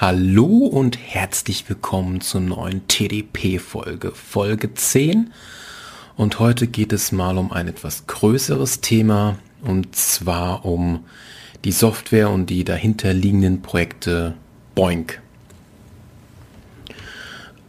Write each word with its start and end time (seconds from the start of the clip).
Hallo 0.00 0.46
und 0.46 0.96
herzlich 0.98 1.68
willkommen 1.68 2.22
zur 2.22 2.40
neuen 2.40 2.88
TDP-Folge, 2.88 4.12
Folge 4.12 4.72
10. 4.72 5.30
Und 6.16 6.38
heute 6.38 6.68
geht 6.68 6.94
es 6.94 7.12
mal 7.12 7.36
um 7.36 7.52
ein 7.52 7.68
etwas 7.68 8.06
größeres 8.06 8.80
Thema, 8.80 9.36
und 9.60 9.94
zwar 9.94 10.64
um 10.64 11.04
die 11.64 11.72
Software 11.72 12.30
und 12.30 12.48
die 12.48 12.64
dahinterliegenden 12.64 13.60
Projekte 13.60 14.36
Boink. 14.74 15.20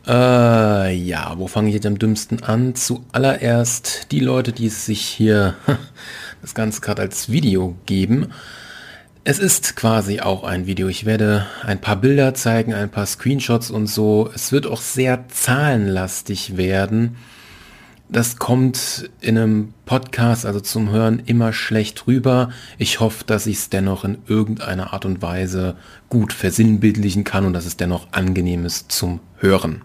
Äh, 0.07 0.95
ja, 0.95 1.33
wo 1.35 1.47
fange 1.47 1.67
ich 1.67 1.75
jetzt 1.75 1.85
am 1.85 1.99
dümmsten 1.99 2.43
an? 2.43 2.75
Zuallererst 2.75 4.09
die 4.11 4.21
Leute, 4.21 4.53
die 4.53 4.69
sich 4.69 5.01
hier 5.01 5.55
das 6.41 6.55
Ganze 6.55 6.79
gerade 6.79 7.01
als 7.01 7.29
Video 7.29 7.75
geben. 7.85 8.31
Es 9.23 9.37
ist 9.37 9.75
quasi 9.75 10.19
auch 10.19 10.43
ein 10.43 10.65
Video. 10.65 10.87
Ich 10.87 11.05
werde 11.05 11.45
ein 11.63 11.79
paar 11.79 11.97
Bilder 11.97 12.33
zeigen, 12.33 12.73
ein 12.73 12.89
paar 12.89 13.05
Screenshots 13.05 13.69
und 13.69 13.85
so. 13.85 14.27
Es 14.33 14.51
wird 14.51 14.65
auch 14.65 14.81
sehr 14.81 15.27
zahlenlastig 15.27 16.57
werden. 16.57 17.17
Das 18.09 18.37
kommt 18.37 19.11
in 19.21 19.37
einem 19.37 19.73
Podcast, 19.85 20.47
also 20.47 20.59
zum 20.59 20.89
Hören, 20.89 21.21
immer 21.27 21.53
schlecht 21.53 22.07
rüber. 22.07 22.49
Ich 22.79 22.99
hoffe, 22.99 23.23
dass 23.23 23.45
ich 23.45 23.57
es 23.57 23.69
dennoch 23.69 24.05
in 24.05 24.17
irgendeiner 24.25 24.91
Art 24.91 25.05
und 25.05 25.21
Weise 25.21 25.75
gut 26.09 26.33
versinnbildlichen 26.33 27.23
kann 27.23 27.45
und 27.45 27.53
dass 27.53 27.67
es 27.67 27.77
dennoch 27.77 28.07
angenehm 28.11 28.65
ist 28.65 28.91
zum 28.91 29.19
Hören. 29.37 29.83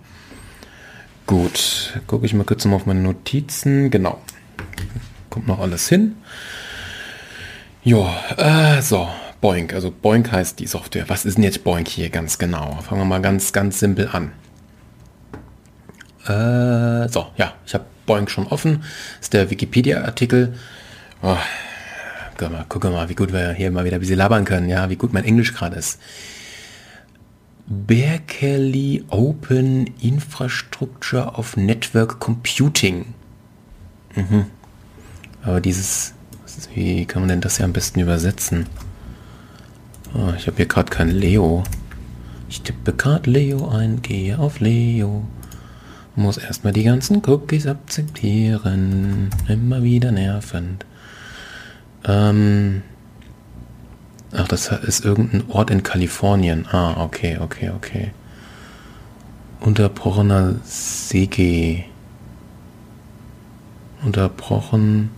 Gut, 1.27 2.01
gucke 2.07 2.25
ich 2.25 2.33
mal 2.33 2.45
kurz 2.45 2.65
mal 2.65 2.77
auf 2.77 2.87
meine 2.87 3.01
Notizen. 3.01 3.91
Genau. 3.91 4.19
Kommt 5.29 5.47
noch 5.47 5.59
alles 5.59 5.91
hin. 5.91 6.17
Ja, 7.85 8.17
äh, 8.39 8.81
so. 8.81 9.09
Boink. 9.47 9.75
Also 9.75 9.93
Boink 9.93 10.33
heißt 10.33 10.59
die 10.59 10.67
Software. 10.67 11.09
Was 11.09 11.25
ist 11.25 11.37
denn 11.37 11.45
jetzt 11.45 11.63
Boink 11.63 11.87
hier 11.87 12.11
ganz 12.11 12.37
genau? 12.37 12.81
Fangen 12.83 13.03
wir 13.03 13.05
mal 13.05 13.23
ganz, 13.23 13.53
ganz 13.53 13.79
simpel 13.79 14.09
an. 14.09 14.33
Äh, 16.25 17.09
so, 17.09 17.29
ja, 17.37 17.55
ich 17.65 17.73
habe 17.73 17.85
Boink 18.07 18.29
schon 18.29 18.49
offen. 18.49 18.83
Ist 19.21 19.35
der 19.35 19.49
Wikipedia-Artikel. 19.49 20.55
Oh, 21.23 21.37
guck 22.37 22.51
mal, 22.51 22.67
guck 22.69 22.83
mal, 22.83 23.09
wie 23.09 23.15
gut 23.15 23.33
wir 23.33 23.53
hier 23.53 23.71
mal 23.71 23.85
wieder 23.85 23.99
ein 23.99 24.01
bisschen 24.01 24.19
labern 24.19 24.45
können, 24.45 24.69
ja, 24.69 24.91
wie 24.91 24.97
gut 24.97 25.13
mein 25.13 25.25
Englisch 25.25 25.55
gerade 25.55 25.77
ist. 25.77 26.01
Berkeley 27.69 29.05
Open 29.11 29.95
Infrastructure 30.01 31.35
of 31.35 31.57
Network 31.57 32.19
Computing. 32.19 33.15
Mhm. 34.17 34.47
Aber 35.45 35.61
dieses, 35.61 36.15
wie 36.75 37.07
kann 37.07 37.23
man 37.23 37.29
denn 37.29 37.41
das 37.41 37.59
ja 37.59 37.65
am 37.65 37.73
besten 37.73 38.01
übersetzen? 38.01 38.67
Oh, 40.15 40.33
ich 40.37 40.47
habe 40.47 40.57
hier 40.57 40.67
gerade 40.67 40.91
kein 40.91 41.11
Leo. 41.11 41.63
Ich 42.49 42.63
tippe 42.63 42.93
gerade 42.93 43.31
Leo 43.31 43.69
ein, 43.69 44.03
gehe 44.03 44.39
auf 44.39 44.61
Leo. 44.61 45.25
Muss 46.15 46.39
erstmal 46.39 46.73
die 46.73 46.85
ganzen 46.85 47.23
Cookies 47.27 47.67
akzeptieren. 47.67 49.31
Immer 49.49 49.83
wieder 49.83 50.13
nervend. 50.13 50.87
Ähm. 52.05 52.83
Ach, 54.33 54.49
das 54.49 54.69
ist 54.69 55.05
irgendein 55.05 55.51
Ort 55.51 55.71
in 55.71 55.83
Kalifornien. 55.83 56.67
Ah, 56.71 57.03
okay, 57.03 57.39
okay, 57.41 57.71
okay. 57.71 58.13
Unterbrochener 59.61 60.57
Sege. 60.65 61.85
Unterbrochen. 64.05 65.11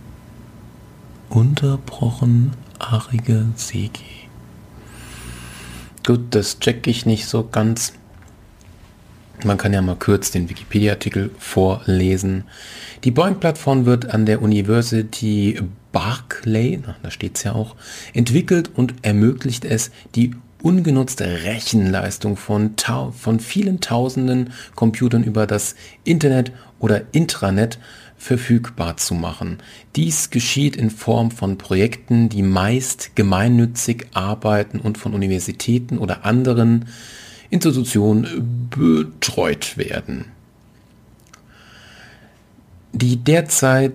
Unterbrochen 1.29 2.51
arige 2.79 3.45
Sege. 3.55 4.18
Gut, 6.09 6.33
das 6.33 6.57
checke 6.57 6.89
ich 6.89 7.05
nicht 7.05 7.27
so 7.27 7.47
ganz. 7.47 7.93
Man 9.43 9.59
kann 9.59 9.73
ja 9.73 9.81
mal 9.83 9.95
kurz 9.95 10.31
den 10.31 10.49
Wikipedia-Artikel 10.49 11.29
vorlesen. 11.37 12.45
Die 13.03 13.11
Boeing-Plattform 13.11 13.85
wird 13.85 14.11
an 14.11 14.25
der 14.25 14.41
University 14.41 15.61
Barclay, 15.91 16.79
da 17.03 17.11
steht 17.11 17.37
es 17.37 17.43
ja 17.43 17.53
auch, 17.53 17.75
entwickelt 18.15 18.71
und 18.73 18.95
ermöglicht 19.03 19.65
es, 19.65 19.91
die 20.15 20.33
ungenutzte 20.63 21.43
Rechenleistung 21.43 22.37
von, 22.37 22.73
von 23.15 23.39
vielen 23.39 23.79
tausenden 23.79 24.51
Computern 24.73 25.23
über 25.23 25.45
das 25.45 25.75
Internet 26.05 26.51
oder 26.79 27.03
Intranet 27.11 27.77
verfügbar 28.19 28.97
zu 28.97 29.15
machen. 29.15 29.57
Dies 29.95 30.29
geschieht 30.29 30.75
in 30.75 30.91
Form 30.91 31.31
von 31.31 31.57
Projekten, 31.57 32.29
die 32.29 32.43
meist 32.43 33.15
gemeinnützig 33.15 34.07
arbeiten 34.13 34.79
und 34.79 34.97
von 34.97 35.13
Universitäten 35.13 35.97
oder 35.97 36.25
anderen 36.25 36.85
Institutionen 37.49 38.69
betreut 38.69 39.77
werden. 39.77 40.25
Die 42.91 43.17
derzeit 43.17 43.93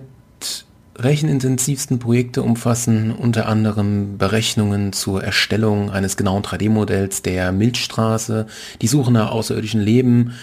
rechenintensivsten 0.97 1.99
Projekte 1.99 2.41
umfassen 2.41 3.11
unter 3.11 3.47
anderem 3.47 4.17
Berechnungen 4.17 4.93
zur 4.93 5.23
Erstellung 5.23 5.91
eines 5.91 6.17
genauen 6.17 6.41
3D-Modells 6.41 7.21
der 7.21 7.51
Milchstraße, 7.51 8.47
die 8.81 8.87
Suche 8.87 9.11
nach 9.11 9.31
außerirdischen 9.31 9.81
Leben, 9.81 10.33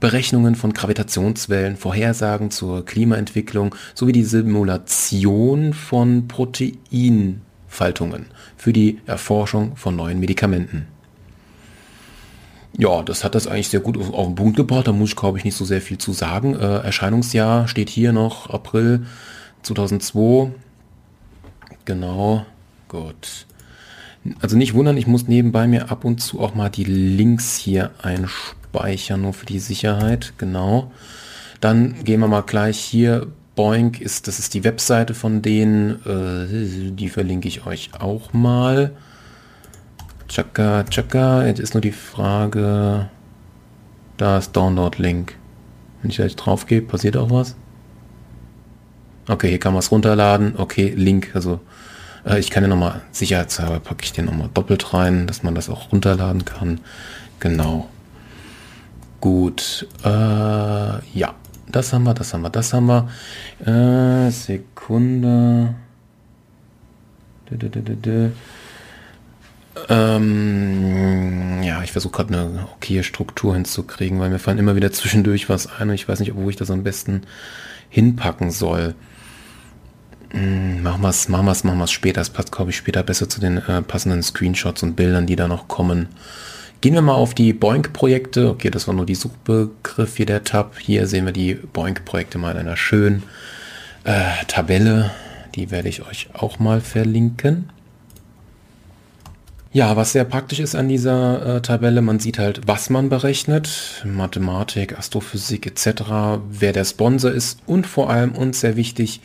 Berechnungen 0.00 0.54
von 0.54 0.72
Gravitationswellen, 0.72 1.76
Vorhersagen 1.76 2.50
zur 2.50 2.84
Klimaentwicklung 2.84 3.74
sowie 3.94 4.12
die 4.12 4.24
Simulation 4.24 5.72
von 5.72 6.28
Proteinfaltungen 6.28 8.26
für 8.56 8.72
die 8.72 9.00
Erforschung 9.06 9.76
von 9.76 9.96
neuen 9.96 10.20
Medikamenten. 10.20 10.86
Ja, 12.76 13.02
das 13.02 13.24
hat 13.24 13.34
das 13.34 13.48
eigentlich 13.48 13.68
sehr 13.68 13.80
gut 13.80 13.98
auf, 13.98 14.26
den 14.26 14.36
Punkt 14.36 14.56
gebracht. 14.56 14.86
Da 14.86 14.92
muss 14.92 15.10
ich, 15.10 15.16
glaube 15.16 15.38
ich, 15.38 15.44
nicht 15.44 15.56
so 15.56 15.64
sehr 15.64 15.80
viel 15.80 15.98
zu 15.98 16.12
sagen. 16.12 16.54
Äh, 16.54 16.78
Erscheinungsjahr 16.78 17.66
steht 17.66 17.90
hier 17.90 18.12
noch 18.12 18.50
April 18.50 19.04
2002. 19.62 20.52
Genau. 21.84 22.46
Gut. 22.86 23.46
Also 24.40 24.56
nicht 24.56 24.74
wundern, 24.74 24.96
ich 24.96 25.08
muss 25.08 25.26
nebenbei 25.26 25.66
mir 25.66 25.90
ab 25.90 26.04
und 26.04 26.20
zu 26.20 26.40
auch 26.40 26.54
mal 26.54 26.68
die 26.68 26.84
Links 26.84 27.56
hier 27.56 27.90
einspeichern, 28.78 29.22
nur 29.22 29.32
für 29.32 29.46
die 29.46 29.58
Sicherheit. 29.58 30.34
Genau. 30.38 30.90
Dann 31.60 32.04
gehen 32.04 32.20
wir 32.20 32.28
mal 32.28 32.42
gleich 32.42 32.78
hier. 32.78 33.26
Boink 33.54 34.00
ist, 34.00 34.28
das 34.28 34.38
ist 34.38 34.54
die 34.54 34.62
Webseite 34.62 35.14
von 35.14 35.42
denen. 35.42 35.96
Äh, 36.06 36.92
die 36.92 37.08
verlinke 37.08 37.48
ich 37.48 37.66
euch 37.66 37.90
auch 37.98 38.32
mal. 38.32 38.92
Chaka, 40.28 40.84
Chaka. 40.84 41.46
Jetzt 41.46 41.58
ist 41.58 41.74
nur 41.74 41.80
die 41.80 41.92
Frage. 41.92 43.08
Da 44.16 44.38
ist 44.38 44.52
Download-Link. 44.52 45.36
Wenn 46.02 46.10
ich 46.10 46.16
da 46.18 46.22
jetzt 46.22 46.36
drauf 46.36 46.66
gehe, 46.66 46.82
passiert 46.82 47.16
auch 47.16 47.30
was? 47.30 47.56
Okay, 49.28 49.48
hier 49.48 49.58
kann 49.58 49.72
man 49.72 49.80
es 49.80 49.90
runterladen. 49.90 50.54
Okay, 50.56 50.92
Link. 50.96 51.32
Also 51.34 51.60
äh, 52.24 52.38
ich 52.38 52.50
kann 52.50 52.62
ja 52.62 52.68
nochmal, 52.68 53.02
sicherheitshalber 53.10 53.80
packe 53.80 54.04
ich 54.04 54.12
den 54.12 54.26
nochmal 54.26 54.50
doppelt 54.54 54.94
rein, 54.94 55.26
dass 55.26 55.42
man 55.42 55.56
das 55.56 55.68
auch 55.68 55.90
runterladen 55.90 56.44
kann. 56.44 56.80
Genau. 57.40 57.88
Gut. 59.20 59.86
Äh, 60.04 60.08
ja, 60.08 61.34
das 61.70 61.92
haben 61.92 62.04
wir, 62.04 62.14
das 62.14 62.32
haben 62.32 62.42
wir, 62.42 62.50
das 62.50 62.72
haben 62.72 62.86
wir. 62.86 63.08
Äh, 63.66 64.30
Sekunde. 64.30 65.74
Ähm, 69.88 71.62
ja, 71.62 71.82
ich 71.82 71.92
versuche 71.92 72.12
gerade 72.12 72.34
eine 72.34 72.68
okaye 72.74 73.02
Struktur 73.02 73.54
hinzukriegen, 73.54 74.20
weil 74.20 74.30
mir 74.30 74.38
fallen 74.38 74.58
immer 74.58 74.76
wieder 74.76 74.92
zwischendurch 74.92 75.48
was 75.48 75.66
ein 75.66 75.88
und 75.88 75.94
ich 75.94 76.08
weiß 76.08 76.20
nicht, 76.20 76.34
wo 76.34 76.50
ich 76.50 76.56
das 76.56 76.70
am 76.70 76.82
besten 76.82 77.22
hinpacken 77.88 78.50
soll. 78.50 78.94
Hm, 80.30 80.82
machen 80.82 81.02
wir 81.02 81.08
es, 81.08 81.28
machen 81.28 81.46
wir 81.46 81.52
es, 81.52 81.64
machen 81.64 81.78
wir 81.78 81.84
es 81.84 81.90
später. 81.90 82.20
Das 82.20 82.30
passt, 82.30 82.52
glaube 82.52 82.70
ich, 82.70 82.76
später 82.76 83.02
besser 83.02 83.28
zu 83.28 83.40
den 83.40 83.58
äh, 83.58 83.82
passenden 83.82 84.22
Screenshots 84.22 84.82
und 84.82 84.94
Bildern, 84.94 85.26
die 85.26 85.36
da 85.36 85.48
noch 85.48 85.68
kommen. 85.68 86.08
Gehen 86.80 86.94
wir 86.94 87.02
mal 87.02 87.14
auf 87.14 87.34
die 87.34 87.52
Boink-Projekte. 87.52 88.50
Okay, 88.50 88.70
das 88.70 88.86
war 88.86 88.94
nur 88.94 89.06
die 89.06 89.16
Suchbegriff 89.16 90.16
hier 90.16 90.26
der 90.26 90.44
Tab. 90.44 90.78
Hier 90.78 91.08
sehen 91.08 91.24
wir 91.24 91.32
die 91.32 91.54
Boink-Projekte 91.54 92.38
mal 92.38 92.52
in 92.52 92.58
einer 92.58 92.76
schönen 92.76 93.24
äh, 94.04 94.44
Tabelle. 94.46 95.10
Die 95.56 95.72
werde 95.72 95.88
ich 95.88 96.06
euch 96.06 96.28
auch 96.34 96.60
mal 96.60 96.80
verlinken. 96.80 97.70
Ja, 99.72 99.96
was 99.96 100.12
sehr 100.12 100.24
praktisch 100.24 100.60
ist 100.60 100.74
an 100.74 100.88
dieser 100.88 101.56
äh, 101.56 101.62
Tabelle, 101.62 102.00
man 102.00 102.20
sieht 102.20 102.38
halt, 102.38 102.62
was 102.66 102.90
man 102.90 103.10
berechnet, 103.10 104.02
Mathematik, 104.04 104.96
Astrophysik 104.96 105.66
etc., 105.66 106.40
wer 106.48 106.72
der 106.72 106.84
Sponsor 106.84 107.30
ist 107.30 107.60
und 107.66 107.86
vor 107.86 108.08
allem 108.08 108.32
uns 108.32 108.60
sehr 108.60 108.76
wichtig, 108.76 109.20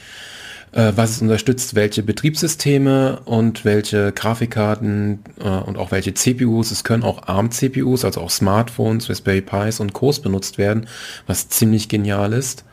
äh, 0.73 0.91
was 0.95 1.11
es 1.11 1.21
unterstützt, 1.21 1.75
welche 1.75 2.03
Betriebssysteme 2.03 3.21
und 3.25 3.63
welche 3.65 4.11
Grafikkarten 4.11 5.19
äh, 5.39 5.47
und 5.47 5.77
auch 5.77 5.91
welche 5.91 6.13
CPUs. 6.13 6.71
Es 6.71 6.83
können 6.83 7.03
auch 7.03 7.27
ARM-CPUs, 7.27 8.05
also 8.05 8.21
auch 8.21 8.29
Smartphones, 8.29 9.09
Raspberry 9.09 9.41
Pis 9.41 9.79
und 9.79 9.93
Co. 9.93 10.11
benutzt 10.21 10.57
werden, 10.57 10.87
was 11.27 11.49
ziemlich 11.49 11.89
genial 11.89 12.33
ist. 12.33 12.65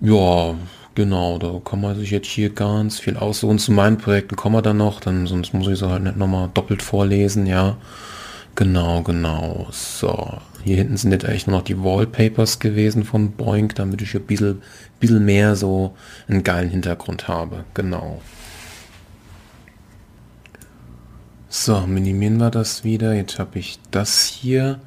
Ja, 0.00 0.54
Genau, 0.96 1.36
da 1.36 1.60
kann 1.62 1.82
man 1.82 1.94
sich 1.94 2.10
jetzt 2.10 2.26
hier 2.26 2.48
ganz 2.48 2.98
viel 2.98 3.18
aussuchen. 3.18 3.58
Zu 3.58 3.70
meinen 3.72 3.98
Projekten 3.98 4.34
kommen 4.34 4.54
wir 4.54 4.62
dann 4.62 4.78
noch, 4.78 4.98
dann 4.98 5.26
sonst 5.26 5.52
muss 5.52 5.68
ich 5.68 5.78
so 5.78 5.90
halt 5.90 6.02
nicht 6.02 6.16
nochmal 6.16 6.48
doppelt 6.54 6.82
vorlesen, 6.82 7.44
ja. 7.44 7.76
Genau, 8.54 9.02
genau. 9.02 9.66
So, 9.72 10.38
hier 10.66 10.78
hinten 10.78 10.96
sind 10.96 11.12
jetzt 11.12 11.24
eigentlich 11.24 11.46
nur 11.46 11.58
noch 11.58 11.64
die 11.64 11.80
Wallpapers 11.80 12.58
gewesen 12.58 13.04
von 13.04 13.30
Boink, 13.30 13.76
damit 13.76 14.02
ich 14.02 14.16
ein 14.16 14.26
bisschen, 14.26 14.62
bisschen 14.98 15.24
mehr 15.24 15.54
so 15.54 15.94
einen 16.26 16.42
geilen 16.42 16.70
Hintergrund 16.70 17.28
habe. 17.28 17.64
Genau. 17.74 18.20
So, 21.48 21.86
minimieren 21.86 22.38
wir 22.38 22.50
das 22.50 22.82
wieder. 22.82 23.14
Jetzt 23.14 23.38
habe 23.38 23.60
ich 23.60 23.78
das 23.92 24.24
hier. 24.24 24.80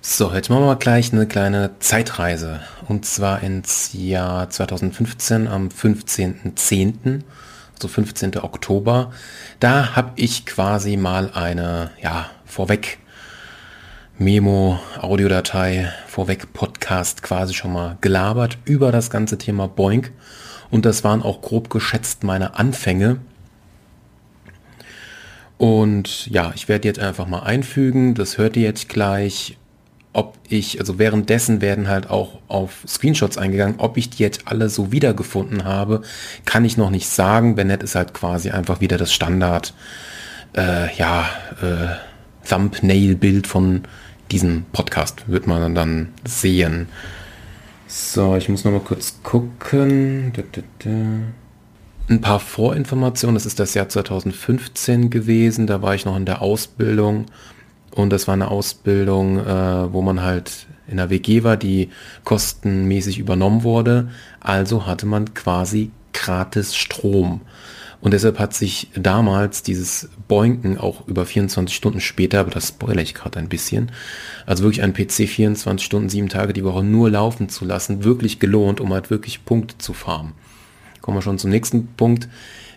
So, 0.00 0.32
jetzt 0.32 0.50
machen 0.50 0.66
wir 0.66 0.76
gleich 0.76 1.12
eine 1.12 1.26
kleine 1.26 1.72
Zeitreise. 1.80 2.60
Und 2.86 3.04
zwar 3.04 3.42
ins 3.42 3.90
Jahr 3.92 4.48
2015 4.48 5.48
am 5.48 5.66
15.10., 5.66 7.22
also 7.74 7.88
15. 7.88 8.38
Oktober. 8.38 9.12
Da 9.58 9.96
habe 9.96 10.12
ich 10.14 10.46
quasi 10.46 10.96
mal 10.96 11.32
eine, 11.32 11.90
ja, 12.00 12.30
vorweg 12.44 12.98
Memo, 14.20 14.80
Audiodatei, 15.00 15.92
vorweg 16.08 16.52
Podcast 16.52 17.22
quasi 17.22 17.54
schon 17.54 17.72
mal 17.72 17.98
gelabert 18.00 18.58
über 18.64 18.90
das 18.90 19.10
ganze 19.10 19.38
Thema 19.38 19.68
Boink. 19.68 20.10
Und 20.70 20.84
das 20.84 21.04
waren 21.04 21.22
auch 21.22 21.40
grob 21.40 21.70
geschätzt 21.70 22.24
meine 22.24 22.56
Anfänge. 22.58 23.18
Und 25.56 26.26
ja, 26.26 26.50
ich 26.56 26.68
werde 26.68 26.88
jetzt 26.88 26.98
einfach 26.98 27.28
mal 27.28 27.44
einfügen. 27.44 28.14
Das 28.14 28.38
hört 28.38 28.56
ihr 28.56 28.64
jetzt 28.64 28.88
gleich 28.88 29.56
ob 30.14 30.36
ich, 30.48 30.80
also 30.80 30.98
währenddessen 30.98 31.60
werden 31.60 31.86
halt 31.86 32.10
auch 32.10 32.40
auf 32.48 32.82
Screenshots 32.88 33.38
eingegangen, 33.38 33.76
ob 33.78 33.96
ich 33.96 34.10
die 34.10 34.22
jetzt 34.24 34.48
alle 34.48 34.68
so 34.68 34.90
wiedergefunden 34.90 35.64
habe, 35.64 36.02
kann 36.44 36.64
ich 36.64 36.76
noch 36.76 36.90
nicht 36.90 37.08
sagen. 37.08 37.54
Nicht, 37.54 37.84
ist 37.84 37.94
halt 37.94 38.14
quasi 38.14 38.50
einfach 38.50 38.80
wieder 38.80 38.96
das 38.96 39.12
Standard, 39.12 39.74
äh, 40.56 40.92
ja, 40.96 41.28
äh, 41.62 42.48
Thumbnail-Bild 42.48 43.46
von 43.46 43.82
diesem 44.30 44.64
Podcast, 44.72 45.28
wird 45.28 45.46
man 45.46 45.74
dann 45.74 46.08
sehen. 46.24 46.88
So, 47.86 48.36
ich 48.36 48.48
muss 48.48 48.64
noch 48.64 48.72
mal 48.72 48.80
kurz 48.80 49.20
gucken. 49.22 50.32
Ein 52.08 52.20
paar 52.20 52.40
Vorinformationen. 52.40 53.34
Das 53.34 53.46
ist 53.46 53.58
das 53.58 53.74
Jahr 53.74 53.88
2015 53.88 55.10
gewesen. 55.10 55.66
Da 55.66 55.80
war 55.82 55.94
ich 55.94 56.04
noch 56.04 56.16
in 56.16 56.26
der 56.26 56.42
Ausbildung 56.42 57.26
und 57.98 58.10
das 58.10 58.28
war 58.28 58.34
eine 58.34 58.50
Ausbildung, 58.50 59.38
äh, 59.38 59.92
wo 59.92 60.02
man 60.02 60.22
halt 60.22 60.66
in 60.86 60.98
der 60.98 61.10
WG 61.10 61.42
war, 61.42 61.56
die 61.56 61.90
kostenmäßig 62.24 63.18
übernommen 63.18 63.62
wurde. 63.62 64.08
Also 64.40 64.86
hatte 64.86 65.06
man 65.06 65.34
quasi 65.34 65.90
gratis 66.12 66.76
Strom. 66.76 67.40
Und 68.00 68.12
deshalb 68.12 68.38
hat 68.38 68.54
sich 68.54 68.90
damals 68.94 69.62
dieses 69.62 70.08
Boinken 70.28 70.78
auch 70.78 71.06
über 71.08 71.26
24 71.26 71.74
Stunden 71.74 72.00
später, 72.00 72.40
aber 72.40 72.50
das 72.50 72.68
spoilere 72.68 73.02
ich 73.02 73.14
gerade 73.14 73.38
ein 73.38 73.48
bisschen, 73.48 73.90
also 74.46 74.62
wirklich 74.62 74.82
einen 74.82 74.94
PC 74.94 75.28
24 75.28 75.84
Stunden, 75.84 76.08
sieben 76.08 76.28
Tage 76.28 76.52
die 76.52 76.64
Woche 76.64 76.84
nur 76.84 77.10
laufen 77.10 77.48
zu 77.48 77.64
lassen, 77.64 78.04
wirklich 78.04 78.38
gelohnt, 78.38 78.80
um 78.80 78.92
halt 78.92 79.10
wirklich 79.10 79.44
Punkte 79.44 79.78
zu 79.78 79.94
farmen. 79.94 80.34
Kommen 81.00 81.16
wir 81.16 81.22
schon 81.22 81.38
zum 81.38 81.50
nächsten 81.50 81.88
Punkt. 81.96 82.28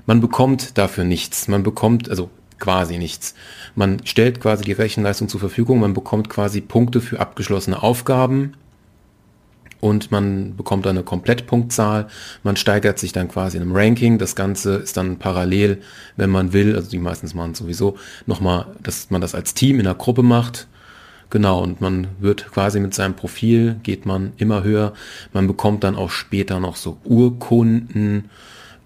Man 0.06 0.22
bekommt 0.22 0.78
dafür 0.78 1.04
nichts. 1.04 1.48
Man 1.48 1.64
bekommt, 1.64 2.10
also 2.10 2.30
quasi 2.60 2.98
nichts. 2.98 3.36
Man 3.76 4.06
stellt 4.06 4.40
quasi 4.40 4.64
die 4.64 4.72
Rechenleistung 4.72 5.28
zur 5.28 5.40
Verfügung, 5.40 5.80
man 5.80 5.94
bekommt 5.94 6.30
quasi 6.30 6.62
Punkte 6.62 7.02
für 7.02 7.20
abgeschlossene 7.20 7.84
Aufgaben 7.84 8.54
und 9.82 10.12
man 10.12 10.56
bekommt 10.56 10.88
eine 10.88 11.04
Komplettpunktzahl. 11.04 12.08
Man 12.44 12.56
steigert 12.56 13.00
sich 13.00 13.12
dann 13.12 13.28
quasi 13.28 13.58
in 13.58 13.64
einem 13.64 13.76
Ranking. 13.76 14.20
Das 14.20 14.36
Ganze 14.36 14.76
ist 14.76 14.96
dann 14.96 15.18
parallel, 15.18 15.82
wenn 16.16 16.30
man 16.30 16.54
will, 16.54 16.76
also 16.76 16.90
die 16.90 17.00
meistens 17.00 17.34
machen 17.34 17.56
sowieso, 17.56 17.98
nochmal, 18.28 18.68
dass 18.82 19.10
man 19.10 19.20
das 19.20 19.36
als 19.36 19.54
Team 19.54 19.80
in 19.80 19.86
der 19.86 19.96
Gruppe 19.96 20.24
macht. 20.24 20.68
Genau, 21.32 21.64
und 21.64 21.82
man 21.82 22.08
wird 22.20 22.52
quasi 22.52 22.80
mit 22.80 22.94
seinem 22.94 23.16
Profil, 23.16 23.78
geht 23.84 24.06
man 24.06 24.34
immer 24.38 24.64
höher. 24.64 24.94
Man 25.34 25.48
bekommt 25.48 25.84
dann 25.84 25.96
auch 25.96 26.12
später 26.12 26.60
noch 26.60 26.76
so 26.76 26.98
Urkunden, 27.04 28.30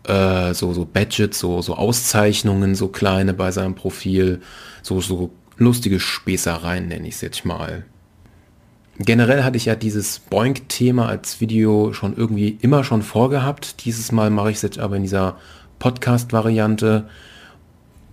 äh, 0.04 0.54
so, 0.54 0.72
so 0.72 0.86
Badgets, 0.86 1.40
so, 1.40 1.62
so 1.62 1.76
Auszeichnungen, 1.76 2.76
so 2.76 2.88
kleine 2.88 3.34
bei 3.34 3.52
seinem 3.52 3.76
Profil, 3.76 4.42
so, 4.82 5.02
so 5.02 5.32
lustige 5.58 6.00
Späßereien 6.00 6.88
nenne 6.88 7.08
ich 7.08 7.16
es 7.16 7.22
jetzt 7.22 7.46
mal. 7.46 7.84
Generell 8.98 9.44
hatte 9.44 9.58
ich 9.58 9.66
ja 9.66 9.76
dieses 9.76 10.20
Boink-Thema 10.20 11.08
als 11.08 11.42
Video 11.42 11.92
schon 11.92 12.16
irgendwie 12.16 12.58
immer 12.62 12.84
schon 12.86 13.02
vorgehabt. 13.02 13.84
Dieses 13.84 14.12
Mal 14.14 14.30
mache 14.30 14.52
ich 14.52 14.58
es 14.58 14.62
jetzt 14.62 14.80
aber 14.80 14.96
in 14.96 15.02
dieser 15.02 15.38
Podcast-Variante, 15.80 17.10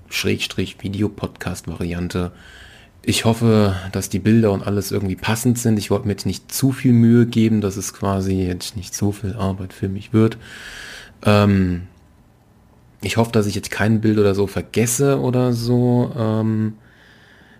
Schrägstrich 0.08 0.82
Video-Podcast-Variante. 0.82 2.32
Ich 3.04 3.24
hoffe, 3.24 3.76
dass 3.92 4.08
die 4.08 4.18
Bilder 4.18 4.50
und 4.50 4.66
alles 4.66 4.90
irgendwie 4.90 5.16
passend 5.16 5.58
sind. 5.58 5.78
Ich 5.78 5.90
wollte 5.90 6.06
mir 6.06 6.12
jetzt 6.12 6.26
nicht 6.26 6.52
zu 6.52 6.72
viel 6.72 6.92
Mühe 6.92 7.26
geben, 7.26 7.60
dass 7.60 7.76
es 7.76 7.94
quasi 7.94 8.34
jetzt 8.42 8.76
nicht 8.76 8.94
so 8.94 9.12
viel 9.12 9.34
Arbeit 9.34 9.72
für 9.72 9.88
mich 9.88 10.12
wird. 10.12 10.36
Ähm, 11.24 11.82
ich 13.00 13.16
hoffe, 13.16 13.32
dass 13.32 13.46
ich 13.46 13.54
jetzt 13.54 13.70
kein 13.70 14.00
Bild 14.00 14.18
oder 14.18 14.34
so 14.34 14.48
vergesse 14.48 15.20
oder 15.20 15.52
so. 15.52 16.12
Ähm, 16.16 16.74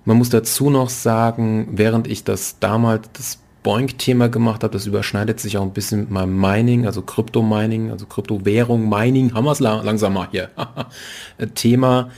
man 0.05 0.19
muss 0.19 0.31
dazu 0.31 0.71
noch 0.71 0.91
sagen, 0.91 1.69
während 1.73 2.07
ich 2.07 2.25
das 2.25 2.59
damals 2.59 3.09
das 3.13 3.39
Boink-Thema 3.63 4.29
gemacht 4.29 4.65
habe, 4.65 4.73
das 4.73 4.87
überschneidet 4.87 5.39
sich 5.39 5.57
auch 5.57 5.63
ein 5.63 5.73
bisschen 5.73 6.01
mit 6.01 6.11
meinem 6.11 6.41
Mining, 6.41 6.87
also 6.87 7.03
Krypto-Mining, 7.03 7.91
also 7.93 8.07
Kryptowährung, 8.07 8.89
Mining, 8.89 9.35
haben 9.35 9.45
wir 9.45 9.53
es 9.53 9.61
langsam 9.61 10.15
mal 10.15 10.29
hier. 10.31 10.51
Thema 11.55 12.11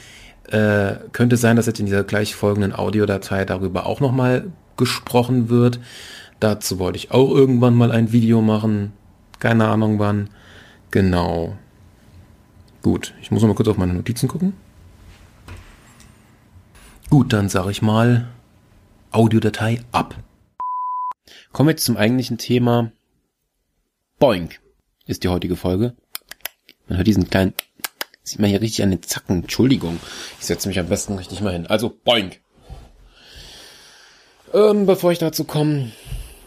äh, 0.51 0.95
könnte 1.13 1.37
sein, 1.37 1.57
dass 1.57 1.67
jetzt 1.67 1.81
in 1.81 1.87
dieser 1.87 2.05
gleich 2.05 2.35
folgenden 2.35 2.75
Audiodatei 2.75 3.45
darüber 3.45 3.87
auch 3.87 4.01
nochmal 4.01 4.47
gesprochen 4.77 5.51
wird. 5.51 5.81
Dazu 6.41 6.79
wollte 6.79 6.97
ich 6.97 7.11
auch 7.11 7.31
irgendwann 7.31 7.75
mal 7.75 7.93
ein 7.93 8.13
Video 8.13 8.41
machen. 8.41 8.93
Keine 9.39 9.69
Ahnung 9.69 9.99
wann. 9.99 10.31
Genau. 10.91 11.57
Gut, 12.83 13.15
ich 13.21 13.31
muss 13.31 13.43
noch 13.43 13.49
mal 13.49 13.55
kurz 13.55 13.69
auf 13.69 13.79
meine 13.79 13.95
Notizen 13.95 14.29
gucken. 14.29 14.55
Gut, 17.15 17.33
dann 17.33 17.49
sage 17.49 17.71
ich 17.71 17.81
mal 17.81 18.27
Audiodatei 19.13 19.81
ab. 19.93 20.17
Kommen 21.53 21.69
wir 21.69 21.75
jetzt 21.75 21.85
zum 21.85 21.97
eigentlichen 21.97 22.39
Thema. 22.39 22.91
Boink 24.19 24.59
ist 25.07 25.23
die 25.23 25.29
heutige 25.29 25.55
Folge. 25.55 25.95
Man 26.89 26.97
hört 26.99 27.07
diesen 27.07 27.31
kleinen, 27.31 27.55
sieht 28.25 28.41
man 28.41 28.51
hier 28.51 28.61
richtig 28.61 28.83
an 28.83 28.91
den 28.91 29.05
Zacken. 29.05 29.43
Entschuldigung, 29.43 30.01
ich 30.41 30.47
setze 30.47 30.67
mich 30.67 30.81
am 30.81 30.89
besten 30.89 31.15
richtig 31.17 31.41
mal 31.41 31.53
hin. 31.53 31.69
Also 31.69 31.97
Boink. 32.05 32.41
Ähm, 34.53 34.85
bevor 34.85 35.13
ich 35.13 35.21
dazu 35.21 35.45
komme, 35.45 35.93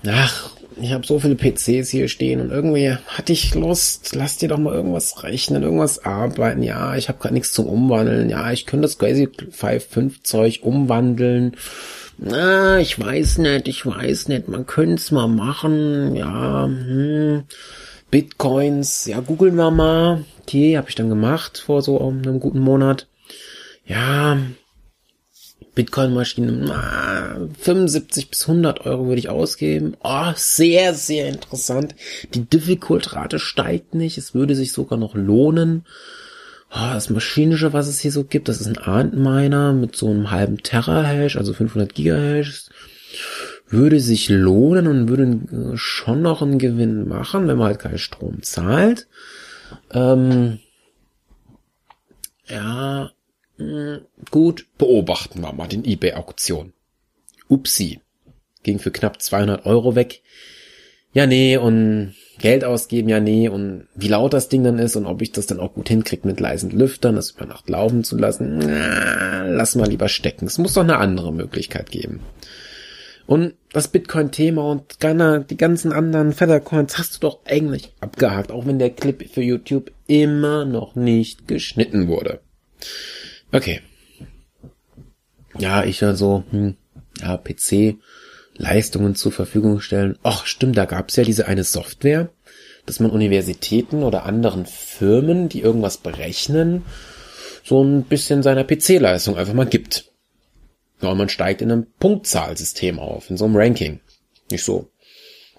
ach, 0.06 0.52
ich 0.82 0.94
habe 0.94 1.06
so 1.06 1.20
viele 1.20 1.36
PCs 1.36 1.90
hier 1.90 2.08
stehen 2.08 2.42
und 2.42 2.52
irgendwie 2.52 2.96
hatte 3.08 3.34
ich 3.34 3.56
Lust, 3.56 4.16
lass 4.16 4.38
dir 4.38 4.50
doch 4.50 4.58
mal 4.58 4.74
irgendwas 4.74 5.24
rechnen, 5.24 5.64
irgendwas 5.64 6.06
arbeiten. 6.06 6.64
Ja, 6.64 6.96
ich 6.96 7.10
habe 7.10 7.20
gerade 7.20 7.34
nichts 7.34 7.54
zum 7.54 7.68
Umwandeln. 7.68 8.30
Ja, 8.30 8.52
ich 8.52 8.66
könnte 8.66 8.84
das 8.84 8.98
Crazy 8.98 9.30
5 9.52 9.86
5 9.86 10.24
Zeug 10.24 10.60
umwandeln. 10.64 11.56
Na, 12.18 12.80
ich 12.80 13.00
weiß 13.00 13.40
nicht, 13.40 13.68
ich 13.68 13.86
weiß 13.86 14.28
nicht. 14.30 14.48
Man 14.48 14.66
könnte 14.66 14.96
es 14.96 15.12
mal 15.12 15.28
machen. 15.28 16.16
Ja, 16.16 16.66
hm. 16.66 17.44
Bitcoins, 18.10 19.06
ja, 19.06 19.20
googeln 19.20 19.56
wir 19.56 19.72
mal. 19.72 20.24
Okay, 20.42 20.78
habe 20.78 20.90
ich 20.90 20.96
dann 20.96 21.10
gemacht 21.10 21.62
vor 21.66 21.82
so 21.82 22.00
einem 22.00 22.40
guten 22.40 22.60
Monat. 22.60 23.08
Ja, 23.86 24.38
Bitcoin-Maschine, 25.78 27.50
75 27.60 28.32
bis 28.32 28.50
100 28.50 28.88
Euro 28.88 29.06
würde 29.06 29.20
ich 29.20 29.30
ausgeben. 29.30 29.96
Oh, 30.04 30.32
sehr, 30.36 30.96
sehr 30.96 31.28
interessant. 31.28 31.94
Die 32.34 32.46
Difficult-Rate 32.50 33.38
steigt 33.38 33.94
nicht. 33.94 34.18
Es 34.18 34.34
würde 34.34 34.56
sich 34.56 34.74
sogar 34.74 34.98
noch 34.98 35.14
lohnen. 35.14 35.86
Oh, 36.72 36.94
das 36.94 37.12
Maschinische, 37.12 37.74
was 37.74 37.88
es 37.88 38.00
hier 38.00 38.12
so 38.12 38.24
gibt, 38.24 38.50
das 38.50 38.60
ist 38.60 38.66
ein 38.66 38.80
Antminer 38.80 39.72
mit 39.72 39.96
so 39.96 40.10
einem 40.10 40.32
halben 40.32 40.58
Terahash, 40.58 41.38
also 41.38 41.54
500 41.54 41.94
Gigahash. 41.94 42.70
Würde 43.70 44.00
sich 44.00 44.30
lohnen 44.30 44.88
und 44.88 45.10
würde 45.10 45.78
schon 45.78 46.24
noch 46.24 46.42
einen 46.42 46.58
Gewinn 46.58 47.08
machen, 47.08 47.48
wenn 47.48 47.58
man 47.58 47.68
halt 47.68 47.80
keinen 47.80 48.00
Strom 48.00 48.42
zahlt. 48.42 49.08
Ähm, 49.92 50.58
ja, 52.48 53.12
gut, 54.32 54.66
beobachten 54.78 55.42
wir 55.42 55.54
mal 55.54 55.68
den 55.68 55.86
eBay-Auktion. 55.86 56.74
Upsi. 57.48 58.02
Ging 58.64 58.80
für 58.80 58.92
knapp 58.92 59.22
200 59.22 59.66
Euro 59.66 59.96
weg. 59.96 60.22
Ja, 61.14 61.26
nee, 61.26 61.58
und 61.58 62.14
Geld 62.40 62.64
ausgeben, 62.64 63.10
ja, 63.10 63.20
nee, 63.20 63.50
und 63.50 63.88
wie 63.96 64.10
laut 64.10 64.34
das 64.34 64.50
Ding 64.50 64.64
dann 64.64 64.78
ist 64.78 64.96
und 64.96 65.08
ob 65.08 65.22
ich 65.22 65.32
das 65.32 65.48
dann 65.48 65.60
auch 65.60 65.74
gut 65.74 65.90
hinkrieg 65.90 66.26
mit 66.26 66.40
leisen 66.40 66.70
Lüftern, 66.70 67.16
das 67.16 67.32
über 67.32 67.46
Nacht 67.46 67.68
laufen 67.70 68.04
zu 68.04 68.18
lassen, 68.18 68.60
na, 68.60 69.48
lass 69.48 69.76
mal 69.76 69.90
lieber 69.90 70.10
stecken. 70.10 70.46
Es 70.46 70.60
muss 70.60 70.74
doch 70.74 70.84
eine 70.84 70.98
andere 70.98 71.34
Möglichkeit 71.34 71.90
geben. 71.90 72.20
Und 73.26 73.56
das 73.74 73.88
Bitcoin-Thema 73.88 74.70
und 74.70 74.98
die 75.50 75.58
ganzen 75.58 75.92
anderen 75.92 76.34
Feathercoins 76.34 76.98
hast 76.98 77.16
du 77.16 77.20
doch 77.22 77.40
eigentlich 77.46 77.92
abgehakt, 78.00 78.52
auch 78.52 78.66
wenn 78.66 78.80
der 78.80 78.92
Clip 78.92 79.30
für 79.30 79.42
YouTube 79.42 79.92
immer 80.08 80.66
noch 80.66 80.96
nicht 80.96 81.48
geschnitten 81.48 82.08
wurde. 82.08 82.40
Okay. 83.52 83.82
Ja, 85.58 85.84
ich 85.84 86.04
also, 86.04 86.44
hm, 86.52 86.76
ja, 87.22 87.38
PC-Leistungen 87.38 89.16
zur 89.16 89.32
Verfügung 89.32 89.82
stellen. 89.82 90.18
Ach, 90.24 90.46
stimmt, 90.46 90.78
da 90.78 90.86
gab 90.86 91.10
es 91.10 91.16
ja 91.16 91.24
diese 91.24 91.48
eine 91.48 91.64
Software, 91.64 92.30
dass 92.86 93.00
man 93.00 93.12
Universitäten 93.12 94.04
oder 94.04 94.26
anderen 94.26 94.66
Firmen, 94.66 95.50
die 95.50 95.62
irgendwas 95.62 95.98
berechnen, 95.98 96.86
so 97.64 97.84
ein 97.84 98.04
bisschen 98.04 98.44
seiner 98.44 98.64
PC-Leistung 98.64 99.38
einfach 99.38 99.54
mal 99.54 99.66
gibt. 99.66 100.12
Ja, 101.02 101.10
und 101.10 101.18
man 101.18 101.30
steigt 101.30 101.62
in 101.62 101.72
einem 101.72 101.88
Punktzahlsystem 102.00 103.00
auf, 103.00 103.30
in 103.30 103.38
so 103.38 103.46
einem 103.46 103.56
Ranking. 103.56 104.00
Nicht 104.50 104.64
so, 104.64 104.90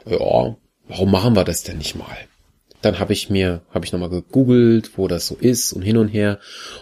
ja, 0.07 0.57
warum 0.89 1.11
machen 1.11 1.37
wir 1.37 1.45
das 1.45 1.63
denn 1.63 1.79
nicht 1.79 1.97
mal? 1.97 2.17
Dann 2.83 2.99
habe 2.99 3.13
ich 3.13 3.29
mir, 3.29 3.63
habe 3.71 3.85
ich 3.85 3.93
nochmal 3.93 4.11
gegoogelt, 4.11 4.97
wo 4.97 5.09
das 5.09 5.27
so 5.27 5.37
ist 5.37 5.73
und 5.73 5.83
hin 5.83 5.97
und 5.97 6.09
her 6.09 6.39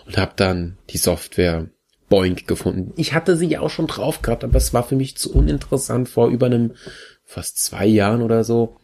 und 0.06 0.18
habe 0.18 0.32
dann 0.36 0.76
die 0.90 0.98
Software 0.98 1.68
Boink 2.08 2.46
gefunden. 2.46 2.92
Ich 2.96 3.14
hatte 3.14 3.36
sie 3.36 3.46
ja 3.46 3.60
auch 3.60 3.70
schon 3.70 3.86
drauf 3.86 4.22
gehabt, 4.22 4.44
aber 4.44 4.56
es 4.56 4.72
war 4.72 4.84
für 4.84 4.96
mich 4.96 5.16
zu 5.16 5.32
uninteressant 5.32 6.08
vor 6.08 6.28
über 6.28 6.46
einem 6.46 6.74
fast 7.24 7.58
zwei 7.58 7.86
Jahren 7.86 8.22
oder 8.22 8.44
so. 8.44 8.76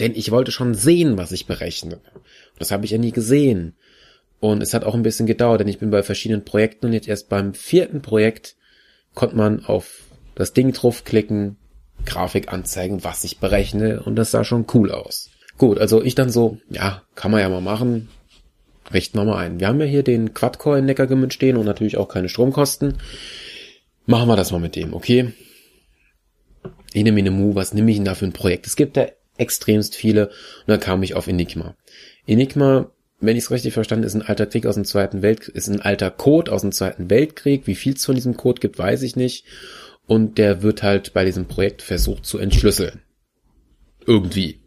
Denn 0.00 0.14
ich 0.14 0.30
wollte 0.30 0.50
schon 0.50 0.74
sehen, 0.74 1.16
was 1.16 1.32
ich 1.32 1.46
berechne. 1.46 1.96
Und 1.96 2.24
das 2.58 2.70
habe 2.70 2.84
ich 2.84 2.90
ja 2.90 2.98
nie 2.98 3.12
gesehen. 3.12 3.76
Und 4.40 4.62
es 4.62 4.74
hat 4.74 4.84
auch 4.84 4.94
ein 4.94 5.02
bisschen 5.02 5.26
gedauert, 5.26 5.60
denn 5.60 5.68
ich 5.68 5.78
bin 5.78 5.90
bei 5.90 6.02
verschiedenen 6.02 6.44
Projekten 6.44 6.86
und 6.86 6.92
jetzt 6.94 7.08
erst 7.08 7.28
beim 7.28 7.54
vierten 7.54 8.02
Projekt 8.02 8.56
konnte 9.14 9.36
man 9.36 9.64
auf 9.64 10.04
das 10.34 10.52
Ding 10.52 10.72
draufklicken, 10.72 11.56
Grafik 12.06 12.50
anzeigen, 12.52 13.04
was 13.04 13.24
ich 13.24 13.38
berechne 13.38 14.02
und 14.02 14.16
das 14.16 14.30
sah 14.30 14.44
schon 14.44 14.66
cool 14.72 14.90
aus. 14.90 15.29
Gut, 15.60 15.78
also 15.78 16.02
ich 16.02 16.14
dann 16.14 16.30
so, 16.30 16.56
ja, 16.70 17.02
kann 17.14 17.30
man 17.30 17.42
ja 17.42 17.48
mal 17.50 17.60
machen, 17.60 18.08
richten 18.94 19.18
wir 19.18 19.26
mal 19.26 19.36
ein. 19.36 19.60
Wir 19.60 19.68
haben 19.68 19.78
ja 19.78 19.84
hier 19.84 20.02
den 20.02 20.32
Quad-Core 20.32 20.78
in 20.78 20.86
Neckargemünd 20.86 21.34
stehen 21.34 21.58
und 21.58 21.66
natürlich 21.66 21.98
auch 21.98 22.08
keine 22.08 22.30
Stromkosten. 22.30 22.94
Machen 24.06 24.26
wir 24.26 24.36
das 24.36 24.52
mal 24.52 24.58
mit 24.58 24.74
dem, 24.74 24.94
okay? 24.94 25.34
Ine 26.94 27.12
Mine 27.12 27.30
Mu, 27.30 27.54
was 27.56 27.74
nehme 27.74 27.90
ich 27.90 27.98
denn 27.98 28.06
da 28.06 28.14
für 28.14 28.24
ein 28.24 28.32
Projekt? 28.32 28.68
Es 28.68 28.74
gibt 28.74 28.96
da 28.96 29.08
extremst 29.36 29.96
viele 29.96 30.28
und 30.28 30.68
dann 30.68 30.80
kam 30.80 31.02
ich 31.02 31.12
auf 31.12 31.28
Enigma. 31.28 31.76
Enigma, 32.26 32.90
wenn 33.20 33.36
ich 33.36 33.44
es 33.44 33.50
richtig 33.50 33.74
verstanden, 33.74 34.06
ist 34.06 34.14
ein 34.14 34.22
alter 34.22 34.46
Krieg 34.46 34.64
aus 34.64 34.76
dem 34.76 34.86
Zweiten 34.86 35.20
Weltkrieg, 35.20 35.54
ist 35.54 35.68
ein 35.68 35.82
alter 35.82 36.10
Code 36.10 36.50
aus 36.52 36.62
dem 36.62 36.72
Zweiten 36.72 37.10
Weltkrieg. 37.10 37.66
Wie 37.66 37.74
viel 37.74 37.96
es 37.96 38.06
von 38.06 38.14
diesem 38.14 38.34
Code 38.34 38.62
gibt, 38.62 38.78
weiß 38.78 39.02
ich 39.02 39.14
nicht. 39.14 39.44
Und 40.06 40.38
der 40.38 40.62
wird 40.62 40.82
halt 40.82 41.12
bei 41.12 41.26
diesem 41.26 41.44
Projekt 41.48 41.82
versucht 41.82 42.24
zu 42.24 42.38
entschlüsseln. 42.38 43.02
Irgendwie. 44.06 44.59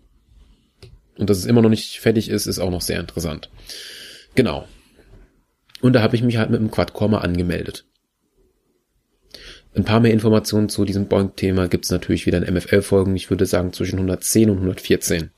Und 1.17 1.29
dass 1.29 1.37
es 1.37 1.45
immer 1.45 1.61
noch 1.61 1.69
nicht 1.69 1.99
fertig 1.99 2.29
ist, 2.29 2.47
ist 2.47 2.59
auch 2.59 2.71
noch 2.71 2.81
sehr 2.81 2.99
interessant. 2.99 3.49
Genau. 4.35 4.67
Und 5.81 5.93
da 5.93 6.01
habe 6.01 6.15
ich 6.15 6.23
mich 6.23 6.37
halt 6.37 6.49
mit 6.49 6.59
dem 6.59 6.71
Quadcore 6.71 7.21
angemeldet. 7.21 7.85
Ein 9.75 9.85
paar 9.85 9.99
mehr 9.99 10.13
Informationen 10.13 10.69
zu 10.69 10.85
diesem 10.85 11.07
Boink-Thema 11.07 11.67
gibt's 11.67 11.89
natürlich 11.89 12.25
wieder 12.25 12.37
in 12.37 12.53
MFL-Folgen. 12.53 13.15
Ich 13.15 13.29
würde 13.29 13.45
sagen 13.45 13.73
zwischen 13.73 13.97
110 13.97 14.49
und 14.49 14.57
114. 14.57 15.31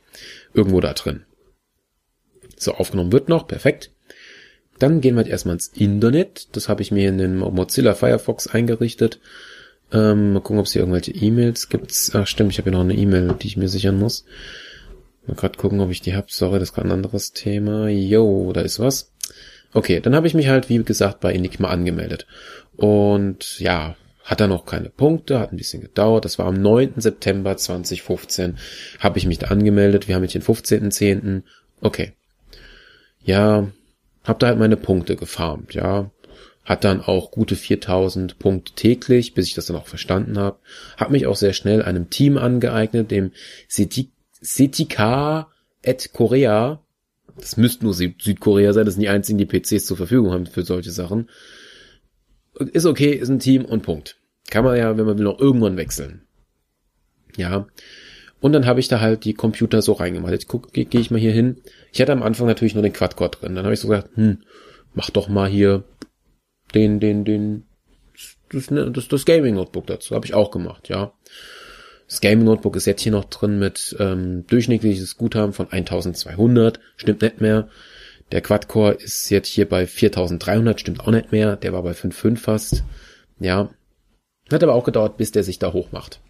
Irgendwo 0.53 0.81
da 0.81 0.93
drin. 0.93 1.23
So, 2.57 2.73
aufgenommen 2.73 3.11
wird 3.11 3.29
noch. 3.29 3.47
Perfekt. 3.47 3.91
Dann 4.77 4.99
gehen 4.99 5.15
wir 5.15 5.21
jetzt 5.21 5.31
erstmal 5.31 5.55
ins 5.55 5.67
Internet. 5.69 6.55
Das 6.55 6.67
habe 6.67 6.81
ich 6.81 6.91
mir 6.91 7.07
in 7.09 7.17
den 7.17 7.37
Mozilla 7.37 7.95
Firefox 7.95 8.47
eingerichtet. 8.47 9.19
Ähm, 9.91 10.33
mal 10.33 10.41
gucken, 10.41 10.59
ob 10.59 10.65
es 10.65 10.73
hier 10.73 10.81
irgendwelche 10.81 11.11
E-Mails 11.11 11.69
gibt. 11.69 11.93
Ach 12.13 12.27
stimmt, 12.27 12.51
ich 12.51 12.57
habe 12.57 12.69
hier 12.69 12.77
noch 12.77 12.83
eine 12.83 12.95
E-Mail, 12.95 13.35
die 13.41 13.47
ich 13.47 13.57
mir 13.57 13.69
sichern 13.69 13.97
muss. 13.97 14.25
Mal 15.27 15.35
gerade 15.35 15.57
gucken, 15.57 15.79
ob 15.79 15.89
ich 15.91 16.01
die 16.01 16.15
hab. 16.15 16.31
Sorry, 16.31 16.59
das 16.59 16.69
ist 16.69 16.75
gerade 16.75 16.89
ein 16.89 16.93
anderes 16.93 17.33
Thema. 17.33 17.87
Yo, 17.87 18.51
da 18.53 18.61
ist 18.61 18.79
was. 18.79 19.11
Okay, 19.73 19.99
dann 19.99 20.15
habe 20.15 20.27
ich 20.27 20.33
mich 20.33 20.47
halt, 20.47 20.69
wie 20.69 20.83
gesagt, 20.83 21.19
bei 21.19 21.33
Enigma 21.33 21.69
angemeldet. 21.69 22.27
Und 22.75 23.59
ja, 23.59 23.95
hat 24.23 24.41
er 24.41 24.47
noch 24.47 24.65
keine 24.65 24.89
Punkte, 24.89 25.39
hat 25.39 25.51
ein 25.53 25.57
bisschen 25.57 25.81
gedauert. 25.81 26.25
Das 26.25 26.39
war 26.39 26.47
am 26.47 26.61
9. 26.61 26.93
September 26.97 27.55
2015, 27.55 28.57
habe 28.99 29.17
ich 29.17 29.25
mich 29.25 29.37
da 29.37 29.47
angemeldet. 29.47 30.07
Wir 30.07 30.15
haben 30.15 30.23
jetzt 30.23 30.33
den 30.33 30.41
15.10. 30.41 31.43
Okay. 31.81 32.13
Ja, 33.23 33.67
hab 34.23 34.39
da 34.39 34.47
halt 34.47 34.59
meine 34.59 34.77
Punkte 34.77 35.15
gefarmt, 35.15 35.73
ja. 35.73 36.09
Hat 36.63 36.83
dann 36.83 37.01
auch 37.01 37.29
gute 37.29 37.55
4000 37.55 38.39
Punkte 38.39 38.73
täglich, 38.73 39.35
bis 39.35 39.47
ich 39.47 39.53
das 39.53 39.67
dann 39.67 39.75
auch 39.75 39.85
verstanden 39.85 40.39
habe. 40.39 40.57
Hab 40.97 41.11
mich 41.11 41.27
auch 41.27 41.35
sehr 41.35 41.53
schnell 41.53 41.83
einem 41.83 42.09
Team 42.09 42.39
angeeignet, 42.39 43.11
dem 43.11 43.31
Sidik 43.67 44.09
Setika 44.45 45.49
et 45.81 46.13
Korea. 46.13 46.81
Das 47.37 47.57
müsste 47.57 47.83
nur 47.83 47.93
Südkorea 47.93 48.71
sein, 48.71 48.85
das 48.85 48.93
sind 48.93 49.01
die 49.01 49.09
einzigen, 49.09 49.37
die 49.37 49.45
PCs 49.45 49.85
zur 49.85 49.97
Verfügung 49.97 50.31
haben 50.31 50.45
für 50.45 50.63
solche 50.63 50.91
Sachen. 50.91 51.29
Ist 52.53 52.85
okay, 52.85 53.11
ist 53.11 53.29
ein 53.29 53.39
Team 53.39 53.65
und 53.65 53.81
Punkt. 53.81 54.17
Kann 54.49 54.63
man 54.63 54.77
ja, 54.77 54.97
wenn 54.97 55.05
man 55.05 55.17
will, 55.17 55.25
noch 55.25 55.39
irgendwann 55.39 55.75
wechseln. 55.75 56.21
Ja. 57.35 57.67
Und 58.39 58.53
dann 58.53 58.65
habe 58.65 58.79
ich 58.79 58.87
da 58.87 59.01
halt 59.01 59.25
die 59.25 59.33
Computer 59.33 59.81
so 59.81 59.93
reingemacht. 59.93 60.31
Jetzt 60.31 60.47
guck, 60.47 60.71
gehe 60.71 60.85
geh 60.85 60.99
ich 60.99 61.11
mal 61.11 61.19
hier 61.19 61.33
hin. 61.33 61.57
Ich 61.91 61.99
hatte 61.99 62.11
am 62.11 62.23
Anfang 62.23 62.47
natürlich 62.47 62.75
nur 62.75 62.83
den 62.83 62.93
Quad-Core 62.93 63.31
drin. 63.31 63.55
Dann 63.55 63.65
habe 63.65 63.73
ich 63.73 63.79
so 63.79 63.87
gesagt, 63.87 64.15
hm, 64.15 64.43
mach 64.93 65.09
doch 65.09 65.27
mal 65.27 65.49
hier 65.49 65.83
den, 66.73 66.99
den, 66.99 67.25
den, 67.25 67.63
das, 68.51 68.67
das, 68.67 69.07
das 69.07 69.25
Gaming-Notebook 69.25 69.87
dazu. 69.87 70.15
Habe 70.15 70.25
ich 70.25 70.33
auch 70.33 70.51
gemacht, 70.51 70.87
ja. 70.87 71.13
Das 72.07 72.21
Gaming 72.21 72.45
Notebook 72.45 72.75
ist 72.75 72.85
jetzt 72.85 73.01
hier 73.01 73.11
noch 73.11 73.25
drin 73.25 73.57
mit 73.57 73.95
ähm, 73.99 74.45
durchschnittliches 74.47 75.17
Guthaben 75.17 75.53
von 75.53 75.71
1200, 75.71 76.79
stimmt 76.97 77.21
nicht 77.21 77.41
mehr. 77.41 77.67
Der 78.31 78.41
Quad-Core 78.41 78.93
ist 78.93 79.29
jetzt 79.29 79.47
hier 79.47 79.67
bei 79.67 79.85
4300, 79.85 80.79
stimmt 80.79 81.01
auch 81.01 81.11
nicht 81.11 81.31
mehr. 81.31 81.55
Der 81.55 81.73
war 81.73 81.83
bei 81.83 81.91
5.5 81.91 82.37
fast. 82.37 82.83
Ja. 83.39 83.69
Hat 84.51 84.63
aber 84.63 84.73
auch 84.73 84.83
gedauert, 84.83 85.17
bis 85.17 85.31
der 85.31 85.43
sich 85.43 85.59
da 85.59 85.73
hochmacht. 85.73 86.21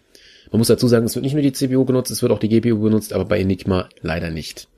Man 0.50 0.58
muss 0.58 0.68
dazu 0.68 0.88
sagen, 0.88 1.06
es 1.06 1.14
wird 1.14 1.24
nicht 1.24 1.32
nur 1.32 1.42
die 1.42 1.52
CPU 1.52 1.84
genutzt, 1.84 2.10
es 2.10 2.22
wird 2.22 2.32
auch 2.32 2.38
die 2.38 2.48
GPU 2.48 2.78
benutzt, 2.78 3.12
aber 3.12 3.24
bei 3.24 3.40
Enigma 3.40 3.88
leider 4.00 4.30
nicht. 4.30 4.68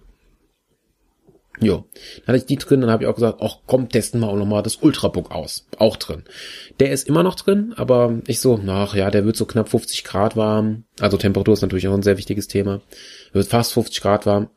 Jo, 1.61 1.87
dann 2.19 2.29
hatte 2.29 2.39
ich 2.39 2.47
die 2.47 2.57
drin, 2.57 2.81
dann 2.81 2.91
habe 2.91 3.03
ich 3.03 3.09
auch 3.09 3.15
gesagt, 3.15 3.39
ach 3.43 3.57
komm, 3.67 3.89
testen 3.89 4.21
wir 4.21 4.29
auch 4.29 4.37
nochmal 4.37 4.63
das 4.63 4.77
Ultrabook 4.77 5.33
aus. 5.33 5.67
Auch 5.79 5.97
drin. 5.97 6.23
Der 6.79 6.93
ist 6.93 7.09
immer 7.09 7.23
noch 7.23 7.35
drin, 7.35 7.73
aber 7.77 8.21
ich 8.27 8.41
so, 8.41 8.61
ach 8.69 8.95
ja, 8.95 9.11
der 9.11 9.25
wird 9.25 9.37
so 9.37 9.45
knapp 9.45 9.69
50 9.69 10.05
Grad 10.05 10.37
warm. 10.37 10.85
Also 11.01 11.17
Temperatur 11.17 11.55
ist 11.55 11.63
natürlich 11.63 11.89
auch 11.89 11.95
ein 11.95 12.03
sehr 12.03 12.19
wichtiges 12.19 12.47
Thema. 12.47 12.81
Wird 13.33 13.49
fast 13.49 13.73
50 13.73 14.01
Grad 14.01 14.27
warm. 14.27 14.51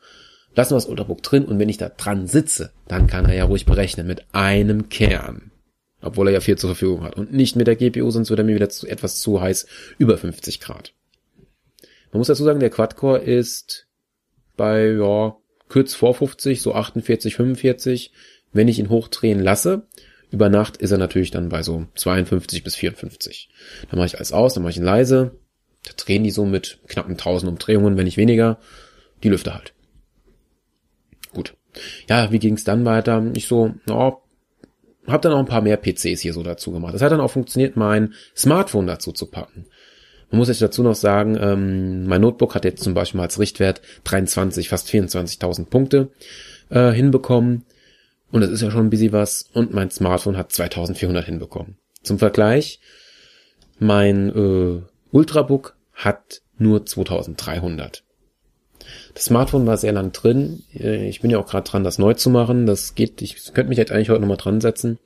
Lassen 0.54 0.72
wir 0.72 0.78
das 0.78 0.86
Ultrabook 0.86 1.24
drin 1.24 1.46
und 1.46 1.60
wenn 1.60 1.70
ich 1.70 1.78
da 1.78 1.90
dran 1.90 2.28
sitze, 2.28 2.72
dann 2.88 3.08
kann 3.08 3.26
er 3.26 3.34
ja 3.34 3.46
ruhig 3.46 3.66
berechnen 3.66 4.06
mit 4.06 4.26
einem 4.34 4.90
Kern. 4.90 5.52
Obwohl 6.02 6.28
er 6.28 6.34
ja 6.34 6.40
viel 6.42 6.58
zur 6.58 6.72
Verfügung 6.72 7.04
hat. 7.04 7.16
Und 7.16 7.32
nicht 7.32 7.56
mit 7.56 7.68
der 7.68 7.76
GPU, 7.76 8.12
sonst 8.12 8.30
wird 8.30 8.40
er 8.40 8.44
mir 8.44 8.56
wieder 8.56 8.70
zu, 8.70 8.88
etwas 8.88 9.20
zu 9.20 9.42
heiß 9.42 9.66
über 9.98 10.18
50 10.18 10.60
Grad. 10.60 10.94
Man 12.12 12.20
muss 12.20 12.28
dazu 12.28 12.44
sagen, 12.44 12.60
der 12.60 12.70
Quad-Core 12.70 13.20
ist 13.20 13.88
bei, 14.58 14.88
ja, 14.88 15.38
kurz 15.72 15.94
vor 15.94 16.14
50, 16.14 16.62
so 16.62 16.76
48, 16.76 17.36
45. 17.36 18.12
Wenn 18.52 18.68
ich 18.68 18.80
ihn 18.80 18.90
hochdrehen 18.90 19.40
lasse, 19.40 19.88
über 20.30 20.50
Nacht 20.50 20.78
ist 20.78 20.92
er 20.92 20.98
natürlich 20.98 21.32
dann 21.32 21.48
bei 21.48 21.64
so 21.64 21.86
52 21.96 22.64
bis 22.64 22.76
54. 22.76 23.50
Dann 23.90 23.98
mache 23.98 24.08
ich 24.08 24.18
alles 24.18 24.34
aus, 24.34 24.54
dann 24.54 24.64
mache 24.64 24.72
ich 24.72 24.78
ihn 24.78 24.84
leise. 24.84 25.40
Da 25.86 25.94
drehen 25.96 26.24
die 26.24 26.32
so 26.32 26.46
mit 26.46 26.80
knappen 26.88 27.14
1000 27.14 27.50
Umdrehungen, 27.50 27.96
wenn 27.96 28.04
nicht 28.04 28.18
weniger. 28.18 28.60
Die 29.24 29.30
Lüfte 29.30 29.54
halt. 29.54 29.74
Gut. 31.34 31.56
Ja, 32.10 32.32
wie 32.32 32.40
ging's 32.40 32.66
dann 32.66 32.84
weiter? 32.84 33.32
Ich 33.34 33.48
so, 33.48 33.74
oh, 33.90 34.18
hab 35.08 35.22
dann 35.22 35.32
auch 35.32 35.40
ein 35.40 35.46
paar 35.46 35.62
mehr 35.62 35.78
PCs 35.78 36.20
hier 36.20 36.34
so 36.34 36.44
dazu 36.44 36.72
gemacht. 36.72 36.94
Das 36.94 37.02
hat 37.02 37.14
dann 37.14 37.22
auch 37.22 37.32
funktioniert, 37.32 37.78
mein 37.78 38.14
Smartphone 38.36 38.88
dazu 38.88 39.14
zu 39.14 39.28
packen. 39.28 39.68
Man 40.32 40.40
muss 40.40 40.48
jetzt 40.48 40.62
dazu 40.62 40.82
noch 40.82 40.96
sagen, 40.96 41.38
ähm, 41.40 42.06
mein 42.06 42.22
Notebook 42.22 42.56
hat 42.56 42.64
jetzt 42.64 42.84
zum 42.84 42.94
Beispiel 42.94 43.18
mal 43.18 43.26
als 43.26 43.38
Richtwert 43.38 43.82
23, 44.06 44.70
fast 44.70 44.88
24.000 44.88 45.66
Punkte 45.66 46.10
äh, 46.70 46.92
hinbekommen. 46.92 47.66
Und 48.32 48.42
das 48.42 48.50
ist 48.50 48.62
ja 48.62 48.72
schon 48.72 48.88
ein 48.88 48.90
bisschen 48.90 49.12
was. 49.12 49.50
Und 49.54 49.74
mein 49.74 49.92
Smartphone 49.92 50.38
hat 50.38 50.54
2400 50.54 51.26
hinbekommen. 51.26 51.76
Zum 52.02 52.18
Vergleich, 52.18 52.80
mein 53.78 54.30
äh, 54.30 54.82
Ultrabook 55.12 55.76
hat 55.94 56.42
nur 56.58 56.86
2300. 56.86 58.04
Das 59.14 59.26
Smartphone 59.26 59.68
war 59.68 59.76
sehr 59.76 59.92
lang 59.92 60.14
drin. 60.14 60.64
Äh, 60.74 61.10
ich 61.10 61.20
bin 61.20 61.30
ja 61.30 61.40
auch 61.40 61.48
gerade 61.48 61.70
dran, 61.70 61.84
das 61.84 61.98
neu 61.98 62.14
zu 62.14 62.30
machen. 62.30 62.66
Das 62.66 62.96
geht, 62.96 63.22
ich 63.22 63.54
könnte 63.54 63.70
mich 63.70 63.78
jetzt 63.78 63.92
eigentlich 63.92 64.10
heute 64.10 64.22
nochmal 64.22 64.38
dran 64.38 64.62
setzen. 64.62 64.98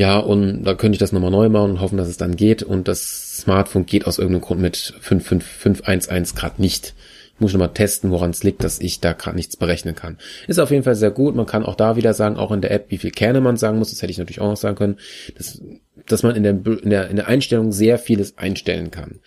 Ja, 0.00 0.18
und 0.18 0.64
da 0.64 0.72
könnte 0.72 0.94
ich 0.94 0.98
das 0.98 1.12
nochmal 1.12 1.30
neu 1.30 1.50
machen 1.50 1.72
und 1.72 1.80
hoffen, 1.82 1.98
dass 1.98 2.08
es 2.08 2.16
dann 2.16 2.34
geht. 2.34 2.62
Und 2.62 2.88
das 2.88 3.36
Smartphone 3.36 3.84
geht 3.84 4.06
aus 4.06 4.16
irgendeinem 4.16 4.40
Grund 4.40 4.62
mit 4.62 4.94
55511 4.98 6.34
Grad 6.34 6.58
nicht. 6.58 6.94
Ich 7.34 7.40
muss 7.40 7.52
nochmal 7.52 7.74
testen, 7.74 8.10
woran 8.10 8.30
es 8.30 8.42
liegt, 8.42 8.64
dass 8.64 8.80
ich 8.80 9.00
da 9.00 9.12
gerade 9.12 9.36
nichts 9.36 9.58
berechnen 9.58 9.94
kann. 9.94 10.16
Ist 10.48 10.58
auf 10.58 10.70
jeden 10.70 10.84
Fall 10.84 10.94
sehr 10.94 11.10
gut. 11.10 11.36
Man 11.36 11.44
kann 11.44 11.66
auch 11.66 11.74
da 11.74 11.96
wieder 11.96 12.14
sagen, 12.14 12.38
auch 12.38 12.50
in 12.50 12.62
der 12.62 12.70
App, 12.70 12.86
wie 12.88 12.96
viel 12.96 13.10
Kerne 13.10 13.42
man 13.42 13.58
sagen 13.58 13.78
muss. 13.78 13.90
Das 13.90 14.00
hätte 14.00 14.10
ich 14.10 14.16
natürlich 14.16 14.40
auch 14.40 14.48
noch 14.48 14.56
sagen 14.56 14.76
können. 14.76 14.96
Dass, 15.36 15.60
dass 16.06 16.22
man 16.22 16.34
in 16.34 16.44
der, 16.44 16.52
in 16.52 16.88
der, 16.88 17.10
in 17.10 17.16
der 17.16 17.28
Einstellung 17.28 17.70
sehr 17.70 17.98
vieles 17.98 18.38
einstellen 18.38 18.90
kann. 18.90 19.20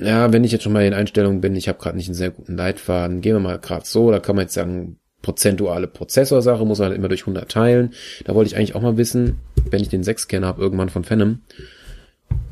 Ja, 0.00 0.32
wenn 0.32 0.44
ich 0.44 0.52
jetzt 0.52 0.64
schon 0.64 0.72
mal 0.72 0.86
in 0.86 0.94
Einstellungen 0.94 1.42
bin, 1.42 1.54
ich 1.56 1.68
habe 1.68 1.78
gerade 1.78 1.98
nicht 1.98 2.08
einen 2.08 2.14
sehr 2.14 2.30
guten 2.30 2.56
Leitfaden, 2.56 3.20
gehen 3.20 3.34
wir 3.34 3.40
mal 3.40 3.58
gerade 3.58 3.84
so, 3.84 4.10
da 4.10 4.18
kann 4.18 4.34
man 4.34 4.46
jetzt 4.46 4.54
sagen, 4.54 4.96
prozentuale 5.22 5.88
Prozessorsache, 5.88 6.64
muss 6.64 6.78
man 6.78 6.88
halt 6.88 6.98
immer 6.98 7.08
durch 7.08 7.22
100 7.22 7.50
teilen. 7.50 7.94
Da 8.24 8.34
wollte 8.34 8.48
ich 8.48 8.56
eigentlich 8.56 8.74
auch 8.74 8.82
mal 8.82 8.96
wissen, 8.96 9.38
wenn 9.70 9.82
ich 9.82 9.88
den 9.88 10.02
6-Kern 10.02 10.44
habe, 10.44 10.62
irgendwann 10.62 10.88
von 10.88 11.04
Phenom. 11.04 11.40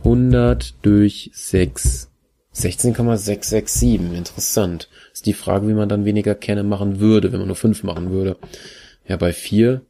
100 0.01 0.75
durch 0.83 1.31
6. 1.33 2.11
16,667. 2.53 4.17
Interessant. 4.17 4.89
Ist 5.13 5.27
die 5.27 5.35
Frage, 5.35 5.69
wie 5.69 5.75
man 5.75 5.89
dann 5.89 6.05
weniger 6.05 6.35
Kerne 6.35 6.65
machen 6.65 7.01
würde, 7.01 7.33
wenn 7.33 7.39
man 7.39 7.49
nur 7.49 7.57
5 7.57 7.83
machen 7.83 8.11
würde. 8.11 8.37
Ja, 9.07 9.17
bei 9.17 9.33
4, 9.33 9.83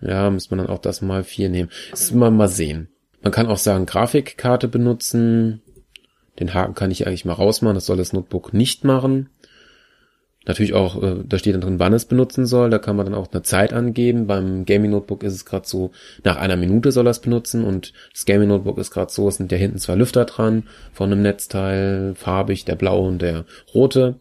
ja, 0.00 0.28
müsste 0.30 0.54
man 0.54 0.66
dann 0.66 0.74
auch 0.74 0.80
das 0.80 1.02
mal 1.02 1.24
4 1.24 1.48
nehmen. 1.48 1.70
Das 1.90 2.12
man 2.12 2.36
mal 2.36 2.48
sehen. 2.48 2.88
Man 3.22 3.32
kann 3.32 3.46
auch 3.46 3.58
sagen, 3.58 3.86
Grafikkarte 3.86 4.68
benutzen. 4.68 5.62
Den 6.40 6.52
Haken 6.52 6.74
kann 6.74 6.90
ich 6.90 7.06
eigentlich 7.06 7.24
mal 7.24 7.32
rausmachen. 7.32 7.76
Das 7.76 7.86
soll 7.86 7.96
das 7.96 8.12
Notebook 8.12 8.52
nicht 8.52 8.84
machen. 8.84 9.30
Natürlich 10.46 10.74
auch, 10.74 11.02
äh, 11.02 11.16
da 11.26 11.38
steht 11.38 11.54
dann 11.54 11.62
drin, 11.62 11.78
wann 11.78 11.94
es 11.94 12.04
benutzen 12.04 12.46
soll. 12.46 12.70
Da 12.70 12.78
kann 12.78 12.96
man 12.96 13.06
dann 13.06 13.14
auch 13.14 13.32
eine 13.32 13.42
Zeit 13.42 13.72
angeben. 13.72 14.26
Beim 14.26 14.66
Gaming 14.66 14.90
Notebook 14.90 15.22
ist 15.22 15.32
es 15.32 15.44
gerade 15.44 15.66
so, 15.66 15.90
nach 16.22 16.36
einer 16.36 16.56
Minute 16.56 16.92
soll 16.92 17.06
es 17.06 17.20
benutzen. 17.20 17.64
Und 17.64 17.92
das 18.12 18.26
Gaming 18.26 18.48
Notebook 18.48 18.78
ist 18.78 18.90
gerade 18.90 19.10
so, 19.10 19.28
es 19.28 19.36
sind 19.36 19.50
ja 19.52 19.58
hinten 19.58 19.78
zwei 19.78 19.94
Lüfter 19.94 20.26
dran 20.26 20.64
von 20.92 21.10
einem 21.10 21.22
Netzteil, 21.22 22.14
farbig, 22.14 22.64
der 22.64 22.74
blaue 22.74 23.08
und 23.08 23.22
der 23.22 23.46
rote. 23.74 24.20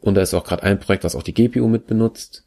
Und 0.00 0.14
da 0.14 0.22
ist 0.22 0.34
auch 0.34 0.44
gerade 0.44 0.62
ein 0.62 0.80
Projekt, 0.80 1.04
was 1.04 1.16
auch 1.16 1.22
die 1.22 1.34
GPU 1.34 1.68
mit 1.68 1.86
benutzt. 1.86 2.44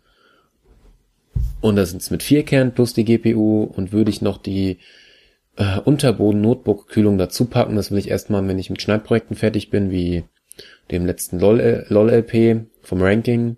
Und 1.60 1.76
da 1.76 1.86
sind 1.86 2.02
es 2.02 2.10
mit 2.10 2.24
vier 2.24 2.44
Kernen 2.44 2.74
plus 2.74 2.94
die 2.94 3.06
GPU. 3.06 3.64
Und 3.64 3.92
würde 3.92 4.10
ich 4.10 4.24
noch 4.24 4.40
die 4.40 4.80
äh, 5.58 5.80
Unterboden-Notebook-Kühlung 5.80 7.18
dazu 7.18 7.46
packen, 7.46 7.76
das 7.76 7.92
will 7.92 8.00
ich 8.00 8.10
erstmal, 8.10 8.48
wenn 8.48 8.58
ich 8.58 8.70
mit 8.70 8.82
Schneidprojekten 8.82 9.36
fertig 9.36 9.70
bin, 9.70 9.92
wie 9.92 10.24
dem 10.92 11.06
letzten 11.06 11.40
LOL-LP 11.40 11.90
LOL 11.90 12.66
vom 12.82 13.02
Ranking. 13.02 13.58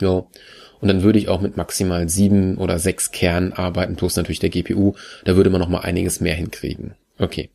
Ja. 0.00 0.26
Und 0.80 0.88
dann 0.88 1.02
würde 1.02 1.18
ich 1.18 1.28
auch 1.28 1.40
mit 1.40 1.56
maximal 1.56 2.08
sieben 2.08 2.56
oder 2.56 2.78
sechs 2.78 3.10
Kernen 3.10 3.52
arbeiten, 3.52 3.96
plus 3.96 4.16
natürlich 4.16 4.38
der 4.38 4.48
GPU. 4.48 4.94
Da 5.24 5.36
würde 5.36 5.50
man 5.50 5.60
noch 5.60 5.68
mal 5.68 5.80
einiges 5.80 6.20
mehr 6.20 6.34
hinkriegen. 6.34 6.94
Okay. 7.18 7.50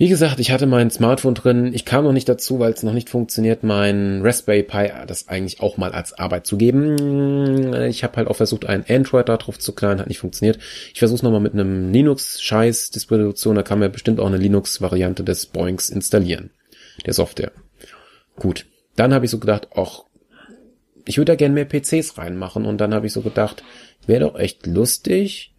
Wie 0.00 0.08
gesagt, 0.08 0.38
ich 0.38 0.52
hatte 0.52 0.66
mein 0.66 0.92
Smartphone 0.92 1.34
drin. 1.34 1.74
Ich 1.74 1.84
kam 1.84 2.04
noch 2.04 2.12
nicht 2.12 2.28
dazu, 2.28 2.60
weil 2.60 2.72
es 2.72 2.84
noch 2.84 2.92
nicht 2.92 3.10
funktioniert, 3.10 3.64
mein 3.64 4.22
Raspberry 4.22 4.62
Pi 4.62 4.92
das 5.08 5.26
eigentlich 5.26 5.60
auch 5.60 5.76
mal 5.76 5.90
als 5.90 6.12
Arbeit 6.12 6.46
zu 6.46 6.56
geben. 6.56 7.74
Ich 7.88 8.04
habe 8.04 8.16
halt 8.16 8.28
auch 8.28 8.36
versucht, 8.36 8.66
ein 8.66 8.84
Android 8.88 9.28
da 9.28 9.36
drauf 9.36 9.58
zu 9.58 9.72
klein, 9.72 9.98
hat 9.98 10.06
nicht 10.06 10.20
funktioniert. 10.20 10.60
Ich 10.92 11.00
versuche 11.00 11.16
es 11.16 11.22
nochmal 11.24 11.40
mit 11.40 11.52
einem 11.52 11.92
Linux-Scheiß-Distribution. 11.92 13.56
Da 13.56 13.64
kann 13.64 13.80
man 13.80 13.90
bestimmt 13.90 14.20
auch 14.20 14.28
eine 14.28 14.36
Linux-Variante 14.36 15.24
des 15.24 15.46
Boinks 15.46 15.90
installieren, 15.90 16.50
der 17.06 17.14
Software. 17.14 17.52
Gut, 18.36 18.66
dann 18.96 19.14
habe 19.14 19.24
ich 19.24 19.30
so 19.30 19.38
gedacht, 19.38 19.68
ach, 19.74 20.04
ich 21.04 21.16
würde 21.16 21.32
da 21.32 21.36
gerne 21.36 21.54
mehr 21.54 21.64
PCs 21.64 22.18
reinmachen. 22.18 22.66
Und 22.66 22.78
dann 22.78 22.92
habe 22.92 23.06
ich 23.06 23.12
so 23.12 23.22
gedacht, 23.22 23.62
wäre 24.06 24.20
doch 24.20 24.38
echt 24.38 24.66
lustig, 24.66 25.54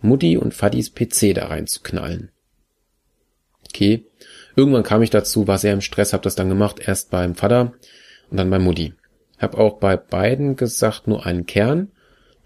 Mutti 0.00 0.36
und 0.36 0.54
Fadis 0.54 0.94
PC 0.94 1.34
da 1.34 1.46
reinzuknallen 1.46 2.30
okay. 3.72 4.06
Irgendwann 4.54 4.82
kam 4.82 5.02
ich 5.02 5.10
dazu, 5.10 5.48
war 5.48 5.56
sehr 5.56 5.72
im 5.72 5.80
Stress, 5.80 6.12
habe 6.12 6.22
das 6.22 6.34
dann 6.34 6.50
gemacht, 6.50 6.80
erst 6.86 7.10
beim 7.10 7.34
Vater 7.34 7.72
und 8.30 8.36
dann 8.36 8.50
beim 8.50 8.62
Mutti. 8.62 8.92
Hab 9.38 9.56
auch 9.56 9.78
bei 9.78 9.96
beiden 9.96 10.56
gesagt, 10.56 11.08
nur 11.08 11.24
einen 11.24 11.46
Kern. 11.46 11.90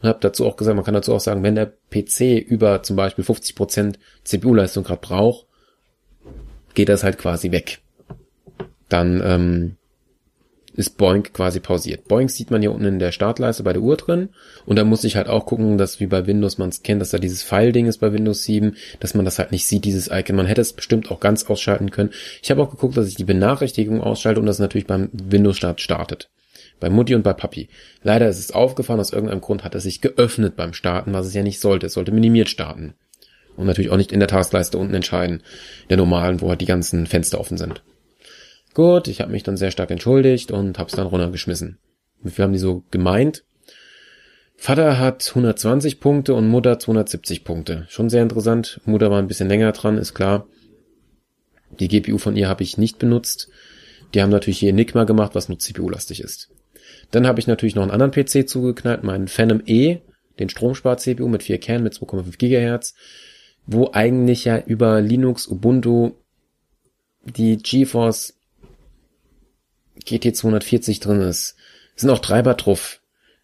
Und 0.00 0.08
habe 0.08 0.20
dazu 0.20 0.46
auch 0.46 0.56
gesagt, 0.56 0.76
man 0.76 0.84
kann 0.84 0.94
dazu 0.94 1.14
auch 1.14 1.20
sagen, 1.20 1.42
wenn 1.42 1.56
der 1.56 1.72
PC 1.90 2.38
über 2.38 2.82
zum 2.82 2.96
Beispiel 2.96 3.24
50% 3.24 3.96
CPU-Leistung 4.24 4.84
gerade 4.84 5.00
braucht, 5.00 5.46
geht 6.74 6.88
das 6.88 7.02
halt 7.02 7.18
quasi 7.18 7.50
weg. 7.50 7.80
Dann 8.88 9.22
ähm, 9.24 9.76
ist 10.76 10.98
Boink 10.98 11.32
quasi 11.32 11.58
pausiert. 11.60 12.06
Boink 12.06 12.30
sieht 12.30 12.50
man 12.50 12.60
hier 12.60 12.70
unten 12.70 12.84
in 12.84 12.98
der 12.98 13.12
Startleiste 13.12 13.62
bei 13.62 13.72
der 13.72 13.82
Uhr 13.82 13.96
drin. 13.96 14.28
Und 14.66 14.76
da 14.76 14.84
muss 14.84 15.04
ich 15.04 15.16
halt 15.16 15.28
auch 15.28 15.46
gucken, 15.46 15.78
dass 15.78 16.00
wie 16.00 16.06
bei 16.06 16.26
Windows 16.26 16.58
man 16.58 16.68
es 16.68 16.82
kennt, 16.82 17.00
dass 17.00 17.10
da 17.10 17.18
dieses 17.18 17.42
Pfeil-Ding 17.42 17.86
ist 17.86 17.98
bei 17.98 18.12
Windows 18.12 18.44
7, 18.44 18.76
dass 19.00 19.14
man 19.14 19.24
das 19.24 19.38
halt 19.38 19.52
nicht 19.52 19.66
sieht, 19.66 19.84
dieses 19.84 20.10
Icon. 20.12 20.36
Man 20.36 20.46
hätte 20.46 20.60
es 20.60 20.74
bestimmt 20.74 21.10
auch 21.10 21.20
ganz 21.20 21.44
ausschalten 21.46 21.90
können. 21.90 22.10
Ich 22.42 22.50
habe 22.50 22.62
auch 22.62 22.70
geguckt, 22.70 22.96
dass 22.96 23.08
ich 23.08 23.14
die 23.14 23.24
Benachrichtigung 23.24 24.02
ausschalte 24.02 24.38
und 24.38 24.46
das 24.46 24.58
natürlich 24.58 24.86
beim 24.86 25.08
Windows-Start 25.12 25.80
startet. 25.80 26.28
Bei 26.78 26.90
Mutti 26.90 27.14
und 27.14 27.22
bei 27.22 27.32
Papi. 27.32 27.68
Leider 28.02 28.28
ist 28.28 28.38
es 28.38 28.50
aufgefallen, 28.50 29.00
aus 29.00 29.12
irgendeinem 29.12 29.40
Grund 29.40 29.64
hat 29.64 29.74
es 29.74 29.84
sich 29.84 30.02
geöffnet 30.02 30.56
beim 30.56 30.74
Starten, 30.74 31.14
was 31.14 31.26
es 31.26 31.32
ja 31.32 31.42
nicht 31.42 31.60
sollte. 31.60 31.86
Es 31.86 31.94
sollte 31.94 32.12
minimiert 32.12 32.50
starten. 32.50 32.94
Und 33.56 33.66
natürlich 33.66 33.90
auch 33.90 33.96
nicht 33.96 34.12
in 34.12 34.20
der 34.20 34.28
Taskleiste 34.28 34.76
unten 34.76 34.92
entscheiden, 34.92 35.42
der 35.88 35.96
normalen, 35.96 36.42
wo 36.42 36.50
halt 36.50 36.60
die 36.60 36.66
ganzen 36.66 37.06
Fenster 37.06 37.40
offen 37.40 37.56
sind. 37.56 37.82
Gut, 38.76 39.08
ich 39.08 39.22
habe 39.22 39.32
mich 39.32 39.42
dann 39.42 39.56
sehr 39.56 39.70
stark 39.70 39.90
entschuldigt 39.90 40.50
und 40.50 40.78
hab's 40.78 40.92
dann 40.92 41.06
runtergeschmissen. 41.06 41.78
Wir 42.20 42.44
haben 42.44 42.52
die 42.52 42.58
so 42.58 42.84
gemeint. 42.90 43.42
Vater 44.54 44.98
hat 44.98 45.26
120 45.26 45.98
Punkte 45.98 46.34
und 46.34 46.46
Mutter 46.46 46.78
270 46.78 47.42
Punkte. 47.42 47.86
Schon 47.88 48.10
sehr 48.10 48.22
interessant. 48.22 48.82
Mutter 48.84 49.10
war 49.10 49.18
ein 49.18 49.28
bisschen 49.28 49.48
länger 49.48 49.72
dran, 49.72 49.96
ist 49.96 50.12
klar. 50.12 50.46
Die 51.80 51.88
GPU 51.88 52.18
von 52.18 52.36
ihr 52.36 52.50
habe 52.50 52.64
ich 52.64 52.76
nicht 52.76 52.98
benutzt. 52.98 53.48
Die 54.12 54.20
haben 54.20 54.28
natürlich 54.28 54.58
hier 54.58 54.68
Enigma 54.68 55.04
gemacht, 55.04 55.34
was 55.34 55.48
nur 55.48 55.58
CPU-lastig 55.58 56.20
ist. 56.20 56.50
Dann 57.12 57.26
habe 57.26 57.40
ich 57.40 57.46
natürlich 57.46 57.76
noch 57.76 57.82
einen 57.82 57.98
anderen 57.98 58.12
PC 58.12 58.46
zugeknallt, 58.46 59.04
meinen 59.04 59.28
Phantom 59.28 59.62
E, 59.64 60.00
den 60.38 60.50
Stromspar-CPU 60.50 61.28
mit 61.28 61.44
vier 61.44 61.56
Kernen 61.56 61.84
mit 61.84 61.94
2,5 61.94 62.36
Gigahertz, 62.36 62.94
wo 63.64 63.92
eigentlich 63.94 64.44
ja 64.44 64.58
über 64.58 65.00
Linux, 65.00 65.48
Ubuntu 65.48 66.12
die 67.24 67.56
GeForce 67.56 68.35
GT 70.04 70.36
240 70.36 71.00
drin 71.00 71.20
ist. 71.20 71.56
Es 71.94 72.02
sind 72.02 72.10
auch 72.10 72.18
Treiber 72.18 72.54
drauf, 72.54 73.00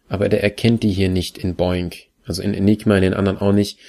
aber 0.09 0.29
der 0.29 0.43
erkennt 0.43 0.83
die 0.83 0.91
hier 0.91 1.09
nicht 1.09 1.37
in 1.37 1.55
Boeing, 1.55 1.93
also 2.25 2.41
in 2.41 2.53
Enigma, 2.53 2.95
in 2.95 3.01
den 3.01 3.13
anderen 3.13 3.39
auch 3.39 3.51
nicht, 3.51 3.79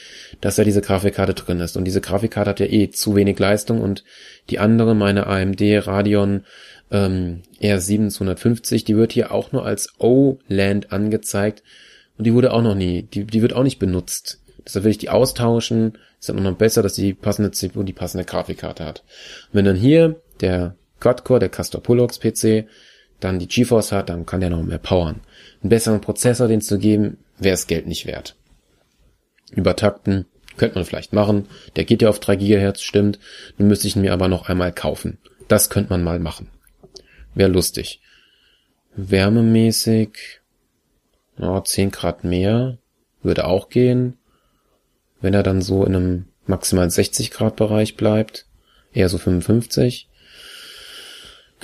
dass 0.40 0.56
da 0.56 0.64
diese 0.64 0.80
Grafikkarte 0.80 1.34
drin 1.34 1.60
ist. 1.60 1.76
Und 1.76 1.84
diese 1.84 2.00
Grafikkarte 2.00 2.50
hat 2.50 2.60
ja 2.60 2.66
eh 2.66 2.90
zu 2.90 3.14
wenig 3.14 3.38
Leistung 3.38 3.80
und 3.80 4.04
die 4.50 4.58
andere, 4.58 4.94
meine 4.94 5.26
AMD 5.26 5.60
Radeon 5.60 6.44
ähm, 6.90 7.42
R7 7.60 8.10
250, 8.10 8.84
die 8.84 8.96
wird 8.96 9.12
hier 9.12 9.32
auch 9.32 9.52
nur 9.52 9.64
als 9.64 9.94
O-Land 9.98 10.92
angezeigt 10.92 11.62
und 12.16 12.24
die 12.26 12.34
wurde 12.34 12.52
auch 12.52 12.62
noch 12.62 12.74
nie, 12.74 13.02
die, 13.02 13.24
die 13.24 13.42
wird 13.42 13.52
auch 13.52 13.62
nicht 13.62 13.78
benutzt. 13.78 14.40
Deshalb 14.64 14.84
will 14.84 14.92
ich 14.92 14.98
die 14.98 15.10
austauschen. 15.10 15.98
Ist 16.18 16.28
dann 16.28 16.42
noch 16.42 16.56
besser, 16.56 16.82
dass 16.82 16.94
die 16.94 17.12
passende 17.12 17.50
CPU 17.50 17.82
die 17.82 17.92
passende 17.92 18.24
Grafikkarte 18.24 18.84
hat. 18.84 19.04
Und 19.48 19.54
wenn 19.54 19.64
dann 19.64 19.76
hier 19.76 20.20
der 20.40 20.76
Quad-Core, 21.04 21.40
der 21.40 21.50
Castor 21.50 21.82
Pulox 21.82 22.18
PC, 22.18 22.66
dann 23.20 23.38
die 23.38 23.46
GeForce 23.46 23.92
hat, 23.92 24.08
dann 24.08 24.24
kann 24.24 24.40
der 24.40 24.48
noch 24.48 24.62
mehr 24.62 24.78
powern. 24.78 25.20
Einen 25.62 25.68
besseren 25.68 26.00
Prozessor, 26.00 26.48
den 26.48 26.62
zu 26.62 26.78
geben, 26.78 27.18
wäre 27.38 27.52
es 27.52 27.66
Geld 27.66 27.86
nicht 27.86 28.06
wert. 28.06 28.36
Übertakten 29.52 30.24
könnte 30.56 30.76
man 30.76 30.86
vielleicht 30.86 31.12
machen. 31.12 31.46
Der 31.76 31.84
geht 31.84 32.00
ja 32.00 32.08
auf 32.08 32.20
3 32.20 32.36
GHz, 32.36 32.80
stimmt. 32.80 33.18
Dann 33.58 33.68
müsste 33.68 33.86
ich 33.86 33.96
ihn 33.96 34.02
mir 34.02 34.14
aber 34.14 34.28
noch 34.28 34.48
einmal 34.48 34.72
kaufen. 34.72 35.18
Das 35.46 35.68
könnte 35.68 35.90
man 35.90 36.02
mal 36.02 36.20
machen. 36.20 36.48
Wäre 37.34 37.50
lustig. 37.50 38.00
Wärmemäßig, 38.96 40.40
oh, 41.38 41.60
10 41.60 41.90
Grad 41.90 42.24
mehr, 42.24 42.78
würde 43.22 43.44
auch 43.44 43.68
gehen. 43.68 44.16
Wenn 45.20 45.34
er 45.34 45.42
dann 45.42 45.60
so 45.60 45.84
in 45.84 45.94
einem 45.94 46.24
maximal 46.46 46.90
60 46.90 47.30
Grad 47.30 47.56
Bereich 47.56 47.94
bleibt, 47.96 48.46
eher 48.94 49.10
so 49.10 49.18
55. 49.18 50.08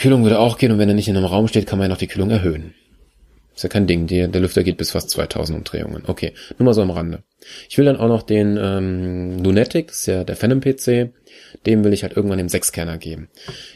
Kühlung 0.01 0.23
würde 0.23 0.39
auch 0.39 0.57
gehen 0.59 0.73
und 0.73 0.79
wenn 0.79 0.89
er 0.89 0.95
nicht 0.95 1.09
in 1.09 1.17
einem 1.17 1.27
Raum 1.27 1.47
steht, 1.47 1.67
kann 1.67 1.79
man 1.79 1.87
ja 1.87 1.91
noch 1.91 1.99
die 1.99 2.07
Kühlung 2.07 2.31
erhöhen. 2.31 2.75
Ist 3.55 3.65
ja 3.65 3.69
kein 3.69 3.87
Ding, 3.87 4.07
der, 4.07 4.29
der 4.29 4.41
Lüfter 4.41 4.63
geht 4.63 4.79
bis 4.79 4.93
fast 4.93 5.11
2000 5.11 5.59
Umdrehungen. 5.59 6.05
Okay, 6.07 6.33
nur 6.57 6.65
mal 6.65 6.73
so 6.73 6.81
am 6.81 6.91
Rande. 6.91 7.23
Ich 7.69 7.77
will 7.77 7.85
dann 7.85 7.99
auch 7.99 8.09
noch 8.09 8.23
den 8.23 8.59
ähm, 8.59 9.45
Lunatic, 9.45 9.89
das 9.89 10.01
ist 10.01 10.07
ja 10.07 10.25
der 10.25 10.37
Phantom 10.37 10.61
PC, 10.61 11.13
dem 11.67 11.85
will 11.85 11.93
ich 11.93 12.03
halt 12.03 12.17
irgendwann 12.17 12.39
den 12.39 12.49
Sechskerner 12.49 12.97
geben. 12.97 13.29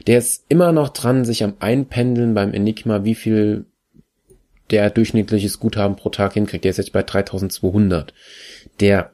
Der 0.07 0.17
ist 0.17 0.47
immer 0.49 0.73
noch 0.73 0.89
dran, 0.89 1.27
sich 1.27 1.45
am 1.45 1.57
Einpendeln 1.59 2.33
beim 2.33 2.55
Enigma, 2.55 3.05
wie 3.05 3.15
viel 3.15 3.67
der 4.71 4.89
durchschnittliches 4.89 5.61
Guthaben 5.61 5.97
pro 5.97 6.09
Tag 6.09 6.33
hinkriegt. 6.33 6.65
Der 6.65 6.71
ist 6.71 6.79
jetzt 6.79 6.93
bei 6.93 7.03
3200. 7.03 8.15
Der 8.81 9.11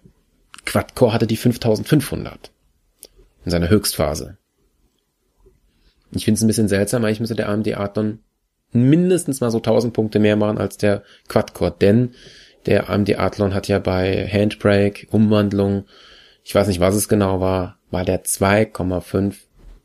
Quad-Core 0.64 1.12
hatte 1.12 1.27
die 1.27 1.37
5500 1.37 2.53
in 3.44 3.51
seiner 3.51 3.68
Höchstphase. 3.68 4.38
Ich 6.12 6.25
finde 6.25 6.38
es 6.38 6.42
ein 6.42 6.49
bisschen 6.49 6.68
seltsam, 6.68 7.05
eigentlich 7.05 7.20
müsste 7.20 7.37
der 7.37 7.49
AMD 7.49 7.77
Athlon 7.77 8.20
mindestens 8.73 9.40
mal 9.40 9.51
so 9.51 9.59
1000 9.59 9.92
Punkte 9.92 10.18
mehr 10.18 10.37
machen 10.37 10.59
als 10.59 10.77
der 10.77 11.03
Quad-Core, 11.29 11.75
denn 11.81 12.14
der 12.66 12.90
AMD 12.90 13.18
Athlon 13.18 13.55
hat 13.55 13.68
ja 13.68 13.79
bei 13.79 14.29
Handbrake, 14.29 15.07
Umwandlung, 15.11 15.85
ich 16.44 16.55
weiß 16.55 16.68
nicht, 16.68 16.81
was 16.81 16.94
es 16.94 17.09
genau 17.09 17.40
war, 17.40 17.79
war 17.90 18.05
der 18.05 18.25
2,5 18.25 19.35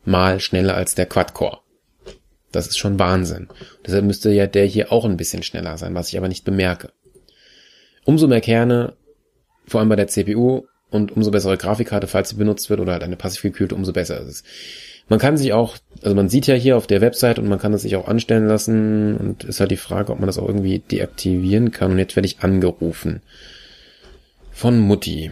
mal 0.04 0.40
schneller 0.40 0.76
als 0.76 0.96
der 0.96 1.06
Quad-Core. 1.06 1.60
Das 2.52 2.68
ist 2.68 2.78
schon 2.78 3.00
Wahnsinn. 3.00 3.50
Deshalb 3.86 4.06
müsste 4.06 4.32
ja 4.32 4.48
der 4.48 4.66
hier 4.66 4.92
auch 4.92 5.06
ein 5.06 5.18
bisschen 5.18 5.44
schneller 5.44 5.78
sein, 5.78 5.94
was 5.94 6.10
ich 6.10 6.18
aber 6.18 6.28
nicht 6.28 6.46
bemerke. 6.46 6.92
Umso 8.06 8.28
mehr 8.28 8.42
Kerne, 8.42 8.94
vor 9.68 9.80
allem 9.80 9.90
bei 9.90 9.96
der 9.96 10.08
CPU, 10.08 10.64
und 10.92 11.12
umso 11.12 11.32
bessere 11.32 11.58
Grafikkarte, 11.58 12.08
falls 12.08 12.30
sie 12.30 12.36
benutzt 12.36 12.70
wird, 12.70 12.80
oder 12.80 12.94
halt 12.94 13.04
eine 13.04 13.18
passiv 13.18 13.42
gekühlte, 13.42 13.76
umso 13.76 13.92
besser 13.92 14.22
ist 14.22 14.28
es. 14.28 14.44
Man 15.08 15.20
kann 15.20 15.38
sich 15.38 15.54
auch, 15.54 15.78
also 16.02 16.15
man 16.15 16.30
sieht 16.30 16.48
ja 16.48 16.56
hier 16.56 16.78
auf 16.78 16.88
der 16.88 17.02
Website 17.02 17.38
und 17.38 17.48
man 17.48 17.60
kann 17.60 17.72
das 17.72 17.84
sich 17.84 17.96
auch 17.96 18.08
anstellen 18.08 18.48
lassen 18.48 19.18
und 19.18 19.44
ist 19.44 19.60
halt 19.60 19.72
die 19.72 19.78
Frage, 19.78 20.12
ob 20.12 20.20
man 20.20 20.28
das 20.28 20.39
auch 20.39 20.48
irgendwie 20.48 20.80
deaktivieren 20.80 21.72
kann. 21.72 21.91
Und 21.91 22.00
jetzt 22.00 22.15
werde 22.15 22.28
ich 22.28 22.39
angerufen. 22.39 23.22
Von 24.52 24.80
Mutti. 24.80 25.32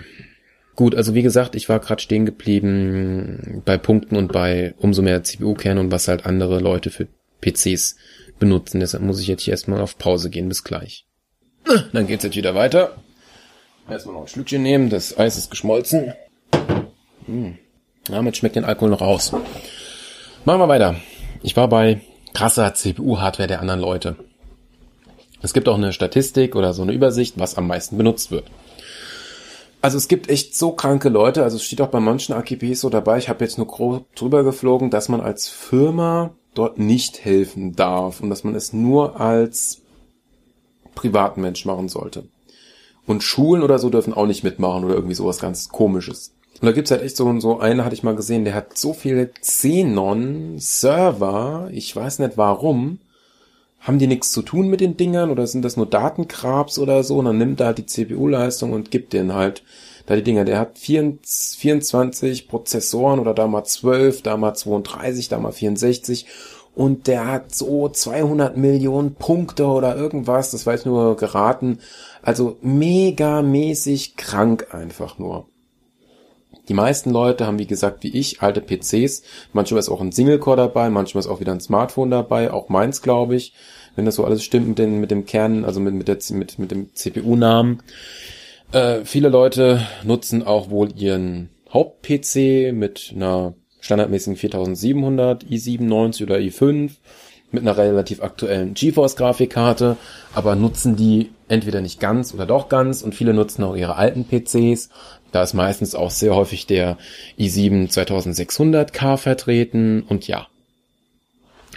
Gut, 0.76 0.96
also 0.96 1.14
wie 1.16 1.22
gesagt, 1.22 1.56
ich 1.56 1.70
war 1.70 1.80
gerade 1.80 2.02
stehen 2.02 2.26
geblieben 2.26 3.62
bei 3.66 3.78
Punkten 3.78 4.16
und 4.16 4.32
bei 4.32 4.74
umso 4.78 5.02
mehr 5.02 5.24
CPU-Kerne 5.24 5.80
und 5.80 5.92
was 5.92 6.08
halt 6.08 6.26
andere 6.26 6.60
Leute 6.60 6.90
für 6.90 7.08
PCs 7.42 7.98
benutzen. 8.40 8.80
Deshalb 8.80 9.04
muss 9.04 9.22
ich 9.22 9.28
jetzt 9.28 9.44
hier 9.44 9.52
erstmal 9.52 9.82
auf 9.82 9.98
Pause 9.98 10.30
gehen. 10.30 10.50
Bis 10.50 10.64
gleich. 10.64 11.06
Dann 11.94 12.08
geht's 12.08 12.24
jetzt 12.24 12.36
wieder 12.36 12.56
weiter. 12.56 12.96
Erstmal 13.90 14.16
noch 14.16 14.24
ein 14.24 14.28
Schlückchen 14.28 14.64
nehmen. 14.64 14.90
Das 14.90 15.18
Eis 15.18 15.38
ist 15.38 15.50
geschmolzen. 15.50 16.14
Hm. 17.26 17.58
Damit 18.08 18.38
schmeckt 18.38 18.56
den 18.56 18.66
Alkohol 18.66 18.90
noch 18.90 19.02
raus. 19.02 19.32
Machen 20.46 20.60
wir 20.60 20.68
weiter. 20.68 20.96
Ich 21.42 21.56
war 21.56 21.68
bei 21.68 22.02
krasser 22.34 22.74
CPU-Hardware 22.74 23.48
der 23.48 23.62
anderen 23.62 23.80
Leute. 23.80 24.16
Es 25.42 25.54
gibt 25.54 25.68
auch 25.70 25.76
eine 25.76 25.94
Statistik 25.94 26.56
oder 26.56 26.74
so 26.74 26.82
eine 26.82 26.94
Übersicht, 26.94 27.38
was 27.38 27.56
am 27.58 27.68
meisten 27.68 27.98
benutzt 27.98 28.32
wird. 28.32 28.46
Also 29.82 29.98
es 29.98 30.08
gibt 30.08 30.30
echt 30.30 30.56
so 30.56 30.72
kranke 30.72 31.10
Leute, 31.10 31.44
also 31.44 31.58
es 31.58 31.64
steht 31.64 31.82
auch 31.82 31.90
bei 31.90 32.00
manchen 32.00 32.34
AKPs 32.34 32.80
so 32.80 32.90
dabei, 32.90 33.18
ich 33.18 33.28
habe 33.28 33.44
jetzt 33.44 33.58
nur 33.58 33.68
grob 33.68 34.16
drüber 34.16 34.46
geflogen, 34.46 34.90
dass 34.90 35.10
man 35.10 35.20
als 35.20 35.50
Firma 35.50 36.32
dort 36.54 36.80
nicht 36.80 37.26
helfen 37.26 37.76
darf 37.76 38.22
und 38.22 38.30
dass 38.30 38.46
man 38.46 38.56
es 38.56 38.72
nur 38.72 39.20
als 39.20 39.82
Privatmensch 40.96 41.66
machen 41.66 41.90
sollte. 41.90 42.24
Und 43.06 43.24
Schulen 43.24 43.62
oder 43.62 43.78
so 43.78 43.90
dürfen 43.90 44.14
auch 44.14 44.26
nicht 44.26 44.46
mitmachen 44.46 44.86
oder 44.86 44.96
irgendwie 44.96 45.16
sowas 45.16 45.40
ganz 45.40 45.68
komisches. 45.68 46.34
Und 46.62 46.68
da 46.68 46.72
gibt's 46.72 46.92
halt 46.92 47.02
echt 47.02 47.18
so, 47.18 47.40
so 47.40 47.60
eine 47.60 47.84
hatte 47.84 47.96
ich 47.96 48.04
mal 48.04 48.16
gesehen, 48.16 48.46
der 48.46 48.54
hat 48.54 48.78
so 48.78 48.94
viele 48.94 49.28
Xenon-Server, 49.28 51.70
ich 51.72 51.96
weiß 51.96 52.20
nicht 52.20 52.38
warum, 52.38 53.00
haben 53.80 53.98
die 54.00 54.08
nichts 54.08 54.32
zu 54.32 54.42
tun 54.42 54.70
mit 54.70 54.80
den 54.80 54.96
Dingern 54.96 55.30
oder 55.30 55.46
sind 55.46 55.66
das 55.66 55.76
nur 55.76 55.86
Datenkrabs 55.86 56.80
oder 56.80 57.04
so? 57.04 57.18
Und 57.18 57.26
dann 57.26 57.38
nimmt 57.38 57.60
er 57.60 57.66
halt 57.68 57.80
die 57.80 57.86
CPU-Leistung 57.86 58.72
und 58.72 58.92
gibt 58.92 59.12
den 59.12 59.34
halt 59.34 59.62
da 60.06 60.16
die 60.16 60.24
Dinger. 60.24 60.46
Der 60.46 60.60
hat 60.60 60.80
24 60.80 62.48
Prozessoren 62.48 63.20
oder 63.20 63.34
da 63.34 63.46
mal 63.48 63.66
12, 63.66 64.22
da 64.22 64.38
mal 64.38 64.54
32, 64.54 65.28
da 65.28 65.38
mal 65.40 65.52
64 65.52 66.28
und 66.76 67.08
der 67.08 67.28
hat 67.28 67.54
so 67.54 67.90
200 67.90 68.58
Millionen 68.58 69.16
Punkte 69.16 69.66
oder 69.66 69.96
irgendwas, 69.96 70.52
das 70.52 70.66
weiß 70.66 70.86
nur 70.86 71.16
geraten. 71.18 71.80
Also 72.22 72.58
mega 72.62 73.42
mäßig 73.42 74.16
krank 74.16 74.74
einfach 74.74 75.20
nur. 75.20 75.48
Die 76.70 76.74
meisten 76.74 77.12
Leute 77.12 77.46
haben, 77.46 77.60
wie 77.60 77.68
gesagt, 77.68 78.04
wie 78.04 78.18
ich, 78.18 78.42
alte 78.42 78.62
PCs. 78.62 79.24
Manchmal 79.52 79.80
ist 79.80 79.90
auch 79.90 80.02
ein 80.02 80.12
Single-Core 80.12 80.58
dabei, 80.58 80.90
manchmal 80.90 81.20
ist 81.20 81.28
auch 81.28 81.40
wieder 81.40 81.52
ein 81.52 81.60
Smartphone 81.60 82.10
dabei, 82.10 82.52
auch 82.52 82.70
meins, 82.70 83.02
glaube 83.02 83.36
ich, 83.36 83.54
wenn 83.96 84.06
das 84.06 84.16
so 84.16 84.24
alles 84.24 84.44
stimmt 84.44 84.70
mit, 84.70 84.80
den, 84.80 85.00
mit 85.00 85.12
dem 85.12 85.26
Kern, 85.26 85.66
also 85.66 85.80
mit, 85.80 85.94
mit, 85.94 86.08
der, 86.08 86.18
mit, 86.32 86.60
mit 86.60 86.72
dem 86.72 86.94
CPU-Namen. 86.94 87.84
Äh, 88.72 89.04
viele 89.04 89.30
Leute 89.30 89.86
nutzen 90.04 90.44
auch 90.44 90.70
wohl 90.70 90.92
ihren 90.96 91.50
Haupt-PC 91.74 92.74
mit 92.74 93.14
einer 93.16 93.56
standardmäßigen 93.82 94.38
4700 94.38 95.44
i97 95.44 96.24
oder 96.24 96.38
i5 96.38 96.92
mit 97.52 97.62
einer 97.62 97.78
relativ 97.78 98.24
aktuellen 98.24 98.74
GeForce-Grafikkarte, 98.74 99.98
aber 100.34 100.56
nutzen 100.56 100.96
die 100.96 101.30
entweder 101.48 101.82
nicht 101.82 102.00
ganz 102.00 102.34
oder 102.34 102.46
doch 102.46 102.68
ganz 102.68 103.04
und 103.04 103.14
viele 103.14 103.34
nutzen 103.34 103.64
auch 103.64 103.76
ihre 103.76 103.96
alten 103.96 104.26
PCs. 104.26 104.90
Da 105.34 105.42
ist 105.42 105.54
meistens 105.56 105.96
auch 105.96 106.12
sehr 106.12 106.36
häufig 106.36 106.68
der 106.68 106.98
i7 107.40 107.92
2600K 107.92 109.18
vertreten 109.18 110.04
und 110.04 110.28
ja, 110.28 110.48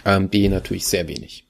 AMD 0.03 0.35
natürlich 0.49 0.85
sehr 0.85 1.07
wenig. 1.07 1.43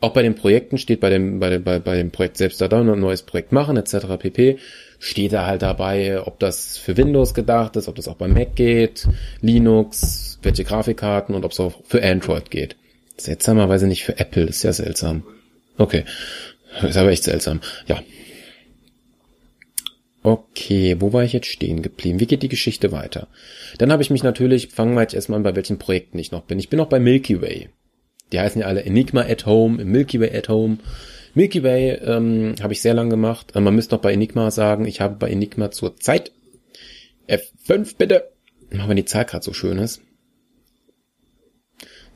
Auch 0.00 0.12
bei 0.12 0.22
den 0.22 0.36
Projekten 0.36 0.78
steht 0.78 1.00
bei 1.00 1.10
dem, 1.10 1.40
bei 1.40 1.58
bei, 1.58 1.80
bei 1.80 1.96
dem 1.96 2.12
Projekt 2.12 2.36
selbst 2.36 2.60
da 2.60 2.68
ein 2.68 3.00
neues 3.00 3.22
Projekt 3.22 3.50
machen, 3.52 3.76
etc. 3.76 4.16
pp. 4.18 4.58
Steht 5.00 5.32
da 5.32 5.44
halt 5.44 5.62
dabei, 5.62 6.22
ob 6.24 6.38
das 6.38 6.78
für 6.78 6.96
Windows 6.96 7.34
gedacht 7.34 7.74
ist, 7.76 7.88
ob 7.88 7.96
das 7.96 8.06
auch 8.06 8.16
bei 8.16 8.28
Mac 8.28 8.54
geht, 8.54 9.08
Linux, 9.40 10.38
welche 10.42 10.62
Grafikkarten 10.62 11.34
und 11.34 11.44
ob 11.44 11.50
es 11.50 11.58
auch 11.58 11.72
für 11.84 12.02
Android 12.02 12.50
geht. 12.50 12.76
Seltsamerweise 13.16 13.88
nicht 13.88 14.04
für 14.04 14.18
Apple, 14.18 14.44
ist 14.44 14.62
ja 14.62 14.72
seltsam. 14.72 15.24
Okay. 15.78 16.04
Ist 16.82 16.96
aber 16.96 17.10
echt 17.10 17.24
seltsam. 17.24 17.60
Ja. 17.88 18.00
Okay, 20.26 20.96
wo 21.00 21.12
war 21.12 21.22
ich 21.22 21.34
jetzt 21.34 21.48
stehen 21.48 21.82
geblieben? 21.82 22.18
Wie 22.18 22.26
geht 22.26 22.42
die 22.42 22.48
Geschichte 22.48 22.92
weiter? 22.92 23.28
Dann 23.76 23.92
habe 23.92 24.02
ich 24.02 24.08
mich 24.08 24.22
natürlich, 24.22 24.68
fangen 24.68 24.94
wir 24.94 25.02
jetzt 25.02 25.12
erstmal 25.12 25.36
an, 25.36 25.42
bei 25.42 25.54
welchen 25.54 25.78
Projekten 25.78 26.18
ich 26.18 26.32
noch 26.32 26.44
bin. 26.44 26.58
Ich 26.58 26.70
bin 26.70 26.78
noch 26.78 26.88
bei 26.88 26.98
Milky 26.98 27.42
Way. 27.42 27.68
Die 28.32 28.40
heißen 28.40 28.62
ja 28.62 28.66
alle 28.66 28.84
Enigma 28.84 29.20
at 29.20 29.44
Home, 29.44 29.84
Milky 29.84 30.18
Way 30.18 30.34
at 30.34 30.48
Home. 30.48 30.78
Milky 31.34 31.62
Way 31.62 32.00
ähm, 32.06 32.54
habe 32.62 32.72
ich 32.72 32.80
sehr 32.80 32.94
lang 32.94 33.10
gemacht. 33.10 33.54
Äh, 33.54 33.60
man 33.60 33.74
müsste 33.74 33.96
noch 33.96 34.00
bei 34.00 34.14
Enigma 34.14 34.50
sagen, 34.50 34.86
ich 34.86 35.02
habe 35.02 35.16
bei 35.16 35.28
Enigma 35.28 35.70
zur 35.70 35.98
Zeit 35.98 36.32
F5 37.28 37.96
bitte. 37.98 38.32
Machen 38.70 38.88
wir 38.88 38.94
die 38.94 39.04
Zahl 39.04 39.26
gerade 39.26 39.44
so 39.44 39.52
schön 39.52 39.76
ist. 39.76 40.00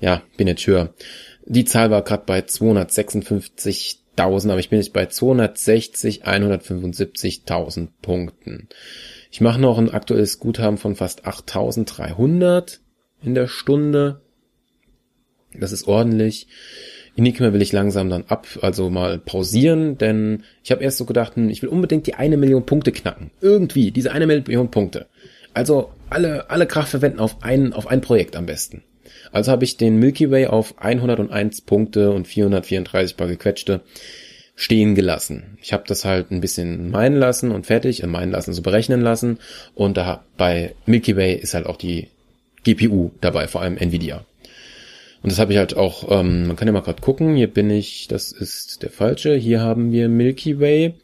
Ja, 0.00 0.22
bin 0.38 0.48
jetzt 0.48 0.66
höher. 0.66 0.94
Die 1.44 1.66
Zahl 1.66 1.90
war 1.90 2.00
gerade 2.00 2.24
bei 2.24 2.40
256.000, 4.18 4.50
aber 4.50 4.60
ich 4.60 4.70
bin 4.70 4.78
jetzt 4.78 4.92
bei 4.92 5.06
260, 5.06 6.26
175.000 6.26 7.88
Punkten. 8.02 8.68
Ich 9.30 9.40
mache 9.40 9.60
noch 9.60 9.78
ein 9.78 9.90
aktuelles 9.90 10.38
Guthaben 10.38 10.78
von 10.78 10.96
fast 10.96 11.26
8.300 11.26 12.78
in 13.22 13.34
der 13.34 13.46
Stunde. 13.46 14.22
Das 15.58 15.72
ist 15.72 15.86
ordentlich. 15.86 16.48
Enigma 17.16 17.52
will 17.52 17.62
ich 17.62 17.72
langsam 17.72 18.10
dann 18.10 18.24
ab, 18.28 18.46
also 18.62 18.90
mal 18.90 19.18
pausieren, 19.18 19.98
denn 19.98 20.44
ich 20.62 20.70
habe 20.70 20.84
erst 20.84 20.98
so 20.98 21.04
gedacht, 21.04 21.34
hm, 21.34 21.48
ich 21.48 21.62
will 21.62 21.68
unbedingt 21.68 22.06
die 22.06 22.14
eine 22.14 22.36
Million 22.36 22.64
Punkte 22.64 22.92
knacken. 22.92 23.32
Irgendwie, 23.40 23.90
diese 23.90 24.12
eine 24.12 24.26
Million 24.26 24.70
Punkte. 24.70 25.06
Also 25.52 25.90
alle, 26.10 26.48
alle 26.50 26.66
Kraft 26.66 26.90
verwenden 26.90 27.18
auf 27.18 27.42
ein, 27.42 27.72
auf 27.72 27.88
ein 27.88 28.00
Projekt 28.00 28.36
am 28.36 28.46
besten. 28.46 28.84
Also 29.32 29.50
habe 29.50 29.64
ich 29.64 29.76
den 29.76 29.98
Milky 29.98 30.30
Way 30.30 30.46
auf 30.46 30.78
101 30.78 31.62
Punkte 31.62 32.10
und 32.10 32.26
434 32.26 33.16
paar 33.16 33.28
gequetschte 33.28 33.80
stehen 34.54 34.96
gelassen. 34.96 35.56
Ich 35.62 35.72
habe 35.72 35.84
das 35.86 36.04
halt 36.04 36.32
ein 36.32 36.40
bisschen 36.40 36.90
meinen 36.90 37.16
lassen 37.16 37.52
und 37.52 37.66
fertig, 37.66 38.02
in 38.02 38.10
meinen 38.10 38.32
lassen 38.32 38.52
so 38.52 38.62
berechnen 38.62 39.00
lassen. 39.00 39.38
Und 39.74 39.96
da 39.96 40.24
bei 40.36 40.74
Milky 40.84 41.16
Way 41.16 41.36
ist 41.36 41.54
halt 41.54 41.66
auch 41.66 41.76
die 41.76 42.08
GPU 42.64 43.12
dabei, 43.20 43.46
vor 43.46 43.62
allem 43.62 43.76
Nvidia. 43.76 44.24
Und 45.22 45.32
das 45.32 45.38
habe 45.38 45.52
ich 45.52 45.58
halt 45.58 45.76
auch, 45.76 46.10
ähm, 46.10 46.46
man 46.46 46.56
kann 46.56 46.68
ja 46.68 46.72
mal 46.72 46.82
gerade 46.82 47.00
gucken, 47.00 47.36
hier 47.36 47.48
bin 47.48 47.70
ich, 47.70 48.08
das 48.08 48.32
ist 48.32 48.82
der 48.82 48.90
falsche, 48.90 49.34
hier 49.34 49.60
haben 49.60 49.92
wir 49.92 50.08
Milky 50.08 50.60
Way. 50.60 50.94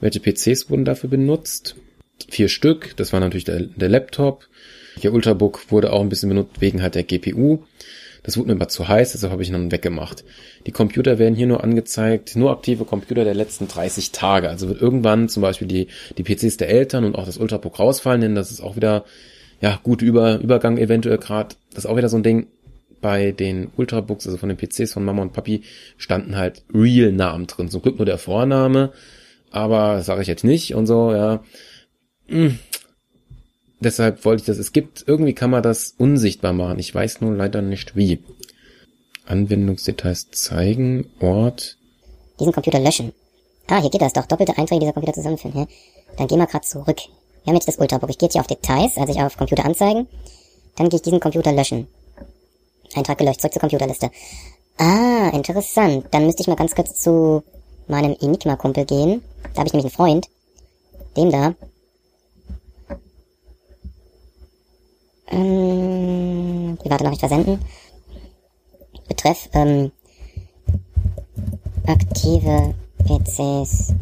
Welche 0.00 0.20
PCs 0.20 0.70
wurden 0.70 0.84
dafür 0.84 1.10
benutzt? 1.10 1.76
Vier 2.28 2.48
Stück, 2.48 2.96
das 2.96 3.12
war 3.12 3.20
natürlich 3.20 3.44
der, 3.44 3.62
der 3.62 3.88
Laptop. 3.88 4.46
Der 5.02 5.12
Ultrabook 5.12 5.70
wurde 5.70 5.92
auch 5.92 6.00
ein 6.00 6.08
bisschen 6.08 6.28
benutzt 6.28 6.60
wegen 6.60 6.82
halt 6.82 6.94
der 6.94 7.04
GPU. 7.04 7.60
Das 8.26 8.36
wurde 8.36 8.48
mir 8.48 8.54
aber 8.54 8.68
zu 8.68 8.88
heiß, 8.88 9.12
deshalb 9.12 9.32
habe 9.32 9.42
ich 9.42 9.52
dann 9.52 9.70
weggemacht. 9.70 10.24
Die 10.66 10.72
Computer 10.72 11.20
werden 11.20 11.36
hier 11.36 11.46
nur 11.46 11.62
angezeigt, 11.62 12.34
nur 12.34 12.50
aktive 12.50 12.84
Computer 12.84 13.22
der 13.22 13.34
letzten 13.34 13.68
30 13.68 14.10
Tage. 14.10 14.48
Also 14.48 14.68
wird 14.68 14.82
irgendwann 14.82 15.28
zum 15.28 15.42
Beispiel 15.42 15.68
die, 15.68 15.86
die 16.18 16.24
PCs 16.24 16.56
der 16.56 16.68
Eltern 16.68 17.04
und 17.04 17.14
auch 17.14 17.24
das 17.24 17.38
Ultrabook 17.38 17.78
rausfallen, 17.78 18.20
denn 18.20 18.34
das 18.34 18.50
ist 18.50 18.60
auch 18.60 18.74
wieder, 18.74 19.04
ja, 19.60 19.78
gut 19.84 20.02
Über, 20.02 20.40
Übergang 20.40 20.76
eventuell 20.76 21.18
gerade. 21.18 21.54
Das 21.70 21.84
ist 21.84 21.86
auch 21.90 21.96
wieder 21.96 22.08
so 22.08 22.16
ein 22.16 22.24
Ding 22.24 22.48
bei 23.00 23.30
den 23.30 23.68
Ultrabooks, 23.76 24.26
also 24.26 24.38
von 24.38 24.48
den 24.48 24.58
PCs 24.58 24.92
von 24.92 25.04
Mama 25.04 25.22
und 25.22 25.32
Papi, 25.32 25.62
standen 25.96 26.36
halt 26.36 26.62
Real-Namen 26.74 27.46
drin. 27.46 27.68
Zum 27.68 27.82
Glück 27.82 27.98
nur 27.98 28.06
der 28.06 28.18
Vorname, 28.18 28.92
aber 29.52 30.02
sage 30.02 30.22
ich 30.22 30.28
jetzt 30.28 30.42
nicht 30.42 30.74
und 30.74 30.86
so, 30.86 31.12
ja. 31.12 31.44
Hm. 32.26 32.58
Deshalb 33.80 34.24
wollte 34.24 34.42
ich 34.42 34.46
das. 34.46 34.58
Es 34.58 34.72
gibt, 34.72 35.04
irgendwie 35.06 35.34
kann 35.34 35.50
man 35.50 35.62
das 35.62 35.94
unsichtbar 35.98 36.52
machen. 36.52 36.78
Ich 36.78 36.94
weiß 36.94 37.20
nur 37.20 37.34
leider 37.34 37.62
nicht 37.62 37.96
wie. 37.96 38.22
Anwendungsdetails 39.26 40.30
zeigen, 40.30 41.10
Ort. 41.20 41.76
Diesen 42.38 42.52
Computer 42.52 42.78
löschen. 42.78 43.12
Ah, 43.66 43.80
hier 43.80 43.90
geht 43.90 44.02
das 44.02 44.12
doch. 44.12 44.26
Doppelte 44.26 44.56
Einträge 44.56 44.80
dieser 44.80 44.92
Computer 44.92 45.12
zusammenführen. 45.12 45.60
Hä? 45.60 45.66
Dann 46.16 46.28
gehen 46.28 46.38
wir 46.38 46.46
gerade 46.46 46.64
zurück. 46.64 47.00
Wir 47.44 47.50
haben 47.50 47.54
jetzt 47.56 47.68
das 47.68 47.78
Ultrabook. 47.78 48.10
Ich 48.10 48.18
gehe 48.18 48.26
jetzt 48.26 48.34
hier 48.34 48.40
auf 48.40 48.46
Details, 48.46 48.96
also 48.96 49.12
ich 49.12 49.20
auf 49.20 49.36
Computer 49.36 49.64
anzeigen. 49.64 50.06
Dann 50.76 50.88
gehe 50.88 50.96
ich 50.96 51.02
diesen 51.02 51.20
Computer 51.20 51.52
löschen. 51.52 51.88
Eintrag 52.94 53.18
gelöscht, 53.18 53.40
zurück 53.40 53.52
zur 53.52 53.60
Computerliste. 53.60 54.10
Ah, 54.78 55.30
interessant. 55.32 56.06
Dann 56.10 56.26
müsste 56.26 56.42
ich 56.42 56.48
mal 56.48 56.56
ganz 56.56 56.74
kurz 56.74 57.00
zu 57.00 57.42
meinem 57.88 58.16
Enigma-Kumpel 58.20 58.84
gehen. 58.84 59.22
Da 59.54 59.60
habe 59.60 59.68
ich 59.68 59.72
nämlich 59.72 59.86
einen 59.86 59.90
Freund. 59.90 60.28
Dem 61.16 61.30
da. 61.30 61.54
Ähm, 65.28 66.76
private 66.78 67.04
Nachricht 67.04 67.20
versenden. 67.20 67.60
Betreff, 69.08 69.48
ähm, 69.52 69.92
aktive 71.86 72.74
PCs 73.04 73.94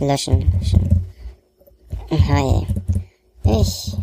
löschen. 0.00 0.52
Hi. 2.10 2.66
Ich 3.44 3.96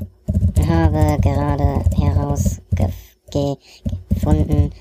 habe 0.67 1.17
gerade 1.21 1.83
herausgefunden, 1.95 4.71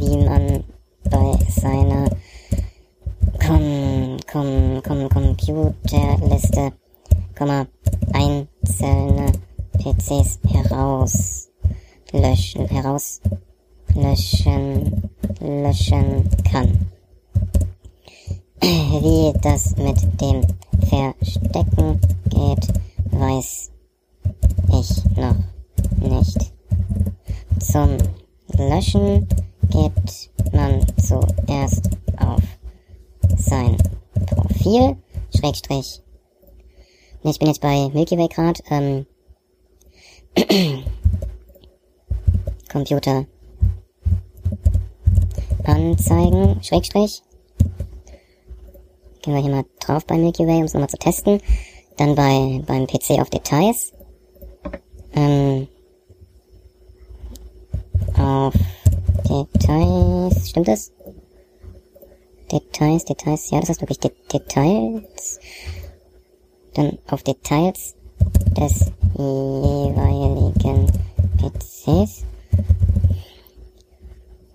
wie 0.00 0.16
man 0.24 0.64
bei 1.04 1.38
seiner 1.48 2.10
Com 3.38 4.18
Com 4.30 4.82
Com 4.82 5.08
Computerliste, 5.08 6.72
einzelne 8.12 9.32
PCs 9.78 10.38
herauslöschen, 10.48 12.66
herauslöschen, 12.66 15.10
löschen 15.40 16.28
kann. 16.50 16.90
Wie 18.60 19.32
das 19.40 19.76
mit 19.76 19.96
dem 20.20 20.42
Verstecken 20.88 22.00
geht, 22.30 22.68
weiß 23.10 23.70
ich 24.68 25.04
noch 25.16 25.36
nicht. 26.00 26.52
Zum 27.58 27.98
Löschen 28.56 29.26
geht 29.70 30.30
man 30.52 30.86
zuerst 30.96 31.90
auf 32.18 32.42
sein 33.36 33.76
Profil, 34.26 34.96
Schrägstrich. 35.36 36.00
Ich 37.22 37.38
bin 37.38 37.48
jetzt 37.48 37.60
bei 37.60 37.90
Milky 37.92 38.16
Way 38.18 38.28
gerade, 38.28 38.62
ähm, 38.70 39.06
Computer 42.72 43.26
anzeigen, 45.64 46.62
Schrägstrich. 46.62 47.22
Gehen 49.22 49.34
wir 49.34 49.40
hier 49.40 49.50
mal 49.50 49.64
drauf 49.80 50.04
bei 50.06 50.16
Milky 50.16 50.46
Way, 50.46 50.58
um 50.58 50.64
es 50.64 50.74
nochmal 50.74 50.90
zu 50.90 50.98
testen. 50.98 51.40
Dann 51.96 52.14
bei, 52.14 52.62
beim 52.66 52.86
PC 52.86 53.20
auf 53.20 53.30
Details. 53.30 53.92
Ähm, 55.14 55.68
auf 58.18 58.54
Details, 59.28 60.48
stimmt 60.48 60.68
das? 60.68 60.92
Details, 62.50 63.04
Details, 63.04 63.50
ja, 63.50 63.60
das 63.60 63.70
ist 63.70 63.80
wirklich 63.80 64.00
De 64.00 64.10
Details. 64.32 65.38
Dann 66.74 66.98
auf 67.08 67.22
Details 67.22 67.94
des 68.56 68.92
jeweiligen 69.16 70.86
PCs. 71.38 72.24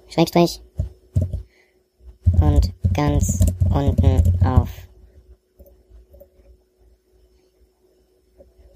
Schrägstrich. 0.07 0.61
Und 2.41 2.73
ganz 2.93 3.39
unten 3.73 4.45
auf 4.45 4.69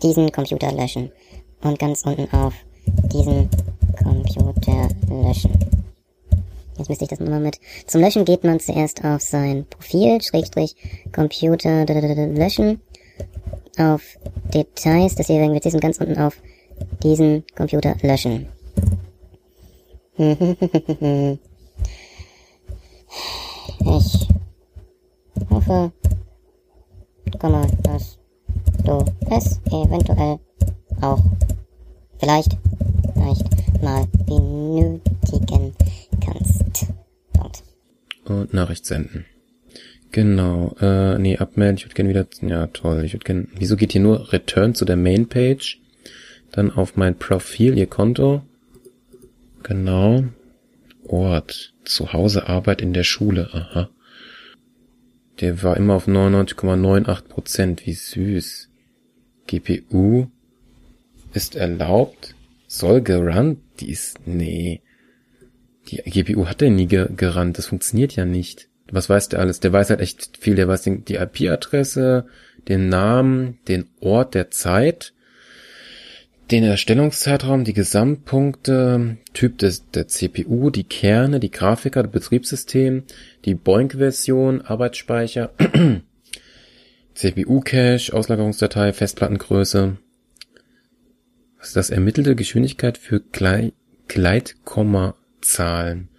diesen 0.01 0.31
Computer 0.31 0.71
löschen. 0.71 1.11
Und 1.61 1.79
ganz 1.79 2.05
unten 2.05 2.31
auf 2.33 2.53
diesen 3.11 3.49
Computer 4.01 4.89
löschen. 5.09 5.51
Jetzt 6.77 6.89
müsste 6.89 7.05
ich 7.05 7.09
das 7.09 7.19
nochmal 7.19 7.39
mit. 7.39 7.59
Zum 7.87 8.01
Löschen 8.01 8.25
geht 8.25 8.43
man 8.43 8.59
zuerst 8.59 9.05
auf 9.05 9.21
sein 9.21 9.65
Profil, 9.69 10.21
Schrägstrich, 10.21 10.75
Computer 11.13 11.85
löschen 11.85 12.81
auf 13.77 14.01
Details 14.53 15.15
des 15.15 15.27
jeweiligen 15.27 15.59
PCs 15.59 15.79
ganz 15.79 15.99
unten 15.99 16.17
auf 16.17 16.38
diesen 17.01 17.43
Computer 17.55 17.95
löschen. 18.01 18.47
ich 20.17 20.47
hoffe, 25.49 25.91
komme, 27.39 27.67
dass 27.83 28.17
du 28.86 29.03
es 29.29 29.59
eventuell 29.67 30.39
auch 31.01 31.19
vielleicht, 32.19 32.57
vielleicht 33.13 33.83
mal 33.83 34.07
benötigen 34.25 35.75
kannst. 36.23 36.88
Punkt. 37.33 37.63
Und 38.25 38.53
Nachricht 38.53 38.86
senden. 38.86 39.25
Genau, 40.13 40.76
äh, 40.80 41.17
nee, 41.17 41.38
abmelden, 41.39 41.78
ich 41.78 41.86
würde 41.86 41.95
gerne 41.95 42.10
wieder, 42.12 42.28
ja 42.47 42.67
toll, 42.67 43.04
ich 43.04 43.13
würde 43.13 43.26
gerne, 43.26 43.47
wieso 43.58 43.76
geht 43.76 43.93
hier 43.93 44.02
nur 44.02 44.32
Return 44.32 44.76
zu 44.76 44.86
der 44.86 44.95
Mainpage? 44.95 45.80
Dann 46.52 46.69
auf 46.69 46.95
mein 46.95 47.17
Profil, 47.17 47.76
ihr 47.80 47.88
Konto. 47.88 48.43
Genau. 49.63 50.23
Ort, 51.08 51.73
Zuhause, 51.84 52.47
Arbeit 52.47 52.84
in 52.84 52.93
der 52.93 53.04
Schule, 53.04 53.49
aha. 53.54 53.89
Der 55.41 55.63
war 55.63 55.78
immer 55.78 55.95
auf 55.95 56.08
99,98 56.08 57.21
Prozent, 57.23 57.86
wie 57.88 57.93
süß. 57.93 58.69
GPU 59.47 60.28
ist 61.34 61.56
erlaubt, 61.56 62.36
soll 62.67 63.02
gerannt, 63.02 63.58
die 63.80 63.89
ist, 63.89 64.28
nee. 64.28 64.84
Die 65.88 65.97
GPU 65.97 66.45
hat 66.45 66.62
er 66.62 66.69
nie 66.69 66.86
gerannt, 66.86 67.58
das 67.58 67.65
funktioniert 67.65 68.15
ja 68.15 68.26
nicht 68.26 68.69
was 68.93 69.10
weiß 69.10 69.29
der 69.29 69.39
alles? 69.39 69.60
Der 69.60 69.73
weiß 69.73 69.89
halt 69.89 70.01
echt 70.01 70.38
viel. 70.39 70.56
Der 70.56 70.67
weiß 70.67 70.84
die 70.84 71.15
IP-Adresse, 71.15 72.25
den 72.67 72.89
Namen, 72.89 73.58
den 73.67 73.86
Ort 73.99 74.36
der 74.36 74.51
Zeit, 74.51 75.13
den 76.51 76.63
Erstellungszeitraum, 76.63 77.63
die 77.63 77.73
Gesamtpunkte, 77.73 79.17
Typ 79.34 79.58
des, 79.58 79.89
der 79.89 80.08
CPU, 80.08 80.69
die 80.69 80.84
Kerne, 80.84 81.39
die 81.39 81.51
Grafiker, 81.51 82.03
das 82.03 82.12
Betriebssystem, 82.12 83.03
die 83.45 83.56
Boink-Version, 83.56 84.62
Arbeitsspeicher, 84.62 85.51
CPU-Cache, 87.15 88.13
Auslagerungsdatei, 88.13 88.93
Festplattengröße. 88.93 89.97
Was 91.58 91.67
ist 91.69 91.75
das? 91.75 91.89
Ermittelte 91.89 92.36
Geschwindigkeit 92.36 92.97
für 92.97 93.19
Gleit 93.19 93.73
Gleitkommazahlen. 94.08 96.10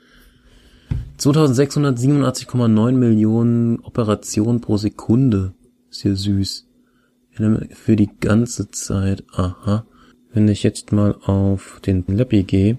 2687,9 1.19 2.93
Millionen 2.93 3.81
Operationen 3.81 4.61
pro 4.61 4.77
Sekunde. 4.77 5.55
Ist 5.91 6.05
ja 6.05 6.15
süß. 6.15 6.67
Für 7.71 7.97
die 7.97 8.11
ganze 8.21 8.71
Zeit. 8.71 9.25
Aha. 9.33 9.87
Wenn 10.33 10.49
ich 10.49 10.63
jetzt 10.63 10.93
mal 10.93 11.15
auf 11.25 11.81
den 11.87 12.05
Lappy 12.09 12.43
gehe, 12.43 12.79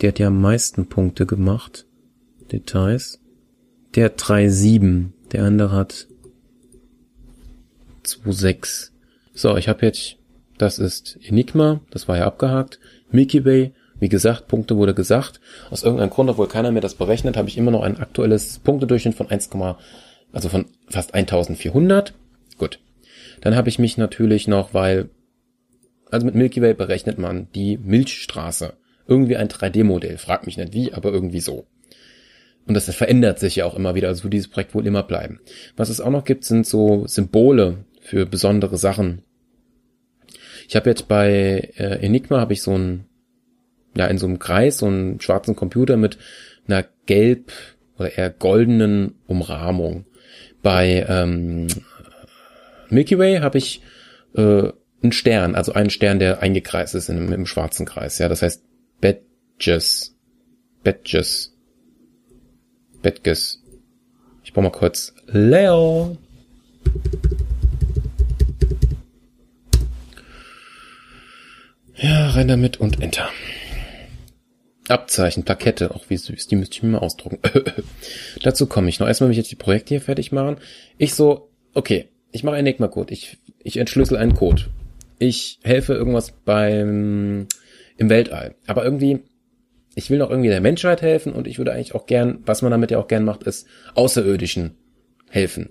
der 0.00 0.08
hat 0.08 0.18
ja 0.18 0.28
am 0.28 0.40
meisten 0.40 0.86
Punkte 0.86 1.26
gemacht. 1.26 1.86
Details. 2.50 3.20
Der 3.94 4.06
hat 4.06 4.20
3,7. 4.20 5.10
Der 5.32 5.44
andere 5.44 5.72
hat 5.72 6.08
2,6. 8.04 8.90
So, 9.32 9.56
ich 9.56 9.68
habe 9.68 9.86
jetzt, 9.86 10.16
das 10.58 10.78
ist 10.78 11.18
Enigma, 11.22 11.80
das 11.90 12.08
war 12.08 12.16
ja 12.16 12.26
abgehakt. 12.26 12.78
Milky 13.10 13.44
Way, 13.44 13.72
wie 14.00 14.08
gesagt, 14.08 14.48
Punkte 14.48 14.76
wurde 14.76 14.94
gesagt. 14.94 15.40
Aus 15.70 15.82
irgendeinem 15.82 16.10
Grund, 16.10 16.30
obwohl 16.30 16.48
keiner 16.48 16.72
mehr 16.72 16.82
das 16.82 16.94
berechnet, 16.94 17.36
habe 17.36 17.48
ich 17.48 17.56
immer 17.56 17.70
noch 17.70 17.82
ein 17.82 17.98
aktuelles 17.98 18.58
Punktedurchschnitt 18.58 19.14
von 19.14 19.30
1, 19.30 19.50
also 20.32 20.48
von 20.48 20.66
fast 20.88 21.14
1400. 21.14 22.12
Gut. 22.58 22.80
Dann 23.40 23.56
habe 23.56 23.68
ich 23.68 23.78
mich 23.78 23.96
natürlich 23.96 24.48
noch, 24.48 24.74
weil, 24.74 25.10
also 26.10 26.26
mit 26.26 26.34
Milky 26.34 26.62
Way 26.62 26.74
berechnet 26.74 27.18
man 27.18 27.48
die 27.54 27.78
Milchstraße. 27.78 28.74
Irgendwie 29.06 29.36
ein 29.36 29.48
3D-Modell. 29.48 30.18
Frag 30.18 30.46
mich 30.46 30.56
nicht 30.56 30.72
wie, 30.72 30.92
aber 30.92 31.12
irgendwie 31.12 31.40
so. 31.40 31.66
Und 32.66 32.74
das 32.74 32.92
verändert 32.94 33.38
sich 33.38 33.56
ja 33.56 33.66
auch 33.66 33.74
immer 33.74 33.94
wieder, 33.94 34.08
also 34.08 34.24
wird 34.24 34.32
dieses 34.32 34.48
Projekt 34.48 34.74
wohl 34.74 34.86
immer 34.86 35.02
bleiben. 35.02 35.40
Was 35.76 35.90
es 35.90 36.00
auch 36.00 36.10
noch 36.10 36.24
gibt, 36.24 36.44
sind 36.44 36.66
so 36.66 37.06
Symbole 37.06 37.84
für 38.00 38.24
besondere 38.24 38.78
Sachen. 38.78 39.22
Ich 40.66 40.76
habe 40.76 40.88
jetzt 40.88 41.08
bei 41.08 41.72
äh, 41.76 42.04
Enigma 42.04 42.40
habe 42.40 42.54
ich 42.54 42.62
so 42.62 42.76
ein 42.76 43.04
ja, 43.96 44.06
in 44.06 44.18
so 44.18 44.26
einem 44.26 44.38
Kreis, 44.38 44.78
so 44.78 44.86
einen 44.86 45.20
schwarzen 45.20 45.56
Computer 45.56 45.96
mit 45.96 46.18
einer 46.66 46.84
gelb 47.06 47.52
oder 47.98 48.16
eher 48.16 48.30
goldenen 48.30 49.14
Umrahmung. 49.26 50.04
Bei 50.62 51.06
ähm, 51.08 51.68
Milky 52.88 53.18
Way 53.18 53.38
habe 53.38 53.58
ich 53.58 53.82
äh, 54.34 54.70
einen 55.02 55.12
Stern, 55.12 55.54
also 55.54 55.72
einen 55.72 55.90
Stern, 55.90 56.18
der 56.18 56.42
eingekreist 56.42 56.94
ist 56.94 57.08
in, 57.08 57.18
einem, 57.18 57.32
im 57.32 57.46
schwarzen 57.46 57.86
Kreis. 57.86 58.18
Ja, 58.18 58.28
das 58.28 58.42
heißt 58.42 58.62
Badges. 59.00 60.16
Badges. 60.82 61.52
Badges. 63.02 63.62
Ich 64.42 64.52
brauche 64.52 64.64
mal 64.64 64.70
kurz 64.70 65.14
Leo. 65.26 66.16
Ja, 71.96 72.30
rein 72.30 72.48
damit 72.48 72.80
und 72.80 73.00
Enter. 73.00 73.28
Abzeichen, 74.88 75.44
Plakette, 75.44 75.94
auch 75.94 76.04
wie 76.08 76.16
süß, 76.16 76.46
die 76.46 76.56
müsste 76.56 76.76
ich 76.76 76.82
mir 76.82 76.90
mal 76.90 76.98
ausdrucken. 76.98 77.38
Dazu 78.42 78.66
komme 78.66 78.88
ich 78.88 79.00
noch. 79.00 79.06
Erstmal 79.06 79.28
will 79.28 79.32
ich 79.32 79.38
jetzt 79.38 79.50
die 79.50 79.56
Projekte 79.56 79.90
hier 79.90 80.00
fertig 80.00 80.30
machen. 80.30 80.58
Ich 80.98 81.14
so, 81.14 81.50
okay, 81.72 82.08
ich 82.32 82.44
mache 82.44 82.56
Enigma-Code. 82.56 83.12
Ich, 83.12 83.38
ich 83.62 83.78
entschlüssel 83.78 84.16
einen 84.16 84.34
Code. 84.34 84.64
Ich 85.18 85.58
helfe 85.62 85.94
irgendwas 85.94 86.32
beim, 86.32 87.46
im 87.96 88.10
Weltall. 88.10 88.56
Aber 88.66 88.84
irgendwie, 88.84 89.20
ich 89.94 90.10
will 90.10 90.18
noch 90.18 90.30
irgendwie 90.30 90.50
der 90.50 90.60
Menschheit 90.60 91.00
helfen 91.00 91.32
und 91.32 91.46
ich 91.46 91.58
würde 91.58 91.72
eigentlich 91.72 91.94
auch 91.94 92.06
gern, 92.06 92.40
was 92.44 92.60
man 92.60 92.70
damit 92.70 92.90
ja 92.90 92.98
auch 92.98 93.08
gern 93.08 93.24
macht, 93.24 93.44
ist 93.44 93.66
Außerirdischen 93.94 94.76
helfen. 95.30 95.70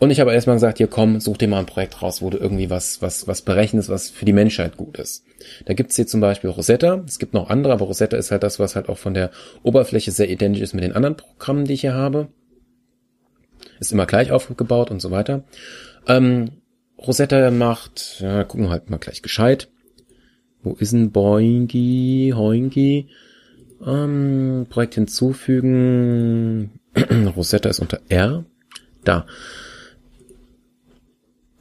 Und 0.00 0.10
ich 0.10 0.20
habe 0.20 0.32
erstmal 0.32 0.56
gesagt, 0.56 0.78
hier 0.78 0.88
komm, 0.88 1.20
such 1.20 1.38
dir 1.38 1.48
mal 1.48 1.60
ein 1.60 1.66
Projekt 1.66 2.02
raus, 2.02 2.20
wo 2.20 2.28
du 2.28 2.36
irgendwie 2.36 2.68
was, 2.68 3.00
was, 3.00 3.26
was 3.28 3.42
berechnest, 3.42 3.88
was 3.88 4.10
für 4.10 4.24
die 4.24 4.32
Menschheit 4.32 4.76
gut 4.76 4.98
ist. 4.98 5.24
Da 5.66 5.74
gibt's 5.74 5.96
hier 5.96 6.06
zum 6.06 6.20
Beispiel 6.20 6.50
Rosetta. 6.50 7.02
Es 7.06 7.18
gibt 7.18 7.32
noch 7.32 7.48
andere, 7.48 7.72
aber 7.72 7.86
Rosetta 7.86 8.16
ist 8.16 8.30
halt 8.30 8.42
das, 8.42 8.58
was 8.58 8.76
halt 8.76 8.88
auch 8.88 8.98
von 8.98 9.14
der 9.14 9.30
Oberfläche 9.62 10.10
sehr 10.10 10.28
identisch 10.28 10.62
ist 10.62 10.74
mit 10.74 10.84
den 10.84 10.92
anderen 10.92 11.16
Programmen, 11.16 11.64
die 11.64 11.74
ich 11.74 11.82
hier 11.82 11.94
habe. 11.94 12.28
Ist 13.78 13.92
immer 13.92 14.06
gleich 14.06 14.32
aufgebaut 14.32 14.90
und 14.90 15.00
so 15.00 15.10
weiter. 15.10 15.44
Ähm, 16.06 16.50
Rosetta 16.98 17.50
macht, 17.50 18.20
ja, 18.20 18.44
gucken 18.44 18.66
wir 18.66 18.70
halt 18.70 18.90
mal 18.90 18.98
gleich 18.98 19.22
gescheit. 19.22 19.68
Wo 20.62 20.72
ist 20.74 20.92
ein 20.92 21.12
Boingi, 21.12 22.32
Hoingi? 22.34 23.08
Ähm, 23.86 24.66
Projekt 24.70 24.94
hinzufügen. 24.94 26.80
Rosetta 27.36 27.68
ist 27.68 27.80
unter 27.80 28.00
R. 28.08 28.44
Da. 29.04 29.26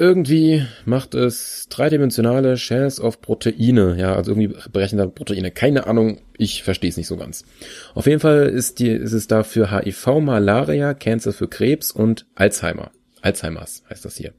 Irgendwie 0.03 0.65
macht 0.83 1.15
es 1.15 1.67
dreidimensionale 1.69 2.57
Shells 2.57 2.99
of 2.99 3.21
Proteine. 3.21 3.95
Ja, 3.97 4.13
also 4.13 4.31
irgendwie 4.31 4.53
berechnet 4.69 4.99
er 4.99 5.07
Proteine. 5.07 5.49
Keine 5.49 5.87
Ahnung, 5.87 6.19
ich 6.37 6.61
verstehe 6.63 6.89
es 6.89 6.97
nicht 6.97 7.07
so 7.07 7.15
ganz. 7.15 7.45
Auf 7.93 8.05
jeden 8.05 8.19
Fall 8.19 8.49
ist, 8.49 8.79
die, 8.79 8.89
ist 8.89 9.13
es 9.13 9.27
da 9.27 9.43
für 9.43 9.71
HIV, 9.71 10.19
Malaria, 10.19 10.93
Cancer 10.93 11.31
für 11.31 11.47
Krebs 11.47 11.89
und 11.89 12.25
Alzheimer. 12.35 12.91
Alzheimers 13.21 13.85
heißt 13.89 14.03
das 14.03 14.17
hier. 14.17 14.33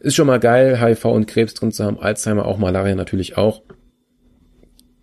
Ist 0.00 0.14
schon 0.14 0.26
mal 0.26 0.40
geil, 0.40 0.80
HIV 0.80 1.04
und 1.04 1.26
Krebs 1.26 1.52
drin 1.52 1.70
zu 1.70 1.84
haben, 1.84 1.98
Alzheimer 1.98 2.46
auch, 2.46 2.56
Malaria 2.56 2.94
natürlich 2.94 3.36
auch. 3.36 3.60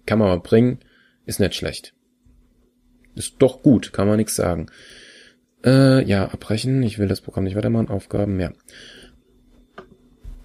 Kann 0.07 0.17
man 0.17 0.29
mal 0.29 0.39
bringen, 0.39 0.79
ist 1.27 1.39
nicht 1.39 1.53
schlecht. 1.53 1.93
Ist 3.13 3.35
doch 3.37 3.61
gut, 3.61 3.93
kann 3.93 4.07
man 4.07 4.17
nichts 4.17 4.35
sagen. 4.35 4.65
Äh, 5.63 6.03
ja, 6.05 6.27
abbrechen, 6.27 6.81
ich 6.81 6.97
will 6.97 7.07
das 7.07 7.21
Programm 7.21 7.43
nicht 7.43 7.55
weitermachen, 7.55 7.89
Aufgaben, 7.89 8.39
ja. 8.39 8.51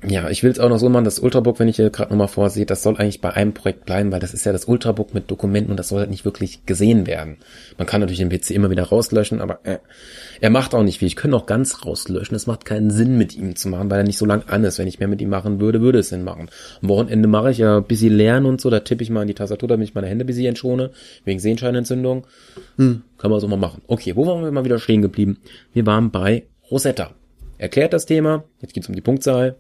Ja, 0.07 0.29
ich 0.29 0.43
will 0.43 0.51
es 0.51 0.59
auch 0.59 0.69
noch 0.69 0.79
so 0.79 0.89
machen, 0.89 1.05
das 1.05 1.19
Ultrabook, 1.19 1.59
wenn 1.59 1.69
ich 1.69 1.77
hier 1.77 1.89
gerade 1.89 2.11
nochmal 2.11 2.29
vorsehe, 2.29 2.67
das 2.67 2.83
soll 2.83 2.97
eigentlich 2.97 3.21
bei 3.21 3.33
einem 3.33 3.55
Projekt 3.55 3.87
bleiben, 3.87 4.13
weil 4.13 4.21
das 4.21 4.35
ist 4.35 4.45
ja 4.45 4.53
das 4.53 4.67
Ultrabook 4.67 5.15
mit 5.15 5.31
Dokumenten 5.31 5.71
und 5.71 5.79
das 5.79 5.89
soll 5.89 6.01
halt 6.01 6.11
nicht 6.11 6.25
wirklich 6.25 6.67
gesehen 6.67 7.07
werden. 7.07 7.39
Man 7.79 7.87
kann 7.87 8.01
natürlich 8.01 8.19
den 8.19 8.29
PC 8.29 8.51
immer 8.51 8.71
wieder 8.71 8.85
rauslöschen, 8.85 9.41
aber 9.41 9.61
äh, 9.63 9.79
er 10.41 10.51
macht 10.51 10.75
auch 10.75 10.83
nicht 10.83 10.99
viel. 10.99 11.09
Ich 11.09 11.17
könnte 11.17 11.37
auch 11.37 11.47
ganz 11.47 11.87
rauslöschen. 11.87 12.35
Es 12.37 12.47
macht 12.47 12.67
keinen 12.67 12.91
Sinn, 12.91 13.17
mit 13.17 13.35
ihm 13.37 13.57
zu 13.57 13.69
machen, 13.69 13.91
weil 13.91 13.99
er 13.99 14.05
nicht 14.05 14.19
so 14.19 14.27
lang 14.27 14.45
an 14.49 14.65
ist. 14.65 14.79
Wenn 14.79 14.89
ich 14.89 14.99
mehr 14.99 15.09
mit 15.09 15.23
ihm 15.23 15.31
machen 15.31 15.61
würde, 15.61 15.81
würde 15.81 16.01
es 16.01 16.11
Sinn 16.11 16.23
machen. 16.23 16.51
Am 16.83 16.89
Wochenende 16.89 17.29
mache 17.29 17.51
ich 17.51 17.59
ja 17.59 17.79
ein 17.79 17.85
bisschen 17.85 18.15
lernen 18.15 18.47
und 18.47 18.61
so, 18.61 18.69
da 18.69 18.81
tippe 18.81 19.03
ich 19.03 19.11
mal 19.11 19.23
in 19.23 19.29
die 19.29 19.35
Tastatur, 19.35 19.69
damit 19.69 19.89
ich 19.89 19.95
meine 19.95 20.09
Hände 20.09 20.25
ein 20.25 20.27
bisschen 20.27 20.47
entschone, 20.47 20.91
wegen 21.25 21.39
Sehenscheinentzündung. 21.39 22.27
Hm, 22.77 23.03
kann 23.17 23.31
man 23.31 23.41
so 23.41 23.49
mal 23.49 23.57
machen. 23.57 23.83
Okay, 23.87 24.17
wo 24.17 24.27
waren 24.27 24.43
wir 24.43 24.51
mal 24.51 24.65
wieder 24.65 24.79
stehen 24.79 25.03
geblieben? 25.03 25.39
Wir 25.73 25.87
waren 25.87 26.11
bei 26.11 26.45
Rosetta. 26.71 27.13
Erklärt 27.57 27.93
das 27.93 28.05
Thema, 28.05 28.45
jetzt 28.61 28.75
geht's 28.75 28.89
um 28.89 28.95
die 28.95 29.01
Punktzahl, 29.01 29.57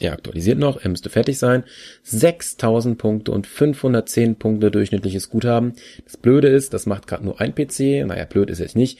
er 0.00 0.12
aktualisiert 0.12 0.58
noch, 0.58 0.82
er 0.82 0.90
müsste 0.90 1.10
fertig 1.10 1.38
sein. 1.38 1.64
6000 2.04 2.96
Punkte 2.96 3.32
und 3.32 3.46
510 3.46 4.36
Punkte 4.36 4.70
durchschnittliches 4.70 5.28
Guthaben. 5.28 5.74
Das 6.04 6.16
Blöde 6.16 6.48
ist, 6.48 6.72
das 6.72 6.86
macht 6.86 7.06
gerade 7.06 7.24
nur 7.24 7.40
ein 7.40 7.54
PC. 7.54 8.06
Naja, 8.06 8.24
blöd 8.24 8.50
ist 8.50 8.60
jetzt 8.60 8.76
nicht. 8.76 8.98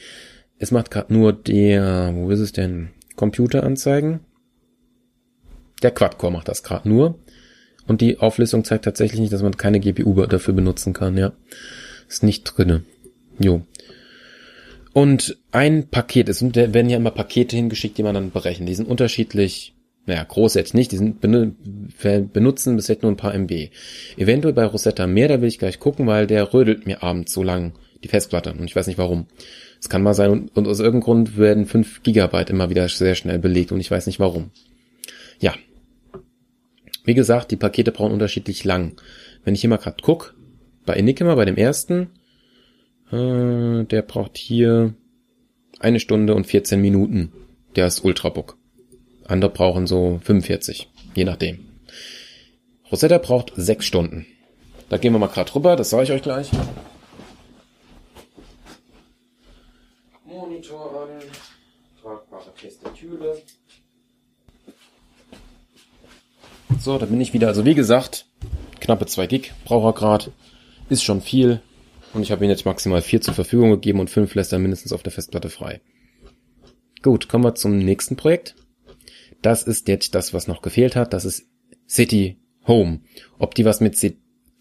Es 0.59 0.71
macht 0.71 0.91
gerade 0.91 1.13
nur 1.13 1.33
der, 1.33 2.11
wo 2.13 2.29
ist 2.29 2.39
es 2.39 2.51
denn? 2.51 2.89
Computeranzeigen. 3.15 4.19
Der 5.81 5.91
Quad-Core 5.91 6.31
macht 6.31 6.47
das 6.47 6.63
gerade 6.63 6.87
nur. 6.87 7.19
Und 7.87 8.01
die 8.01 8.19
Auflistung 8.19 8.63
zeigt 8.63 8.85
tatsächlich 8.85 9.19
nicht, 9.19 9.33
dass 9.33 9.41
man 9.41 9.57
keine 9.57 9.79
GPU 9.79 10.13
dafür 10.25 10.53
benutzen 10.53 10.93
kann, 10.93 11.17
ja. 11.17 11.33
Ist 12.07 12.23
nicht 12.23 12.43
drinne. 12.43 12.83
Jo. 13.39 13.65
Und 14.93 15.37
ein 15.51 15.87
Paket, 15.87 16.29
es 16.29 16.43
werden 16.43 16.89
ja 16.89 16.97
immer 16.97 17.11
Pakete 17.11 17.55
hingeschickt, 17.55 17.97
die 17.97 18.03
man 18.03 18.13
dann 18.13 18.31
berechnet. 18.31 18.69
Die 18.69 18.75
sind 18.75 18.87
unterschiedlich 18.87 19.73
naja, 20.05 20.23
groß 20.23 20.55
jetzt 20.55 20.73
nicht, 20.73 20.91
die 20.91 20.97
sind, 20.97 21.21
benutzen 21.21 22.75
bis 22.75 22.87
jetzt 22.87 23.03
nur 23.03 23.11
ein 23.11 23.17
paar 23.17 23.35
MB. 23.35 23.69
Eventuell 24.17 24.53
bei 24.53 24.65
Rosetta 24.65 25.05
mehr, 25.05 25.27
da 25.27 25.41
will 25.41 25.47
ich 25.47 25.59
gleich 25.59 25.79
gucken, 25.79 26.07
weil 26.07 26.25
der 26.25 26.53
rödelt 26.53 26.87
mir 26.87 27.03
abends 27.03 27.33
so 27.33 27.43
lang 27.43 27.73
die 28.03 28.07
Festplatte 28.07 28.51
und 28.53 28.63
ich 28.63 28.75
weiß 28.75 28.87
nicht 28.87 28.97
warum. 28.97 29.27
Es 29.79 29.89
kann 29.89 30.01
mal 30.01 30.13
sein 30.13 30.49
und, 30.53 30.67
aus 30.67 30.79
irgendeinem 30.79 31.03
Grund 31.03 31.37
werden 31.37 31.65
5 31.65 32.01
Gigabyte 32.03 32.49
immer 32.49 32.69
wieder 32.69 32.87
sehr 32.89 33.15
schnell 33.15 33.39
belegt 33.39 33.71
und 33.71 33.79
ich 33.79 33.91
weiß 33.91 34.07
nicht 34.07 34.19
warum. 34.19 34.49
Ja. 35.39 35.53
Wie 37.03 37.13
gesagt, 37.13 37.51
die 37.51 37.55
Pakete 37.55 37.91
brauchen 37.91 38.13
unterschiedlich 38.13 38.63
lang. 38.63 38.99
Wenn 39.43 39.53
ich 39.53 39.61
hier 39.61 39.69
mal 39.69 39.77
gerade 39.77 39.97
guck, 40.01 40.35
bei 40.85 40.93
Enigma, 40.93 41.35
bei 41.35 41.45
dem 41.45 41.57
ersten, 41.57 42.09
äh, 43.11 43.83
der 43.85 44.01
braucht 44.03 44.37
hier 44.37 44.93
eine 45.79 45.99
Stunde 45.99 46.35
und 46.35 46.45
14 46.45 46.79
Minuten. 46.81 47.31
Der 47.75 47.87
ist 47.87 48.03
Ultrabook. 48.03 48.57
Andere 49.25 49.51
brauchen 49.51 49.87
so 49.87 50.19
45, 50.23 50.89
je 51.15 51.23
nachdem. 51.23 51.69
Rosetta 52.91 53.17
braucht 53.17 53.53
sechs 53.55 53.85
Stunden. 53.85 54.25
Da 54.89 54.97
gehen 54.97 55.13
wir 55.13 55.19
mal 55.19 55.27
gerade 55.27 55.53
rüber, 55.55 55.75
das 55.75 55.89
sage 55.89 56.03
ich 56.03 56.11
euch 56.11 56.21
gleich. 56.21 56.49
Monitor 60.25 61.03
an, 61.03 61.09
tragbare 62.01 62.53
Tastatüre. 62.61 63.41
So, 66.79 66.97
da 66.97 67.05
bin 67.05 67.21
ich 67.21 67.33
wieder. 67.33 67.47
Also 67.47 67.63
wie 67.63 67.75
gesagt, 67.75 68.25
knappe 68.79 69.05
2 69.05 69.27
Gig 69.27 69.53
braucht 69.65 69.85
er 69.85 69.99
gerade. 69.99 70.31
Ist 70.89 71.03
schon 71.03 71.21
viel. 71.21 71.61
Und 72.13 72.23
ich 72.23 72.31
habe 72.31 72.43
ihm 72.43 72.49
jetzt 72.49 72.65
maximal 72.65 73.01
4 73.01 73.21
zur 73.21 73.33
Verfügung 73.33 73.69
gegeben 73.71 73.99
und 73.99 74.09
5 74.09 74.35
lässt 74.35 74.51
er 74.51 74.59
mindestens 74.59 74.91
auf 74.91 75.03
der 75.03 75.13
Festplatte 75.13 75.49
frei. 75.49 75.79
Gut, 77.01 77.29
kommen 77.29 77.45
wir 77.45 77.55
zum 77.55 77.77
nächsten 77.77 78.17
Projekt. 78.17 78.55
Das 79.41 79.63
ist 79.63 79.87
jetzt 79.87 80.15
das, 80.15 80.33
was 80.33 80.47
noch 80.47 80.61
gefehlt 80.61 80.95
hat. 80.95 81.13
Das 81.13 81.25
ist 81.25 81.47
City 81.87 82.37
Home. 82.67 83.01
Ob 83.39 83.55
die 83.55 83.65
was 83.65 83.81
mit 83.81 83.97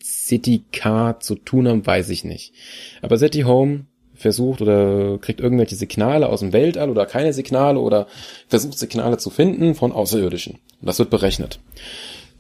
City 0.03 0.65
Car 0.73 1.21
zu 1.21 1.35
tun 1.35 1.69
haben, 1.69 1.87
weiß 1.87 2.09
ich 2.11 2.25
nicht. 2.25 2.55
Aber 3.03 3.19
City 3.19 3.43
Home 3.43 3.87
versucht 4.15 4.61
oder 4.61 5.19
kriegt 5.19 5.41
irgendwelche 5.41 5.77
Signale 5.77 6.29
aus 6.29 6.41
dem 6.41 6.53
Weltall 6.53 6.91
oder 6.91 7.07
keine 7.07 7.33
Signale 7.33 7.81
oder 7.81 8.07
versucht 8.49 8.79
Signale 8.79 9.19
zu 9.19 9.31
finden 9.31 9.75
von 9.75 9.93
Außerirdischen. 9.93 10.59
Das 10.83 10.99
wird 10.99 11.11
berechnet. 11.11 11.59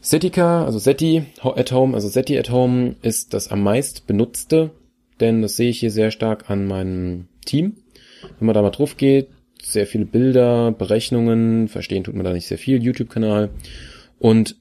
Setica, 0.02 0.64
also 0.64 0.78
SETI 0.78 1.24
at 1.42 1.72
Home, 1.72 1.94
also 1.94 2.08
SETI 2.08 2.38
at 2.38 2.50
Home 2.50 2.96
ist 3.02 3.34
das 3.34 3.48
am 3.48 3.62
meist 3.62 4.06
benutzte, 4.06 4.70
denn 5.20 5.42
das 5.42 5.56
sehe 5.56 5.70
ich 5.70 5.80
hier 5.80 5.90
sehr 5.90 6.10
stark 6.10 6.48
an 6.48 6.66
meinem 6.66 7.28
Team. 7.44 7.76
Wenn 8.38 8.46
man 8.46 8.54
da 8.54 8.62
mal 8.62 8.70
drauf 8.70 8.96
geht, 8.96 9.28
sehr 9.72 9.86
viele 9.86 10.06
Bilder, 10.06 10.72
Berechnungen, 10.72 11.68
verstehen 11.68 12.04
tut 12.04 12.14
man 12.14 12.24
da 12.24 12.32
nicht 12.32 12.46
sehr 12.46 12.58
viel, 12.58 12.82
YouTube-Kanal 12.82 13.50
und 14.18 14.56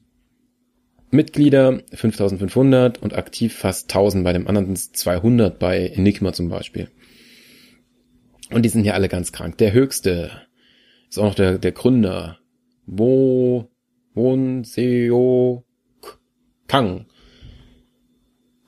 Mitglieder 1.10 1.82
5500 1.92 3.02
und 3.02 3.14
aktiv 3.14 3.54
fast 3.54 3.90
1000, 3.90 4.22
bei 4.22 4.32
dem 4.32 4.46
anderen 4.46 4.76
200 4.76 5.58
bei 5.58 5.88
Enigma 5.88 6.32
zum 6.32 6.48
Beispiel. 6.48 6.88
Und 8.50 8.64
die 8.64 8.68
sind 8.68 8.84
hier 8.84 8.94
alle 8.94 9.08
ganz 9.08 9.32
krank. 9.32 9.58
Der 9.58 9.72
höchste 9.72 10.30
ist 11.08 11.18
auch 11.18 11.24
noch 11.24 11.34
der, 11.34 11.58
der 11.58 11.72
Gründer. 11.72 12.38
Wo, 12.86 13.68
Won 14.14 14.62
Seo 14.64 15.64
Kang. 16.66 17.04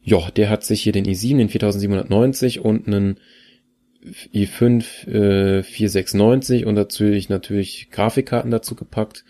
Ja, 0.03 0.31
der 0.31 0.49
hat 0.49 0.65
sich 0.65 0.83
hier 0.83 0.93
den 0.93 1.05
i7, 1.05 1.37
den 1.37 1.49
4790 1.49 2.61
und 2.61 2.87
einen 2.87 3.21
i5 4.35 5.09
äh, 5.09 5.63
4690 5.63 6.67
und 6.67 6.75
natürlich 6.75 7.29
natürlich 7.29 7.89
Grafikkarten 7.91 8.51
dazu 8.51 8.75
gepackt. 8.75 9.25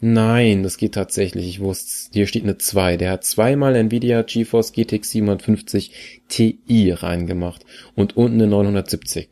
Nein, 0.00 0.62
das 0.62 0.76
geht 0.76 0.94
tatsächlich. 0.94 1.48
Ich 1.48 1.60
wusste, 1.60 2.12
hier 2.12 2.28
steht 2.28 2.44
eine 2.44 2.56
2. 2.56 2.96
Der 2.96 3.10
hat 3.10 3.24
zweimal 3.24 3.74
Nvidia 3.74 4.22
GeForce 4.22 4.72
GTX 4.72 5.10
750 5.10 6.22
Ti 6.28 6.60
reingemacht 6.92 7.64
und 7.96 8.16
unten 8.16 8.40
eine 8.40 8.46
970. 8.46 9.28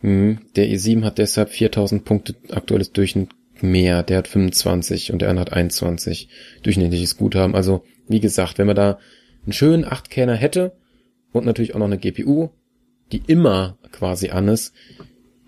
Hm, 0.00 0.38
der 0.56 0.68
i7 0.68 1.04
hat 1.04 1.18
deshalb 1.18 1.50
4000 1.50 2.04
Punkte 2.04 2.34
aktuelles 2.50 2.92
Durchschnitt 2.92 3.28
mehr. 3.60 4.02
Der 4.02 4.18
hat 4.18 4.28
25 4.28 5.12
und 5.12 5.20
der 5.20 5.28
andere 5.28 5.44
hat 5.44 5.52
21 5.52 6.30
durchschnittliches 6.62 7.18
Guthaben. 7.18 7.54
Also, 7.54 7.84
wie 8.08 8.20
gesagt, 8.20 8.56
wenn 8.56 8.66
man 8.66 8.76
da 8.76 8.98
einen 9.44 9.52
schönen 9.52 9.84
8-Kerner 9.84 10.36
hätte, 10.36 10.72
und 11.32 11.46
natürlich 11.46 11.74
auch 11.74 11.78
noch 11.78 11.86
eine 11.86 11.98
GPU, 11.98 12.50
die 13.12 13.22
immer 13.26 13.78
quasi 13.92 14.30
an 14.30 14.48
ist, 14.48 14.74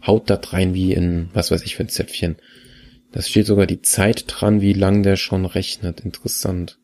haut 0.07 0.31
da 0.31 0.41
rein 0.43 0.75
wie 0.75 0.93
in, 0.93 1.29
was 1.33 1.51
weiß 1.51 1.63
ich 1.63 1.77
für 1.77 1.85
ein 1.85 1.89
Zäpfchen. 1.89 2.37
Das 3.13 3.29
steht 3.29 3.47
sogar 3.47 3.67
die 3.67 3.83
Zeit 3.83 4.25
dran, 4.27 4.61
wie 4.61 4.73
lang 4.73 5.03
der 5.03 5.17
schon 5.17 5.45
rechnet. 5.45 6.01
Interessant. 6.01 6.79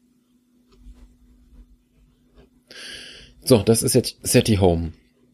So, 3.43 3.63
das 3.63 3.83
ist 3.83 3.95
jetzt 3.95 4.19
SETI 4.23 4.57
Home. 4.57 4.93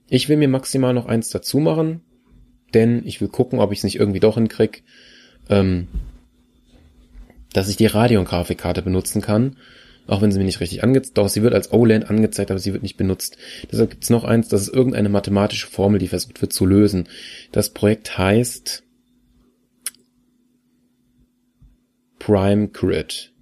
Ich 0.08 0.28
will 0.28 0.36
mir 0.36 0.48
maximal 0.48 0.94
noch 0.94 1.06
eins 1.06 1.30
dazu 1.30 1.58
machen, 1.58 2.02
denn 2.72 3.04
ich 3.04 3.20
will 3.20 3.28
gucken, 3.28 3.58
ob 3.58 3.72
ich 3.72 3.78
es 3.78 3.84
nicht 3.84 3.96
irgendwie 3.96 4.20
doch 4.20 4.36
hinkrieg, 4.36 4.84
ähm, 5.48 5.88
dass 7.52 7.68
ich 7.68 7.76
die 7.76 7.86
Radeon-Grafikkarte 7.86 8.82
benutzen 8.82 9.20
kann, 9.20 9.56
auch 10.06 10.22
wenn 10.22 10.30
sie 10.30 10.38
mir 10.38 10.44
nicht 10.44 10.60
richtig 10.60 10.82
angezeigt, 10.82 11.18
doch 11.18 11.28
sie 11.28 11.42
wird 11.42 11.54
als 11.54 11.72
OLED 11.72 12.10
angezeigt, 12.10 12.50
aber 12.50 12.60
sie 12.60 12.72
wird 12.72 12.82
nicht 12.82 12.96
benutzt. 12.96 13.36
Deshalb 13.70 13.90
gibt's 13.90 14.10
noch 14.10 14.24
eins, 14.24 14.48
das 14.48 14.62
ist 14.62 14.74
irgendeine 14.74 15.08
mathematische 15.08 15.66
Formel, 15.66 15.98
die 15.98 16.08
versucht 16.08 16.40
wird 16.40 16.52
zu 16.52 16.66
lösen. 16.66 17.08
Das 17.52 17.70
Projekt 17.70 18.18
heißt 18.18 18.82
Prime 22.18 22.68
Grid 22.68 23.32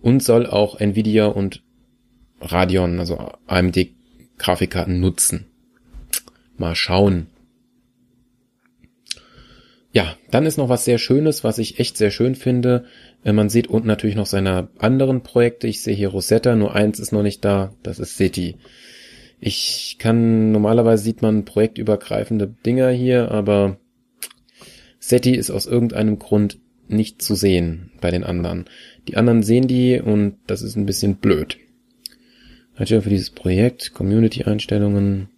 und 0.00 0.22
soll 0.22 0.46
auch 0.46 0.80
Nvidia 0.80 1.26
und 1.26 1.62
Radeon, 2.40 2.98
also 3.00 3.32
AMD 3.46 3.88
Grafikkarten 4.38 5.00
nutzen. 5.00 5.46
Mal 6.56 6.74
schauen. 6.74 7.26
Ja, 9.92 10.16
dann 10.30 10.46
ist 10.46 10.58
noch 10.58 10.68
was 10.68 10.84
sehr 10.84 10.98
Schönes, 10.98 11.44
was 11.44 11.58
ich 11.58 11.80
echt 11.80 11.96
sehr 11.96 12.10
schön 12.10 12.34
finde. 12.34 12.84
Äh, 13.24 13.32
man 13.32 13.48
sieht 13.48 13.68
unten 13.68 13.88
natürlich 13.88 14.16
noch 14.16 14.26
seine 14.26 14.68
anderen 14.78 15.22
Projekte. 15.22 15.66
Ich 15.66 15.82
sehe 15.82 15.94
hier 15.94 16.08
Rosetta, 16.08 16.56
nur 16.56 16.74
eins 16.74 16.98
ist 16.98 17.12
noch 17.12 17.22
nicht 17.22 17.44
da. 17.44 17.74
Das 17.82 17.98
ist 17.98 18.16
City. 18.16 18.56
Ich 19.40 19.96
kann, 19.98 20.50
normalerweise 20.50 21.04
sieht 21.04 21.22
man 21.22 21.44
projektübergreifende 21.44 22.48
Dinger 22.64 22.90
hier, 22.90 23.30
aber 23.30 23.78
SETI 24.98 25.34
ist 25.36 25.50
aus 25.50 25.66
irgendeinem 25.66 26.18
Grund 26.18 26.58
nicht 26.88 27.22
zu 27.22 27.34
sehen 27.34 27.92
bei 28.00 28.10
den 28.10 28.24
anderen. 28.24 28.64
Die 29.06 29.16
anderen 29.16 29.42
sehen 29.42 29.68
die 29.68 30.00
und 30.00 30.36
das 30.46 30.62
ist 30.62 30.76
ein 30.76 30.86
bisschen 30.86 31.16
blöd. 31.16 31.58
Hatte 32.74 33.02
für 33.02 33.10
dieses 33.10 33.30
Projekt, 33.30 33.92
Community-Einstellungen. 33.92 35.28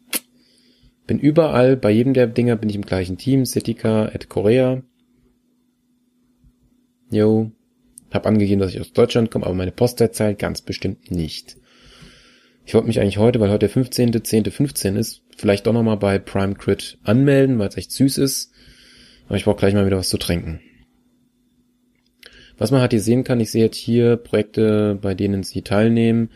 Bin 1.06 1.18
überall, 1.18 1.76
bei 1.76 1.90
jedem 1.90 2.14
der 2.14 2.26
Dinger 2.26 2.56
bin 2.56 2.68
ich 2.68 2.76
im 2.76 2.86
gleichen 2.86 3.18
Team, 3.18 3.44
Setika 3.44 4.04
at 4.04 4.28
Korea. 4.28 4.82
Jo. 7.10 7.50
Hab 8.10 8.26
angegeben, 8.26 8.60
dass 8.60 8.74
ich 8.74 8.80
aus 8.80 8.92
Deutschland 8.92 9.30
komme, 9.30 9.46
aber 9.46 9.54
meine 9.54 9.72
Postleitzahl 9.72 10.34
ganz 10.34 10.62
bestimmt 10.62 11.10
nicht. 11.10 11.56
Ich 12.66 12.74
wollte 12.74 12.86
mich 12.86 13.00
eigentlich 13.00 13.18
heute, 13.18 13.40
weil 13.40 13.50
heute 13.50 13.68
der 13.68 13.84
15.10.15 13.84 14.50
.15 14.50 14.96
ist, 14.96 15.22
vielleicht 15.36 15.66
doch 15.66 15.72
nochmal 15.72 15.96
bei 15.96 16.18
Prime 16.18 16.54
Crit 16.54 16.98
anmelden, 17.02 17.58
weil 17.58 17.68
es 17.68 17.76
echt 17.76 17.92
süß 17.92 18.18
ist. 18.18 18.52
Aber 19.26 19.36
ich 19.36 19.44
brauche 19.44 19.56
gleich 19.56 19.74
mal 19.74 19.86
wieder 19.86 19.96
was 19.98 20.08
zu 20.08 20.18
trinken. 20.18 20.60
Was 22.58 22.70
man 22.70 22.80
halt 22.80 22.92
hier 22.92 23.00
sehen 23.00 23.24
kann, 23.24 23.40
ich 23.40 23.50
sehe 23.50 23.64
jetzt 23.64 23.78
hier 23.78 24.16
Projekte, 24.16 24.98
bei 25.00 25.14
denen 25.14 25.42
Sie 25.42 25.62
teilnehmen. 25.62 26.30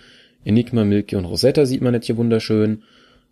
Enigma, 0.45 0.85
Milky 0.85 1.17
und 1.17 1.25
Rosetta 1.25 1.67
sieht 1.67 1.83
man 1.83 1.95
jetzt 1.95 2.07
hier 2.07 2.17
wunderschön. 2.17 2.83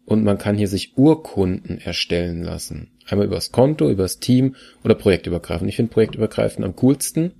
Und 0.05 0.24
man 0.24 0.36
kann 0.36 0.57
hier 0.57 0.68
sich 0.68 0.97
Urkunden 0.97 1.78
erstellen 1.78 2.43
lassen. 2.43 2.90
Einmal 3.09 3.26
übers 3.26 3.51
Konto, 3.51 3.88
übers 3.88 4.18
Team 4.18 4.57
oder 4.84 4.95
projektübergreifend. 4.95 5.68
Ich 5.68 5.76
finde 5.76 5.93
projektübergreifend 5.93 6.64
am 6.64 6.76
coolsten. 6.76 7.32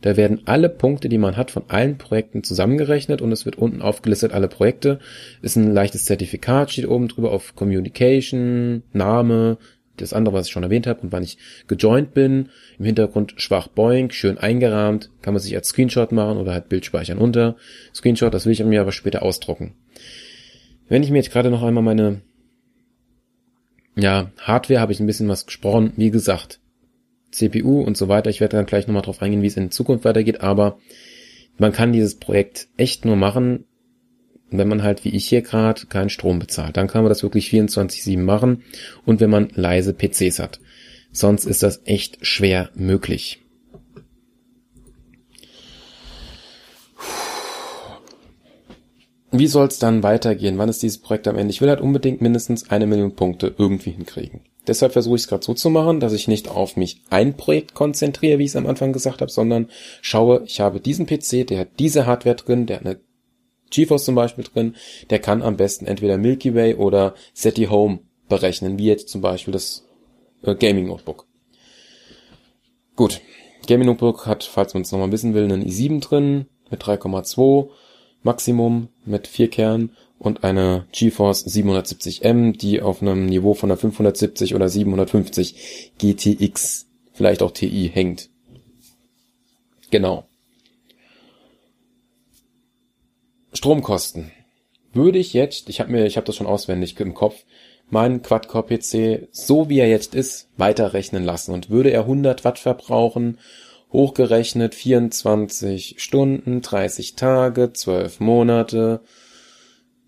Da 0.00 0.16
werden 0.16 0.42
alle 0.44 0.68
Punkte, 0.68 1.08
die 1.08 1.18
man 1.18 1.36
hat, 1.36 1.50
von 1.50 1.64
allen 1.68 1.98
Projekten 1.98 2.44
zusammengerechnet 2.44 3.20
und 3.20 3.32
es 3.32 3.44
wird 3.44 3.56
unten 3.56 3.82
aufgelistet, 3.82 4.32
alle 4.32 4.48
Projekte. 4.48 5.00
Ist 5.42 5.56
ein 5.56 5.72
leichtes 5.72 6.04
Zertifikat, 6.04 6.70
steht 6.70 6.86
oben 6.86 7.08
drüber 7.08 7.32
auf 7.32 7.56
Communication, 7.56 8.84
Name, 8.92 9.58
das 9.96 10.12
andere, 10.12 10.34
was 10.34 10.46
ich 10.46 10.52
schon 10.52 10.62
erwähnt 10.62 10.86
habe 10.86 11.00
und 11.00 11.10
wann 11.10 11.24
ich 11.24 11.38
gejoint 11.66 12.14
bin. 12.14 12.50
Im 12.78 12.84
Hintergrund 12.84 13.34
schwach 13.38 13.66
Boing, 13.66 14.10
schön 14.10 14.38
eingerahmt, 14.38 15.10
kann 15.20 15.34
man 15.34 15.42
sich 15.42 15.56
als 15.56 15.68
Screenshot 15.68 16.12
machen 16.12 16.38
oder 16.38 16.52
halt 16.52 16.68
Bild 16.68 16.84
speichern 16.84 17.18
unter. 17.18 17.56
Screenshot, 17.92 18.32
das 18.32 18.46
will 18.46 18.52
ich 18.52 18.62
mir 18.62 18.80
aber 18.80 18.92
später 18.92 19.22
ausdrucken. 19.22 19.74
Wenn 20.88 21.02
ich 21.02 21.10
mir 21.10 21.18
jetzt 21.18 21.32
gerade 21.32 21.50
noch 21.50 21.62
einmal 21.62 21.82
meine 21.82 22.22
ja, 23.96 24.30
Hardware 24.38 24.80
habe 24.80 24.92
ich 24.92 25.00
ein 25.00 25.06
bisschen 25.06 25.28
was 25.28 25.46
gesprochen, 25.46 25.92
wie 25.96 26.10
gesagt, 26.10 26.60
CPU 27.30 27.82
und 27.82 27.96
so 27.96 28.08
weiter. 28.08 28.30
Ich 28.30 28.40
werde 28.40 28.56
dann 28.56 28.66
gleich 28.66 28.86
nochmal 28.86 29.02
drauf 29.02 29.22
eingehen, 29.22 29.42
wie 29.42 29.46
es 29.48 29.56
in 29.56 29.70
Zukunft 29.70 30.04
weitergeht, 30.04 30.40
aber 30.40 30.78
man 31.58 31.72
kann 31.72 31.92
dieses 31.92 32.16
Projekt 32.16 32.68
echt 32.76 33.04
nur 33.04 33.16
machen, 33.16 33.64
wenn 34.50 34.68
man 34.68 34.82
halt 34.82 35.04
wie 35.04 35.10
ich 35.10 35.28
hier 35.28 35.42
gerade 35.42 35.86
keinen 35.86 36.10
Strom 36.10 36.38
bezahlt. 36.38 36.76
Dann 36.76 36.86
kann 36.86 37.02
man 37.02 37.10
das 37.10 37.22
wirklich 37.22 37.50
24/7 37.50 38.24
machen 38.24 38.62
und 39.04 39.20
wenn 39.20 39.30
man 39.30 39.50
leise 39.54 39.92
PCs 39.92 40.38
hat. 40.38 40.60
Sonst 41.12 41.44
ist 41.44 41.62
das 41.62 41.82
echt 41.84 42.18
schwer 42.24 42.70
möglich. 42.74 43.40
Wie 49.30 49.46
soll 49.46 49.66
es 49.66 49.78
dann 49.78 50.02
weitergehen? 50.02 50.56
Wann 50.56 50.70
ist 50.70 50.82
dieses 50.82 50.98
Projekt 50.98 51.28
am 51.28 51.36
Ende? 51.36 51.52
Ich 51.52 51.60
will 51.60 51.68
halt 51.68 51.82
unbedingt 51.82 52.22
mindestens 52.22 52.70
eine 52.70 52.86
Million 52.86 53.14
Punkte 53.14 53.54
irgendwie 53.58 53.90
hinkriegen. 53.90 54.40
Deshalb 54.68 54.92
versuche 54.92 55.16
ich 55.16 55.22
es 55.22 55.28
gerade 55.28 55.44
so 55.44 55.54
zu 55.54 55.70
machen, 55.70 55.98
dass 55.98 56.12
ich 56.12 56.28
nicht 56.28 56.48
auf 56.48 56.76
mich 56.76 57.02
ein 57.10 57.36
Projekt 57.36 57.74
konzentriere, 57.74 58.38
wie 58.38 58.44
ich 58.44 58.50
es 58.50 58.56
am 58.56 58.66
Anfang 58.66 58.92
gesagt 58.92 59.20
habe, 59.22 59.30
sondern 59.30 59.68
schaue, 60.02 60.42
ich 60.46 60.60
habe 60.60 60.80
diesen 60.80 61.06
PC, 61.06 61.46
der 61.46 61.60
hat 61.60 61.68
diese 61.78 62.06
Hardware 62.06 62.36
drin, 62.36 62.66
der 62.66 62.76
hat 62.76 62.86
eine 62.86 63.00
GeForce 63.70 64.04
zum 64.04 64.14
Beispiel 64.14 64.44
drin, 64.44 64.76
der 65.10 65.18
kann 65.18 65.42
am 65.42 65.56
besten 65.56 65.86
entweder 65.86 66.18
Milky 66.18 66.54
Way 66.54 66.74
oder 66.74 67.14
SETI 67.32 67.66
Home 67.66 68.00
berechnen, 68.28 68.78
wie 68.78 68.86
jetzt 68.86 69.08
zum 69.08 69.20
Beispiel 69.22 69.52
das 69.52 69.86
äh, 70.42 70.54
Gaming 70.54 70.86
Notebook. 70.86 71.26
Gut, 72.94 73.20
Gaming 73.66 73.86
Notebook 73.86 74.26
hat, 74.26 74.44
falls 74.44 74.74
man 74.74 74.82
es 74.82 74.92
nochmal 74.92 75.12
wissen 75.12 75.34
will, 75.34 75.44
einen 75.44 75.64
i7 75.64 76.00
drin 76.00 76.46
mit 76.70 76.82
3,2 76.82 77.70
Maximum 78.22 78.88
mit 79.04 79.26
vier 79.26 79.48
Kernen 79.48 79.96
und 80.18 80.44
eine 80.44 80.86
GeForce 80.92 81.46
770M, 81.46 82.56
die 82.56 82.82
auf 82.82 83.02
einem 83.02 83.26
Niveau 83.26 83.54
von 83.54 83.70
einer 83.70 83.78
570 83.78 84.54
oder 84.54 84.68
750 84.68 85.92
GTX, 85.98 86.86
vielleicht 87.12 87.42
auch 87.42 87.52
TI 87.52 87.90
hängt. 87.92 88.28
Genau. 89.90 90.24
Stromkosten. 93.52 94.30
Würde 94.92 95.18
ich 95.18 95.32
jetzt, 95.32 95.68
ich 95.68 95.80
habe 95.80 95.92
mir, 95.92 96.06
ich 96.06 96.16
habe 96.16 96.26
das 96.26 96.36
schon 96.36 96.46
auswendig 96.46 96.98
im 97.00 97.14
Kopf, 97.14 97.44
meinen 97.90 98.22
Quad-Core-PC, 98.22 99.28
so 99.30 99.68
wie 99.68 99.78
er 99.78 99.88
jetzt 99.88 100.14
ist, 100.14 100.48
weiterrechnen 100.56 101.24
lassen 101.24 101.52
und 101.52 101.70
würde 101.70 101.90
er 101.90 102.00
100 102.00 102.44
Watt 102.44 102.58
verbrauchen, 102.58 103.38
hochgerechnet 103.92 104.74
24 104.74 105.96
Stunden, 105.98 106.60
30 106.60 107.14
Tage, 107.14 107.72
12 107.72 108.20
Monate, 108.20 109.00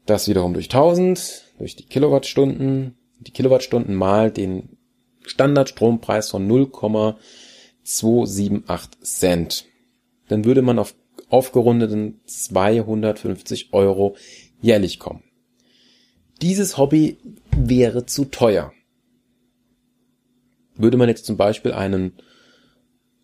das 0.07 0.28
wiederum 0.28 0.55
durch 0.55 0.66
1000, 0.66 1.44
durch 1.59 1.74
die 1.76 1.86
Kilowattstunden, 1.86 2.96
die 3.20 3.32
Kilowattstunden 3.32 3.94
mal 3.94 4.30
den 4.30 4.76
Standardstrompreis 5.24 6.30
von 6.30 6.46
0,278 6.46 9.01
Cent. 9.03 9.66
Dann 10.28 10.44
würde 10.44 10.62
man 10.62 10.78
auf 10.78 10.94
aufgerundeten 11.28 12.20
250 12.26 13.72
Euro 13.72 14.16
jährlich 14.61 14.98
kommen. 14.98 15.22
Dieses 16.42 16.76
Hobby 16.76 17.18
wäre 17.57 18.07
zu 18.07 18.24
teuer. 18.24 18.72
Würde 20.74 20.96
man 20.96 21.09
jetzt 21.09 21.26
zum 21.26 21.36
Beispiel 21.36 21.72
einen 21.72 22.14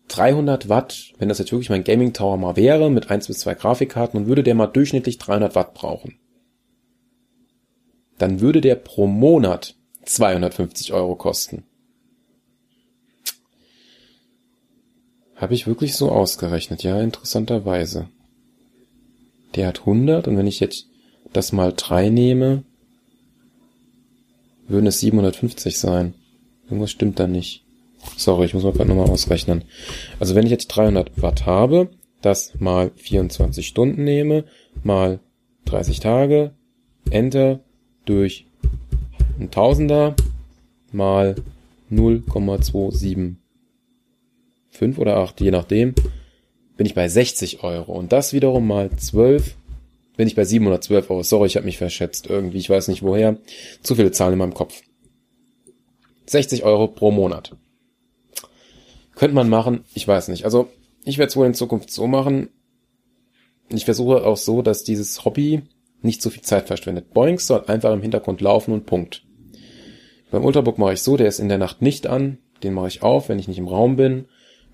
300 0.09 0.69
Watt, 0.69 1.13
wenn 1.17 1.27
das 1.27 1.39
jetzt 1.39 1.51
wirklich 1.51 1.69
mein 1.69 1.83
Gaming 1.83 2.13
Tower 2.13 2.37
mal 2.37 2.55
wäre, 2.55 2.89
mit 2.89 3.09
1 3.09 3.27
bis 3.27 3.39
2 3.39 3.55
Grafikkarten 3.55 4.19
und 4.19 4.27
würde 4.27 4.43
der 4.43 4.55
mal 4.55 4.67
durchschnittlich 4.67 5.17
300 5.17 5.55
Watt 5.55 5.73
brauchen, 5.73 6.19
dann 8.17 8.39
würde 8.39 8.61
der 8.61 8.75
pro 8.75 9.07
Monat 9.07 9.75
250 10.05 10.93
Euro 10.93 11.15
kosten. 11.15 11.63
Habe 15.35 15.53
ich 15.53 15.67
wirklich 15.67 15.95
so 15.95 16.11
ausgerechnet, 16.11 16.81
ja, 16.83 16.99
interessanterweise. 16.99 18.09
Der 19.55 19.67
hat 19.67 19.81
100 19.81 20.27
und 20.27 20.37
wenn 20.37 20.47
ich 20.47 20.59
jetzt 20.59 20.87
das 21.31 21.51
mal 21.51 21.73
3 21.75 22.09
nehme, 22.09 22.63
würden 24.67 24.87
es 24.87 24.99
750 24.99 25.77
sein. 25.77 26.15
Irgendwas 26.65 26.91
stimmt 26.91 27.19
da 27.19 27.27
nicht. 27.27 27.63
Sorry, 28.15 28.45
ich 28.45 28.53
muss 28.53 28.63
mal 28.63 28.73
gerade 28.73 28.89
nochmal 28.89 29.09
ausrechnen. 29.09 29.63
Also 30.19 30.35
wenn 30.35 30.45
ich 30.45 30.51
jetzt 30.51 30.67
300 30.67 31.21
Watt 31.21 31.45
habe, 31.45 31.89
das 32.21 32.53
mal 32.59 32.91
24 32.95 33.67
Stunden 33.67 34.03
nehme, 34.03 34.45
mal 34.83 35.19
30 35.65 35.99
Tage, 35.99 36.51
Enter 37.09 37.61
durch 38.09 38.45
ein 39.39 39.51
Tausender 39.51 40.15
mal 40.91 41.35
0,275 41.89 43.37
oder 44.97 45.17
8, 45.17 45.41
je 45.41 45.51
nachdem, 45.51 45.93
bin 46.75 46.85
ich 46.85 46.93
bei 46.93 47.07
60 47.07 47.63
Euro. 47.63 47.93
Und 47.93 48.11
das 48.11 48.33
wiederum 48.33 48.67
mal 48.67 48.89
12 48.91 49.55
bin 50.15 50.27
ich 50.27 50.35
bei 50.35 50.45
712 50.45 51.09
Euro. 51.09 51.23
Sorry, 51.23 51.47
ich 51.47 51.55
habe 51.55 51.65
mich 51.65 51.77
verschätzt 51.77 52.27
irgendwie. 52.27 52.57
Ich 52.57 52.69
weiß 52.69 52.87
nicht 52.87 53.03
woher. 53.03 53.37
Zu 53.81 53.95
viele 53.95 54.11
Zahlen 54.11 54.33
in 54.33 54.39
meinem 54.39 54.53
Kopf. 54.53 54.81
60 56.25 56.63
Euro 56.63 56.87
pro 56.87 57.11
Monat. 57.11 57.55
Könnte 59.15 59.35
man 59.35 59.49
machen, 59.49 59.83
ich 59.93 60.07
weiß 60.07 60.27
nicht. 60.27 60.45
Also 60.45 60.69
ich 61.03 61.17
werde 61.17 61.29
es 61.29 61.35
wohl 61.35 61.47
in 61.47 61.53
Zukunft 61.53 61.89
so 61.89 62.05
machen. 62.05 62.49
Ich 63.69 63.85
versuche 63.85 64.25
auch 64.25 64.37
so, 64.37 64.61
dass 64.61 64.83
dieses 64.83 65.25
Hobby 65.25 65.63
nicht 66.01 66.21
so 66.21 66.29
viel 66.29 66.43
Zeit 66.43 66.67
verschwendet. 66.67 67.13
Boinks 67.13 67.47
soll 67.47 67.63
einfach 67.67 67.93
im 67.93 68.01
Hintergrund 68.01 68.41
laufen 68.41 68.73
und 68.73 68.85
Punkt. 68.85 69.23
Beim 70.31 70.45
Ultrabook 70.45 70.77
mache 70.77 70.93
ich 70.93 71.01
so, 71.01 71.17
der 71.17 71.27
ist 71.27 71.39
in 71.39 71.49
der 71.49 71.57
Nacht 71.57 71.81
nicht 71.81 72.07
an. 72.07 72.37
Den 72.63 72.73
mache 72.73 72.87
ich 72.87 73.03
auf, 73.03 73.29
wenn 73.29 73.39
ich 73.39 73.47
nicht 73.47 73.59
im 73.59 73.67
Raum 73.67 73.95
bin. 73.95 74.25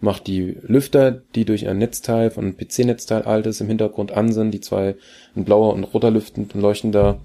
Mache 0.02 0.24
die 0.24 0.58
Lüfter, 0.62 1.12
die 1.12 1.46
durch 1.46 1.68
ein 1.68 1.78
Netzteil 1.78 2.32
von 2.32 2.46
einem 2.46 2.58
PC-Netzteil 2.58 3.24
altes 3.24 3.62
im 3.62 3.68
Hintergrund 3.68 4.12
an 4.12 4.32
sind. 4.34 4.52
Die 4.52 4.62
zwei, 4.62 4.96
ein 5.36 5.46
blauer 5.46 5.74
und 5.74 5.84
roter 5.84 6.12
lüftend, 6.12 6.54
leuchtender 6.56 7.20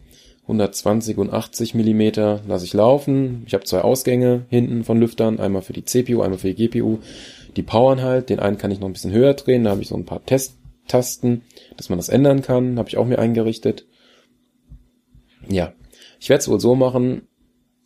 120 0.48 1.18
und 1.18 1.32
80 1.32 1.74
Millimeter 1.74 2.40
lasse 2.48 2.64
ich 2.64 2.72
laufen. 2.72 3.42
Ich 3.46 3.52
habe 3.52 3.64
zwei 3.64 3.82
Ausgänge 3.82 4.46
hinten 4.48 4.82
von 4.82 4.98
Lüftern, 4.98 5.38
einmal 5.38 5.62
für 5.62 5.74
die 5.74 5.84
CPU, 5.84 6.22
einmal 6.22 6.38
für 6.38 6.52
die 6.52 6.68
GPU. 6.68 6.98
Die 7.56 7.62
powern 7.62 8.02
halt, 8.02 8.30
den 8.30 8.40
einen 8.40 8.56
kann 8.56 8.70
ich 8.70 8.80
noch 8.80 8.88
ein 8.88 8.94
bisschen 8.94 9.12
höher 9.12 9.34
drehen, 9.34 9.64
da 9.64 9.70
habe 9.70 9.82
ich 9.82 9.88
so 9.88 9.94
ein 9.94 10.06
paar 10.06 10.24
Testtasten, 10.24 11.42
dass 11.76 11.90
man 11.90 11.98
das 11.98 12.08
ändern 12.08 12.40
kann, 12.40 12.78
habe 12.78 12.88
ich 12.88 12.96
auch 12.96 13.04
mir 13.04 13.18
eingerichtet. 13.18 13.84
Ja, 15.48 15.72
ich 16.20 16.28
werde 16.28 16.40
es 16.40 16.48
wohl 16.48 16.60
so 16.60 16.74
machen, 16.74 17.22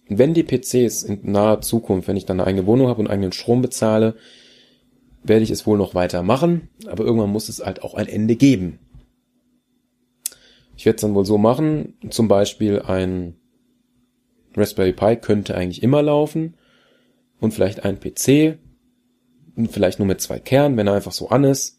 wenn 0.08 0.34
die 0.34 0.42
PCs 0.42 1.04
in 1.04 1.30
naher 1.30 1.60
Zukunft, 1.60 2.08
wenn 2.08 2.16
ich 2.16 2.26
dann 2.26 2.40
eine 2.40 2.46
eigene 2.46 2.66
Wohnung 2.66 2.88
habe 2.88 3.00
und 3.00 3.08
eigenen 3.08 3.32
Strom 3.32 3.62
bezahle, 3.62 4.16
werde 5.22 5.44
ich 5.44 5.50
es 5.50 5.66
wohl 5.66 5.78
noch 5.78 5.94
weiter 5.94 6.22
machen, 6.22 6.68
aber 6.86 7.04
irgendwann 7.04 7.30
muss 7.30 7.48
es 7.48 7.64
halt 7.64 7.82
auch 7.82 7.94
ein 7.94 8.08
Ende 8.08 8.36
geben. 8.36 8.78
Ich 10.76 10.84
werde 10.84 10.96
es 10.96 11.02
dann 11.02 11.14
wohl 11.14 11.24
so 11.24 11.38
machen, 11.38 11.94
zum 12.10 12.28
Beispiel 12.28 12.82
ein 12.82 13.36
Raspberry 14.56 14.92
Pi 14.92 15.16
könnte 15.16 15.54
eigentlich 15.54 15.82
immer 15.82 16.02
laufen 16.02 16.56
und 17.40 17.54
vielleicht 17.54 17.84
ein 17.84 18.00
PC, 18.00 18.58
vielleicht 19.70 19.98
nur 19.98 20.08
mit 20.08 20.20
zwei 20.20 20.38
Kernen, 20.38 20.76
wenn 20.76 20.88
er 20.88 20.94
einfach 20.94 21.12
so 21.12 21.28
an 21.28 21.44
ist. 21.44 21.78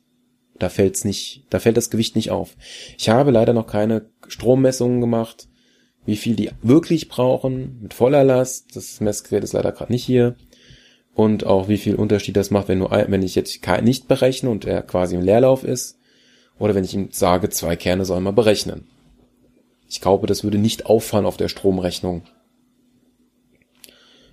Da 0.60 0.70
fällt's 0.70 1.04
nicht, 1.04 1.46
da 1.50 1.60
fällt 1.60 1.78
das 1.78 1.90
Gewicht 1.90 2.16
nicht 2.16 2.32
auf. 2.32 2.56
Ich 2.98 3.10
habe 3.10 3.32
leider 3.32 3.54
noch 3.54 3.68
keine 3.68 4.10
Strommessungen 4.28 5.02
gemacht, 5.02 5.50
wie 6.06 6.18
viel 6.18 6.36
die 6.36 6.52
wirklich 6.62 7.10
brauchen 7.10 7.80
mit 7.82 7.94
voller 7.94 8.24
Last. 8.24 8.76
Das 8.76 9.00
Messgerät 9.00 9.44
ist 9.44 9.54
leider 9.54 9.72
gerade 9.72 9.92
nicht 9.92 10.04
hier. 10.04 10.36
Und 11.14 11.46
auch 11.46 11.68
wie 11.68 11.78
viel 11.78 11.96
Unterschied 11.96 12.36
das 12.36 12.50
macht, 12.50 12.68
wenn 12.68 12.80
nur, 12.80 12.92
wenn 12.92 13.22
ich 13.22 13.36
jetzt 13.36 13.60
nicht 13.84 14.08
berechne 14.08 14.50
und 14.50 14.66
er 14.66 14.82
quasi 14.82 15.16
im 15.16 15.22
Leerlauf 15.22 15.64
ist 15.64 16.00
oder 16.58 16.76
wenn 16.76 16.84
ich 16.84 16.94
ihm 16.94 17.10
sage, 17.12 17.50
zwei 17.50 17.76
Kerne 17.76 18.06
soll 18.06 18.20
man 18.20 18.36
berechnen. 18.36 18.88
Ich 19.90 20.02
glaube, 20.02 20.26
das 20.26 20.44
würde 20.44 20.58
nicht 20.58 20.88
auffallen 20.88 21.28
auf 21.28 21.38
der 21.38 21.50
Stromrechnung. 21.50 22.24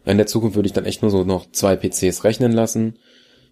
In 0.06 0.16
der 0.16 0.26
Zukunft 0.26 0.56
würde 0.56 0.66
ich 0.66 0.72
dann 0.72 0.86
echt 0.86 1.02
nur 1.02 1.10
so 1.10 1.24
noch 1.24 1.52
zwei 1.52 1.76
PCs 1.76 2.24
rechnen 2.24 2.52
lassen. 2.52 2.96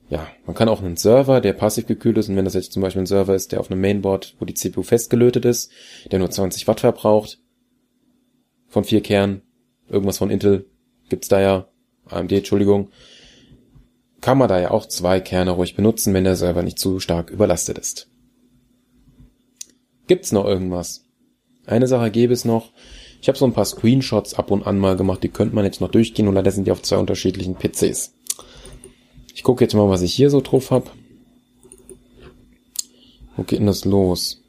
Ja, 0.08 0.26
man 0.46 0.56
kann 0.56 0.70
auch 0.70 0.82
einen 0.82 0.96
Server, 0.96 1.42
der 1.42 1.52
passiv 1.52 1.86
gekühlt 1.86 2.16
ist, 2.16 2.30
und 2.30 2.36
wenn 2.36 2.46
das 2.46 2.54
jetzt 2.54 2.72
zum 2.72 2.80
Beispiel 2.80 3.02
ein 3.02 3.06
Server 3.06 3.34
ist, 3.34 3.52
der 3.52 3.60
auf 3.60 3.70
einem 3.70 3.82
Mainboard, 3.82 4.36
wo 4.38 4.46
die 4.46 4.54
CPU 4.54 4.82
festgelötet 4.82 5.44
ist, 5.44 5.70
der 6.10 6.18
nur 6.18 6.30
20 6.30 6.66
Watt 6.66 6.80
verbraucht, 6.80 7.38
von 8.78 8.84
vier 8.84 9.00
Kernen, 9.00 9.42
irgendwas 9.88 10.18
von 10.18 10.30
Intel, 10.30 10.66
gibt's 11.08 11.26
da 11.26 11.40
ja, 11.40 11.68
AMD, 12.06 12.30
Entschuldigung, 12.30 12.90
kann 14.20 14.38
man 14.38 14.48
da 14.48 14.60
ja 14.60 14.70
auch 14.70 14.86
zwei 14.86 15.18
Kerne 15.18 15.50
ruhig 15.50 15.74
benutzen, 15.74 16.14
wenn 16.14 16.22
der 16.22 16.36
Server 16.36 16.62
nicht 16.62 16.78
zu 16.78 17.00
stark 17.00 17.30
überlastet 17.30 17.76
ist. 17.76 18.08
Gibt's 20.06 20.30
noch 20.30 20.44
irgendwas? 20.44 21.06
Eine 21.66 21.88
Sache 21.88 22.12
gäbe 22.12 22.32
es 22.32 22.44
noch. 22.44 22.70
Ich 23.20 23.26
habe 23.26 23.36
so 23.36 23.46
ein 23.46 23.52
paar 23.52 23.64
Screenshots 23.64 24.34
ab 24.34 24.52
und 24.52 24.64
an 24.64 24.78
mal 24.78 24.96
gemacht, 24.96 25.24
die 25.24 25.28
könnte 25.28 25.56
man 25.56 25.64
jetzt 25.64 25.80
noch 25.80 25.90
durchgehen 25.90 26.28
und 26.28 26.34
leider 26.34 26.52
sind 26.52 26.68
die 26.68 26.70
auf 26.70 26.82
zwei 26.82 26.98
unterschiedlichen 26.98 27.56
PCs. 27.56 28.14
Ich 29.34 29.42
gucke 29.42 29.64
jetzt 29.64 29.74
mal, 29.74 29.88
was 29.88 30.02
ich 30.02 30.14
hier 30.14 30.30
so 30.30 30.40
drauf 30.40 30.70
habe. 30.70 30.88
Wo 33.36 33.42
geht 33.42 33.58
denn 33.58 33.66
das 33.66 33.84
los? 33.84 34.40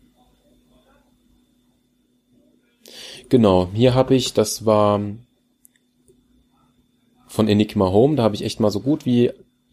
Genau, 3.30 3.70
hier 3.74 3.94
habe 3.94 4.16
ich, 4.16 4.34
das 4.34 4.66
war 4.66 5.00
von 7.28 7.48
Enigma 7.48 7.92
Home, 7.92 8.16
da 8.16 8.24
habe 8.24 8.34
ich 8.34 8.44
echt 8.44 8.60
mal 8.60 8.72
so 8.72 8.80
gut 8.80 9.06
wie 9.06 9.32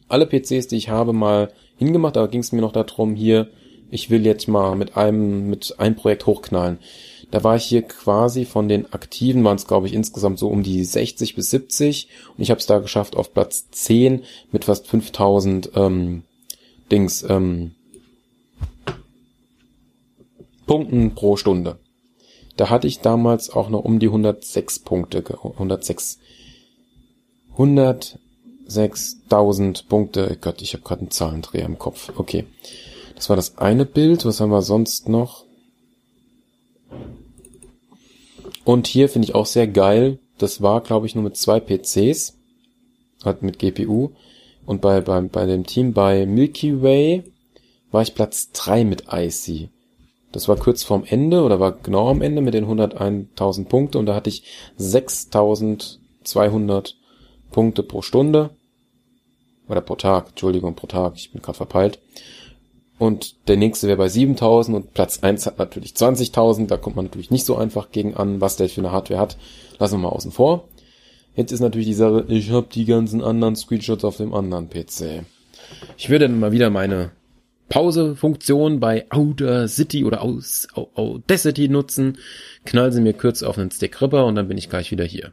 alle 0.08 0.26
PCs, 0.26 0.68
die 0.68 0.76
ich 0.76 0.90
habe, 0.90 1.14
mal 1.14 1.50
hingemacht. 1.78 2.16
Da 2.16 2.26
ging 2.26 2.40
es 2.40 2.52
mir 2.52 2.60
noch 2.60 2.72
darum, 2.72 3.14
hier, 3.14 3.48
ich 3.90 4.10
will 4.10 4.26
jetzt 4.26 4.46
mal 4.46 4.76
mit 4.76 4.98
einem, 4.98 5.48
mit 5.48 5.74
einem 5.78 5.96
Projekt 5.96 6.26
hochknallen. 6.26 6.78
Da 7.30 7.42
war 7.42 7.56
ich 7.56 7.64
hier 7.64 7.82
quasi 7.82 8.44
von 8.44 8.68
den 8.68 8.92
Aktiven, 8.92 9.42
waren 9.42 9.56
es 9.56 9.66
glaube 9.66 9.86
ich 9.86 9.94
insgesamt 9.94 10.38
so 10.38 10.48
um 10.48 10.62
die 10.62 10.84
60 10.84 11.34
bis 11.34 11.50
70 11.50 12.08
und 12.36 12.42
ich 12.42 12.50
habe 12.50 12.60
es 12.60 12.66
da 12.66 12.78
geschafft 12.78 13.16
auf 13.16 13.34
Platz 13.34 13.68
10 13.70 14.22
mit 14.52 14.66
fast 14.66 14.86
5000 14.86 15.72
ähm, 15.74 16.22
Dings 16.92 17.24
ähm, 17.28 17.72
Punkten 20.66 21.14
pro 21.14 21.36
Stunde. 21.36 21.78
Da 22.56 22.70
hatte 22.70 22.86
ich 22.86 23.00
damals 23.00 23.50
auch 23.50 23.68
noch 23.68 23.84
um 23.84 23.98
die 23.98 24.06
106 24.06 24.80
Punkte, 24.80 25.24
106 25.42 26.18
100 27.52 28.18
6000 28.66 29.88
Punkte. 29.88 30.36
Gott, 30.40 30.60
ich 30.60 30.74
habe 30.74 30.82
gerade 30.82 31.02
einen 31.02 31.10
Zahlendreher 31.10 31.66
im 31.66 31.78
Kopf. 31.78 32.12
Okay. 32.16 32.44
Das 33.14 33.28
war 33.28 33.36
das 33.36 33.58
eine 33.58 33.86
Bild. 33.86 34.24
Was 34.24 34.40
haben 34.40 34.50
wir 34.50 34.62
sonst 34.62 35.08
noch? 35.08 35.44
Und 38.64 38.86
hier 38.88 39.08
finde 39.08 39.28
ich 39.28 39.34
auch 39.34 39.46
sehr 39.46 39.68
geil. 39.68 40.18
Das 40.38 40.60
war, 40.60 40.80
glaube 40.80 41.06
ich, 41.06 41.14
nur 41.14 41.24
mit 41.24 41.36
zwei 41.36 41.60
PCs. 41.60 42.34
Halt 43.24 43.42
mit 43.42 43.58
GPU. 43.58 44.10
Und 44.66 44.80
bei, 44.80 45.00
bei, 45.00 45.20
bei 45.20 45.46
dem 45.46 45.64
Team 45.64 45.92
bei 45.92 46.26
Milky 46.26 46.82
Way 46.82 47.22
war 47.92 48.02
ich 48.02 48.14
Platz 48.14 48.50
drei 48.50 48.84
mit 48.84 49.04
IC. 49.12 49.70
Das 50.36 50.46
war 50.48 50.56
kurz 50.56 50.82
vorm 50.82 51.04
Ende 51.08 51.42
oder 51.42 51.60
war 51.60 51.72
genau 51.72 52.10
am 52.10 52.20
Ende 52.20 52.42
mit 52.42 52.52
den 52.52 52.66
101.000 52.66 53.64
Punkte 53.64 53.98
und 53.98 54.04
da 54.04 54.14
hatte 54.14 54.28
ich 54.28 54.42
6.200 54.78 56.92
Punkte 57.50 57.82
pro 57.82 58.02
Stunde. 58.02 58.50
Oder 59.66 59.80
pro 59.80 59.94
Tag, 59.94 60.28
Entschuldigung, 60.28 60.74
pro 60.74 60.88
Tag, 60.88 61.14
ich 61.16 61.32
bin 61.32 61.40
gerade 61.40 61.56
verpeilt. 61.56 62.00
Und 62.98 63.48
der 63.48 63.56
nächste 63.56 63.88
wäre 63.88 63.96
bei 63.96 64.10
7000 64.10 64.76
und 64.76 64.92
Platz 64.92 65.20
1 65.22 65.46
hat 65.46 65.58
natürlich 65.58 65.92
20.000. 65.92 66.66
Da 66.66 66.76
kommt 66.76 66.96
man 66.96 67.06
natürlich 67.06 67.30
nicht 67.30 67.46
so 67.46 67.56
einfach 67.56 67.90
gegen 67.90 68.14
an, 68.14 68.42
was 68.42 68.56
der 68.56 68.68
für 68.68 68.82
eine 68.82 68.92
Hardware 68.92 69.18
hat. 69.18 69.38
Lassen 69.78 69.94
wir 69.94 70.00
mal 70.00 70.10
außen 70.10 70.32
vor. 70.32 70.68
Jetzt 71.34 71.50
ist 71.50 71.60
natürlich 71.60 71.86
die 71.86 71.94
Sache, 71.94 72.26
ich 72.28 72.50
habe 72.50 72.66
die 72.70 72.84
ganzen 72.84 73.24
anderen 73.24 73.56
Screenshots 73.56 74.04
auf 74.04 74.18
dem 74.18 74.34
anderen 74.34 74.68
PC. 74.68 75.24
Ich 75.96 76.10
würde 76.10 76.28
dann 76.28 76.40
mal 76.40 76.52
wieder 76.52 76.68
meine 76.68 77.12
Pause-Funktion 77.68 78.80
bei 78.80 79.10
Outer 79.10 79.68
City 79.68 80.04
oder 80.04 80.22
Audacity 80.22 81.68
nutzen. 81.68 82.18
Knall 82.64 82.92
sie 82.92 83.00
mir 83.00 83.12
kurz 83.12 83.42
auf 83.42 83.58
einen 83.58 83.70
Stick 83.70 84.00
rüber 84.00 84.26
und 84.26 84.36
dann 84.36 84.48
bin 84.48 84.58
ich 84.58 84.70
gleich 84.70 84.90
wieder 84.90 85.04
hier. 85.04 85.32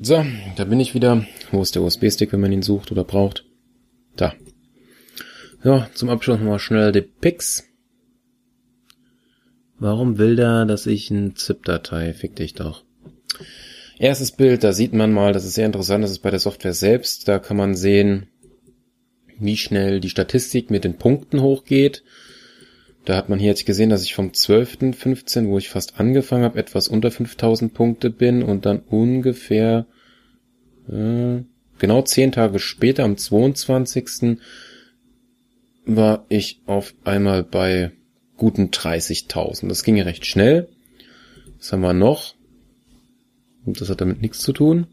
So, 0.00 0.24
da 0.56 0.64
bin 0.64 0.78
ich 0.78 0.94
wieder. 0.94 1.26
Wo 1.50 1.60
ist 1.60 1.74
der 1.74 1.82
USB-Stick, 1.82 2.32
wenn 2.32 2.40
man 2.40 2.52
ihn 2.52 2.62
sucht 2.62 2.92
oder 2.92 3.02
braucht? 3.02 3.44
Da. 4.16 4.34
Ja, 5.64 5.88
zum 5.94 6.08
Abschluss 6.08 6.38
nochmal 6.38 6.60
schnell 6.60 6.92
die 6.92 7.00
Pix. 7.00 7.64
Warum 9.80 10.18
will 10.18 10.36
der, 10.36 10.66
dass 10.66 10.86
ich 10.86 11.10
ein 11.10 11.34
ZIP-Datei? 11.34 12.14
Fick 12.14 12.36
dich 12.36 12.54
doch. 12.54 12.84
Erstes 13.98 14.30
Bild, 14.30 14.62
da 14.62 14.72
sieht 14.72 14.92
man 14.92 15.12
mal, 15.12 15.32
das 15.32 15.44
ist 15.44 15.54
sehr 15.54 15.66
interessant, 15.66 16.04
das 16.04 16.12
ist 16.12 16.20
bei 16.20 16.30
der 16.30 16.38
Software 16.38 16.74
selbst. 16.74 17.26
Da 17.26 17.40
kann 17.40 17.56
man 17.56 17.74
sehen, 17.74 18.28
wie 19.38 19.56
schnell 19.56 20.00
die 20.00 20.10
Statistik 20.10 20.70
mit 20.70 20.84
den 20.84 20.98
Punkten 20.98 21.42
hochgeht. 21.42 22.02
Da 23.04 23.16
hat 23.16 23.28
man 23.28 23.38
hier 23.38 23.48
jetzt 23.48 23.66
gesehen, 23.66 23.90
dass 23.90 24.04
ich 24.04 24.14
vom 24.14 24.30
12.15, 24.30 25.48
wo 25.48 25.58
ich 25.58 25.68
fast 25.68 25.98
angefangen 25.98 26.44
habe, 26.44 26.58
etwas 26.58 26.88
unter 26.88 27.10
5000 27.10 27.72
Punkte 27.72 28.10
bin 28.10 28.42
und 28.42 28.66
dann 28.66 28.80
ungefähr 28.80 29.86
äh, 30.88 31.42
genau 31.78 32.02
zehn 32.02 32.32
Tage 32.32 32.58
später, 32.58 33.04
am 33.04 33.16
22. 33.16 34.38
war 35.86 36.26
ich 36.28 36.60
auf 36.66 36.94
einmal 37.04 37.44
bei 37.44 37.92
guten 38.36 38.66
30.000. 38.66 39.68
Das 39.68 39.84
ging 39.84 39.96
ja 39.96 40.04
recht 40.04 40.26
schnell. 40.26 40.68
Was 41.58 41.72
haben 41.72 41.80
wir 41.80 41.94
noch? 41.94 42.34
Und 43.64 43.80
das 43.80 43.88
hat 43.88 44.00
damit 44.00 44.20
nichts 44.20 44.40
zu 44.40 44.52
tun 44.52 44.86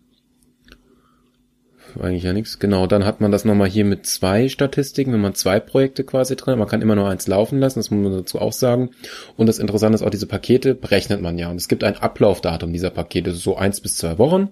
eigentlich 2.02 2.24
ja 2.24 2.34
nichts. 2.34 2.60
Genau, 2.60 2.88
dann 2.88 3.06
hat 3.06 3.22
man 3.22 3.32
das 3.32 3.46
nochmal 3.46 3.68
hier 3.68 3.86
mit 3.86 4.06
zwei 4.06 4.50
Statistiken, 4.50 5.14
wenn 5.14 5.22
man 5.22 5.36
zwei 5.36 5.60
Projekte 5.60 6.04
quasi 6.04 6.36
drin 6.36 6.54
hat. 6.54 6.60
Man 6.60 6.68
kann 6.68 6.82
immer 6.82 6.96
nur 6.96 7.10
eins 7.10 7.28
laufen 7.28 7.60
lassen, 7.60 7.80
das 7.80 7.91
muss 7.91 8.04
man 8.04 8.14
dazu 8.14 8.39
auch 8.39 8.54
sagen. 8.54 8.91
Und 9.38 9.48
das 9.48 9.60
Interessante 9.60 9.96
ist 9.96 10.02
auch, 10.02 10.10
diese 10.10 10.28
Pakete 10.28 10.76
berechnet 10.76 11.22
man 11.22 11.38
ja. 11.38 11.50
Und 11.50 11.58
es 11.58 11.68
gibt 11.68 11.84
ein 11.84 11.98
Ablaufdatum 11.98 12.74
dieser 12.74 12.89
Pakete, 12.89 13.32
so 13.32 13.56
eins 13.56 13.82
bis 13.82 13.98
zwei 13.98 14.18
Wochen. 14.18 14.50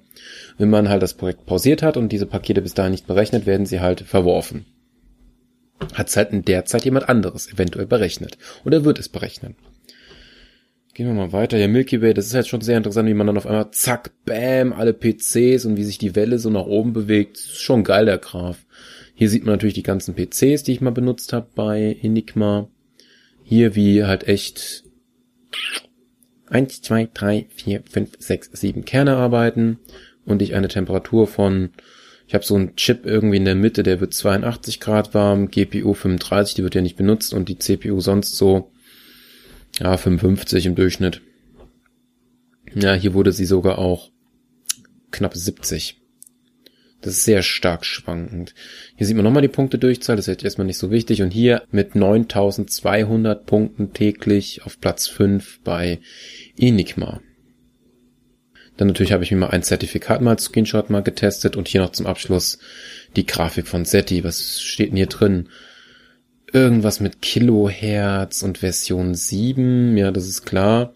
Wenn 0.58 0.70
man 0.70 0.90
halt 0.90 1.04
das 1.04 1.14
Projekt 1.14 1.46
pausiert 1.46 1.84
hat 1.84 1.98
und 1.98 2.10
diese 2.10 2.26
Pakete 2.26 2.62
bis 2.62 2.74
dahin 2.74 2.92
nicht 2.92 3.08
berechnet, 3.08 3.46
werden 3.46 3.66
sie 3.66 3.80
halt 3.80 4.02
verworfen. 4.02 4.66
Hat 5.94 6.08
es 6.08 6.18
halt 6.18 6.32
in 6.32 6.46
der 6.46 6.66
Zeit 6.66 6.86
jemand 6.86 7.10
anderes 7.10 7.52
eventuell 7.52 7.86
berechnet. 7.86 8.38
Oder 8.64 8.86
wird 8.86 9.00
es 9.00 9.10
berechnen. 9.10 9.56
Gehen 10.94 11.08
wir 11.08 11.14
mal 11.14 11.32
weiter. 11.32 11.58
Ja, 11.58 11.68
Milky 11.68 12.04
Way, 12.04 12.14
das 12.14 12.28
ist 12.28 12.36
halt 12.36 12.48
schon 12.48 12.62
sehr 12.62 12.78
interessant, 12.78 13.10
wie 13.10 13.16
man 13.16 13.26
dann 13.26 13.38
auf 13.38 13.48
einmal 13.48 13.72
zack, 13.72 14.12
bam, 14.26 14.74
alle 14.74 14.94
PCs 14.94 15.66
und 15.66 15.76
wie 15.76 15.84
sich 15.84 15.98
die 15.98 16.16
Welle 16.16 16.38
so 16.38 16.52
nach 16.52 16.66
oben 16.66 16.94
bewegt. 16.94 17.38
Das 17.38 17.46
ist 17.46 17.62
schon 17.62 17.84
geil, 17.84 18.06
der 18.06 18.20
Graf. 18.20 18.60
Hier 19.16 19.30
sieht 19.30 19.44
man 19.44 19.56
natürlich 19.56 19.74
die 19.74 19.82
ganzen 19.82 20.14
PCs, 20.14 20.62
die 20.62 20.72
ich 20.72 20.82
mal 20.82 20.92
benutzt 20.92 21.34
habe 21.34 21.48
bei 21.56 21.98
Enigma. 22.02 22.70
Hier 23.44 23.76
wie 23.76 24.04
halt 24.04 24.28
echt 24.28 24.84
eins, 26.48 26.82
zwei, 26.84 27.10
drei, 27.12 27.48
vier, 27.50 27.82
fünf, 27.90 28.12
sechs, 28.20 28.52
sieben 28.54 28.86
Kerne 28.86 29.16
arbeiten 29.16 29.80
und 30.26 30.44
ich 30.44 30.54
eine 30.54 30.68
Temperatur 30.68 31.26
von, 31.26 31.72
ich 32.28 32.36
habe 32.36 32.46
so 32.46 32.56
einen 32.56 32.76
Chip 32.76 33.06
irgendwie 33.06 33.38
in 33.38 33.46
der 33.46 33.56
Mitte, 33.56 33.82
der 33.82 34.00
wird 34.00 34.14
82 34.14 34.80
Grad 34.80 35.16
warm, 35.16 35.50
GPU 35.50 35.94
35, 35.94 36.54
die 36.54 36.64
wird 36.64 36.76
ja 36.76 36.82
nicht 36.82 36.98
benutzt 36.98 37.34
und 37.34 37.50
die 37.50 37.58
CPU 37.58 38.00
sonst 38.00 38.36
so 38.36 38.73
ja, 39.80 39.98
55 39.98 40.66
im 40.66 40.76
Durchschnitt. 40.76 41.22
Ja, 42.74 42.94
hier 42.94 43.14
wurde 43.14 43.32
sie 43.32 43.46
sogar 43.46 43.78
auch 43.78 44.12
knapp 45.12 45.36
70. 45.36 46.00
Das 47.02 47.18
ist 47.18 47.26
sehr 47.26 47.44
stark 47.44 47.86
schwankend. 47.86 48.56
Hier 48.96 49.06
sieht 49.06 49.18
man 49.18 49.26
nochmal 49.26 49.42
die 49.42 49.50
Punkte 49.50 49.78
Durchzahl, 49.78 50.16
das 50.16 50.28
ist 50.28 50.34
jetzt 50.36 50.44
erstmal 50.46 50.68
nicht 50.68 50.78
so 50.78 50.90
wichtig. 50.90 51.22
Und 51.22 51.32
hier 51.32 51.64
mit 51.70 51.96
9200 51.96 53.46
Punkten 53.46 53.92
täglich 53.92 54.64
auf 54.64 54.80
Platz 54.80 55.08
5 55.08 55.60
bei 55.64 56.00
Enigma. 56.58 57.22
Dann 58.78 58.88
natürlich 58.88 59.12
habe 59.12 59.24
ich 59.24 59.32
mir 59.32 59.38
mal 59.38 59.50
ein 59.50 59.64
Zertifikat 59.64 60.22
mal 60.22 60.32
als 60.32 60.46
Screenshot 60.46 60.90
mal 60.90 61.04
getestet 61.04 61.58
und 61.58 61.68
hier 61.68 61.82
noch 61.82 61.92
zum 61.92 62.08
Abschluss 62.08 62.58
die 63.18 63.26
Grafik 63.26 63.68
von 63.68 63.86
SETI. 63.86 64.24
Was 64.24 64.62
steht 64.62 64.90
denn 64.90 64.98
hier 64.98 65.08
drin? 65.08 65.50
Irgendwas 66.54 67.00
mit 67.00 67.22
Kilohertz 67.22 68.44
und 68.44 68.60
Version 68.60 69.16
7, 69.16 69.98
ja, 69.98 70.12
das 70.12 70.28
ist 70.28 70.46
klar. 70.46 70.94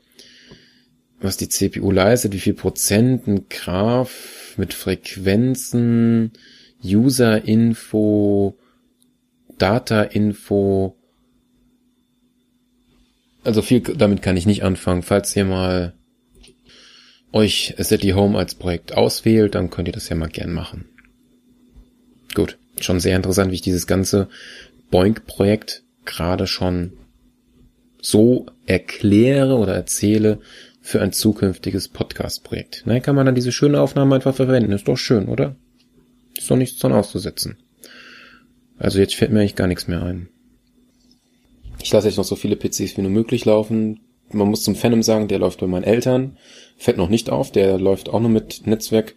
Was 1.19 1.35
die 1.35 1.49
CPU 1.49 1.91
leistet, 1.91 2.33
wie 2.33 2.39
viel 2.39 2.53
Prozent, 2.53 3.27
ein 3.27 3.49
Graph 3.49 4.53
mit 4.57 4.73
Frequenzen, 4.75 6.31
User-Info, 6.83 8.57
Data-Info. 9.57 10.95
Also 13.43 13.63
viel 13.63 13.81
damit 13.81 14.21
kann 14.21 14.37
ich 14.37 14.45
nicht 14.45 14.63
anfangen. 14.63 15.01
Falls 15.01 15.35
ihr 15.35 15.45
mal 15.45 15.93
euch 17.31 17.73
SETI 17.77 18.09
Home 18.09 18.37
als 18.37 18.55
Projekt 18.55 18.93
auswählt, 18.93 19.55
dann 19.55 19.71
könnt 19.71 19.87
ihr 19.87 19.93
das 19.93 20.09
ja 20.09 20.15
mal 20.15 20.29
gern 20.29 20.53
machen. 20.53 20.85
Gut, 22.35 22.59
schon 22.79 22.99
sehr 22.99 23.15
interessant, 23.15 23.51
wie 23.51 23.55
ich 23.55 23.61
dieses 23.61 23.87
ganze 23.87 24.29
Boink-Projekt 24.91 25.83
gerade 26.05 26.47
schon 26.47 26.93
so 28.01 28.45
erkläre 28.65 29.55
oder 29.55 29.73
erzähle 29.73 30.39
für 30.81 31.01
ein 31.01 31.11
zukünftiges 31.11 31.89
Podcast-Projekt. 31.89 32.83
Na, 32.85 32.99
kann 32.99 33.15
man 33.15 33.25
dann 33.25 33.35
diese 33.35 33.51
schöne 33.51 33.81
Aufnahme 33.81 34.15
einfach 34.15 34.35
verwenden. 34.35 34.71
Ist 34.71 34.87
doch 34.87 34.95
schön, 34.95 35.27
oder? 35.27 35.55
Ist 36.37 36.49
doch 36.49 36.55
nichts 36.55 36.79
dran 36.79 36.93
auszusetzen. 36.93 37.57
Also 38.77 38.99
jetzt 38.99 39.15
fällt 39.15 39.31
mir 39.31 39.41
eigentlich 39.41 39.55
gar 39.55 39.67
nichts 39.67 39.87
mehr 39.87 40.03
ein. 40.03 40.29
Ich 41.83 41.91
lasse 41.91 42.07
jetzt 42.07 42.17
noch 42.17 42.23
so 42.23 42.35
viele 42.35 42.55
PCs 42.55 42.97
wie 42.97 43.01
nur 43.01 43.11
möglich 43.11 43.45
laufen. 43.45 43.99
Man 44.31 44.49
muss 44.49 44.63
zum 44.63 44.75
Phantom 44.75 45.03
sagen, 45.03 45.27
der 45.27 45.39
läuft 45.39 45.59
bei 45.59 45.67
meinen 45.67 45.83
Eltern. 45.83 46.37
Fällt 46.77 46.97
noch 46.97 47.09
nicht 47.09 47.29
auf, 47.29 47.51
der 47.51 47.79
läuft 47.79 48.09
auch 48.09 48.19
nur 48.19 48.29
mit 48.29 48.67
Netzwerk 48.67 49.15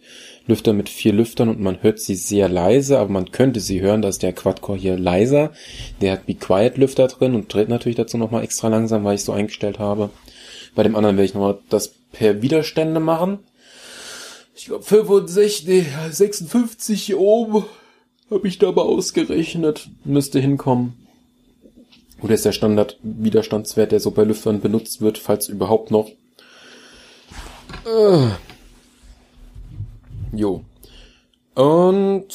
Lüfter 0.51 0.73
mit 0.73 0.89
vier 0.89 1.13
Lüftern 1.13 1.47
und 1.47 1.61
man 1.61 1.81
hört 1.81 1.99
sie 1.99 2.15
sehr 2.15 2.49
leise, 2.49 2.99
aber 2.99 3.09
man 3.09 3.31
könnte 3.31 3.61
sie 3.61 3.81
hören, 3.81 4.01
da 4.01 4.09
ist 4.09 4.21
der 4.21 4.33
Quadcore 4.33 4.77
hier 4.77 4.97
leiser. 4.97 5.51
Der 6.01 6.11
hat 6.11 6.25
Be 6.25 6.35
Quiet 6.35 6.77
Lüfter 6.77 7.07
drin 7.07 7.35
und 7.35 7.53
dreht 7.53 7.69
natürlich 7.69 7.95
dazu 7.95 8.17
nochmal 8.17 8.43
extra 8.43 8.67
langsam, 8.67 9.05
weil 9.05 9.15
ich 9.15 9.23
so 9.23 9.31
eingestellt 9.31 9.79
habe. 9.79 10.09
Bei 10.75 10.83
dem 10.83 10.95
anderen 10.95 11.15
werde 11.15 11.25
ich 11.25 11.33
nochmal 11.33 11.59
das 11.69 11.93
per 12.11 12.41
Widerstände 12.41 12.99
machen. 12.99 13.39
Ich 14.55 14.65
glaube 14.65 14.83
65, 14.83 15.67
nee, 15.67 15.85
56 16.11 17.01
hier 17.01 17.19
oben 17.19 17.65
habe 18.29 18.47
ich 18.47 18.59
dabei 18.59 18.81
ausgerechnet. 18.81 19.89
Müsste 20.03 20.39
hinkommen. 20.39 20.93
Oder 22.21 22.33
ist 22.35 22.45
der 22.45 22.51
Standard-Widerstandswert, 22.51 23.93
der 23.93 24.01
so 24.01 24.11
bei 24.11 24.23
Lüftern 24.23 24.59
benutzt 24.59 25.01
wird, 25.01 25.17
falls 25.17 25.47
überhaupt 25.47 25.91
noch. 25.91 26.09
Äh. 27.85 28.27
Jo. 30.33 30.63
Und 31.55 32.27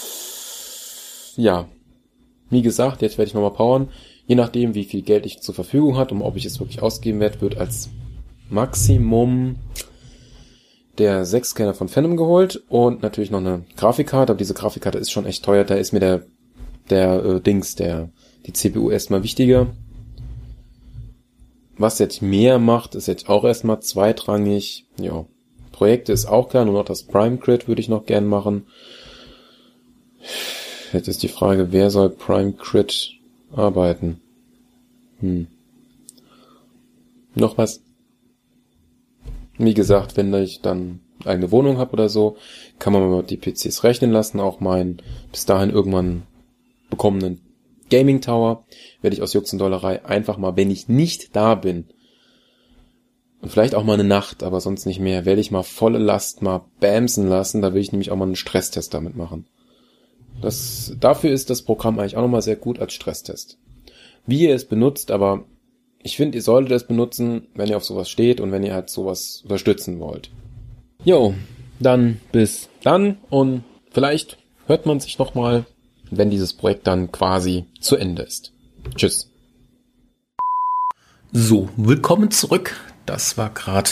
ja, 1.36 1.68
wie 2.50 2.62
gesagt, 2.62 3.02
jetzt 3.02 3.18
werde 3.18 3.28
ich 3.28 3.34
nochmal 3.34 3.52
powern. 3.52 3.88
Je 4.26 4.34
nachdem, 4.34 4.74
wie 4.74 4.84
viel 4.84 5.02
Geld 5.02 5.24
ich 5.26 5.40
zur 5.40 5.54
Verfügung 5.54 5.96
hat 5.96 6.12
und 6.12 6.22
ob 6.22 6.36
ich 6.36 6.44
es 6.44 6.58
wirklich 6.58 6.82
ausgeben 6.82 7.20
werde, 7.20 7.40
wird 7.40 7.56
als 7.56 7.90
Maximum 8.50 9.56
der 10.98 11.24
6-Scanner 11.24 11.74
von 11.74 11.88
Phantom 11.88 12.16
geholt 12.16 12.62
und 12.68 13.02
natürlich 13.02 13.30
noch 13.30 13.40
eine 13.40 13.64
Grafikkarte, 13.76 14.32
aber 14.32 14.38
diese 14.38 14.54
Grafikkarte 14.54 14.98
ist 14.98 15.10
schon 15.10 15.26
echt 15.26 15.44
teuer, 15.44 15.64
da 15.64 15.74
ist 15.74 15.92
mir 15.92 16.00
der 16.00 16.26
der 16.90 17.24
äh, 17.24 17.40
Dings, 17.40 17.74
der 17.74 18.10
die 18.46 18.52
CPU 18.52 18.90
erstmal 18.90 19.22
wichtiger. 19.22 19.68
Was 21.76 21.98
jetzt 21.98 22.22
mehr 22.22 22.58
macht, 22.58 22.94
ist 22.94 23.06
jetzt 23.06 23.28
auch 23.28 23.44
erstmal 23.44 23.80
zweitrangig. 23.80 24.86
Ja, 24.98 25.26
Projekte 25.76 26.10
ist 26.10 26.24
auch 26.24 26.48
klar, 26.48 26.64
nur 26.64 26.72
noch 26.72 26.86
das 26.86 27.02
Prime 27.02 27.36
Crit 27.36 27.68
würde 27.68 27.82
ich 27.82 27.90
noch 27.90 28.06
gern 28.06 28.24
machen. 28.24 28.66
Jetzt 30.94 31.06
ist 31.06 31.22
die 31.22 31.28
Frage, 31.28 31.70
wer 31.70 31.90
soll 31.90 32.08
Prime 32.08 32.54
Crit 32.54 33.10
arbeiten? 33.54 34.22
Hm. 35.20 35.48
Noch 37.34 37.58
was? 37.58 37.82
Wie 39.58 39.74
gesagt, 39.74 40.16
wenn 40.16 40.32
ich 40.32 40.62
dann 40.62 41.00
eigene 41.26 41.50
Wohnung 41.50 41.76
habe 41.76 41.92
oder 41.92 42.08
so, 42.08 42.38
kann 42.78 42.94
man 42.94 43.10
mal 43.10 43.22
die 43.22 43.36
PCs 43.36 43.84
rechnen 43.84 44.12
lassen. 44.12 44.40
Auch 44.40 44.60
meinen 44.60 45.02
bis 45.30 45.44
dahin 45.44 45.68
irgendwann 45.68 46.22
bekommenen 46.88 47.42
Gaming 47.90 48.22
Tower 48.22 48.64
werde 49.02 49.14
ich 49.14 49.20
aus 49.20 49.34
Jux 49.34 49.52
und 49.52 49.58
Dollerei 49.58 50.06
einfach 50.06 50.38
mal, 50.38 50.56
wenn 50.56 50.70
ich 50.70 50.88
nicht 50.88 51.36
da 51.36 51.54
bin, 51.54 51.84
und 53.46 53.50
vielleicht 53.52 53.76
auch 53.76 53.84
mal 53.84 53.92
eine 53.92 54.02
Nacht, 54.02 54.42
aber 54.42 54.60
sonst 54.60 54.86
nicht 54.86 54.98
mehr, 54.98 55.24
werde 55.24 55.40
ich 55.40 55.52
mal 55.52 55.62
volle 55.62 56.00
Last 56.00 56.42
mal 56.42 56.64
bamsen 56.80 57.28
lassen. 57.28 57.62
Da 57.62 57.72
will 57.72 57.80
ich 57.80 57.92
nämlich 57.92 58.10
auch 58.10 58.16
mal 58.16 58.24
einen 58.24 58.34
Stresstest 58.34 58.92
damit 58.92 59.14
machen. 59.14 59.46
Das, 60.42 60.96
dafür 60.98 61.30
ist 61.30 61.48
das 61.48 61.62
Programm 61.62 62.00
eigentlich 62.00 62.16
auch 62.16 62.22
nochmal 62.22 62.42
sehr 62.42 62.56
gut 62.56 62.80
als 62.80 62.92
Stresstest. 62.92 63.56
Wie 64.26 64.40
ihr 64.40 64.54
es 64.56 64.64
benutzt, 64.64 65.12
aber 65.12 65.44
ich 66.02 66.16
finde, 66.16 66.38
ihr 66.38 66.42
solltet 66.42 66.72
es 66.72 66.88
benutzen, 66.88 67.46
wenn 67.54 67.68
ihr 67.68 67.76
auf 67.76 67.84
sowas 67.84 68.10
steht 68.10 68.40
und 68.40 68.50
wenn 68.50 68.64
ihr 68.64 68.74
halt 68.74 68.90
sowas 68.90 69.42
unterstützen 69.44 70.00
wollt. 70.00 70.30
Jo, 71.04 71.32
dann 71.78 72.20
bis 72.32 72.68
dann 72.82 73.18
und 73.30 73.62
vielleicht 73.92 74.38
hört 74.66 74.86
man 74.86 74.98
sich 74.98 75.20
nochmal, 75.20 75.66
wenn 76.10 76.30
dieses 76.30 76.52
Projekt 76.52 76.88
dann 76.88 77.12
quasi 77.12 77.66
zu 77.78 77.94
Ende 77.94 78.22
ist. 78.22 78.52
Tschüss. 78.96 79.30
So, 81.30 81.68
willkommen 81.76 82.32
zurück 82.32 82.74
das 83.06 83.38
war 83.38 83.50
gerade 83.50 83.90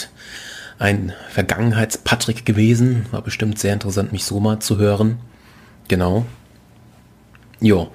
ein 0.77 1.13
Vergangenheits-Patrick 1.29 2.45
gewesen. 2.45 3.05
War 3.11 3.21
bestimmt 3.21 3.59
sehr 3.59 3.73
interessant, 3.73 4.11
mich 4.11 4.25
so 4.25 4.39
mal 4.39 4.59
zu 4.59 4.77
hören. 4.77 5.17
Genau. 5.87 6.25
Jo. 7.59 7.91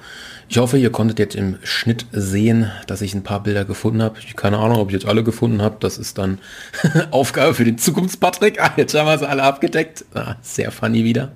Ich 0.48 0.58
hoffe, 0.58 0.78
ihr 0.78 0.90
konntet 0.90 1.20
jetzt 1.20 1.36
im 1.36 1.58
Schnitt 1.62 2.06
sehen, 2.10 2.72
dass 2.88 3.02
ich 3.02 3.14
ein 3.14 3.22
paar 3.22 3.42
Bilder 3.42 3.64
gefunden 3.64 4.02
habe. 4.02 4.18
Keine 4.34 4.58
Ahnung, 4.58 4.78
ob 4.78 4.88
ich 4.88 4.94
jetzt 4.94 5.06
alle 5.06 5.22
gefunden 5.22 5.62
habe. 5.62 5.76
Das 5.78 5.96
ist 5.96 6.18
dann 6.18 6.38
Aufgabe 7.12 7.54
für 7.54 7.64
den 7.64 7.78
Zukunftspatrick. 7.78 8.60
Ah, 8.60 8.72
jetzt 8.76 8.94
haben 8.94 9.06
wir 9.06 9.18
sie 9.18 9.28
alle 9.28 9.44
abgedeckt. 9.44 10.04
Ah, 10.12 10.34
sehr 10.42 10.72
funny 10.72 11.04
wieder. 11.04 11.30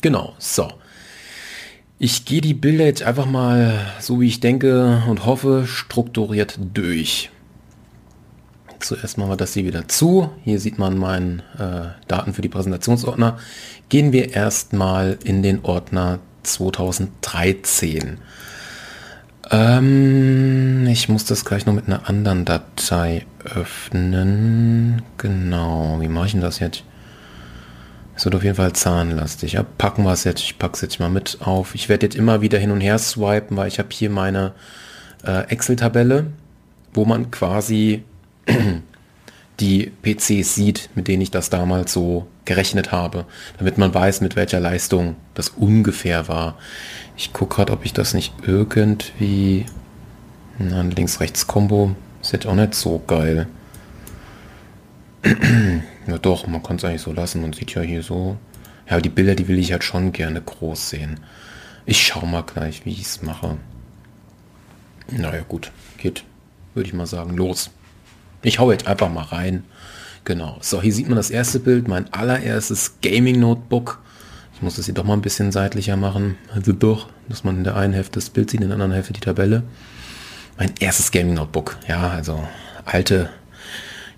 Genau, 0.00 0.34
so. 0.38 0.70
Ich 1.98 2.24
gehe 2.24 2.40
die 2.40 2.54
Bilder 2.54 2.84
jetzt 2.84 3.02
einfach 3.02 3.26
mal, 3.26 3.80
so 3.98 4.20
wie 4.20 4.28
ich 4.28 4.38
denke 4.38 5.02
und 5.08 5.26
hoffe, 5.26 5.64
strukturiert 5.66 6.58
durch. 6.72 7.30
Zuerst 8.80 9.18
machen 9.18 9.30
wir 9.30 9.36
das 9.36 9.54
hier 9.54 9.64
wieder 9.64 9.88
zu. 9.88 10.30
Hier 10.44 10.60
sieht 10.60 10.78
man 10.78 10.98
meinen 10.98 11.40
äh, 11.58 11.88
Daten 12.08 12.34
für 12.34 12.42
die 12.42 12.48
Präsentationsordner. 12.48 13.38
Gehen 13.88 14.12
wir 14.12 14.34
erstmal 14.34 15.18
in 15.24 15.42
den 15.42 15.64
Ordner 15.64 16.18
2013. 16.42 18.18
Ähm, 19.50 20.86
ich 20.86 21.08
muss 21.08 21.24
das 21.24 21.44
gleich 21.44 21.66
noch 21.66 21.74
mit 21.74 21.86
einer 21.86 22.08
anderen 22.08 22.44
Datei 22.44 23.26
öffnen. 23.44 25.02
Genau, 25.18 25.98
wie 26.00 26.08
mache 26.08 26.26
ich 26.26 26.32
denn 26.32 26.40
das 26.40 26.58
jetzt? 26.58 26.84
Es 28.16 28.24
wird 28.24 28.36
auf 28.36 28.44
jeden 28.44 28.56
Fall 28.56 28.72
zahnlastig. 28.72 29.54
Ja, 29.54 29.64
packen 29.64 30.04
wir 30.04 30.12
es 30.12 30.24
jetzt. 30.24 30.40
Ich 30.40 30.58
packe 30.58 30.74
es 30.74 30.80
jetzt 30.80 31.00
mal 31.00 31.10
mit 31.10 31.38
auf. 31.40 31.74
Ich 31.74 31.88
werde 31.88 32.06
jetzt 32.06 32.16
immer 32.16 32.40
wieder 32.40 32.58
hin 32.58 32.70
und 32.70 32.80
her 32.80 32.98
swipen, 32.98 33.56
weil 33.56 33.68
ich 33.68 33.78
habe 33.78 33.88
hier 33.90 34.08
meine 34.08 34.52
äh, 35.26 35.48
Excel-Tabelle, 35.48 36.26
wo 36.92 37.04
man 37.04 37.30
quasi 37.30 38.04
die 39.60 39.92
PCs 40.02 40.54
sieht, 40.54 40.90
mit 40.94 41.08
denen 41.08 41.22
ich 41.22 41.30
das 41.30 41.50
damals 41.50 41.92
so 41.92 42.26
gerechnet 42.44 42.92
habe, 42.92 43.24
damit 43.58 43.78
man 43.78 43.94
weiß, 43.94 44.20
mit 44.20 44.36
welcher 44.36 44.60
Leistung 44.60 45.16
das 45.34 45.48
ungefähr 45.50 46.28
war. 46.28 46.58
Ich 47.16 47.32
gucke 47.32 47.56
gerade, 47.56 47.72
ob 47.72 47.84
ich 47.84 47.92
das 47.92 48.14
nicht 48.14 48.34
irgendwie... 48.42 49.66
Na, 50.58 50.82
Links-Rechts-Kombo 50.82 51.96
ist 52.20 52.32
jetzt 52.32 52.46
auch 52.46 52.54
nicht 52.54 52.74
so 52.74 53.02
geil. 53.06 53.48
ja 56.06 56.18
doch, 56.18 56.46
man 56.46 56.62
kann 56.62 56.76
es 56.76 56.84
eigentlich 56.84 57.02
so 57.02 57.12
lassen. 57.12 57.40
Man 57.40 57.52
sieht 57.52 57.74
ja 57.74 57.82
hier 57.82 58.02
so. 58.02 58.36
Ja, 58.88 59.00
die 59.00 59.08
Bilder, 59.08 59.34
die 59.34 59.48
will 59.48 59.58
ich 59.58 59.72
halt 59.72 59.84
schon 59.84 60.12
gerne 60.12 60.40
groß 60.40 60.90
sehen. 60.90 61.20
Ich 61.86 62.06
schau 62.06 62.24
mal 62.26 62.42
gleich, 62.42 62.84
wie 62.84 62.92
ich 62.92 63.02
es 63.02 63.22
mache. 63.22 63.56
Naja, 65.10 65.42
gut. 65.48 65.72
Geht, 65.98 66.24
würde 66.74 66.88
ich 66.88 66.94
mal 66.94 67.06
sagen, 67.06 67.36
los. 67.36 67.70
Ich 68.44 68.58
hau 68.58 68.70
jetzt 68.70 68.86
einfach 68.86 69.10
mal 69.10 69.24
rein. 69.24 69.64
Genau. 70.24 70.58
So, 70.60 70.80
hier 70.80 70.92
sieht 70.92 71.08
man 71.08 71.16
das 71.16 71.30
erste 71.30 71.60
Bild, 71.60 71.88
mein 71.88 72.12
allererstes 72.12 72.96
Gaming-Notebook. 73.02 73.98
Ich 74.54 74.62
muss 74.62 74.76
das 74.76 74.84
hier 74.84 74.94
doch 74.94 75.04
mal 75.04 75.14
ein 75.14 75.22
bisschen 75.22 75.50
seitlicher 75.50 75.96
machen. 75.96 76.36
Also 76.54 76.72
doch, 76.72 77.08
dass 77.28 77.42
man 77.42 77.56
in 77.56 77.64
der 77.64 77.76
einen 77.76 77.94
Hälfte 77.94 78.20
das 78.20 78.30
Bild 78.30 78.50
sieht, 78.50 78.60
in 78.60 78.68
der 78.68 78.74
anderen 78.74 78.92
Hälfte 78.92 79.14
die 79.14 79.20
Tabelle. 79.20 79.62
Mein 80.58 80.72
erstes 80.78 81.10
Gaming-Notebook. 81.10 81.76
Ja, 81.88 82.10
also 82.10 82.46
alte 82.84 83.30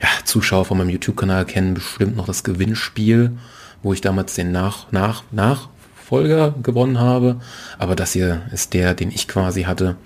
ja, 0.03 0.09
Zuschauer 0.25 0.65
von 0.65 0.79
meinem 0.79 0.91
YouTube-Kanal 0.91 1.47
kennen 1.47 1.75
bestimmt 1.75 2.17
noch 2.17 2.27
das 2.27 2.43
Gewinnspiel, 2.43 3.39
wo 3.83 3.93
ich 3.93 4.01
damals 4.01 4.35
den 4.35 4.51
Nach, 4.51 4.91
Nach, 4.91 5.23
Nachfolger 5.31 6.53
gewonnen 6.63 6.99
habe. 6.99 7.41
Aber 7.79 7.95
das 7.95 8.13
hier 8.13 8.43
ist 8.53 8.75
der, 8.75 8.95
den 8.95 9.11
ich 9.11 9.29
quasi 9.29 9.63
hatte. 9.63 9.97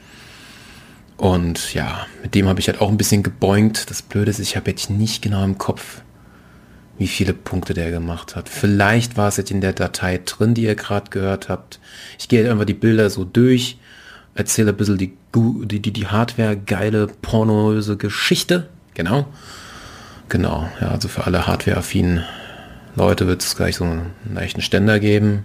Und 1.20 1.74
ja, 1.74 2.06
mit 2.22 2.34
dem 2.34 2.48
habe 2.48 2.60
ich 2.60 2.68
halt 2.68 2.80
auch 2.80 2.88
ein 2.88 2.96
bisschen 2.96 3.22
geboingt. 3.22 3.90
Das 3.90 4.00
Blöde 4.00 4.30
ist, 4.30 4.38
ich 4.38 4.56
habe 4.56 4.70
jetzt 4.70 4.88
nicht 4.88 5.20
genau 5.20 5.44
im 5.44 5.58
Kopf, 5.58 6.00
wie 6.96 7.06
viele 7.06 7.34
Punkte 7.34 7.74
der 7.74 7.90
gemacht 7.90 8.36
hat. 8.36 8.48
Vielleicht 8.48 9.18
war 9.18 9.28
es 9.28 9.36
jetzt 9.36 9.50
in 9.50 9.60
der 9.60 9.74
Datei 9.74 10.18
drin, 10.24 10.54
die 10.54 10.62
ihr 10.62 10.76
gerade 10.76 11.10
gehört 11.10 11.50
habt. 11.50 11.78
Ich 12.18 12.28
gehe 12.28 12.50
einfach 12.50 12.64
die 12.64 12.72
Bilder 12.72 13.10
so 13.10 13.24
durch, 13.24 13.76
erzähle 14.34 14.70
ein 14.70 14.78
bisschen 14.78 14.96
die, 14.96 15.12
die, 15.34 15.80
die, 15.80 15.92
die 15.92 16.06
Hardware, 16.06 16.56
geile, 16.56 17.06
pornöse 17.06 17.98
Geschichte. 17.98 18.70
Genau. 18.94 19.26
Genau, 20.30 20.70
ja, 20.80 20.88
also 20.88 21.08
für 21.08 21.26
alle 21.26 21.46
Hardware-affinen 21.46 22.24
Leute 22.96 23.26
wird 23.26 23.42
es 23.42 23.56
gleich 23.56 23.76
so 23.76 23.84
einen 23.84 24.12
leichten 24.32 24.62
Ständer 24.62 24.98
geben. 24.98 25.44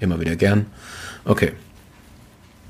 Immer 0.00 0.18
wieder 0.18 0.34
gern. 0.34 0.66
Okay, 1.24 1.52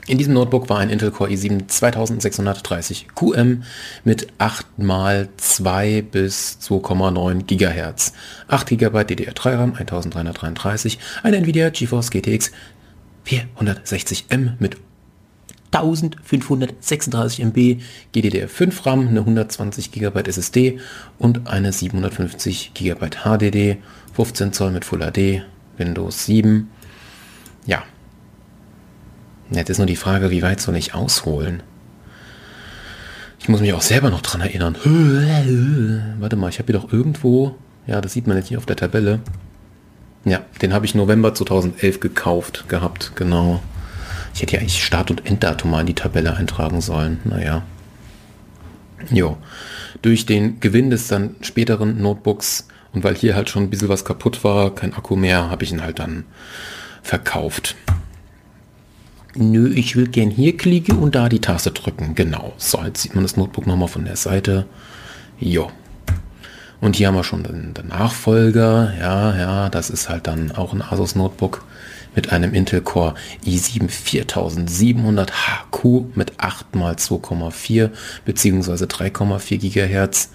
in 0.06 0.18
diesem 0.18 0.34
Notebook 0.34 0.68
war 0.68 0.78
ein 0.78 0.90
Intel 0.90 1.10
Core 1.10 1.30
i7 1.30 1.68
2630 1.68 3.06
QM 3.14 3.62
mit 4.04 4.28
8 4.38 4.66
x 4.78 5.56
2 5.56 6.02
bis 6.02 6.58
2,9 6.60 7.44
GHz, 7.44 8.12
8 8.48 8.66
GB 8.66 8.98
DDR3 8.98 9.58
RAM 9.58 9.74
1333, 9.74 10.98
eine 11.22 11.36
Nvidia 11.38 11.70
GeForce 11.70 12.10
GTX 12.10 12.50
460M 13.26 14.54
mit 14.58 14.76
1536 15.70 17.44
MB, 17.44 17.80
GDDR5 18.14 18.86
RAM, 18.86 19.08
eine 19.08 19.20
120 19.20 19.90
GB 19.92 20.20
SSD 20.28 20.80
und 21.18 21.48
eine 21.48 21.72
750 21.72 22.72
GB 22.74 23.10
HDD, 23.24 23.78
15 24.14 24.52
Zoll 24.52 24.72
mit 24.72 24.84
Full 24.84 25.00
HD, 25.00 25.42
Windows 25.78 26.26
7. 26.26 26.68
Jetzt 29.54 29.68
ist 29.68 29.78
nur 29.78 29.86
die 29.86 29.96
Frage, 29.96 30.30
wie 30.30 30.42
weit 30.42 30.60
soll 30.60 30.76
ich 30.76 30.94
ausholen? 30.94 31.62
Ich 33.38 33.48
muss 33.48 33.60
mich 33.60 33.72
auch 33.72 33.82
selber 33.82 34.10
noch 34.10 34.22
dran 34.22 34.40
erinnern. 34.40 34.76
Warte 36.20 36.36
mal, 36.36 36.48
ich 36.48 36.58
habe 36.58 36.72
hier 36.72 36.80
doch 36.80 36.92
irgendwo... 36.92 37.56
Ja, 37.86 38.00
das 38.00 38.12
sieht 38.12 38.28
man 38.28 38.36
jetzt 38.36 38.48
hier 38.48 38.58
auf 38.58 38.66
der 38.66 38.76
Tabelle. 38.76 39.18
Ja, 40.24 40.40
den 40.62 40.72
habe 40.72 40.86
ich 40.86 40.94
November 40.94 41.34
2011 41.34 41.98
gekauft 41.98 42.68
gehabt, 42.68 43.12
genau. 43.16 43.60
Ich 44.34 44.40
hätte 44.40 44.54
ja 44.54 44.60
eigentlich 44.60 44.84
Start- 44.84 45.10
und 45.10 45.26
Enddatum 45.26 45.72
mal 45.72 45.80
in 45.80 45.86
die 45.86 45.94
Tabelle 45.94 46.36
eintragen 46.36 46.80
sollen. 46.80 47.18
Naja. 47.24 47.64
Jo. 49.10 49.36
Durch 50.00 50.26
den 50.26 50.60
Gewinn 50.60 50.90
des 50.90 51.08
dann 51.08 51.34
späteren 51.42 52.00
Notebooks 52.00 52.68
und 52.92 53.02
weil 53.02 53.16
hier 53.16 53.34
halt 53.34 53.50
schon 53.50 53.64
ein 53.64 53.70
bisschen 53.70 53.88
was 53.88 54.04
kaputt 54.04 54.44
war, 54.44 54.74
kein 54.74 54.94
Akku 54.94 55.16
mehr, 55.16 55.50
habe 55.50 55.64
ich 55.64 55.72
ihn 55.72 55.82
halt 55.82 55.98
dann 55.98 56.24
verkauft. 57.02 57.74
Nö, 59.34 59.72
ich 59.74 59.96
will 59.96 60.08
gern 60.08 60.30
hier 60.30 60.56
klicken 60.56 60.98
und 60.98 61.14
da 61.14 61.28
die 61.28 61.40
Taste 61.40 61.70
drücken. 61.70 62.14
Genau. 62.14 62.52
So, 62.58 62.82
jetzt 62.84 63.02
sieht 63.02 63.14
man 63.14 63.24
das 63.24 63.36
Notebook 63.36 63.66
nochmal 63.66 63.88
von 63.88 64.04
der 64.04 64.16
Seite. 64.16 64.66
Jo. 65.38 65.70
Und 66.80 66.96
hier 66.96 67.06
haben 67.06 67.14
wir 67.14 67.24
schon 67.24 67.44
den, 67.44 67.72
den, 67.74 67.88
Nachfolger. 67.88 68.92
Ja, 69.00 69.36
ja, 69.36 69.68
das 69.70 69.88
ist 69.88 70.08
halt 70.08 70.26
dann 70.26 70.52
auch 70.52 70.74
ein 70.74 70.82
Asus 70.82 71.14
Notebook 71.14 71.64
mit 72.14 72.32
einem 72.32 72.52
Intel 72.52 72.82
Core 72.82 73.14
i7 73.46 73.88
4700 73.88 75.32
HQ 75.32 76.16
mit 76.16 76.32
8 76.38 76.66
x 76.74 77.10
2,4 77.10 77.90
bzw. 78.24 78.84
3,4 78.84 79.58
GHz 79.58 80.28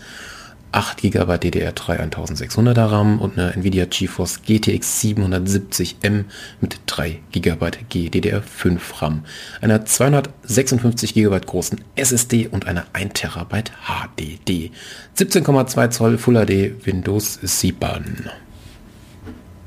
8 0.72 1.01
GB 1.01 1.34
DDR3 1.34 2.11
1600er 2.11 2.91
RAM 2.91 3.20
und 3.20 3.38
eine 3.38 3.53
Nvidia 3.55 3.86
GeForce 3.86 4.41
GTX 4.43 5.01
770M 5.01 6.26
mit 6.61 6.80
3 6.86 7.20
GB 7.32 7.65
GDDR5 7.89 8.80
RAM, 8.99 9.24
einer 9.61 9.86
256 9.86 11.13
GB 11.13 11.39
großen 11.39 11.82
SSD 11.95 12.47
und 12.47 12.68
einer 12.68 12.86
1 12.93 13.13
TB 13.13 13.72
HDD. 13.86 14.72
17,2 15.18 15.89
Zoll 15.89 16.18
Full 16.18 16.45
HD 16.45 16.86
Windows 16.86 17.39
7. 17.41 18.30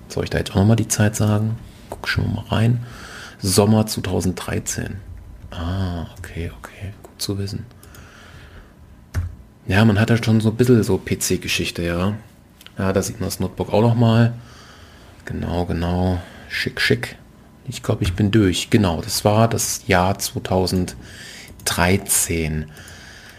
Soll 0.08 0.24
ich 0.24 0.30
da 0.30 0.38
jetzt 0.38 0.52
auch 0.52 0.56
nochmal 0.56 0.76
die 0.76 0.88
Zeit 0.88 1.16
sagen? 1.16 1.56
Guck 1.88 2.08
schon 2.08 2.34
mal 2.34 2.44
rein. 2.48 2.84
Sommer 3.40 3.86
2013. 3.86 4.96
Ah, 5.50 6.06
okay, 6.18 6.52
okay, 6.58 6.92
gut 7.02 7.20
zu 7.20 7.38
wissen. 7.38 7.64
Ja, 9.70 9.84
man 9.84 10.00
hat 10.00 10.10
ja 10.10 10.20
schon 10.20 10.40
so 10.40 10.50
ein 10.50 10.56
bisschen 10.56 10.82
so 10.82 10.98
PC-Geschichte, 10.98 11.84
ja. 11.84 12.16
Ja, 12.76 12.92
da 12.92 13.02
sieht 13.02 13.20
man 13.20 13.28
das 13.28 13.38
Notebook 13.38 13.72
auch 13.72 13.82
nochmal. 13.82 14.32
Genau, 15.26 15.64
genau. 15.64 16.20
Schick, 16.48 16.80
schick. 16.80 17.14
Ich 17.68 17.80
glaube, 17.80 18.02
ich 18.02 18.14
bin 18.14 18.32
durch. 18.32 18.70
Genau, 18.70 19.00
das 19.00 19.24
war 19.24 19.46
das 19.46 19.82
Jahr 19.86 20.18
2013. 20.18 22.64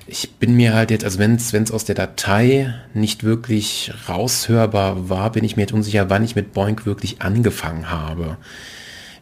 Ich 0.08 0.36
bin 0.36 0.56
mir 0.56 0.74
halt 0.74 0.90
jetzt, 0.90 1.04
also 1.04 1.20
wenn 1.20 1.36
es 1.36 1.54
aus 1.70 1.84
der 1.84 1.96
Datei 1.96 2.74
nicht 2.94 3.26
wirklich 3.26 3.92
raushörbar 4.08 5.10
war, 5.10 5.34
bin 5.34 5.44
ich 5.44 5.58
mir 5.58 5.64
jetzt 5.64 5.74
unsicher, 5.74 6.10
wann 6.10 6.24
ich 6.24 6.38
mit 6.38 6.54
Boink 6.54 6.86
wirklich 6.86 7.22
angefangen 7.22 7.92
habe. 7.92 8.38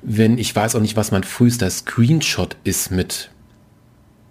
Wenn 0.04 0.38
ich 0.38 0.56
weiß 0.56 0.76
auch 0.76 0.82
nicht, 0.82 0.96
was 0.96 1.10
mein 1.10 1.24
frühester 1.24 1.72
Screenshot 1.72 2.56
ist 2.64 2.92
mit 2.92 3.32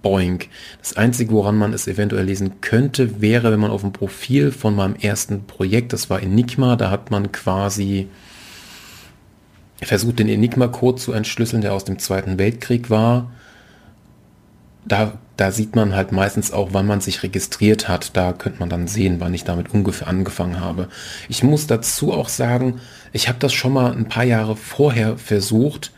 Boink. 0.08 0.48
Das 0.80 0.96
Einzige, 0.96 1.32
woran 1.32 1.56
man 1.56 1.74
es 1.74 1.86
eventuell 1.86 2.24
lesen 2.24 2.62
könnte, 2.62 3.20
wäre, 3.20 3.52
wenn 3.52 3.60
man 3.60 3.70
auf 3.70 3.82
dem 3.82 3.92
Profil 3.92 4.52
von 4.52 4.74
meinem 4.74 4.96
ersten 4.96 5.44
Projekt, 5.44 5.92
das 5.92 6.08
war 6.08 6.22
Enigma, 6.22 6.76
da 6.76 6.90
hat 6.90 7.10
man 7.10 7.30
quasi 7.30 8.08
versucht, 9.82 10.18
den 10.18 10.30
Enigma-Code 10.30 10.96
zu 10.96 11.12
entschlüsseln, 11.12 11.60
der 11.60 11.74
aus 11.74 11.84
dem 11.84 11.98
Zweiten 11.98 12.38
Weltkrieg 12.38 12.88
war. 12.88 13.30
Da, 14.86 15.18
da 15.36 15.52
sieht 15.52 15.76
man 15.76 15.94
halt 15.94 16.10
meistens 16.10 16.54
auch, 16.54 16.70
wann 16.72 16.86
man 16.86 17.02
sich 17.02 17.22
registriert 17.22 17.86
hat. 17.86 18.16
Da 18.16 18.32
könnte 18.32 18.60
man 18.60 18.70
dann 18.70 18.88
sehen, 18.88 19.16
wann 19.18 19.34
ich 19.34 19.44
damit 19.44 19.74
ungefähr 19.74 20.08
angefangen 20.08 20.58
habe. 20.58 20.88
Ich 21.28 21.42
muss 21.42 21.66
dazu 21.66 22.14
auch 22.14 22.30
sagen, 22.30 22.80
ich 23.12 23.28
habe 23.28 23.40
das 23.40 23.52
schon 23.52 23.74
mal 23.74 23.92
ein 23.92 24.08
paar 24.08 24.24
Jahre 24.24 24.56
vorher 24.56 25.18
versucht, 25.18 25.92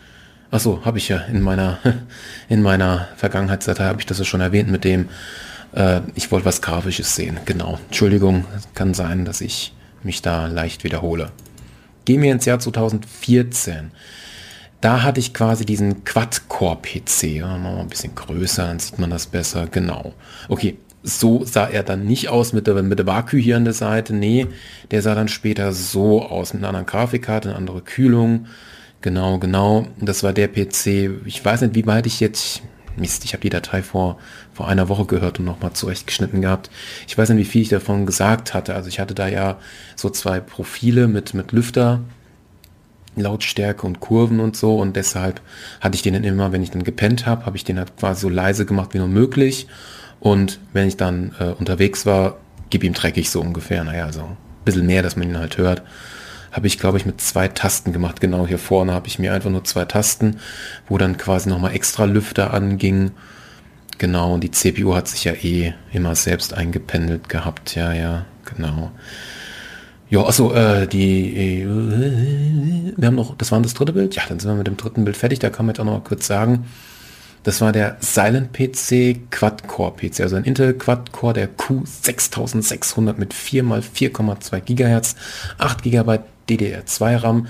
Achso, 0.51 0.85
habe 0.85 0.99
ich 0.99 1.09
ja 1.09 1.19
in 1.19 1.41
meiner, 1.41 1.79
in 2.49 2.63
meiner 2.63 3.09
Vergangenheitsdatei 3.17 3.85
habe 3.85 4.01
ich 4.01 4.07
das 4.07 4.19
ja 4.19 4.25
schon 4.25 4.41
erwähnt 4.41 4.71
mit 4.71 4.85
dem, 4.85 5.09
äh, 5.73 6.01
ich 6.15 6.31
wollte 6.33 6.47
was 6.47 6.63
Grafisches 6.63 7.15
sehen. 7.15 7.39
Genau. 7.45 7.79
Entschuldigung, 7.87 8.45
kann 8.75 8.95
sein, 8.95 9.25
dass 9.25 9.41
ich 9.41 9.73
mich 10.03 10.23
da 10.23 10.47
leicht 10.47 10.85
wiederhole. 10.85 11.31
Gehen 12.05 12.23
wir 12.23 12.33
ins 12.33 12.47
Jahr 12.47 12.59
2014. 12.59 13.93
Da 14.81 15.03
hatte 15.03 15.21
ich 15.21 15.35
quasi 15.35 15.67
diesen 15.67 16.05
Quad-Core-PC. 16.05 17.23
Ja, 17.25 17.59
wir 17.59 17.81
ein 17.81 17.89
bisschen 17.89 18.15
größer, 18.15 18.67
dann 18.67 18.79
sieht 18.79 18.99
man 18.99 19.11
das 19.11 19.27
besser. 19.27 19.67
Genau. 19.71 20.15
Okay, 20.49 20.79
so 21.03 21.45
sah 21.45 21.67
er 21.67 21.83
dann 21.83 22.07
nicht 22.07 22.29
aus 22.29 22.53
mit 22.53 22.67
der, 22.67 22.83
mit 22.83 22.99
der 22.99 23.07
Vaku 23.07 23.37
hier 23.37 23.57
an 23.57 23.65
der 23.65 23.75
Seite. 23.75 24.15
Nee, 24.15 24.47
der 24.91 25.03
sah 25.03 25.15
dann 25.15 25.29
später 25.29 25.73
so 25.73 26.23
aus 26.23 26.55
mit 26.55 26.61
einer 26.61 26.69
anderen 26.69 26.87
Grafikkarte, 26.87 27.51
eine 27.51 27.59
andere 27.59 27.83
Kühlung. 27.83 28.47
Genau, 29.03 29.39
genau. 29.39 29.87
Das 29.99 30.23
war 30.23 30.33
der 30.33 30.49
PC. 30.49 31.25
Ich 31.25 31.43
weiß 31.43 31.63
nicht, 31.63 31.75
wie 31.75 31.87
weit 31.87 32.07
ich 32.07 32.21
jetzt. 32.21 32.63
Mist, 32.97 33.25
ich 33.25 33.33
habe 33.33 33.41
die 33.41 33.51
Datei 33.51 33.83
vor, 33.83 34.19
vor 34.53 34.69
einer 34.69 34.89
Woche 34.89 35.07
gehört 35.07 35.39
und 35.39 35.45
nochmal 35.45 35.73
zurechtgeschnitten 35.73 36.43
gehabt. 36.43 36.71
Ich 37.07 37.17
weiß 37.17 37.31
nicht, 37.31 37.39
wie 37.39 37.51
viel 37.51 37.63
ich 37.63 37.69
davon 37.69 38.05
gesagt 38.05 38.53
hatte. 38.53 38.75
Also 38.75 38.89
ich 38.89 39.01
hatte 39.01 39.15
da 39.15 39.29
ja 39.29 39.59
so 39.97 40.11
zwei 40.11 40.41
Profile 40.41 41.07
mit, 41.07 41.33
mit 41.33 41.53
Lüfter, 41.53 42.01
Lautstärke 43.17 43.87
und 43.87 44.01
Kurven 44.01 44.41
und 44.41 44.57
so. 44.57 44.77
Und 44.77 44.97
deshalb 44.97 45.41
hatte 45.81 45.95
ich 45.95 46.03
den 46.03 46.15
dann 46.15 46.25
immer, 46.25 46.53
wenn 46.53 46.63
ich 46.63 46.73
dann 46.73 46.85
gepennt 46.85 47.27
habe, 47.27 47.47
habe 47.47 47.57
ich 47.57 47.65
den 47.65 47.79
halt 47.79 47.97
quasi 47.97 48.23
so 48.23 48.29
leise 48.29 48.67
gemacht 48.67 48.93
wie 48.93 48.99
nur 48.99 49.09
möglich. 49.09 49.67
Und 50.19 50.59
wenn 50.75 50.89
ich 50.89 50.97
dann 50.97 51.35
äh, 51.39 51.53
unterwegs 51.53 52.05
war, 52.05 52.39
gib 52.69 52.85
ihm 52.85 52.93
dreckig 52.93 53.31
so 53.31 53.41
ungefähr. 53.41 53.83
Naja, 53.85 54.13
so 54.13 54.23
ein 54.23 54.37
bisschen 54.65 54.87
mehr, 54.87 55.03
dass 55.03 55.17
man 55.17 55.29
ihn 55.29 55.39
halt 55.39 55.57
hört 55.57 55.83
habe 56.53 56.67
ich, 56.67 56.79
glaube 56.79 56.99
ich, 56.99 57.07
mit 57.07 57.21
zwei 57.21 57.49
Tasten 57.49 57.93
gemacht. 57.93 58.21
Genau 58.21 58.47
hier 58.47 58.59
vorne 58.59 58.93
habe 58.93 59.07
ich 59.07 59.19
mir 59.19 59.33
einfach 59.33 59.51
nur 59.51 59.65
zwei 59.65 59.85
Tasten, 59.85 60.39
wo 60.89 60.99
dann 60.99 61.17
quasi 61.17 61.49
nochmal 61.49 61.75
extra 61.75 62.05
Lüfter 62.05 62.53
anging. 62.53 63.13
Genau, 63.99 64.35
und 64.35 64.43
die 64.43 64.51
CPU 64.51 64.95
hat 64.95 65.09
sich 65.09 65.25
ja 65.25 65.33
eh 65.33 65.75
immer 65.93 66.15
selbst 66.15 66.55
eingependelt 66.55 67.29
gehabt. 67.29 67.75
Ja, 67.75 67.93
ja, 67.93 68.25
genau. 68.45 68.91
Ja, 70.09 70.25
achso, 70.25 70.53
äh, 70.53 70.89
die, 70.89 71.61
äh, 71.63 71.67
wir 72.97 73.07
haben 73.07 73.15
noch, 73.15 73.37
das 73.37 73.53
war 73.53 73.61
das 73.61 73.75
dritte 73.75 73.93
Bild? 73.93 74.17
Ja, 74.17 74.23
dann 74.29 74.41
sind 74.41 74.51
wir 74.51 74.57
mit 74.57 74.67
dem 74.67 74.77
dritten 74.77 75.05
Bild 75.05 75.17
fertig. 75.17 75.39
Da 75.39 75.51
kann 75.51 75.67
man 75.67 75.75
jetzt 75.75 75.81
auch 75.81 75.85
noch 75.85 75.93
mal 75.93 76.03
kurz 76.03 76.27
sagen, 76.27 76.65
das 77.43 77.61
war 77.61 77.73
der 77.73 77.97
Silent 78.01 78.53
PC 78.53 79.31
Quad-Core 79.31 79.93
PC, 79.93 80.21
also 80.21 80.37
ein 80.37 80.45
Intel 80.45 80.75
Quad-Core, 80.75 81.35
der 81.35 81.49
Q6600 81.57 83.15
mit 83.17 83.33
4 83.33 83.65
x 83.65 83.89
4,2 83.95 84.61
GHz, 84.61 85.17
8 85.59 85.83
GB 85.83 86.19
DDR2 86.51 87.23
RAM, 87.23 87.47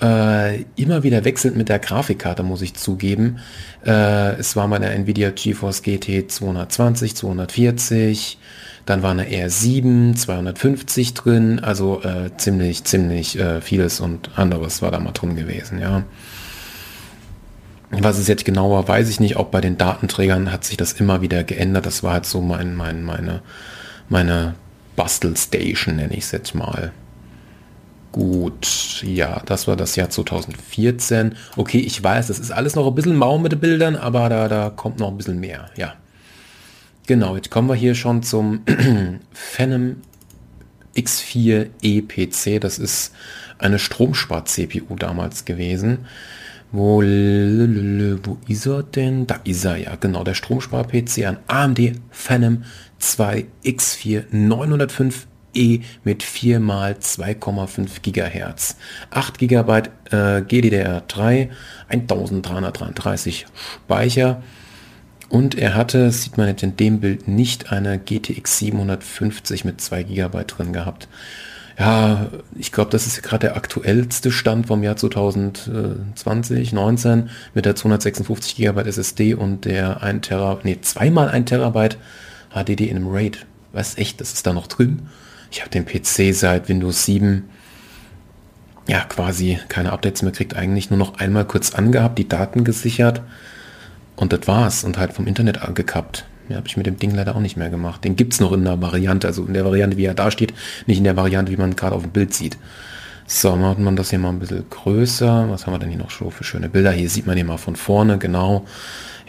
äh, 0.00 0.62
immer 0.76 1.02
wieder 1.02 1.24
wechselnd 1.24 1.56
mit 1.56 1.68
der 1.68 1.78
Grafikkarte, 1.78 2.42
muss 2.42 2.62
ich 2.62 2.74
zugeben. 2.74 3.38
Äh, 3.86 4.34
es 4.36 4.56
war 4.56 4.66
meine 4.66 4.90
Nvidia 4.90 5.30
GeForce 5.30 5.82
GT 5.82 6.30
220, 6.30 7.14
240, 7.16 8.38
dann 8.86 9.02
war 9.02 9.12
eine 9.12 9.26
R7, 9.26 10.16
250 10.16 11.14
drin, 11.14 11.60
also 11.60 12.02
äh, 12.02 12.36
ziemlich, 12.36 12.84
ziemlich 12.84 13.38
äh, 13.38 13.60
vieles 13.60 14.00
und 14.00 14.30
anderes 14.36 14.82
war 14.82 14.90
da 14.90 14.98
mal 14.98 15.12
drin 15.12 15.36
gewesen, 15.36 15.78
ja. 15.78 16.02
Was 17.90 18.18
es 18.18 18.26
jetzt 18.26 18.44
genauer 18.44 18.88
weiß 18.88 19.08
ich 19.08 19.20
nicht, 19.20 19.36
auch 19.36 19.46
bei 19.46 19.60
den 19.60 19.78
Datenträgern 19.78 20.50
hat 20.50 20.64
sich 20.64 20.76
das 20.76 20.94
immer 20.94 21.20
wieder 21.20 21.44
geändert. 21.44 21.86
Das 21.86 22.02
war 22.02 22.14
halt 22.14 22.26
so 22.26 22.40
mein, 22.40 22.74
mein, 22.74 23.04
meine, 23.04 23.42
meine 24.08 24.54
Bastelstation, 24.96 25.96
nenne 25.96 26.14
ich 26.14 26.24
es 26.24 26.32
jetzt 26.32 26.56
mal. 26.56 26.92
Gut, 28.14 29.02
ja, 29.02 29.42
das 29.44 29.66
war 29.66 29.74
das 29.74 29.96
Jahr 29.96 30.08
2014. 30.08 31.34
Okay, 31.56 31.80
ich 31.80 32.00
weiß, 32.00 32.28
das 32.28 32.38
ist 32.38 32.52
alles 32.52 32.76
noch 32.76 32.86
ein 32.86 32.94
bisschen 32.94 33.16
mau 33.16 33.38
mit 33.38 33.50
den 33.50 33.58
Bildern, 33.58 33.96
aber 33.96 34.28
da, 34.28 34.46
da 34.46 34.70
kommt 34.70 35.00
noch 35.00 35.08
ein 35.08 35.16
bisschen 35.16 35.40
mehr, 35.40 35.68
ja. 35.76 35.94
Genau, 37.08 37.34
jetzt 37.34 37.50
kommen 37.50 37.68
wir 37.68 37.74
hier 37.74 37.96
schon 37.96 38.22
zum 38.22 38.60
Phenom 39.32 39.96
X4 40.96 41.70
EPC. 41.82 42.60
Das 42.60 42.78
ist 42.78 43.12
eine 43.58 43.80
Stromspar-CPU 43.80 44.94
damals 44.94 45.44
gewesen. 45.44 46.06
Wo, 46.70 47.02
wo 47.02 48.38
ist 48.46 48.66
er 48.66 48.84
denn? 48.84 49.26
Da 49.26 49.40
ist 49.42 49.64
er 49.64 49.76
ja, 49.76 49.96
genau, 49.96 50.22
der 50.22 50.34
Stromspar-PC, 50.34 51.26
ein 51.26 51.38
AMD 51.48 51.94
Phenom 52.12 52.62
2 53.00 53.46
X4 53.64 54.26
905E 55.54 55.82
mit 56.04 56.22
4 56.22 56.56
x 56.58 57.18
2,5 57.18 58.00
GHz, 58.02 58.76
8 59.10 59.38
GB 59.38 59.72
äh, 60.10 60.16
GDDR3, 60.40 61.48
1333 61.88 63.46
Speicher 63.84 64.42
und 65.28 65.54
er 65.54 65.74
hatte, 65.74 66.10
sieht 66.10 66.36
man 66.36 66.48
jetzt 66.48 66.62
in 66.62 66.76
dem 66.76 67.00
Bild 67.00 67.28
nicht, 67.28 67.72
eine 67.72 67.98
GTX 67.98 68.58
750 68.58 69.64
mit 69.64 69.80
2 69.80 70.02
GB 70.04 70.44
drin 70.44 70.72
gehabt 70.72 71.08
ja, 71.78 72.28
ich 72.56 72.70
glaube, 72.70 72.90
das 72.90 73.06
ist 73.06 73.22
gerade 73.22 73.48
der 73.48 73.56
aktuellste 73.56 74.30
Stand 74.30 74.66
vom 74.66 74.82
Jahr 74.82 74.96
2020, 74.96 76.72
19 76.72 77.30
mit 77.52 77.64
der 77.64 77.74
256 77.74 78.56
GB 78.56 78.80
SSD 78.82 79.34
und 79.34 79.64
der 79.64 80.02
1 80.02 80.28
Terabyte, 80.28 80.64
nee, 80.64 80.78
zweimal 80.80 81.28
1 81.28 81.48
Terabyte 81.48 81.98
HDD 82.50 82.82
in 82.82 82.96
einem 82.96 83.08
RAID. 83.08 83.46
Was 83.72 83.98
echt, 83.98 84.20
das 84.20 84.32
ist 84.34 84.46
da 84.46 84.52
noch 84.52 84.68
drin? 84.68 85.08
Ich 85.54 85.60
habe 85.60 85.70
den 85.70 85.86
PC 85.86 86.34
seit 86.34 86.68
Windows 86.68 87.04
7 87.04 87.44
ja 88.88 89.04
quasi 89.04 89.60
keine 89.68 89.92
Updates 89.92 90.22
mehr 90.22 90.32
kriegt, 90.32 90.56
eigentlich 90.56 90.90
nur 90.90 90.98
noch 90.98 91.20
einmal 91.20 91.44
kurz 91.44 91.76
angehabt, 91.76 92.18
die 92.18 92.26
Daten 92.26 92.64
gesichert 92.64 93.22
und 94.16 94.32
das 94.32 94.48
war's 94.48 94.82
und 94.82 94.98
halt 94.98 95.12
vom 95.12 95.28
Internet 95.28 95.62
angekappt. 95.62 96.24
Ja, 96.48 96.56
habe 96.56 96.66
ich 96.66 96.76
mit 96.76 96.86
dem 96.86 96.98
Ding 96.98 97.14
leider 97.14 97.36
auch 97.36 97.40
nicht 97.40 97.56
mehr 97.56 97.70
gemacht. 97.70 98.02
Den 98.02 98.16
gibt 98.16 98.32
es 98.32 98.40
noch 98.40 98.50
in 98.50 98.64
der 98.64 98.82
Variante, 98.82 99.28
also 99.28 99.44
in 99.44 99.54
der 99.54 99.64
Variante, 99.64 99.96
wie 99.96 100.06
er 100.06 100.14
da 100.14 100.32
steht, 100.32 100.52
nicht 100.88 100.98
in 100.98 101.04
der 101.04 101.16
Variante, 101.16 101.52
wie 101.52 101.56
man 101.56 101.76
gerade 101.76 101.94
auf 101.94 102.02
dem 102.02 102.10
Bild 102.10 102.34
sieht. 102.34 102.58
So, 103.28 103.54
macht 103.54 103.78
man 103.78 103.94
das 103.94 104.10
hier 104.10 104.18
mal 104.18 104.30
ein 104.30 104.40
bisschen 104.40 104.68
größer. 104.68 105.48
Was 105.50 105.66
haben 105.66 105.74
wir 105.74 105.78
denn 105.78 105.90
hier 105.90 105.98
noch 106.00 106.10
schon 106.10 106.32
für 106.32 106.42
schöne 106.42 106.68
Bilder? 106.68 106.90
Hier 106.90 107.08
sieht 107.08 107.28
man 107.28 107.36
hier 107.36 107.44
mal 107.44 107.58
von 107.58 107.76
vorne, 107.76 108.18
genau. 108.18 108.66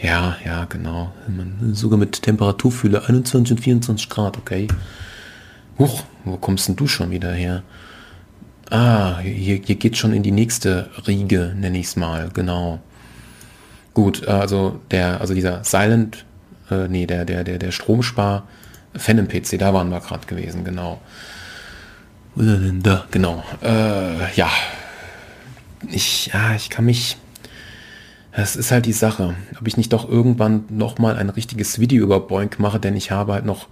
Ja, 0.02 0.36
ja, 0.44 0.64
genau. 0.64 1.12
Sogar 1.70 2.00
mit 2.00 2.20
Temperaturfühle 2.20 3.04
21 3.06 3.58
und 3.58 3.62
24 3.62 4.08
Grad, 4.08 4.36
okay. 4.38 4.66
Huch, 5.78 6.02
wo 6.24 6.36
kommst 6.36 6.68
denn 6.68 6.76
du 6.76 6.86
schon 6.86 7.10
wieder 7.10 7.32
her? 7.32 7.62
Ah, 8.70 9.18
hier, 9.20 9.56
hier 9.56 9.76
geht 9.76 9.96
schon 9.96 10.12
in 10.12 10.22
die 10.22 10.32
nächste 10.32 10.90
Riege, 11.06 11.54
nenne 11.56 11.78
ich 11.78 11.86
es 11.86 11.96
mal, 11.96 12.30
genau. 12.32 12.80
Gut, 13.94 14.26
also 14.26 14.80
der, 14.90 15.20
also 15.20 15.34
dieser 15.34 15.62
Silent 15.64 16.24
äh, 16.70 16.88
nee, 16.88 17.06
der, 17.06 17.24
der, 17.24 17.44
der, 17.44 17.58
der 17.58 17.70
Stromspar 17.70 18.46
Phantom 18.94 19.28
PC, 19.28 19.58
da 19.58 19.74
waren 19.74 19.90
wir 19.90 20.00
gerade 20.00 20.26
gewesen, 20.26 20.64
genau. 20.64 21.00
Genau. 22.34 23.44
Äh, 23.62 24.34
ja. 24.34 24.50
Ich, 25.90 26.26
ja, 26.28 26.54
ich 26.54 26.70
kann 26.70 26.84
mich. 26.84 27.16
Das 28.32 28.56
ist 28.56 28.70
halt 28.70 28.84
die 28.84 28.92
Sache, 28.92 29.34
ob 29.58 29.66
ich 29.66 29.78
nicht 29.78 29.94
doch 29.94 30.06
irgendwann 30.06 30.64
nochmal 30.68 31.16
ein 31.16 31.30
richtiges 31.30 31.78
Video 31.78 32.02
über 32.02 32.20
Boink 32.20 32.58
mache, 32.58 32.78
denn 32.78 32.94
ich 32.94 33.10
habe 33.10 33.32
halt 33.32 33.46
noch 33.46 33.68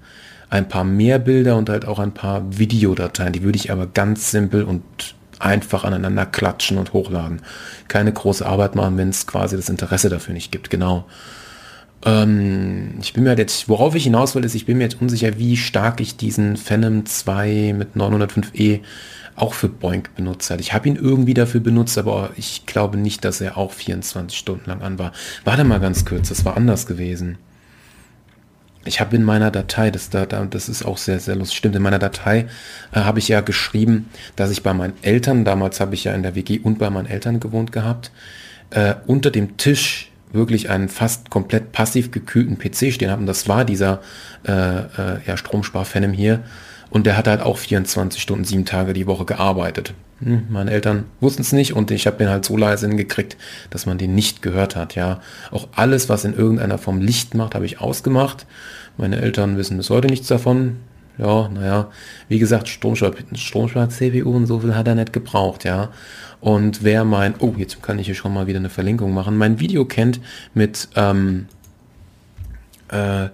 ein 0.55 0.69
paar 0.69 0.85
mehr 0.85 1.19
Bilder 1.19 1.57
und 1.57 1.69
halt 1.69 1.85
auch 1.85 1.99
ein 1.99 2.15
paar 2.15 2.43
Videodateien. 2.57 3.33
Die 3.33 3.43
würde 3.43 3.59
ich 3.59 3.73
aber 3.73 3.89
ganz 3.89 4.31
simpel 4.31 4.63
und 4.63 4.85
einfach 5.41 5.83
aneinander 5.83 6.27
klatschen 6.27 6.79
und 6.79 6.93
hochladen. 6.93 7.43
Keine 7.89 8.13
große 8.13 8.47
Arbeit 8.47 8.77
machen, 8.77 8.97
wenn 8.97 9.09
es 9.09 9.27
quasi 9.27 9.57
das 9.57 9.69
Interesse 9.69 10.09
dafür 10.09 10.33
nicht 10.33 10.53
gibt. 10.53 10.71
Genau. 10.71 11.07
Ähm, 12.05 12.95
ich 13.03 13.15
bin 13.15 13.25
mir 13.25 13.37
jetzt, 13.37 13.69
worauf 13.69 13.97
ich 13.97 14.05
hinaus 14.05 14.37
will, 14.37 14.45
ist, 14.45 14.55
ich 14.55 14.65
bin 14.65 14.79
mir 14.79 14.85
jetzt 14.85 15.01
unsicher, 15.01 15.39
wie 15.39 15.57
stark 15.57 16.01
ich 16.01 16.17
diesen 16.17 16.57
Phenom 16.57 17.05
2 17.05 17.75
mit 17.77 17.97
905E 17.97 18.81
auch 19.35 19.55
für 19.55 19.69
Boink 19.69 20.15
benutzt 20.15 20.51
hat. 20.51 20.61
Ich 20.61 20.73
habe 20.73 20.89
ihn 20.89 20.95
irgendwie 20.95 21.35
dafür 21.35 21.61
benutzt, 21.61 21.99
aber 21.99 22.31
ich 22.37 22.65
glaube 22.65 22.97
nicht, 22.97 23.25
dass 23.25 23.41
er 23.41 23.57
auch 23.57 23.73
24 23.73 24.39
Stunden 24.39 24.71
lang 24.71 24.83
an 24.83 25.01
war. 25.01 25.11
Warte 25.43 25.65
mal 25.65 25.81
ganz 25.81 26.05
kurz, 26.05 26.29
das 26.29 26.45
war 26.45 26.57
anders 26.57 26.87
gewesen. 26.87 27.39
Ich 28.85 29.01
habe 29.01 29.17
in 29.17 29.23
meiner 29.23 29.51
Datei, 29.51 29.91
das, 29.91 30.11
da, 30.11 30.27
das 30.27 30.69
ist 30.69 30.85
auch 30.85 30.99
sehr, 30.99 31.19
sehr 31.21 31.37
lustig, 31.37 31.59
stimmt, 31.59 31.77
in 31.77 31.83
meiner 31.83 31.99
Datei 31.99 32.47
äh, 32.93 33.01
habe 33.01 33.19
ich 33.19 33.29
ja 33.29 33.41
geschrieben, 33.41 34.11
dass 34.37 34.51
ich 34.51 34.63
bei 34.63 34.75
meinen 34.75 34.95
Eltern, 35.03 35.45
damals 35.45 35.81
habe 35.81 35.95
ich 35.95 36.05
ja 36.05 36.15
in 36.15 36.23
der 36.23 36.35
WG 36.35 36.59
und 36.59 36.79
bei 36.79 36.91
meinen 36.91 37.07
Eltern 37.07 37.41
gewohnt 37.41 37.73
gehabt, 37.73 38.11
äh, 38.71 38.95
unter 39.07 39.31
dem 39.31 39.57
Tisch 39.57 40.11
wirklich 40.33 40.69
einen 40.69 40.89
fast 40.89 41.31
komplett 41.31 41.73
passiv 41.73 42.11
gekühlten 42.11 42.59
PC 42.59 42.93
stehen 42.93 43.11
habe. 43.11 43.21
Und 43.21 43.27
das 43.27 43.49
war 43.49 43.65
dieser 43.65 44.03
äh, 44.47 44.53
äh, 44.53 45.19
ja, 45.27 45.37
Stromspar-Phenom 45.37 46.13
hier. 46.13 46.41
Und 46.95 47.07
der 47.07 47.17
hat 47.17 47.27
halt 47.27 47.41
auch 47.41 47.59
24 47.59 48.23
Stunden, 48.23 48.45
sieben 48.45 48.65
Tage 48.65 48.93
die 48.93 49.09
Woche 49.09 49.25
gearbeitet. 49.25 49.95
Hm, 50.21 50.45
meine 50.49 50.71
Eltern 50.71 51.07
wussten 51.21 51.43
es 51.43 51.51
nicht 51.51 51.73
und 51.73 51.91
ich 51.91 52.07
habe 52.07 52.19
den 52.19 52.29
halt 52.29 52.45
so 52.45 52.57
leise 52.57 52.87
hingekriegt, 52.87 53.37
dass 53.71 53.85
man 53.85 53.99
den 53.99 54.15
nicht 54.15 54.43
gehört 54.43 54.77
hat. 54.77 54.95
Ja, 54.95 55.21
auch 55.51 55.67
alles, 55.75 56.09
was 56.09 56.25
in 56.25 56.37
irgendeiner 56.37 56.79
Form 56.79 57.01
Licht 57.01 57.35
macht, 57.35 57.57
habe 57.57 57.67
ich 57.67 57.81
ausgemacht. 57.81 58.47
Meine 58.97 59.21
Eltern 59.21 59.57
wissen 59.57 59.77
bis 59.77 59.91
heute 59.91 60.07
nichts 60.07 60.29
davon. 60.29 60.77
Ja, 61.19 61.49
naja, 61.49 61.91
wie 62.29 62.39
gesagt, 62.39 62.69
Stromspar-CPU 62.69 64.31
und 64.31 64.47
so 64.47 64.61
viel 64.61 64.77
hat 64.77 64.87
er 64.87 64.95
nicht 64.95 65.13
gebraucht, 65.13 65.65
ja. 65.65 65.91
Und 66.41 66.85
wer 66.85 67.05
mein, 67.05 67.35
oh, 67.41 67.55
jetzt 67.57 67.83
kann 67.83 67.99
ich 67.99 68.07
hier 68.07 68.15
schon 68.15 68.33
mal 68.33 68.47
wieder 68.47 68.61
eine 68.61 68.71
Verlinkung 68.71 69.13
machen, 69.13 69.37
mein 69.37 69.59
Video 69.59 69.85
kennt 69.85 70.21
mit 70.55 70.89
ähm, 70.95 71.47
äh, 72.87 73.31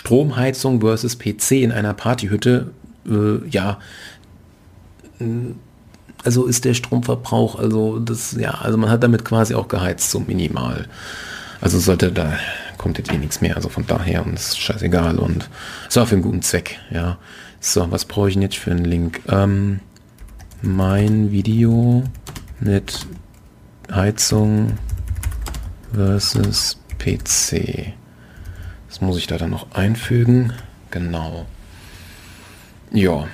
Stromheizung 0.00 0.80
versus 0.80 1.18
PC 1.18 1.62
in 1.62 1.72
einer 1.72 1.92
Partyhütte, 1.92 2.70
äh, 3.06 3.46
ja, 3.50 3.78
also 6.24 6.46
ist 6.46 6.64
der 6.64 6.72
Stromverbrauch, 6.72 7.58
also 7.58 7.98
das, 7.98 8.32
ja, 8.32 8.52
also 8.52 8.78
man 8.78 8.88
hat 8.88 9.02
damit 9.02 9.26
quasi 9.26 9.54
auch 9.54 9.68
geheizt, 9.68 10.10
so 10.10 10.20
minimal. 10.20 10.88
Also 11.60 11.78
sollte 11.78 12.10
da, 12.10 12.32
kommt 12.78 12.96
jetzt 12.96 13.12
eh 13.12 13.18
nichts 13.18 13.42
mehr, 13.42 13.56
also 13.56 13.68
von 13.68 13.86
daher 13.86 14.24
und 14.24 14.32
ist 14.32 14.58
scheißegal 14.58 15.18
und 15.18 15.50
ist 15.86 15.98
auch 15.98 16.08
für 16.08 16.14
einen 16.14 16.22
guten 16.22 16.40
Zweck, 16.40 16.78
ja. 16.90 17.18
So, 17.60 17.90
was 17.90 18.06
brauche 18.06 18.28
ich 18.28 18.34
denn 18.34 18.42
jetzt 18.42 18.56
für 18.56 18.70
einen 18.70 18.86
Link? 18.86 19.20
Ähm, 19.28 19.80
mein 20.62 21.30
Video 21.30 22.04
mit 22.58 23.06
Heizung 23.92 24.78
versus 25.92 26.78
PC. 26.98 27.99
Muss 29.00 29.16
ich 29.16 29.26
da 29.26 29.38
dann 29.38 29.50
noch 29.50 29.72
einfügen. 29.72 30.52
Genau. 30.90 31.46
Ja. 32.92 33.26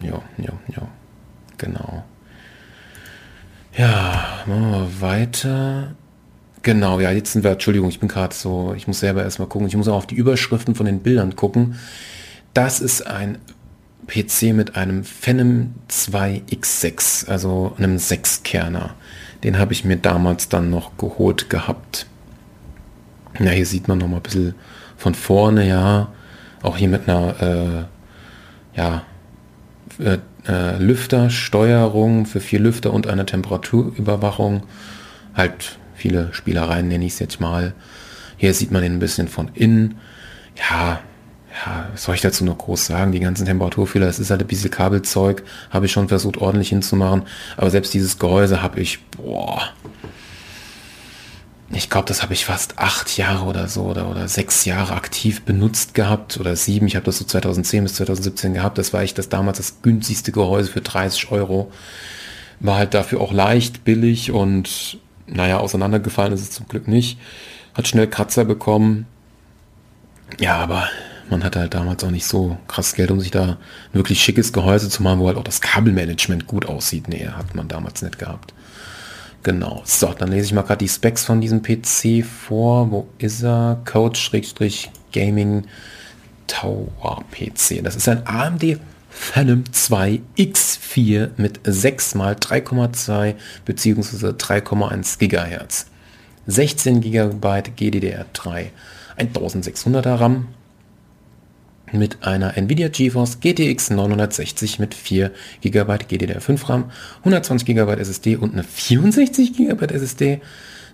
Ja, 0.00 0.22
ja, 0.38 0.52
ja. 0.74 0.88
Genau. 1.58 2.04
Ja, 3.76 4.44
machen 4.46 4.70
wir 4.70 5.00
weiter. 5.00 5.94
Genau, 6.62 6.98
ja, 6.98 7.12
jetzt 7.12 7.32
sind 7.32 7.44
wir, 7.44 7.52
Entschuldigung, 7.52 7.88
ich 7.88 8.00
bin 8.00 8.08
gerade 8.08 8.34
so, 8.34 8.74
ich 8.76 8.86
muss 8.86 9.00
selber 9.00 9.22
erstmal 9.22 9.48
gucken, 9.48 9.68
ich 9.68 9.76
muss 9.76 9.88
auch 9.88 9.96
auf 9.96 10.06
die 10.06 10.16
Überschriften 10.16 10.74
von 10.74 10.86
den 10.86 11.00
Bildern 11.00 11.36
gucken. 11.36 11.76
Das 12.54 12.80
ist 12.80 13.06
ein 13.06 13.38
PC 14.08 14.54
mit 14.54 14.74
einem 14.74 15.04
Phenom 15.04 15.74
2X6, 15.88 17.28
also 17.28 17.74
einem 17.78 17.96
6-Kerner. 17.96 18.94
Den 19.44 19.58
habe 19.58 19.72
ich 19.72 19.84
mir 19.84 19.96
damals 19.96 20.48
dann 20.48 20.70
noch 20.70 20.96
geholt 20.96 21.48
gehabt. 21.50 22.06
Ja, 23.38 23.50
hier 23.50 23.66
sieht 23.66 23.88
man 23.88 23.98
noch 23.98 24.08
mal 24.08 24.16
ein 24.16 24.22
bisschen 24.22 24.54
von 24.96 25.14
vorne, 25.14 25.66
ja. 25.66 26.12
Auch 26.62 26.76
hier 26.76 26.88
mit 26.88 27.08
einer, 27.08 27.42
äh, 27.42 28.78
ja, 28.78 29.02
äh, 29.98 30.18
äh, 30.48 30.78
Lüftersteuerung 30.78 32.26
für 32.26 32.40
vier 32.40 32.60
Lüfter 32.60 32.92
und 32.92 33.06
eine 33.06 33.26
Temperaturüberwachung. 33.26 34.64
Halt 35.34 35.78
viele 35.94 36.32
Spielereien 36.32 36.88
nenne 36.88 37.04
ich 37.04 37.12
es 37.12 37.18
jetzt 37.18 37.40
mal. 37.40 37.74
Hier 38.36 38.54
sieht 38.54 38.70
man 38.70 38.82
ihn 38.82 38.94
ein 38.94 38.98
bisschen 38.98 39.28
von 39.28 39.50
innen. 39.54 39.98
Ja, 40.70 41.00
ja, 41.66 41.88
was 41.92 42.04
soll 42.04 42.14
ich 42.14 42.20
dazu 42.20 42.44
noch 42.44 42.58
groß 42.58 42.86
sagen? 42.86 43.12
Die 43.12 43.20
ganzen 43.20 43.46
Temperaturfehler, 43.46 44.06
das 44.06 44.18
ist 44.18 44.30
halt 44.30 44.40
ein 44.40 44.46
bisschen 44.46 44.70
Kabelzeug, 44.70 45.42
habe 45.70 45.86
ich 45.86 45.92
schon 45.92 46.08
versucht 46.08 46.36
ordentlich 46.36 46.68
hinzumachen. 46.68 47.22
Aber 47.56 47.70
selbst 47.70 47.94
dieses 47.94 48.18
Gehäuse 48.18 48.62
habe 48.62 48.80
ich, 48.80 49.04
boah, 49.10 49.62
ich 51.70 51.90
glaube, 51.90 52.06
das 52.06 52.22
habe 52.22 52.32
ich 52.32 52.46
fast 52.46 52.78
acht 52.78 53.16
Jahre 53.18 53.44
oder 53.44 53.68
so 53.68 53.82
oder, 53.82 54.08
oder 54.10 54.26
sechs 54.26 54.64
Jahre 54.64 54.94
aktiv 54.94 55.42
benutzt 55.42 55.92
gehabt 55.92 56.40
oder 56.40 56.56
sieben. 56.56 56.86
Ich 56.86 56.96
habe 56.96 57.04
das 57.04 57.18
so 57.18 57.24
2010 57.24 57.84
bis 57.84 57.94
2017 57.94 58.54
gehabt. 58.54 58.78
Das 58.78 58.94
war 58.94 59.02
ich 59.02 59.12
das 59.12 59.28
damals 59.28 59.58
das 59.58 59.82
günstigste 59.82 60.32
Gehäuse 60.32 60.70
für 60.70 60.80
30 60.80 61.30
Euro. 61.30 61.70
War 62.60 62.76
halt 62.76 62.94
dafür 62.94 63.20
auch 63.20 63.32
leicht, 63.32 63.84
billig 63.84 64.30
und 64.30 64.98
naja, 65.26 65.58
auseinandergefallen 65.58 66.32
ist 66.32 66.40
es 66.40 66.50
zum 66.52 66.68
Glück 66.68 66.88
nicht. 66.88 67.18
Hat 67.74 67.86
schnell 67.86 68.08
Kratzer 68.08 68.46
bekommen. 68.46 69.06
Ja, 70.40 70.56
aber 70.56 70.88
man 71.28 71.44
hatte 71.44 71.60
halt 71.60 71.74
damals 71.74 72.02
auch 72.02 72.10
nicht 72.10 72.24
so 72.24 72.56
krass 72.66 72.94
Geld, 72.94 73.10
um 73.10 73.20
sich 73.20 73.30
da 73.30 73.44
ein 73.44 73.56
wirklich 73.92 74.22
schickes 74.22 74.54
Gehäuse 74.54 74.88
zu 74.88 75.02
machen, 75.02 75.20
wo 75.20 75.26
halt 75.26 75.36
auch 75.36 75.44
das 75.44 75.60
Kabelmanagement 75.60 76.46
gut 76.46 76.64
aussieht. 76.64 77.08
Nee, 77.08 77.28
hat 77.28 77.54
man 77.54 77.68
damals 77.68 78.00
nicht 78.00 78.18
gehabt. 78.18 78.54
Genau. 79.42 79.82
So, 79.84 80.12
dann 80.12 80.30
lese 80.30 80.46
ich 80.46 80.52
mal 80.52 80.62
gerade 80.62 80.78
die 80.78 80.88
Specs 80.88 81.24
von 81.24 81.40
diesem 81.40 81.62
PC 81.62 82.24
vor. 82.24 82.90
Wo 82.90 83.08
ist 83.18 83.42
er? 83.42 83.80
Code-Gaming 83.84 85.64
Tower 86.46 87.24
PC. 87.30 87.82
Das 87.82 87.96
ist 87.96 88.08
ein 88.08 88.26
AMD 88.26 88.78
Phantom 89.10 89.64
2 89.72 90.20
X4 90.36 91.30
mit 91.36 91.60
6 91.64 92.14
x 92.14 92.16
3,2 92.16 93.34
bzw. 93.64 94.26
3,1 94.28 95.18
GHz. 95.18 95.86
16 96.46 97.02
GB 97.02 97.46
GDDR3, 97.76 98.70
1600er 99.18 100.18
RAM, 100.18 100.48
mit 101.92 102.26
einer 102.26 102.56
Nvidia 102.56 102.88
GeForce 102.88 103.40
GTX 103.40 103.90
960 103.90 104.78
mit 104.78 104.94
4 104.94 105.30
GB 105.60 105.92
GDDR5 105.94 106.68
RAM, 106.68 106.90
120 107.18 107.66
GB 107.66 107.92
SSD 107.92 108.36
und 108.36 108.52
eine 108.52 108.64
64 108.64 109.54
GB 109.54 109.86
SSD. 109.86 110.40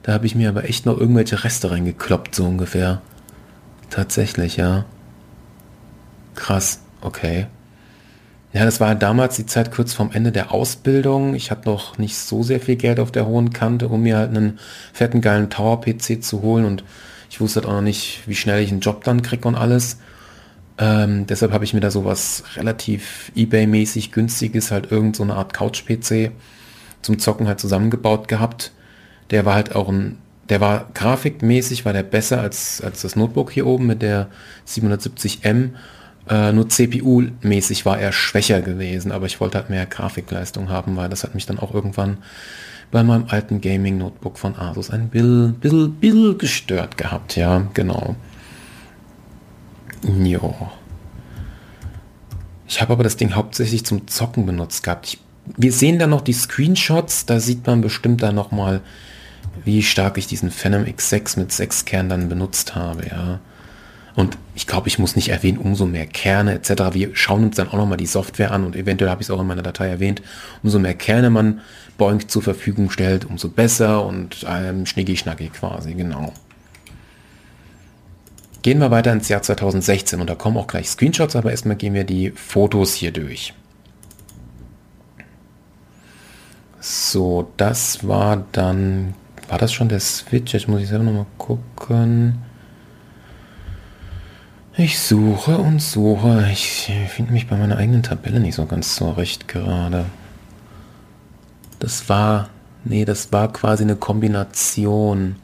Da 0.03 0.12
habe 0.12 0.26
ich 0.26 0.34
mir 0.34 0.49
aber 0.51 0.64
echt 0.64 0.86
noch 0.86 0.99
irgendwelche 0.99 1.45
Reste 1.45 1.70
reingekloppt, 1.70 2.34
so 2.34 2.45
ungefähr. 2.45 3.01
Tatsächlich, 3.90 4.57
ja. 4.57 4.84
Krass, 6.34 6.80
okay. 7.01 7.47
Ja, 8.53 8.64
das 8.64 8.78
war 8.78 8.95
damals 8.95 9.34
die 9.34 9.47
Zeit 9.47 9.72
kurz 9.72 9.95
vorm 9.95 10.12
Ende 10.12 10.30
der 10.30 10.53
Ausbildung. 10.53 11.34
Ich 11.34 11.51
hatte 11.51 11.68
noch 11.68 11.99
nicht 11.99 12.16
so 12.16 12.45
sehr 12.45 12.61
viel 12.61 12.76
Geld 12.76 13.01
auf 13.01 13.11
der 13.11 13.26
hohen 13.26 13.53
Kante, 13.53 13.88
um 13.88 14.03
mir 14.03 14.16
halt 14.16 14.30
einen 14.30 14.61
fetten, 14.92 15.20
geilen 15.20 15.51
Tower-PC 15.51 16.22
zu 16.22 16.40
holen. 16.42 16.64
Und 16.64 16.84
ich 17.30 17.40
wusste 17.40 17.61
halt 17.61 17.68
auch 17.68 17.74
noch 17.74 17.82
nicht, 17.82 18.22
wie 18.26 18.36
schnell 18.36 18.62
ich 18.62 18.70
einen 18.70 18.78
Job 18.78 19.03
dann 19.03 19.22
kriege 19.22 19.49
und 19.49 19.57
alles. 19.57 19.99
Ähm, 20.77 21.27
deshalb 21.27 21.53
habe 21.53 21.64
ich 21.64 21.72
mir 21.72 21.81
da 21.81 21.91
sowas 21.91 22.43
relativ 22.57 23.31
Ebay-mäßig 23.37 24.11
günstiges, 24.11 24.70
halt 24.70 24.91
irgend 24.91 25.16
so 25.16 25.22
eine 25.22 25.35
Art 25.35 25.55
Couch-PC 25.55 26.33
zum 27.03 27.18
Zocken 27.18 27.47
halt 27.47 27.61
zusammengebaut 27.61 28.27
gehabt. 28.29 28.72
Der 29.31 29.45
war 29.45 29.55
halt 29.55 29.77
auch 29.77 29.89
ein, 29.89 30.18
der 30.49 30.61
war 30.61 30.89
grafikmäßig, 30.95 31.85
war 31.85 31.93
der 31.93 32.03
besser 32.03 32.41
als, 32.41 32.81
als 32.81 33.03
das 33.03 33.14
Notebook 33.14 33.53
hier 33.53 33.66
oben 33.66 33.87
mit 33.87 34.03
der 34.03 34.29
770M. 34.66 35.70
Äh, 36.29 36.53
nur 36.53 36.68
CPU-mäßig 36.68 37.85
war 37.85 37.99
er 37.99 38.12
schwächer 38.12 38.62
gewesen, 38.62 39.12
aber 39.12 39.27
ich 39.27 39.41
wollte 39.41 39.59
halt 39.59 39.70
mehr 39.70 39.87
Grafikleistung 39.87 40.70
haben, 40.70 40.97
weil 40.97 41.09
das 41.09 41.22
hat 41.22 41.35
mich 41.35 41.47
dann 41.47 41.59
auch 41.59 41.75
irgendwann 41.75 42.18
bei 42.91 43.03
meinem 43.03 43.27
alten 43.29 43.61
Gaming-Notebook 43.61 44.39
von 44.39 44.57
Asus 44.57 44.91
ein 44.91 45.09
bisschen, 45.09 45.55
bisschen, 45.55 45.95
bisschen 45.95 46.39
gestört 46.39 46.97
gehabt, 46.97 47.37
ja, 47.37 47.66
genau. 47.75 48.16
Jo. 50.05 50.55
Ich 52.67 52.81
habe 52.81 52.93
aber 52.93 53.05
das 53.05 53.17
Ding 53.17 53.35
hauptsächlich 53.35 53.85
zum 53.85 54.07
Zocken 54.09 54.47
benutzt 54.47 54.83
gehabt. 54.83 55.07
Ich, 55.07 55.21
wir 55.57 55.73
sehen 55.73 55.99
da 55.99 56.07
noch 56.07 56.23
die 56.23 56.33
Screenshots, 56.33 57.27
da 57.27 57.41
sieht 57.41 57.67
man 57.67 57.81
bestimmt 57.81 58.23
dann 58.23 58.35
nochmal, 58.35 58.81
wie 59.65 59.83
stark 59.83 60.19
ich 60.19 60.27
diesen 60.27 60.51
Phantom 60.51 60.85
X6 60.85 61.39
mit 61.39 61.53
6 61.53 61.85
Kernen 61.85 62.09
dann 62.09 62.29
benutzt 62.29 62.75
habe, 62.75 63.07
ja. 63.07 63.41
Und 64.17 64.39
ich 64.55 64.69
glaube, 64.69 64.87
ich 64.87 65.01
muss 65.01 65.17
nicht 65.17 65.31
erwähnen, 65.31 65.59
umso 65.59 65.87
mehr 65.87 66.07
Kerne 66.07 66.55
etc. 66.55 66.95
Wir 66.95 67.11
schauen 67.15 67.45
uns 67.45 67.57
dann 67.57 67.69
auch 67.69 67.75
nochmal 67.77 67.97
die 67.97 68.07
Software 68.07 68.53
an 68.53 68.65
und 68.65 68.77
eventuell 68.77 69.11
habe 69.11 69.23
ich 69.23 69.27
es 69.27 69.31
auch 69.31 69.41
in 69.41 69.47
meiner 69.47 69.63
Datei 69.63 69.89
erwähnt. 69.89 70.23
Umso 70.63 70.79
mehr 70.79 70.95
Kerne 70.95 71.31
man 71.31 71.61
Boink 71.99 72.31
zur 72.31 72.43
Verfügung 72.43 72.91
stellt, 72.91 73.25
umso 73.25 73.49
besser 73.49 74.05
und 74.05 74.47
ähm, 74.49 74.87
schnicki-schnacki 74.87 75.49
quasi, 75.51 75.95
genau. 75.95 76.33
Gehen 78.65 78.79
wir 78.79 78.91
weiter 78.91 79.12
ins 79.12 79.29
Jahr 79.29 79.43
2016 79.43 80.23
und 80.23 80.31
da 80.31 80.35
kommen 80.35 80.57
auch 80.57 80.67
gleich 80.67 80.89
Screenshots, 80.89 81.37
aber 81.37 81.51
erstmal 81.51 81.77
gehen 81.77 81.93
wir 81.93 82.05
die 82.05 82.31
Fotos 82.31 82.95
hier 82.95 83.12
durch. 83.12 83.53
So, 86.81 87.53
das 87.59 88.09
war 88.09 88.43
dann, 88.53 89.12
war 89.51 89.59
das 89.59 89.71
schon 89.71 89.91
der 89.91 90.01
Switch? 90.01 90.55
Jetzt 90.55 90.67
muss 90.67 90.81
ich 90.81 90.89
selber 90.89 91.05
nochmal 91.05 91.27
gucken. 91.37 92.39
Ich 94.79 94.99
suche 94.99 95.59
und 95.59 95.83
suche. 95.83 96.49
Ich 96.51 96.91
finde 97.09 97.35
mich 97.35 97.47
bei 97.47 97.59
meiner 97.59 97.77
eigenen 97.77 98.03
Tabelle 98.03 98.41
nicht 98.41 98.55
so 98.55 98.65
ganz 98.65 98.97
zurecht 98.97 99.47
gerade. 99.47 100.07
Das 101.81 102.09
war, 102.09 102.49
nee, 102.83 103.05
das 103.05 103.31
war 103.31 103.53
quasi 103.53 103.85
eine 103.85 103.97
Kombination. 103.97 105.37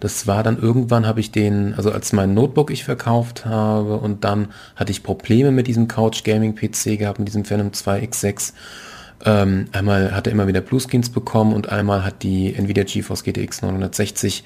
Das 0.00 0.26
war 0.26 0.42
dann 0.42 0.58
irgendwann 0.58 1.06
habe 1.06 1.20
ich 1.20 1.30
den, 1.30 1.74
also 1.74 1.92
als 1.92 2.12
mein 2.12 2.32
Notebook 2.32 2.70
ich 2.70 2.84
verkauft 2.84 3.44
habe 3.44 3.98
und 3.98 4.24
dann 4.24 4.48
hatte 4.74 4.90
ich 4.90 5.02
Probleme 5.02 5.50
mit 5.50 5.66
diesem 5.66 5.88
Couch 5.88 6.24
Gaming 6.24 6.54
PC 6.54 6.98
gehabt, 6.98 7.18
mit 7.18 7.28
diesem 7.28 7.44
Phantom 7.44 7.72
2 7.72 8.04
X6. 8.04 8.54
Ähm, 9.26 9.66
einmal 9.72 10.14
hat 10.14 10.26
er 10.26 10.32
immer 10.32 10.46
wieder 10.46 10.62
Blueskins 10.62 11.10
bekommen 11.10 11.52
und 11.52 11.68
einmal 11.68 12.02
hat 12.04 12.22
die 12.22 12.54
Nvidia 12.54 12.84
GeForce 12.84 13.24
GTX 13.24 13.60
960 13.60 14.44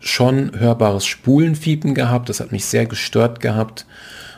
schon 0.00 0.58
hörbares 0.58 1.06
Spulenfiepen 1.06 1.94
gehabt. 1.94 2.28
Das 2.28 2.40
hat 2.40 2.50
mich 2.50 2.64
sehr 2.64 2.86
gestört 2.86 3.40
gehabt. 3.40 3.86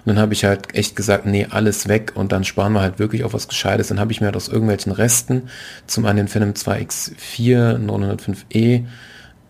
Und 0.05 0.15
dann 0.15 0.23
habe 0.23 0.35
ich 0.35 0.45
halt 0.45 0.75
echt 0.75 0.97
gesagt, 0.97 1.27
nee, 1.27 1.47
alles 1.51 1.89
weg 1.89 2.13
und 2.15 2.33
dann 2.33 2.45
sparen 2.45 2.73
wir 2.73 2.81
halt 2.81 2.99
wirklich 2.99 3.25
auf 3.25 3.35
was 3.35 3.49
Gescheites. 3.49 3.89
Dann 3.89 4.01
habe 4.01 4.13
ich 4.13 4.21
mir 4.21 4.27
halt 4.27 4.37
aus 4.37 4.49
irgendwelchen 4.49 4.93
Resten 4.93 5.49
zum 5.87 6.07
einen 6.07 6.19
den 6.19 6.29
Phantom 6.29 6.55
2 6.55 6.83
X4 6.83 7.79
905E 7.79 8.85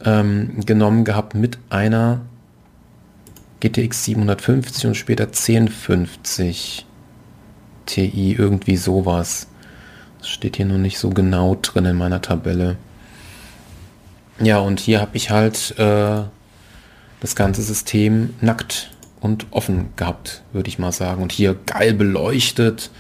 ähm, 0.05 0.61
genommen 0.65 1.05
gehabt 1.05 1.35
mit 1.35 1.59
einer 1.71 2.21
GTX 3.61 4.05
750 4.05 4.87
und 4.87 4.95
später 4.95 5.25
1050 5.25 6.87
Ti, 7.87 8.37
irgendwie 8.39 8.77
sowas. 8.77 9.49
Das 10.19 10.29
steht 10.29 10.57
hier 10.57 10.67
noch 10.67 10.79
nicht 10.79 10.99
so 10.99 11.11
genau 11.11 11.57
drin 11.61 11.87
in 11.87 11.97
meiner 11.97 12.21
Tabelle. 12.21 12.77
Ja, 14.41 14.59
und 14.59 14.79
hier 14.79 15.01
habe 15.01 15.17
ich 15.17 15.31
halt 15.31 15.75
äh, 15.79 16.23
das 17.21 17.35
ganze 17.35 17.63
System 17.63 18.35
nackt 18.41 18.91
und 19.21 19.47
offen 19.51 19.89
gehabt, 19.97 20.43
würde 20.53 20.69
ich 20.69 20.79
mal 20.79 20.93
sagen. 20.93 21.23
Und 21.23 21.33
hier 21.33 21.57
geil 21.67 21.95
beleuchtet, 21.95 22.91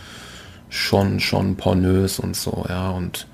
schon, 0.68 1.20
schon 1.20 1.56
pornös 1.56 2.18
und 2.18 2.34
so, 2.34 2.64
ja. 2.68 2.90
Und 2.90 3.26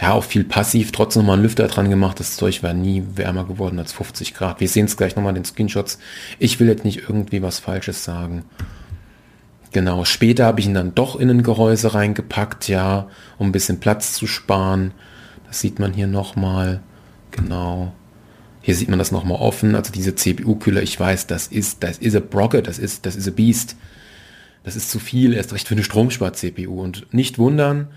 ja, 0.00 0.12
auch 0.12 0.24
viel 0.24 0.44
passiv, 0.44 0.92
trotzdem 0.92 1.22
nochmal 1.22 1.34
einen 1.34 1.42
Lüfter 1.42 1.68
dran 1.68 1.90
gemacht. 1.90 2.20
Das 2.20 2.36
Zeug 2.36 2.62
war 2.62 2.72
nie 2.72 3.04
wärmer 3.16 3.44
geworden 3.44 3.78
als 3.78 3.92
50 3.92 4.34
Grad. 4.34 4.60
Wir 4.60 4.68
sehen 4.68 4.86
es 4.86 4.96
gleich 4.96 5.14
nochmal 5.14 5.30
in 5.30 5.42
den 5.42 5.44
Screenshots. 5.44 5.98
Ich 6.38 6.58
will 6.58 6.68
jetzt 6.68 6.84
nicht 6.84 7.02
irgendwie 7.08 7.42
was 7.42 7.58
Falsches 7.58 8.02
sagen. 8.02 8.44
Genau, 9.72 10.04
später 10.04 10.46
habe 10.46 10.60
ich 10.60 10.66
ihn 10.66 10.74
dann 10.74 10.94
doch 10.94 11.16
in 11.16 11.28
ein 11.30 11.42
Gehäuse 11.42 11.94
reingepackt, 11.94 12.68
ja, 12.68 13.08
um 13.38 13.48
ein 13.48 13.52
bisschen 13.52 13.78
Platz 13.78 14.14
zu 14.14 14.26
sparen. 14.26 14.92
Das 15.46 15.60
sieht 15.60 15.78
man 15.78 15.92
hier 15.92 16.06
nochmal. 16.06 16.80
Genau. 17.30 17.92
Hier 18.62 18.74
sieht 18.74 18.88
man 18.88 18.98
das 18.98 19.12
nochmal 19.12 19.38
offen. 19.38 19.74
Also 19.74 19.92
diese 19.92 20.14
CPU-Kühler, 20.14 20.82
ich 20.82 20.98
weiß, 20.98 21.26
das 21.26 21.46
ist, 21.46 21.82
das 21.82 21.98
ist 21.98 22.16
a 22.16 22.20
Brocket, 22.20 22.66
das 22.66 22.78
ist, 22.78 23.04
das 23.04 23.16
ist 23.16 23.28
a 23.28 23.32
Beast. 23.32 23.76
Das 24.64 24.76
ist 24.76 24.90
zu 24.90 24.98
viel, 24.98 25.34
erst 25.34 25.52
recht 25.52 25.68
für 25.68 25.74
eine 25.74 25.84
Stromspar-CPU. 25.84 26.80
Und 26.80 27.06
nicht 27.12 27.38
wundern, 27.38 27.88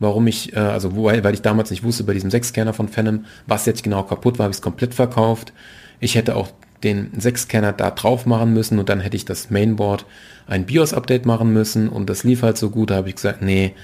warum 0.00 0.26
ich, 0.26 0.54
äh, 0.54 0.58
also 0.58 0.96
weil, 0.96 1.22
weil 1.22 1.34
ich 1.34 1.42
damals 1.42 1.70
nicht 1.70 1.84
wusste 1.84 2.02
bei 2.04 2.14
diesem 2.14 2.30
Sechskerner 2.30 2.72
von 2.72 2.88
Phantom, 2.88 3.26
was 3.46 3.66
jetzt 3.66 3.84
genau 3.84 4.02
kaputt 4.02 4.38
war, 4.38 4.44
habe 4.44 4.50
ich 4.50 4.56
es 4.56 4.62
komplett 4.62 4.94
verkauft. 4.94 5.52
Ich 6.00 6.16
hätte 6.16 6.34
auch 6.34 6.48
den 6.82 7.10
Sechskerner 7.18 7.72
da 7.72 7.90
drauf 7.90 8.26
machen 8.26 8.54
müssen 8.54 8.78
und 8.78 8.88
dann 8.88 9.00
hätte 9.00 9.16
ich 9.16 9.26
das 9.26 9.50
Mainboard 9.50 10.06
ein 10.46 10.64
BIOS-Update 10.64 11.26
machen 11.26 11.52
müssen 11.52 11.88
und 11.88 12.10
das 12.10 12.24
lief 12.24 12.42
halt 12.42 12.56
so 12.56 12.70
gut, 12.70 12.90
da 12.90 12.96
habe 12.96 13.10
ich 13.10 13.16
gesagt, 13.16 13.42
nee, 13.42 13.74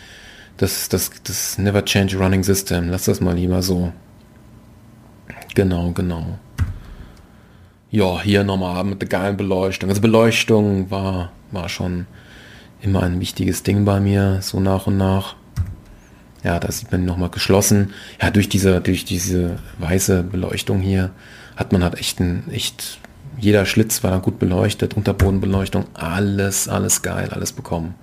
das, 0.56 0.88
das, 0.88 1.10
das 1.22 1.58
never 1.58 1.84
change 1.84 2.16
running 2.16 2.42
system, 2.42 2.88
lass 2.88 3.04
das 3.04 3.20
mal 3.20 3.36
lieber 3.36 3.62
so. 3.62 3.92
Genau, 5.54 5.92
genau. 5.92 6.38
Ja, 7.90 8.20
hier 8.20 8.42
nochmal 8.42 8.82
mit 8.84 9.00
der 9.00 9.08
geilen 9.08 9.36
Beleuchtung. 9.36 9.90
Also 9.90 10.00
Beleuchtung 10.00 10.90
war, 10.90 11.32
war 11.50 11.68
schon 11.68 12.06
immer 12.82 13.02
ein 13.02 13.20
wichtiges 13.20 13.62
Ding 13.62 13.84
bei 13.84 14.00
mir, 14.00 14.40
so 14.42 14.60
nach 14.60 14.86
und 14.86 14.96
nach. 14.96 15.35
Ja, 16.46 16.60
da 16.60 16.70
sieht 16.70 16.92
man 16.92 17.04
nochmal 17.04 17.30
geschlossen. 17.30 17.92
Ja, 18.22 18.30
durch 18.30 18.48
diese, 18.48 18.80
durch 18.80 19.04
diese 19.04 19.58
weiße 19.78 20.22
Beleuchtung 20.22 20.78
hier 20.78 21.10
hat 21.56 21.72
man 21.72 21.82
halt 21.82 21.98
echt 21.98 22.20
ein, 22.20 22.44
echt, 22.52 23.00
jeder 23.36 23.66
Schlitz 23.66 24.04
war 24.04 24.12
dann 24.12 24.22
gut 24.22 24.38
beleuchtet, 24.38 24.94
Unterbodenbeleuchtung, 24.94 25.86
alles, 25.94 26.68
alles 26.68 27.02
geil, 27.02 27.30
alles 27.32 27.50
bekommen. 27.50 27.96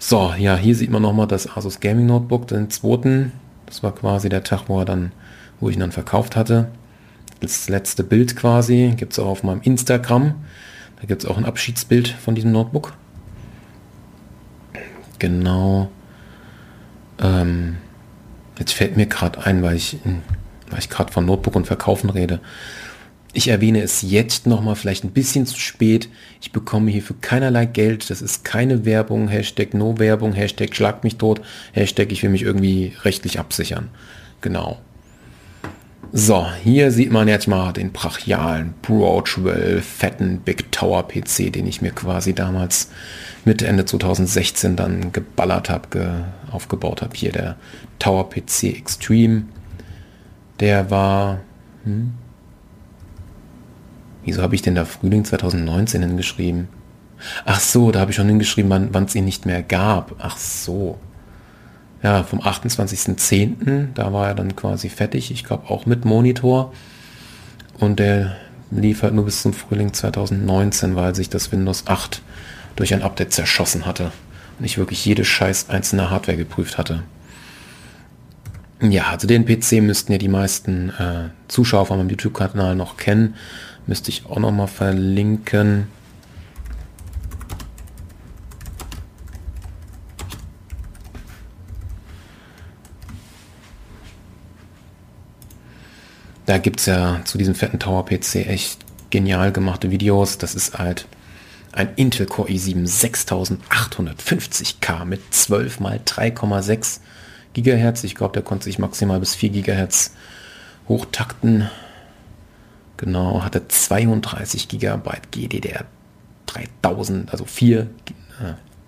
So, 0.00 0.34
ja, 0.36 0.56
hier 0.56 0.74
sieht 0.74 0.90
man 0.90 1.00
nochmal 1.00 1.28
das 1.28 1.56
Asus 1.56 1.78
Gaming 1.78 2.06
Notebook, 2.06 2.48
den 2.48 2.70
zweiten. 2.70 3.30
Das 3.66 3.84
war 3.84 3.94
quasi 3.94 4.28
der 4.28 4.42
Tag, 4.42 4.62
wo 4.66 4.80
er 4.80 4.84
dann, 4.84 5.12
wo 5.60 5.68
ich 5.68 5.76
ihn 5.76 5.80
dann 5.80 5.92
verkauft 5.92 6.34
hatte. 6.34 6.72
Das 7.38 7.68
letzte 7.68 8.02
Bild 8.02 8.34
quasi, 8.34 8.94
gibt 8.96 9.12
es 9.12 9.20
auch 9.20 9.28
auf 9.28 9.44
meinem 9.44 9.60
Instagram. 9.62 10.34
Da 11.00 11.06
gibt 11.06 11.22
es 11.22 11.30
auch 11.30 11.38
ein 11.38 11.44
Abschiedsbild 11.44 12.08
von 12.08 12.34
diesem 12.34 12.50
Notebook. 12.50 12.94
Genau. 15.20 15.88
Ähm, 17.22 17.76
jetzt 18.58 18.72
fällt 18.72 18.96
mir 18.96 19.06
gerade 19.06 19.44
ein, 19.44 19.62
weil 19.62 19.76
ich, 19.76 19.96
weil 20.70 20.78
ich 20.78 20.90
gerade 20.90 21.12
von 21.12 21.24
Notebook 21.24 21.56
und 21.56 21.66
Verkaufen 21.66 22.10
rede. 22.10 22.40
Ich 23.34 23.48
erwähne 23.48 23.80
es 23.80 24.02
jetzt 24.02 24.46
nochmal, 24.46 24.76
vielleicht 24.76 25.04
ein 25.04 25.12
bisschen 25.12 25.46
zu 25.46 25.58
spät. 25.58 26.10
Ich 26.42 26.52
bekomme 26.52 26.90
hierfür 26.90 27.16
keinerlei 27.22 27.64
Geld. 27.64 28.10
Das 28.10 28.20
ist 28.20 28.44
keine 28.44 28.84
Werbung. 28.84 29.28
Hashtag 29.28 29.72
No 29.72 29.98
Werbung. 29.98 30.34
Hashtag 30.34 30.76
Schlag 30.76 31.02
mich 31.02 31.16
tot. 31.16 31.40
Hashtag 31.72 32.12
Ich 32.12 32.22
will 32.22 32.28
mich 32.28 32.42
irgendwie 32.42 32.92
rechtlich 33.04 33.38
absichern. 33.38 33.88
Genau. 34.42 34.80
So, 36.14 36.46
hier 36.62 36.90
sieht 36.90 37.10
man 37.10 37.26
jetzt 37.26 37.48
mal 37.48 37.72
den 37.72 37.90
brachialen 37.90 38.74
Broadwell 38.82 39.80
fetten 39.80 40.40
Big 40.40 40.70
Tower 40.70 41.08
PC, 41.08 41.50
den 41.50 41.66
ich 41.66 41.80
mir 41.80 41.92
quasi 41.92 42.34
damals 42.34 42.90
Mitte 43.46 43.66
Ende 43.66 43.86
2016 43.86 44.76
dann 44.76 45.12
geballert 45.12 45.70
habe, 45.70 45.88
ge 45.88 46.08
aufgebaut 46.50 47.00
habe. 47.00 47.16
Hier 47.16 47.32
der 47.32 47.56
Tower 47.98 48.28
PC 48.28 48.64
Extreme. 48.64 49.44
Der 50.60 50.90
war... 50.90 51.40
Hm? 51.84 52.12
Wieso 54.22 54.42
habe 54.42 54.54
ich 54.54 54.60
denn 54.60 54.74
da 54.74 54.84
Frühling 54.84 55.24
2019 55.24 56.02
hingeschrieben? 56.02 56.68
Ach 57.46 57.58
so, 57.58 57.90
da 57.90 58.00
habe 58.00 58.10
ich 58.10 58.16
schon 58.16 58.28
hingeschrieben, 58.28 58.90
wann 58.92 59.04
es 59.04 59.14
ihn 59.14 59.24
nicht 59.24 59.46
mehr 59.46 59.62
gab. 59.62 60.14
Ach 60.18 60.36
so 60.36 60.98
ja, 62.02 62.24
vom 62.24 62.40
28.10., 62.40 63.88
da 63.94 64.12
war 64.12 64.28
er 64.28 64.34
dann 64.34 64.56
quasi 64.56 64.88
fertig, 64.88 65.30
ich 65.30 65.44
glaube 65.44 65.70
auch 65.70 65.86
mit 65.86 66.04
Monitor. 66.04 66.72
Und 67.78 67.98
der 67.98 68.36
lief 68.70 69.02
halt 69.02 69.14
nur 69.14 69.24
bis 69.24 69.42
zum 69.42 69.52
Frühling 69.52 69.92
2019, 69.92 70.96
weil 70.96 71.14
sich 71.14 71.28
das 71.28 71.52
Windows 71.52 71.86
8 71.86 72.22
durch 72.76 72.94
ein 72.94 73.02
Update 73.02 73.32
zerschossen 73.32 73.86
hatte. 73.86 74.10
Und 74.58 74.64
ich 74.64 74.78
wirklich 74.78 75.04
jede 75.04 75.24
scheiß 75.24 75.70
einzelne 75.70 76.10
Hardware 76.10 76.36
geprüft 76.36 76.78
hatte. 76.78 77.02
Ja, 78.80 79.10
also 79.10 79.28
den 79.28 79.46
PC 79.46 79.80
müssten 79.82 80.10
ja 80.10 80.18
die 80.18 80.28
meisten 80.28 80.90
äh, 80.90 81.28
Zuschauer 81.46 81.86
von 81.86 81.98
meinem 81.98 82.10
YouTube-Kanal 82.10 82.74
noch 82.74 82.96
kennen. 82.96 83.36
Müsste 83.86 84.10
ich 84.10 84.26
auch 84.26 84.38
noch 84.38 84.50
mal 84.50 84.66
verlinken. 84.66 85.86
Da 96.52 96.58
gibt 96.58 96.80
es 96.80 96.86
ja 96.86 97.22
zu 97.24 97.38
diesem 97.38 97.54
fetten 97.54 97.78
Tower-PC 97.78 98.46
echt 98.46 98.84
genial 99.08 99.52
gemachte 99.52 99.90
Videos. 99.90 100.36
Das 100.36 100.54
ist 100.54 100.78
halt 100.78 101.06
ein 101.72 101.88
Intel 101.96 102.26
Core 102.26 102.50
i7 102.50 102.86
6850K 102.86 105.06
mit 105.06 105.32
12 105.32 105.80
mal 105.80 105.98
3,6 106.04 107.00
Gigahertz. 107.54 108.04
Ich 108.04 108.14
glaube, 108.14 108.34
der 108.34 108.42
konnte 108.42 108.64
sich 108.64 108.78
maximal 108.78 109.18
bis 109.18 109.34
4 109.34 109.48
Gigahertz 109.48 110.12
hochtakten. 110.88 111.70
Genau, 112.98 113.42
hatte 113.42 113.66
32 113.66 114.68
Gigabyte 114.68 115.30
GDDR 115.30 115.86
3000, 116.48 117.32
also 117.32 117.46
4, 117.46 117.80
äh, 117.80 117.86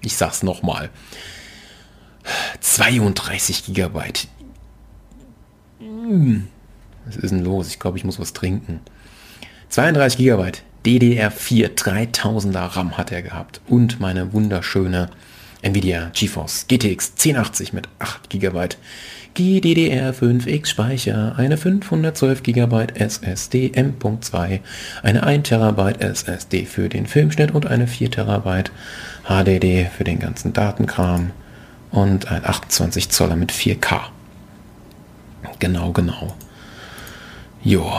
ich 0.03 0.19
sag's 0.19 0.43
nochmal, 0.43 0.91
32 2.61 3.65
Gigabyte. 3.65 4.29
Was 7.07 7.17
ist 7.17 7.31
denn 7.31 7.45
los? 7.45 7.69
Ich 7.69 7.79
glaube, 7.79 7.99
ich 7.99 8.05
muss 8.05 8.19
was 8.19 8.33
trinken. 8.33 8.81
32 9.71 10.19
GB 10.19 10.53
DDR4 10.85 11.75
3000er 11.75 12.77
RAM 12.77 12.97
hat 12.99 13.11
er 13.11 13.23
gehabt 13.23 13.61
und 13.67 14.01
meine 14.01 14.33
wunderschöne 14.33 15.09
Nvidia 15.63 16.11
GeForce 16.13 16.67
GTX 16.69 17.13
1080 17.13 17.73
mit 17.73 17.89
8 17.99 18.29
GB 18.29 18.69
GDDR5X 19.35 20.67
Speicher, 20.67 21.35
eine 21.37 21.57
512 21.57 22.43
GB 22.45 22.87
SSD 22.95 23.73
M.2, 23.75 24.61
eine 25.03 25.23
1 25.25 25.49
TB 25.49 26.01
SSD 26.01 26.67
für 26.67 26.89
den 26.89 27.07
Filmschnitt 27.07 27.53
und 27.53 27.67
eine 27.67 27.89
4 27.89 28.11
TB 28.13 28.71
HDD 29.27 29.89
für 29.91 30.05
den 30.05 30.21
ganzen 30.21 30.53
Datenkram 30.53 31.31
und 31.91 32.31
ein 32.31 32.45
28 32.45 33.09
Zoller 33.09 33.35
mit 33.35 33.51
4K. 33.51 34.03
Genau, 35.59 35.93
genau. 35.93 36.35
Jo. 37.65 37.91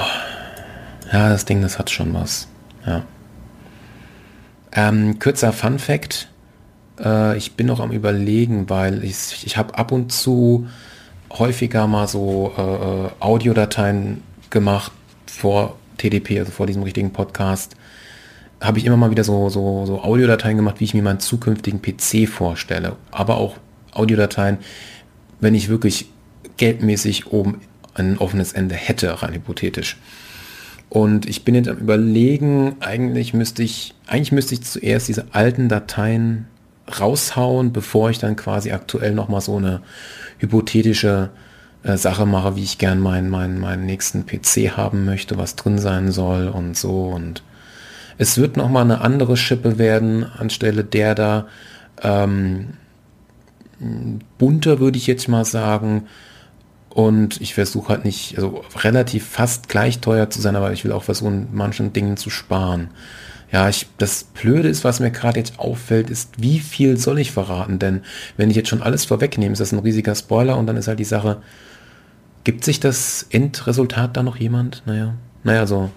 Ja, 1.11 1.29
das 1.29 1.45
Ding, 1.45 1.63
das 1.63 1.79
hat 1.79 1.89
schon 1.89 2.13
was. 2.13 2.47
Ja. 2.85 3.03
Ähm, 4.71 5.17
kürzer 5.17 5.51
Fun 5.53 5.79
Fact. 5.79 6.29
Äh, 7.03 7.35
ich 7.37 7.53
bin 7.53 7.65
noch 7.65 7.79
am 7.79 7.91
überlegen, 7.91 8.69
weil 8.69 9.03
ich, 9.03 9.43
ich 9.43 9.57
habe 9.57 9.75
ab 9.75 9.91
und 9.91 10.11
zu 10.11 10.67
häufiger 11.31 11.87
mal 11.87 12.07
so 12.07 12.53
äh, 12.55 12.61
äh 12.61 13.09
Audiodateien 13.19 14.21
gemacht 14.51 14.91
vor 15.25 15.77
TDP, 15.97 16.39
also 16.39 16.51
vor 16.51 16.67
diesem 16.67 16.83
richtigen 16.83 17.11
Podcast. 17.11 17.75
Habe 18.61 18.77
ich 18.77 18.85
immer 18.85 18.97
mal 18.97 19.09
wieder 19.09 19.23
so, 19.23 19.49
so, 19.49 19.87
so 19.87 20.01
Audiodateien 20.01 20.57
gemacht, 20.57 20.79
wie 20.79 20.85
ich 20.85 20.93
mir 20.93 21.01
meinen 21.01 21.19
zukünftigen 21.19 21.81
PC 21.81 22.29
vorstelle. 22.29 22.97
Aber 23.09 23.37
auch 23.37 23.55
Audiodateien, 23.93 24.59
wenn 25.39 25.55
ich 25.55 25.69
wirklich 25.69 26.09
geldmäßig 26.57 27.31
oben 27.31 27.61
ein 27.95 28.17
offenes 28.17 28.53
Ende 28.53 28.75
hätte, 28.75 29.21
rein 29.21 29.33
hypothetisch. 29.33 29.97
Und 30.89 31.27
ich 31.27 31.43
bin 31.43 31.55
jetzt 31.55 31.67
am 31.67 31.77
überlegen, 31.77 32.75
eigentlich 32.79 33.33
müsste 33.33 33.63
ich, 33.63 33.95
eigentlich 34.07 34.31
müsste 34.31 34.53
ich 34.53 34.63
zuerst 34.63 35.07
diese 35.07 35.25
alten 35.31 35.67
Dateien 35.67 36.45
raushauen, 36.99 37.73
bevor 37.73 38.11
ich 38.11 38.19
dann 38.19 38.35
quasi 38.35 38.71
aktuell 38.71 39.13
nochmal 39.13 39.41
so 39.41 39.57
eine 39.57 39.81
hypothetische 40.37 41.31
äh, 41.83 41.97
Sache 41.97 42.25
mache, 42.25 42.55
wie 42.55 42.63
ich 42.63 42.77
gern 42.77 42.99
meinen, 42.99 43.29
meinen, 43.29 43.59
meinen 43.59 43.85
nächsten 43.85 44.25
PC 44.25 44.77
haben 44.77 45.05
möchte, 45.05 45.37
was 45.37 45.55
drin 45.55 45.79
sein 45.79 46.11
soll 46.11 46.47
und 46.47 46.77
so. 46.77 47.07
Und 47.07 47.43
es 48.17 48.37
wird 48.37 48.55
nochmal 48.55 48.83
eine 48.83 49.01
andere 49.01 49.35
Schippe 49.35 49.77
werden, 49.77 50.23
anstelle 50.23 50.83
der 50.83 51.15
da 51.15 51.47
ähm, 52.01 52.69
bunter, 54.37 54.79
würde 54.79 54.97
ich 54.97 55.07
jetzt 55.07 55.27
mal 55.27 55.45
sagen, 55.45 56.07
und 56.95 57.41
ich 57.41 57.53
versuche 57.53 57.89
halt 57.89 58.05
nicht, 58.05 58.37
also 58.37 58.63
relativ 58.77 59.27
fast 59.27 59.67
gleich 59.67 59.99
teuer 59.99 60.29
zu 60.29 60.39
sein, 60.39 60.55
aber 60.55 60.71
ich 60.71 60.85
will 60.85 60.93
auch 60.93 61.03
versuchen, 61.03 61.49
manchen 61.51 61.91
Dingen 61.91 62.15
zu 62.15 62.29
sparen. 62.29 62.87
Ja, 63.51 63.67
ich, 63.67 63.87
das 63.97 64.23
Blöde 64.23 64.69
ist, 64.69 64.85
was 64.85 65.01
mir 65.01 65.11
gerade 65.11 65.37
jetzt 65.37 65.59
auffällt, 65.59 66.09
ist, 66.09 66.41
wie 66.41 66.59
viel 66.59 66.95
soll 66.95 67.19
ich 67.19 67.33
verraten? 67.33 67.79
Denn 67.79 68.01
wenn 68.37 68.49
ich 68.49 68.55
jetzt 68.55 68.69
schon 68.69 68.81
alles 68.81 69.03
vorwegnehme, 69.03 69.51
ist 69.51 69.59
das 69.59 69.73
ein 69.73 69.79
riesiger 69.79 70.15
Spoiler 70.15 70.57
und 70.57 70.67
dann 70.67 70.77
ist 70.77 70.87
halt 70.87 70.99
die 70.99 71.03
Sache, 71.03 71.41
gibt 72.45 72.63
sich 72.63 72.79
das 72.79 73.27
Endresultat 73.29 74.15
da 74.15 74.23
noch 74.23 74.37
jemand? 74.37 74.81
Naja, 74.85 75.15
naja, 75.43 75.67
so, 75.67 75.91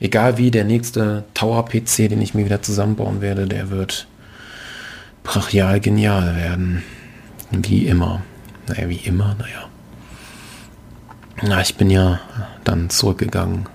egal 0.00 0.36
wie, 0.36 0.50
der 0.50 0.64
nächste 0.64 1.22
Tower-PC, 1.34 2.08
den 2.08 2.20
ich 2.20 2.34
mir 2.34 2.44
wieder 2.44 2.60
zusammenbauen 2.60 3.20
werde, 3.20 3.46
der 3.46 3.70
wird 3.70 4.08
brachial 5.22 5.78
genial 5.78 6.34
werden. 6.34 6.82
Wie 7.52 7.86
immer. 7.86 8.22
Naja, 8.66 8.88
wie 8.88 8.96
immer, 8.96 9.36
naja. 9.38 9.69
Na, 11.42 11.62
ich 11.62 11.76
bin 11.76 11.88
ja 11.88 12.20
dann 12.64 12.90
zurückgegangen. 12.90 13.66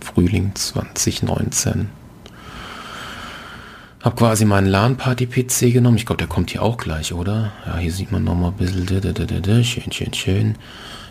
Frühling 0.00 0.54
2019. 0.54 1.90
Hab 4.02 4.16
quasi 4.16 4.44
meinen 4.44 4.66
LAN-Party-PC 4.66 5.72
genommen. 5.72 5.96
Ich 5.96 6.06
glaube, 6.06 6.18
der 6.18 6.28
kommt 6.28 6.50
hier 6.50 6.62
auch 6.62 6.76
gleich, 6.76 7.12
oder? 7.12 7.52
Ja, 7.66 7.76
hier 7.78 7.92
sieht 7.92 8.10
man 8.10 8.24
noch 8.24 8.34
mal 8.34 8.48
ein 8.48 8.54
bisschen. 8.54 8.86
Schön, 9.64 9.92
schön, 9.92 10.14
schön. 10.14 10.54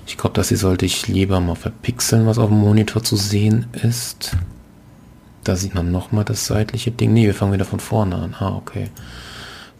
Ich 0.05 0.17
glaube, 0.17 0.35
das 0.35 0.49
hier 0.49 0.57
sollte 0.57 0.85
ich 0.85 1.07
lieber 1.07 1.39
mal 1.39 1.55
verpixeln, 1.55 2.25
was 2.25 2.37
auf 2.37 2.49
dem 2.49 2.59
Monitor 2.59 3.03
zu 3.03 3.15
sehen 3.15 3.67
ist. 3.83 4.35
Da 5.43 5.55
sieht 5.55 5.75
man 5.75 5.91
noch 5.91 6.11
mal 6.11 6.23
das 6.23 6.45
seitliche 6.47 6.91
Ding. 6.91 7.13
Nee, 7.13 7.25
wir 7.25 7.35
fangen 7.35 7.53
wieder 7.53 7.65
von 7.65 7.79
vorne 7.79 8.15
an. 8.15 8.35
Ah, 8.39 8.55
okay. 8.55 8.89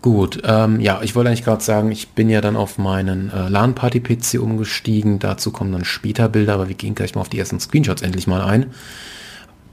Gut, 0.04 0.42
ähm, 0.44 0.82
ja, 0.82 1.00
ich 1.02 1.16
wollte 1.16 1.30
eigentlich 1.30 1.46
gerade 1.46 1.64
sagen, 1.64 1.90
ich 1.90 2.10
bin 2.10 2.28
ja 2.30 2.42
dann 2.42 2.58
auf 2.58 2.78
meinen 2.78 3.32
äh, 3.32 3.48
LAN-Party-PC 3.48 4.38
umgestiegen. 4.38 5.18
Dazu 5.18 5.52
kommen 5.52 5.72
dann 5.72 5.86
später 5.86 6.28
Bilder, 6.28 6.56
aber 6.56 6.68
wir 6.68 6.76
gehen 6.76 6.94
gleich 6.94 7.16
mal 7.16 7.22
auf 7.22 7.30
die 7.30 7.40
ersten 7.40 7.62
Screenshots 7.62 8.02
endlich 8.02 8.28
mal 8.28 8.42
ein. 8.42 8.72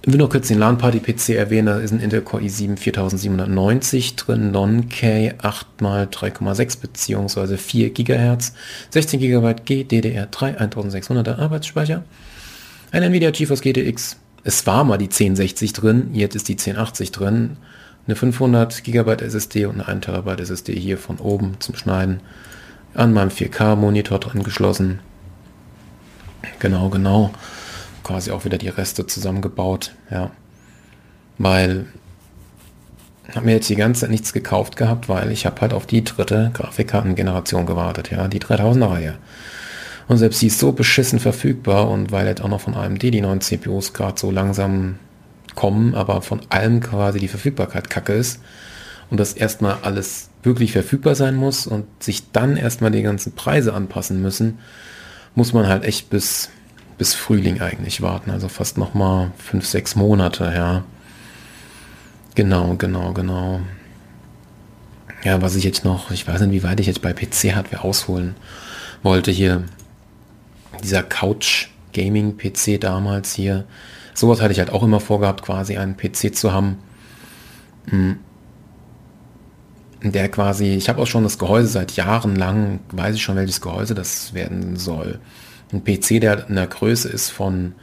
Ich 0.02 0.12
will 0.12 0.20
noch 0.20 0.30
kurz 0.30 0.46
den 0.46 0.60
LAN-Party-PC 0.60 1.30
erwähnen, 1.30 1.66
da 1.66 1.80
ist 1.80 1.90
ein 1.90 1.98
Intel 1.98 2.22
Core 2.22 2.44
i7 2.44 2.76
4790 2.76 4.14
drin, 4.14 4.52
Non-K 4.52 5.32
8x3,6 5.32 6.80
bzw. 6.80 7.56
4 7.56 7.90
GHz, 7.90 8.52
16 8.90 9.18
GB 9.18 9.48
GDDR3, 9.66 10.58
1600er 10.58 11.38
Arbeitsspeicher, 11.38 12.04
ein 12.92 13.02
Nvidia 13.02 13.32
GeForce 13.32 13.62
GTX, 13.62 14.16
es 14.44 14.64
war 14.64 14.84
mal 14.84 14.96
die 14.96 15.06
1060 15.06 15.72
drin, 15.72 16.10
jetzt 16.14 16.36
ist 16.36 16.48
die 16.48 16.52
1080 16.52 17.10
drin, 17.10 17.56
eine 18.10 18.16
500 18.16 18.84
GB 18.84 19.24
SSD 19.24 19.66
und 19.66 19.80
eine 19.80 19.88
1 19.88 20.06
TB 20.06 20.40
SSD 20.40 20.74
hier 20.74 20.98
von 20.98 21.18
oben 21.18 21.56
zum 21.60 21.76
Schneiden, 21.76 22.20
an 22.94 23.12
meinem 23.12 23.30
4K-Monitor 23.30 24.18
dran 24.18 24.42
geschlossen. 24.42 24.98
Genau, 26.58 26.88
genau 26.88 27.30
quasi 28.02 28.32
auch 28.32 28.44
wieder 28.44 28.58
die 28.58 28.68
Reste 28.68 29.06
zusammengebaut, 29.06 29.94
ja. 30.10 30.32
Weil 31.38 31.86
habe 33.34 33.46
mir 33.46 33.52
jetzt 33.52 33.68
die 33.68 33.76
ganze 33.76 34.00
Zeit 34.00 34.10
nichts 34.10 34.32
gekauft 34.32 34.76
gehabt, 34.76 35.08
weil 35.08 35.30
ich 35.30 35.46
habe 35.46 35.60
halt 35.60 35.72
auf 35.72 35.86
die 35.86 36.02
dritte 36.02 36.50
Grafikkartengeneration 36.52 37.66
gewartet, 37.66 38.10
ja, 38.10 38.26
die 38.26 38.40
3000er 38.40 38.90
Reihe. 38.90 39.14
Und 40.08 40.18
selbst 40.18 40.42
die 40.42 40.48
ist 40.48 40.58
so 40.58 40.72
beschissen 40.72 41.20
verfügbar 41.20 41.88
und 41.88 42.10
weil 42.10 42.26
jetzt 42.26 42.42
auch 42.42 42.48
noch 42.48 42.62
von 42.62 42.74
AMD 42.74 43.02
die 43.02 43.20
neuen 43.20 43.40
CPUs 43.40 43.92
gerade 43.92 44.18
so 44.18 44.32
langsam 44.32 44.98
kommen, 45.54 45.94
aber 45.94 46.22
von 46.22 46.40
allem 46.50 46.80
quasi 46.80 47.18
die 47.18 47.28
Verfügbarkeit 47.28 47.90
kacke 47.90 48.12
ist 48.12 48.40
und 49.10 49.18
das 49.18 49.32
erstmal 49.32 49.78
alles 49.82 50.30
wirklich 50.42 50.72
verfügbar 50.72 51.14
sein 51.14 51.36
muss 51.36 51.66
und 51.66 51.84
sich 52.02 52.30
dann 52.32 52.56
erstmal 52.56 52.90
die 52.90 53.02
ganzen 53.02 53.34
Preise 53.34 53.74
anpassen 53.74 54.22
müssen, 54.22 54.58
muss 55.34 55.52
man 55.52 55.68
halt 55.68 55.84
echt 55.84 56.10
bis 56.10 56.50
bis 57.00 57.14
Frühling 57.14 57.62
eigentlich 57.62 58.02
warten, 58.02 58.30
also 58.30 58.48
fast 58.48 58.76
noch 58.76 58.92
mal 58.92 59.32
fünf, 59.38 59.64
sechs 59.64 59.96
Monate, 59.96 60.52
ja. 60.54 60.84
Genau, 62.34 62.74
genau, 62.74 63.14
genau. 63.14 63.60
Ja, 65.24 65.40
was 65.40 65.56
ich 65.56 65.64
jetzt 65.64 65.86
noch, 65.86 66.10
ich 66.10 66.28
weiß 66.28 66.42
nicht, 66.42 66.52
wie 66.52 66.62
weit 66.62 66.78
ich 66.78 66.86
jetzt 66.86 67.00
bei 67.00 67.14
PC-Hardware 67.14 67.84
ausholen 67.84 68.36
wollte 69.02 69.30
hier. 69.30 69.64
Dieser 70.84 71.02
Couch-Gaming-PC 71.92 72.80
damals 72.80 73.34
hier. 73.34 73.64
Sowas 74.14 74.40
hatte 74.40 74.52
ich 74.52 74.58
halt 74.58 74.70
auch 74.70 74.82
immer 74.82 75.00
vorgehabt, 75.00 75.42
quasi 75.42 75.76
einen 75.76 75.96
PC 75.96 76.34
zu 76.34 76.52
haben. 76.52 76.78
Hm. 77.88 78.18
Der 80.02 80.30
quasi, 80.30 80.74
ich 80.76 80.88
habe 80.88 81.02
auch 81.02 81.06
schon 81.06 81.24
das 81.24 81.38
Gehäuse 81.38 81.68
seit 81.68 81.92
Jahren 81.92 82.34
lang, 82.34 82.80
weiß 82.92 83.16
ich 83.16 83.22
schon, 83.22 83.36
welches 83.36 83.60
Gehäuse 83.60 83.94
das 83.94 84.32
werden 84.32 84.76
soll 84.76 85.20
ein 85.72 85.84
PC, 85.84 86.20
der 86.20 86.48
in 86.48 86.56
der 86.56 86.66
Größe 86.66 87.08
ist 87.08 87.30
von, 87.30 87.74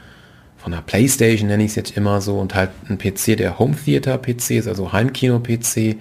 von 0.58 0.74
einer 0.74 0.82
Playstation, 0.82 1.48
nenne 1.48 1.64
ich 1.64 1.72
es 1.72 1.76
jetzt 1.76 1.96
immer 1.96 2.22
so, 2.22 2.40
und 2.40 2.56
halt 2.56 2.72
ein 2.90 2.98
PC, 2.98 3.38
der 3.38 3.60
Home 3.60 3.76
Theater 3.76 4.18
PC 4.18 4.52
ist, 4.52 4.68
also 4.68 4.92
Heimkino-PC, 4.92 5.98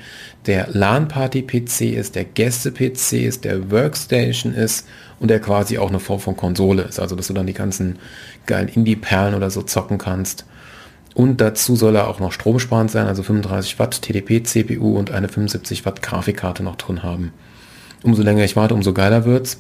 der 0.47 0.69
LAN-Party-PC 0.69 1.93
ist, 1.97 2.15
der 2.15 2.25
Gäste-PC 2.25 3.25
ist, 3.25 3.45
der 3.45 3.71
Workstation 3.71 4.55
ist 4.55 4.87
und 5.19 5.29
der 5.29 5.41
quasi 5.41 5.79
auch 5.79 5.89
eine 5.89 6.01
Form 6.01 6.21
von 6.21 6.37
Konsole 6.37 6.83
ist, 6.83 7.01
also 7.01 7.17
dass 7.17 7.29
du 7.29 7.35
dann 7.35 7.47
die 7.47 7.55
ganzen 7.55 7.99
geilen 8.47 8.69
Indie-Perlen 8.69 9.35
oder 9.35 9.51
so 9.51 9.63
zocken 9.63 9.99
kannst. 9.99 10.45
Und 11.15 11.41
dazu 11.41 11.77
soll 11.77 11.97
er 11.97 12.09
auch 12.09 12.21
noch 12.21 12.33
stromsparend 12.33 12.91
sein, 12.91 13.07
also 13.07 13.23
35 13.23 13.79
Watt 13.79 14.03
TDP-CPU 14.03 14.99
und 14.99 15.11
eine 15.11 15.29
75 15.29 15.87
Watt 15.87 16.03
Grafikkarte 16.03 16.63
noch 16.63 16.77
drin 16.77 17.03
haben. 17.03 17.33
Umso 18.03 18.23
länger 18.23 18.45
ich 18.45 18.57
warte, 18.57 18.75
umso 18.75 18.93
geiler 18.93 19.25
wird's. 19.25 19.59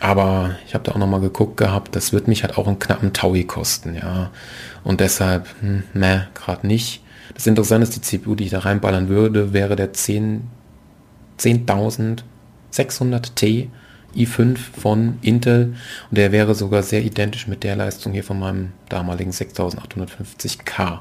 Aber 0.00 0.56
ich 0.66 0.74
habe 0.74 0.84
da 0.84 0.92
auch 0.92 0.98
nochmal 0.98 1.20
geguckt 1.20 1.56
gehabt, 1.58 1.94
das 1.94 2.12
wird 2.12 2.26
mich 2.28 2.42
halt 2.42 2.56
auch 2.56 2.66
einen 2.66 2.78
knappen 2.78 3.12
Taui 3.12 3.44
kosten, 3.44 3.94
ja. 3.94 4.30
Und 4.82 5.00
deshalb, 5.00 5.46
hm, 5.60 5.84
meh, 5.92 6.22
gerade 6.34 6.66
nicht. 6.66 7.02
Das 7.34 7.46
Interessante 7.46 7.84
ist, 7.84 7.96
die 7.96 8.00
CPU, 8.00 8.34
die 8.34 8.44
ich 8.44 8.50
da 8.50 8.60
reinballern 8.60 9.08
würde, 9.08 9.52
wäre 9.52 9.76
der 9.76 9.92
10, 9.92 10.48
10.600T 12.72 13.68
i5 14.16 14.56
von 14.56 15.18
Intel 15.20 15.74
und 16.10 16.18
der 16.18 16.32
wäre 16.32 16.54
sogar 16.54 16.82
sehr 16.82 17.02
identisch 17.02 17.46
mit 17.46 17.64
der 17.64 17.76
Leistung 17.76 18.12
hier 18.12 18.24
von 18.24 18.38
meinem 18.38 18.72
damaligen 18.88 19.30
6850K. 19.30 21.00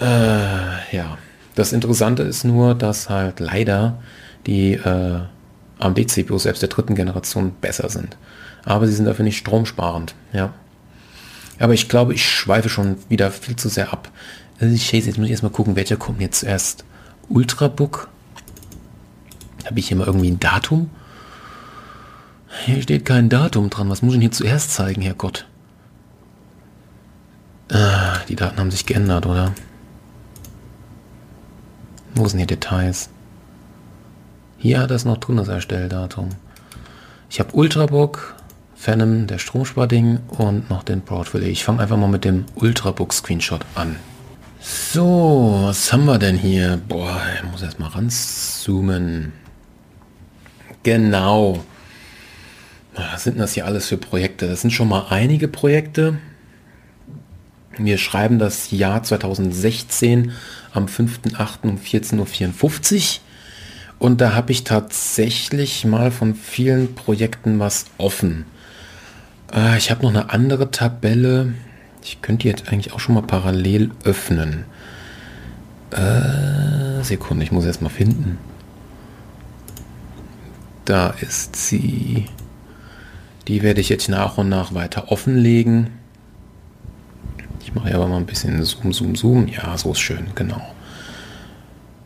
Äh, 0.00 0.96
ja, 0.96 1.18
das 1.54 1.72
Interessante 1.72 2.22
ist 2.22 2.44
nur, 2.44 2.74
dass 2.74 3.10
halt 3.10 3.40
leider 3.40 4.02
die 4.46 4.72
äh, 4.72 5.20
AMD-CPUs 5.78 6.44
selbst 6.44 6.62
der 6.62 6.68
dritten 6.68 6.94
Generation 6.94 7.52
besser 7.60 7.88
sind. 7.88 8.16
Aber 8.64 8.86
sie 8.86 8.94
sind 8.94 9.04
dafür 9.04 9.24
nicht 9.24 9.38
stromsparend. 9.38 10.14
Ja. 10.32 10.54
Aber 11.58 11.74
ich 11.74 11.88
glaube, 11.88 12.14
ich 12.14 12.28
schweife 12.28 12.68
schon 12.68 12.96
wieder 13.08 13.30
viel 13.30 13.56
zu 13.56 13.68
sehr 13.68 13.92
ab. 13.92 14.10
Also 14.58 14.74
ich, 14.74 14.90
jetzt 14.92 15.18
muss 15.18 15.26
ich 15.26 15.32
erstmal 15.32 15.52
gucken, 15.52 15.76
welcher 15.76 15.96
kommt 15.96 16.20
jetzt 16.20 16.40
zuerst. 16.40 16.84
Ultrabook. 17.28 18.08
Habe 19.64 19.78
ich 19.78 19.88
hier 19.88 19.96
mal 19.96 20.06
irgendwie 20.06 20.30
ein 20.30 20.40
Datum? 20.40 20.90
Hier 22.64 22.82
steht 22.82 23.04
kein 23.04 23.28
Datum 23.28 23.70
dran. 23.70 23.90
Was 23.90 24.02
muss 24.02 24.12
ich 24.12 24.16
denn 24.16 24.22
hier 24.22 24.32
zuerst 24.32 24.72
zeigen, 24.72 25.02
Herrgott? 25.02 25.46
Ah, 27.72 28.18
die 28.28 28.36
Daten 28.36 28.58
haben 28.58 28.70
sich 28.70 28.86
geändert, 28.86 29.26
oder? 29.26 29.54
Wo 32.14 32.28
sind 32.28 32.38
hier 32.38 32.46
Details? 32.46 33.08
Hier 34.58 34.78
hat 34.78 34.90
es 34.90 35.04
noch 35.04 35.18
drin, 35.18 35.36
das 35.36 35.48
Erstelldatum. 35.48 36.28
Ich 37.28 37.40
habe 37.40 37.54
Ultrabook, 37.54 38.34
Phantom, 38.76 39.26
der 39.26 39.38
Stromsparding 39.38 40.20
und 40.28 40.70
noch 40.70 40.84
den 40.84 41.00
Broadwell. 41.00 41.42
Ich 41.44 41.64
fange 41.64 41.80
einfach 41.80 41.96
mal 41.96 42.08
mit 42.08 42.24
dem 42.24 42.44
Ultrabook 42.54 43.12
Screenshot 43.12 43.62
an. 43.74 43.96
So, 44.60 45.60
was 45.64 45.92
haben 45.92 46.04
wir 46.04 46.18
denn 46.18 46.36
hier? 46.36 46.80
Boah, 46.88 47.20
ich 47.34 47.50
muss 47.50 47.62
erst 47.62 47.80
mal 47.80 47.88
ranzoomen. 47.88 49.32
Genau. 50.84 51.64
Was 52.94 53.24
sind 53.24 53.40
das 53.40 53.54
hier 53.54 53.66
alles 53.66 53.88
für 53.88 53.96
Projekte? 53.96 54.46
Das 54.46 54.60
sind 54.60 54.70
schon 54.70 54.88
mal 54.88 55.06
einige 55.10 55.48
Projekte. 55.48 56.18
Wir 57.76 57.98
schreiben 57.98 58.38
das 58.38 58.70
Jahr 58.70 59.02
2016 59.02 60.30
am 60.72 60.86
5.8. 60.86 61.62
um 61.62 61.78
14.54 61.78 62.94
Uhr. 62.94 63.20
Und 63.98 64.20
da 64.20 64.34
habe 64.34 64.52
ich 64.52 64.64
tatsächlich 64.64 65.84
mal 65.84 66.12
von 66.12 66.34
vielen 66.34 66.94
Projekten 66.94 67.58
was 67.58 67.86
offen. 67.98 68.44
Äh, 69.52 69.78
ich 69.78 69.90
habe 69.90 70.02
noch 70.02 70.10
eine 70.10 70.30
andere 70.30 70.70
Tabelle. 70.70 71.54
Ich 72.02 72.20
könnte 72.20 72.46
jetzt 72.46 72.68
eigentlich 72.68 72.92
auch 72.92 73.00
schon 73.00 73.14
mal 73.14 73.22
parallel 73.22 73.90
öffnen. 74.04 74.64
Äh, 75.90 77.02
Sekunde, 77.02 77.44
ich 77.44 77.52
muss 77.52 77.64
erst 77.64 77.82
mal 77.82 77.88
finden. 77.88 78.38
Da 80.84 81.10
ist 81.20 81.56
sie. 81.56 82.26
Die 83.48 83.62
werde 83.62 83.80
ich 83.80 83.88
jetzt 83.88 84.08
nach 84.08 84.38
und 84.38 84.48
nach 84.48 84.74
weiter 84.74 85.10
offenlegen. 85.10 85.90
Ich 87.62 87.74
mache 87.74 87.94
aber 87.94 88.06
mal 88.06 88.18
ein 88.18 88.26
bisschen 88.26 88.62
Zoom, 88.64 88.92
Zoom, 88.92 89.16
Zoom. 89.16 89.48
Ja, 89.48 89.76
so 89.76 89.92
ist 89.92 90.00
schön, 90.00 90.26
genau. 90.34 90.62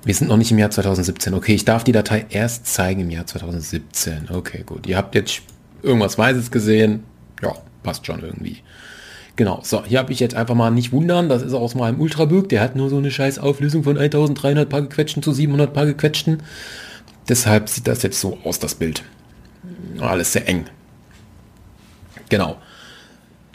Wir 0.04 0.14
sind 0.14 0.28
noch 0.28 0.36
nicht 0.36 0.50
im 0.52 0.58
Jahr 0.58 0.70
2017. 0.70 1.34
Okay, 1.34 1.54
ich 1.54 1.64
darf 1.64 1.84
die 1.84 1.92
Datei 1.92 2.26
erst 2.30 2.66
zeigen 2.66 3.00
im 3.00 3.10
Jahr 3.10 3.26
2017. 3.26 4.28
Okay, 4.30 4.62
gut. 4.64 4.86
Ihr 4.86 4.96
habt 4.96 5.14
jetzt 5.14 5.42
irgendwas 5.82 6.16
Weißes 6.16 6.50
gesehen. 6.50 7.02
Ja, 7.42 7.54
passt 7.82 8.06
schon 8.06 8.22
irgendwie. 8.22 8.62
Genau, 9.38 9.60
so, 9.62 9.84
hier 9.84 10.00
habe 10.00 10.12
ich 10.12 10.18
jetzt 10.18 10.34
einfach 10.34 10.56
mal 10.56 10.70
nicht 10.70 10.90
wundern, 10.90 11.28
das 11.28 11.42
ist 11.42 11.52
aus 11.52 11.76
meinem 11.76 12.00
Ultrabook, 12.00 12.48
der 12.48 12.60
hat 12.60 12.74
nur 12.74 12.90
so 12.90 12.98
eine 12.98 13.12
scheiß 13.12 13.38
Auflösung 13.38 13.84
von 13.84 13.96
1300 13.96 14.68
Paar 14.68 14.82
gequetschten 14.82 15.22
zu 15.22 15.32
700 15.32 15.72
Paar 15.72 15.86
gequetschten. 15.86 16.42
Deshalb 17.28 17.68
sieht 17.68 17.86
das 17.86 18.02
jetzt 18.02 18.20
so 18.20 18.38
aus, 18.44 18.58
das 18.58 18.74
Bild. 18.74 19.04
Alles 20.00 20.32
sehr 20.32 20.48
eng. 20.48 20.64
Genau. 22.28 22.56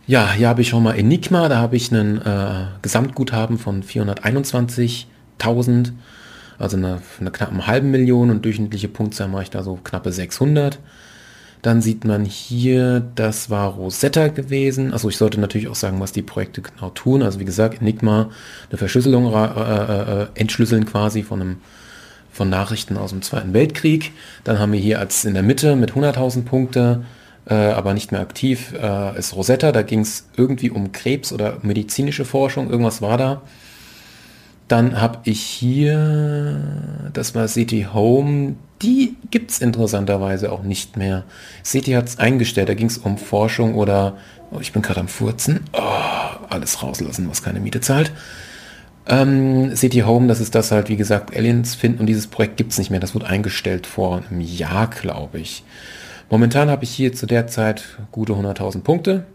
Ja, 0.05 0.31
hier 0.33 0.49
habe 0.49 0.61
ich 0.61 0.69
schon 0.69 0.83
mal 0.83 0.97
Enigma, 0.97 1.49
da 1.49 1.57
habe 1.57 1.77
ich 1.77 1.91
einen 1.91 2.21
äh, 2.21 2.67
Gesamtguthaben 2.81 3.57
von 3.57 3.83
421.000 3.83 5.93
also 6.59 6.77
eine, 6.77 7.01
eine 7.19 7.31
knappen 7.31 7.67
halben 7.67 7.91
Million 7.91 8.29
und 8.29 8.45
durchschnittliche 8.45 8.87
Punktzahl 8.87 9.27
mache 9.27 9.43
ich 9.43 9.49
da 9.49 9.63
so 9.63 9.79
knappe 9.83 10.11
600. 10.11 10.79
Dann 11.61 11.81
sieht 11.81 12.03
man 12.03 12.25
hier, 12.25 13.01
das 13.15 13.49
war 13.49 13.69
Rosetta 13.69 14.27
gewesen. 14.27 14.91
Also 14.91 15.07
ich 15.07 15.17
sollte 15.17 15.39
natürlich 15.39 15.69
auch 15.69 15.75
sagen, 15.75 15.99
was 15.99 16.11
die 16.11 16.21
Projekte 16.21 16.61
genau 16.61 16.89
tun. 16.89 17.23
Also 17.23 17.39
wie 17.39 17.45
gesagt, 17.45 17.81
Enigma, 17.81 18.29
eine 18.69 18.77
Verschlüsselung, 18.77 19.33
äh, 19.33 19.45
äh, 19.45 20.23
äh, 20.23 20.27
entschlüsseln 20.35 20.85
quasi 20.85 21.23
von 21.23 21.41
einem 21.41 21.57
von 22.33 22.49
Nachrichten 22.49 22.97
aus 22.97 23.11
dem 23.11 23.21
Zweiten 23.21 23.53
Weltkrieg. 23.53 24.11
Dann 24.43 24.59
haben 24.59 24.73
wir 24.73 24.79
hier 24.79 24.99
als 24.99 25.23
in 25.23 25.35
der 25.35 25.43
Mitte 25.43 25.75
mit 25.75 25.91
100.000 25.91 26.43
Punkte, 26.43 27.05
äh, 27.45 27.53
aber 27.53 27.93
nicht 27.93 28.11
mehr 28.11 28.21
aktiv, 28.21 28.73
äh, 28.73 29.17
ist 29.17 29.35
Rosetta. 29.35 29.71
Da 29.71 29.83
ging 29.83 29.99
es 29.99 30.27
irgendwie 30.35 30.71
um 30.71 30.91
Krebs 30.91 31.31
oder 31.31 31.59
medizinische 31.61 32.25
Forschung. 32.25 32.69
Irgendwas 32.69 33.01
war 33.01 33.17
da. 33.17 33.41
Dann 34.67 34.99
habe 34.99 35.19
ich 35.25 35.41
hier, 35.41 37.09
das 37.13 37.35
war 37.35 37.47
City 37.47 37.87
Home, 37.93 38.55
die 38.81 39.15
gibt 39.29 39.51
es 39.51 39.59
interessanterweise 39.59 40.51
auch 40.51 40.63
nicht 40.63 40.97
mehr. 40.97 41.25
City 41.63 41.91
hat 41.91 42.07
es 42.07 42.17
eingestellt, 42.17 42.69
da 42.69 42.73
ging 42.73 42.87
es 42.87 42.97
um 42.97 43.17
Forschung 43.17 43.75
oder, 43.75 44.17
oh, 44.51 44.59
ich 44.59 44.71
bin 44.73 44.81
gerade 44.81 45.01
am 45.01 45.07
Furzen, 45.07 45.61
oh, 45.73 45.79
alles 46.49 46.81
rauslassen, 46.81 47.29
was 47.29 47.43
keine 47.43 47.59
Miete 47.59 47.81
zahlt. 47.81 48.11
Ähm, 49.07 49.75
City 49.75 49.99
Home, 49.99 50.27
das 50.27 50.39
ist 50.39 50.55
das 50.55 50.71
halt, 50.71 50.89
wie 50.89 50.95
gesagt, 50.95 51.35
Aliens 51.35 51.75
finden 51.75 51.99
und 51.99 52.05
dieses 52.05 52.27
Projekt 52.27 52.57
gibt 52.57 52.71
es 52.71 52.77
nicht 52.77 52.89
mehr. 52.89 52.99
Das 52.99 53.13
wurde 53.13 53.27
eingestellt 53.27 53.85
vor 53.85 54.23
einem 54.29 54.41
Jahr, 54.41 54.87
glaube 54.87 55.39
ich. 55.39 55.63
Momentan 56.29 56.69
habe 56.69 56.83
ich 56.83 56.91
hier 56.91 57.13
zu 57.13 57.25
der 57.25 57.47
Zeit 57.47 57.83
gute 58.11 58.33
100.000 58.33 58.81
Punkte. 58.81 59.25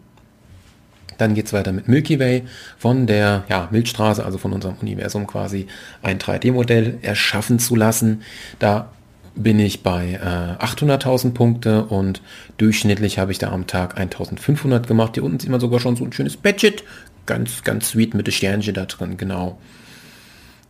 Dann 1.18 1.34
geht 1.34 1.46
es 1.46 1.52
weiter 1.52 1.72
mit 1.72 1.88
Milky 1.88 2.18
Way 2.18 2.44
von 2.78 3.06
der 3.06 3.44
ja, 3.48 3.68
Milchstraße, 3.70 4.24
also 4.24 4.38
von 4.38 4.52
unserem 4.52 4.76
Universum 4.80 5.26
quasi 5.26 5.66
ein 6.02 6.18
3D-Modell 6.18 6.98
erschaffen 7.02 7.58
zu 7.58 7.74
lassen. 7.76 8.22
Da 8.58 8.90
bin 9.34 9.60
ich 9.60 9.82
bei 9.82 10.14
äh, 10.14 10.64
800.000 10.64 11.32
Punkte 11.32 11.84
und 11.84 12.22
durchschnittlich 12.56 13.18
habe 13.18 13.32
ich 13.32 13.38
da 13.38 13.50
am 13.50 13.66
Tag 13.66 13.98
1.500 13.98 14.86
gemacht. 14.86 15.12
Hier 15.14 15.24
unten 15.24 15.40
sieht 15.40 15.50
man 15.50 15.60
sogar 15.60 15.80
schon 15.80 15.96
so 15.96 16.04
ein 16.04 16.12
schönes 16.12 16.36
Budget. 16.36 16.84
Ganz, 17.28 17.62
ganz 17.62 17.90
sweet 17.90 18.14
mit 18.14 18.26
dem 18.26 18.32
Sternchen 18.32 18.72
da 18.72 18.86
drin, 18.86 19.18
genau. 19.18 19.58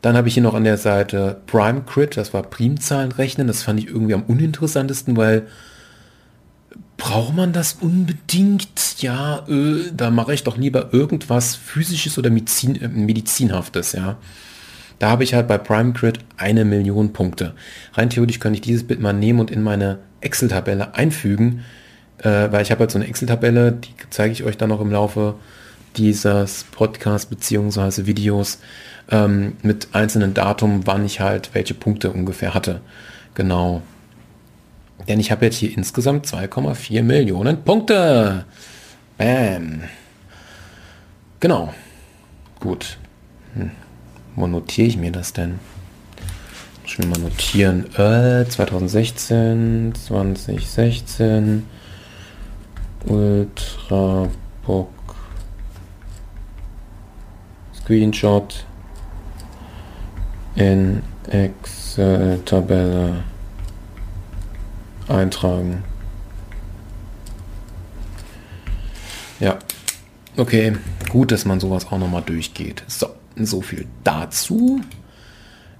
Dann 0.03 0.17
habe 0.17 0.27
ich 0.27 0.35
hier 0.35 0.43
noch 0.43 0.55
an 0.55 0.65
der 0.65 0.77
Seite 0.77 1.41
Prime 1.47 1.83
Crit, 1.83 2.17
das 2.17 2.35
war 2.35 2.43
Primzahlen 2.43 3.13
rechnen. 3.13 3.47
Das 3.47 3.63
fand 3.63 3.79
ich 3.79 3.87
irgendwie 3.87 4.15
am 4.15 4.25
uninteressantesten, 4.25 5.17
weil 5.17 5.47
braucht 6.97 7.37
man 7.37 7.53
das 7.53 7.75
unbedingt? 7.75 9.01
Ja, 9.01 9.47
äh, 9.49 9.93
da 9.97 10.11
mache 10.11 10.35
ich 10.35 10.43
doch 10.43 10.57
lieber 10.57 10.93
irgendwas 10.93 11.55
physisches 11.55 12.19
oder 12.19 12.29
Medizin, 12.29 12.75
äh, 12.75 12.89
medizinhaftes, 12.89 13.93
ja. 13.93 14.17
Da 14.99 15.11
habe 15.11 15.23
ich 15.23 15.35
halt 15.35 15.47
bei 15.47 15.59
Prime 15.59 15.93
Grid 15.93 16.19
eine 16.39 16.65
Million 16.65 17.13
Punkte. 17.13 17.55
Rein 17.95 18.11
theoretisch 18.11 18.41
könnte 18.41 18.57
ich 18.57 18.63
dieses 18.63 18.85
Bild 18.85 18.99
mal 18.99 19.13
nehmen 19.13 19.39
und 19.39 19.53
in 19.53 19.63
meine 19.63 20.01
Excel-Tabelle 20.23 20.97
einfügen, 20.97 21.65
äh, 22.19 22.51
weil 22.51 22.63
ich 22.63 22.73
habe 22.73 22.81
halt 22.81 22.91
so 22.91 22.99
eine 22.99 23.07
Excel-Tabelle, 23.07 23.71
die 23.71 23.95
zeige 24.11 24.33
ich 24.33 24.43
euch 24.43 24.57
dann 24.57 24.71
noch 24.71 24.81
im 24.81 24.91
Laufe 24.91 25.37
dieses 25.99 26.65
Podcast 26.65 27.29
beziehungsweise 27.31 28.07
Videos 28.07 28.59
ähm, 29.11 29.57
mit 29.63 29.89
einzelnen 29.93 30.35
Datum, 30.35 30.87
wann 30.87 31.05
ich 31.05 31.21
halt 31.21 31.51
welche 31.55 31.75
Punkte 31.75 32.11
ungefähr 32.11 32.55
hatte. 32.55 32.81
Genau. 33.35 33.83
Denn 35.07 35.21
ich 35.21 35.31
habe 35.31 35.45
jetzt 35.45 35.57
hier 35.57 35.77
insgesamt 35.77 36.27
2,4 36.27 37.03
Millionen 37.03 37.63
Punkte. 37.65 38.45
Bam. 39.17 39.83
Genau. 41.41 41.73
Gut. 42.61 42.99
Hm. 43.55 43.71
Wo 44.37 44.47
notiere 44.47 44.89
ich 44.89 44.97
mir 44.97 45.13
das 45.13 45.33
denn? 45.33 45.59
Schon 46.85 47.11
mal 47.11 47.19
notieren. 47.19 47.87
Äh, 47.95 48.47
2016, 48.49 49.93
2016, 49.95 51.65
Ultrabook, 53.05 54.89
Screenshot 57.89 58.65
in 60.57 61.03
Excel-Tabelle 61.31 63.23
eintragen. 65.09 65.85
Ja, 69.41 69.59
okay, 70.37 70.77
gut, 71.09 71.33
dass 71.33 71.47
man 71.47 71.61
sowas 71.61 71.87
auch 71.87 71.97
nochmal 71.97 72.21
durchgeht. 72.21 72.83
So, 72.89 73.07
so 73.37 73.63
viel 73.63 73.87
dazu. 74.05 74.83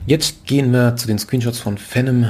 Jetzt 0.07 0.47
gehen 0.47 0.73
wir 0.73 0.97
zu 0.97 1.09
den 1.09 1.19
Screenshots 1.19 1.59
von 1.59 1.77
Phenom, 1.77 2.25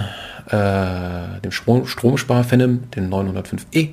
äh, 0.49 1.41
dem 1.45 1.53
Stromspar 1.53 2.43
Phenom, 2.43 2.91
dem 2.91 3.09
905e. 3.09 3.91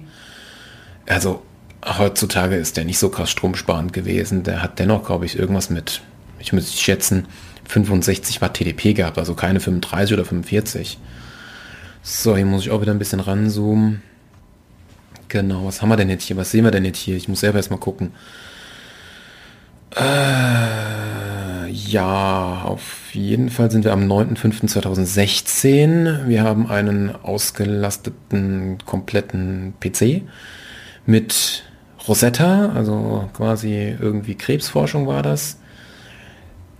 Also 1.06 1.44
heutzutage 1.86 2.56
ist 2.56 2.78
der 2.78 2.86
nicht 2.86 3.00
so 3.00 3.10
krass 3.10 3.30
stromsparend 3.30 3.94
gewesen. 3.94 4.44
Der 4.44 4.62
hat 4.62 4.80
dennoch, 4.80 5.06
glaube 5.06 5.26
ich, 5.26 5.38
irgendwas 5.38 5.70
mit, 5.70 6.02
ich 6.40 6.54
müsste 6.54 6.78
schätzen, 6.78 7.28
65 7.68 8.42
Watt 8.42 8.56
TDP 8.56 8.94
gehabt, 8.94 9.18
also 9.18 9.34
keine 9.34 9.60
35 9.60 10.14
oder 10.14 10.26
45. 10.26 10.98
So, 12.04 12.36
hier 12.36 12.46
muss 12.46 12.64
ich 12.64 12.72
auch 12.72 12.82
wieder 12.82 12.92
ein 12.92 13.00
bisschen 13.00 13.20
ranzoomen. 13.20 14.02
Genau, 15.28 15.66
was 15.66 15.82
haben 15.82 15.90
wir 15.90 15.98
denn 15.98 16.10
jetzt 16.10 16.24
hier? 16.24 16.38
Was 16.38 16.52
sehen 16.52 16.64
wir 16.64 16.72
denn 16.72 16.86
jetzt 16.86 17.00
hier? 17.00 17.18
Ich 17.18 17.28
muss 17.28 17.40
selber 17.40 17.58
erstmal 17.58 17.80
gucken. 17.80 18.12
Äh, 19.96 21.68
ja, 21.70 22.62
auf 22.64 23.14
jeden 23.14 23.50
Fall 23.50 23.72
sind 23.72 23.86
wir 23.86 23.94
am 23.94 24.12
9.5.2016. 24.12 26.28
Wir 26.28 26.44
haben 26.44 26.70
einen 26.70 27.16
ausgelasteten, 27.16 28.80
kompletten 28.86 29.74
PC 29.80 30.24
mit 31.06 31.64
Rosetta, 32.08 32.72
also 32.74 33.30
quasi 33.34 33.96
irgendwie 34.00 34.36
Krebsforschung 34.36 35.08
war 35.08 35.24
das 35.24 35.58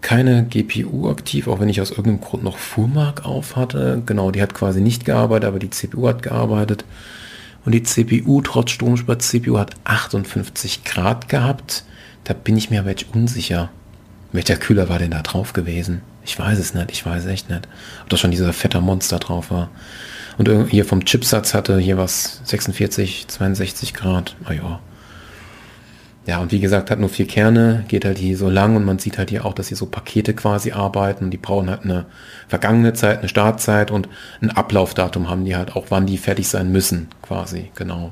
keine 0.06 0.46
GPU 0.46 1.10
aktiv, 1.10 1.48
auch 1.48 1.60
wenn 1.60 1.68
ich 1.68 1.82
aus 1.82 1.90
irgendeinem 1.90 2.22
Grund 2.22 2.44
noch 2.44 2.60
FUMAG 2.60 3.26
auf 3.26 3.56
hatte. 3.56 4.04
Genau, 4.06 4.30
die 4.30 4.40
hat 4.40 4.54
quasi 4.54 4.80
nicht 4.80 5.04
gearbeitet, 5.04 5.48
aber 5.48 5.58
die 5.58 5.72
CPU 5.72 6.08
hat 6.08 6.22
gearbeitet. 6.22 6.86
Und 7.66 7.72
die 7.72 7.82
CPU, 7.82 8.42
trotz 8.42 8.70
Stromspar-CPU, 8.70 9.58
hat 9.58 9.72
58 9.84 10.84
Grad 10.84 11.28
gehabt. 11.28 11.86
Da 12.24 12.36
bin 12.36 12.56
ich 12.56 12.70
mir 12.70 12.82
aber 12.82 12.92
jetzt 12.92 13.08
unsicher. 13.16 13.70
Welcher 14.32 14.58
Kühler 14.58 14.90
war 14.90 15.00
denn 15.00 15.10
da 15.10 15.24
drauf 15.24 15.54
gewesen? 15.54 16.02
Ich 16.24 16.38
weiß 16.38 16.60
es 16.60 16.76
nicht, 16.76 16.92
ich 16.92 17.04
weiß 17.04 17.26
echt 17.26 17.50
nicht. 17.50 17.68
Ob 18.04 18.10
das 18.10 18.20
schon 18.20 18.30
dieser 18.30 18.54
fette 18.54 18.82
Monster 18.82 19.18
drauf 19.18 19.50
war. 19.50 19.70
Und 20.38 20.70
hier 20.70 20.86
vom 20.86 21.06
Chipsatz 21.06 21.56
hatte 21.56 21.80
hier 21.80 21.98
was 21.98 22.42
46, 22.44 23.28
62 23.28 23.96
Grad. 23.96 24.36
Ah 24.46 24.54
ja. 24.54 24.80
Ja, 26.28 26.40
und 26.40 26.52
wie 26.52 26.60
gesagt, 26.60 26.90
hat 26.90 27.00
nur 27.00 27.10
vier 27.10 27.28
Kerne, 27.28 27.86
geht 27.88 28.04
halt 28.04 28.18
hier 28.18 28.36
so 28.36 28.50
lang 28.50 28.76
und 28.76 28.84
man 28.84 28.98
sieht 28.98 29.20
halt 29.20 29.30
hier 29.30 29.46
auch, 29.46 29.54
dass 29.54 29.68
hier 29.68 29.78
so 29.78 29.86
Pakete 29.86 30.34
quasi 30.34 30.72
arbeiten. 30.72 31.30
Die 31.30 31.38
brauchen 31.38 31.70
halt 31.70 31.84
eine 31.84 32.08
vergangene 32.48 32.94
Zeit, 32.94 33.20
eine 33.20 33.30
Startzeit 33.30 33.92
und 33.92 34.10
ein 34.42 34.50
Ablaufdatum 34.50 35.30
haben 35.30 35.46
die 35.46 35.56
halt 35.56 35.76
auch, 35.76 35.86
wann 35.90 36.08
die 36.08 36.18
fertig 36.18 36.48
sein 36.48 36.72
müssen, 36.72 37.10
quasi, 37.22 37.70
genau. 37.76 38.12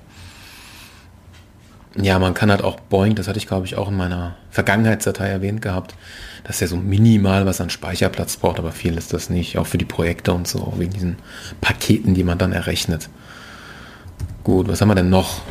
Ja, 1.95 2.19
man 2.19 2.35
kann 2.35 2.51
halt 2.51 2.63
auch 2.63 2.79
Boeing, 2.79 3.15
das 3.15 3.27
hatte 3.27 3.37
ich 3.37 3.47
glaube 3.47 3.65
ich 3.65 3.77
auch 3.77 3.89
in 3.89 3.97
meiner 3.97 4.35
Vergangenheitsdatei 4.51 5.27
erwähnt 5.29 5.61
gehabt, 5.61 5.95
dass 6.43 6.61
er 6.61 6.67
so 6.67 6.75
minimal 6.75 7.45
was 7.47 7.61
an 7.61 7.69
Speicherplatz 7.71 8.37
braucht, 8.37 8.59
aber 8.59 8.71
viel 8.71 8.95
ist 8.95 9.13
das 9.13 9.31
nicht, 9.31 9.57
auch 9.57 9.67
für 9.67 9.77
die 9.79 9.85
Projekte 9.85 10.33
und 10.33 10.47
so, 10.47 10.73
wegen 10.77 10.93
diesen 10.93 11.17
Paketen, 11.61 12.13
die 12.13 12.23
man 12.23 12.37
dann 12.37 12.51
errechnet. 12.51 13.09
Gut, 14.43 14.67
was 14.67 14.81
haben 14.81 14.89
wir 14.89 14.95
denn 14.95 15.09
noch? 15.09 15.41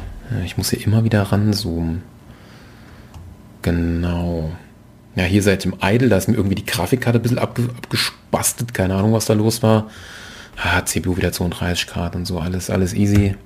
Ich 0.44 0.56
muss 0.56 0.70
hier 0.70 0.84
immer 0.84 1.02
wieder 1.02 1.22
ranzoomen. 1.22 2.11
Genau. 3.62 4.52
Ja, 5.14 5.24
hier 5.24 5.43
seit 5.43 5.64
dem 5.64 5.74
Idle, 5.82 6.09
da 6.09 6.16
ist 6.16 6.28
mir 6.28 6.36
irgendwie 6.36 6.55
die 6.55 6.64
Grafikkarte 6.66 7.18
ein 7.18 7.22
bisschen 7.22 7.39
abge 7.39 7.68
abgespastet. 7.76 8.74
Keine 8.74 8.94
Ahnung, 8.94 9.12
was 9.12 9.26
da 9.26 9.34
los 9.34 9.62
war. 9.62 9.89
Ah, 10.56 10.84
CPU 10.84 11.16
wieder 11.16 11.32
32 11.32 11.86
Grad 11.86 12.14
und 12.14 12.26
so, 12.26 12.39
alles, 12.39 12.70
alles 12.70 12.94
easy. 12.94 13.36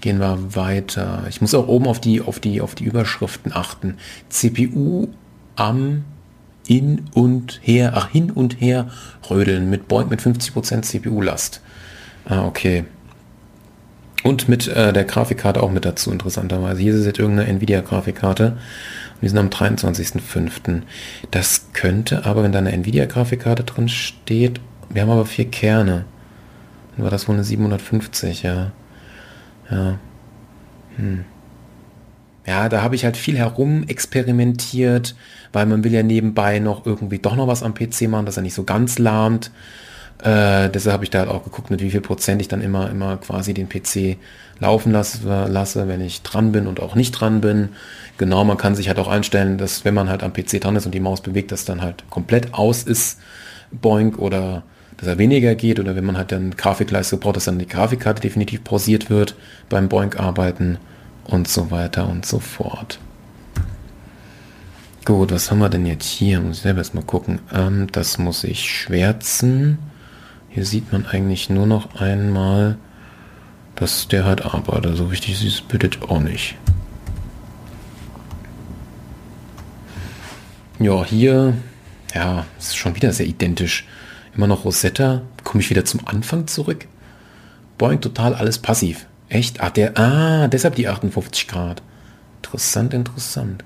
Gehen 0.00 0.18
wir 0.18 0.56
weiter. 0.56 1.24
Ich 1.28 1.40
muss 1.40 1.54
auch 1.54 1.68
oben 1.68 1.86
auf 1.86 2.00
die, 2.00 2.20
auf 2.20 2.40
die, 2.40 2.60
auf 2.60 2.74
die 2.74 2.84
Überschriften 2.84 3.52
achten. 3.52 3.98
CPU 4.28 5.08
am 5.56 6.04
in 6.66 7.06
und 7.14 7.60
her, 7.62 7.92
ach, 7.94 8.10
hin 8.10 8.30
und 8.30 8.60
her 8.60 8.88
rödeln 9.28 9.70
mit 9.70 9.88
Boeing 9.88 10.08
mit 10.08 10.20
50% 10.20 10.82
CPU-Last. 10.82 11.60
Ah, 12.24 12.46
okay. 12.46 12.84
Und 14.22 14.48
mit 14.48 14.68
äh, 14.68 14.92
der 14.92 15.04
Grafikkarte 15.04 15.62
auch 15.62 15.70
mit 15.70 15.84
dazu, 15.84 16.12
interessanterweise. 16.12 16.80
Hier 16.80 16.94
ist 16.94 17.06
jetzt 17.06 17.18
irgendeine 17.18 17.48
Nvidia-Grafikkarte. 17.48 18.58
Wir 19.20 19.28
sind 19.28 19.38
am 19.38 19.48
23.05. 19.48 20.82
Das 21.30 21.72
könnte 21.72 22.24
aber, 22.24 22.42
wenn 22.42 22.52
da 22.52 22.58
eine 22.58 22.72
Nvidia-Grafikkarte 22.72 23.64
drin 23.64 23.88
steht, 23.88 24.60
wir 24.88 25.02
haben 25.02 25.10
aber 25.10 25.26
vier 25.26 25.50
Kerne. 25.50 26.04
Dann 26.96 27.04
war 27.04 27.10
das 27.10 27.28
wohl 27.28 27.34
eine 27.34 27.44
750, 27.44 28.42
ja. 28.42 28.72
Ja. 29.70 29.98
Hm. 30.96 31.24
Ja, 32.46 32.68
da 32.68 32.82
habe 32.82 32.94
ich 32.94 33.04
halt 33.04 33.16
viel 33.16 33.36
herum 33.36 33.84
experimentiert, 33.86 35.14
weil 35.52 35.66
man 35.66 35.84
will 35.84 35.92
ja 35.92 36.02
nebenbei 36.02 36.58
noch 36.58 36.86
irgendwie 36.86 37.18
doch 37.18 37.36
noch 37.36 37.46
was 37.46 37.62
am 37.62 37.74
PC 37.74 38.08
machen, 38.08 38.26
dass 38.26 38.38
er 38.38 38.42
nicht 38.42 38.54
so 38.54 38.64
ganz 38.64 38.98
lahmt. 38.98 39.50
Äh, 40.22 40.68
deshalb 40.70 40.94
habe 40.94 41.04
ich 41.04 41.10
da 41.10 41.20
halt 41.20 41.28
auch 41.28 41.44
geguckt, 41.44 41.70
mit 41.70 41.80
wie 41.80 41.90
viel 41.90 42.00
Prozent 42.00 42.42
ich 42.42 42.48
dann 42.48 42.60
immer, 42.60 42.90
immer 42.90 43.18
quasi 43.18 43.54
den 43.54 43.68
PC 43.68 44.16
laufen 44.58 44.92
lasse, 44.92 45.46
lasse, 45.48 45.88
wenn 45.88 46.00
ich 46.00 46.22
dran 46.22 46.52
bin 46.52 46.66
und 46.66 46.80
auch 46.80 46.94
nicht 46.94 47.12
dran 47.12 47.40
bin. 47.40 47.70
Genau, 48.20 48.44
man 48.44 48.58
kann 48.58 48.74
sich 48.74 48.88
halt 48.88 48.98
auch 48.98 49.08
einstellen, 49.08 49.56
dass 49.56 49.86
wenn 49.86 49.94
man 49.94 50.10
halt 50.10 50.22
am 50.22 50.34
PC 50.34 50.60
dran 50.60 50.76
ist 50.76 50.84
und 50.84 50.92
die 50.92 51.00
Maus 51.00 51.22
bewegt, 51.22 51.52
dass 51.52 51.64
dann 51.64 51.80
halt 51.80 52.04
komplett 52.10 52.52
aus 52.52 52.82
ist, 52.82 53.18
Boink, 53.70 54.18
oder 54.18 54.62
dass 54.98 55.08
er 55.08 55.16
weniger 55.16 55.54
geht, 55.54 55.80
oder 55.80 55.96
wenn 55.96 56.04
man 56.04 56.18
halt 56.18 56.30
dann 56.30 56.54
Grafikleistung 56.54 57.18
braucht, 57.18 57.36
dass 57.36 57.46
dann 57.46 57.58
die 57.58 57.66
Grafikkarte 57.66 58.20
definitiv 58.20 58.62
pausiert 58.62 59.08
wird 59.08 59.36
beim 59.70 59.88
Boink-Arbeiten 59.88 60.76
und 61.24 61.48
so 61.48 61.70
weiter 61.70 62.10
und 62.10 62.26
so 62.26 62.40
fort. 62.40 63.00
Gut, 65.06 65.32
was 65.32 65.50
haben 65.50 65.60
wir 65.60 65.70
denn 65.70 65.86
jetzt 65.86 66.04
hier? 66.04 66.42
Muss 66.42 66.58
ich 66.58 66.62
selber 66.64 66.80
erstmal 66.80 67.04
gucken. 67.04 67.38
Ähm, 67.54 67.86
das 67.90 68.18
muss 68.18 68.44
ich 68.44 68.70
schwärzen. 68.70 69.78
Hier 70.50 70.66
sieht 70.66 70.92
man 70.92 71.06
eigentlich 71.06 71.48
nur 71.48 71.66
noch 71.66 71.98
einmal, 71.98 72.76
dass 73.76 74.08
der 74.08 74.26
halt 74.26 74.44
arbeitet. 74.44 74.98
So 74.98 75.08
ist 75.08 75.26
dieses 75.26 75.62
Bild 75.62 76.02
auch 76.02 76.20
nicht. 76.20 76.58
Ja, 80.82 81.04
hier, 81.04 81.52
ja, 82.14 82.46
ist 82.58 82.74
schon 82.74 82.96
wieder 82.96 83.12
sehr 83.12 83.26
identisch. 83.26 83.86
Immer 84.34 84.46
noch 84.46 84.64
Rosetta. 84.64 85.20
Komme 85.44 85.60
ich 85.60 85.68
wieder 85.68 85.84
zum 85.84 86.06
Anfang 86.06 86.46
zurück? 86.46 86.88
Boing, 87.76 88.00
total 88.00 88.34
alles 88.34 88.56
passiv. 88.56 89.06
Echt? 89.28 89.60
Ah, 89.60 89.68
der, 89.68 89.98
ah, 89.98 90.48
deshalb 90.48 90.76
die 90.76 90.88
58 90.88 91.48
Grad. 91.48 91.82
Interessant, 92.36 92.94
interessant. 92.94 93.62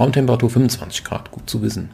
Raumtemperatur 0.00 0.50
25 0.50 1.04
Grad, 1.04 1.30
gut 1.30 1.48
zu 1.48 1.62
wissen. 1.62 1.90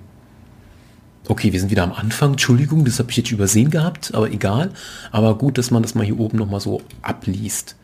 Okay, 1.29 1.53
wir 1.53 1.61
sind 1.61 1.71
wieder 1.71 1.83
am 1.83 1.93
Anfang. 1.93 2.31
Entschuldigung, 2.31 2.87
das 2.87 3.01
habe 3.01 3.11
ich 3.11 3.19
jetzt 3.19 3.31
übersehen 3.31 3.69
gehabt, 3.69 4.15
aber 4.15 4.31
egal. 4.31 4.73
Aber 5.13 5.37
gut, 5.37 5.59
dass 5.59 5.71
man 5.71 5.83
das 5.83 5.95
mal 5.95 6.07
hier 6.07 6.19
oben 6.19 6.39
nochmal 6.39 6.61
so 6.61 6.81
abliest. 7.03 7.77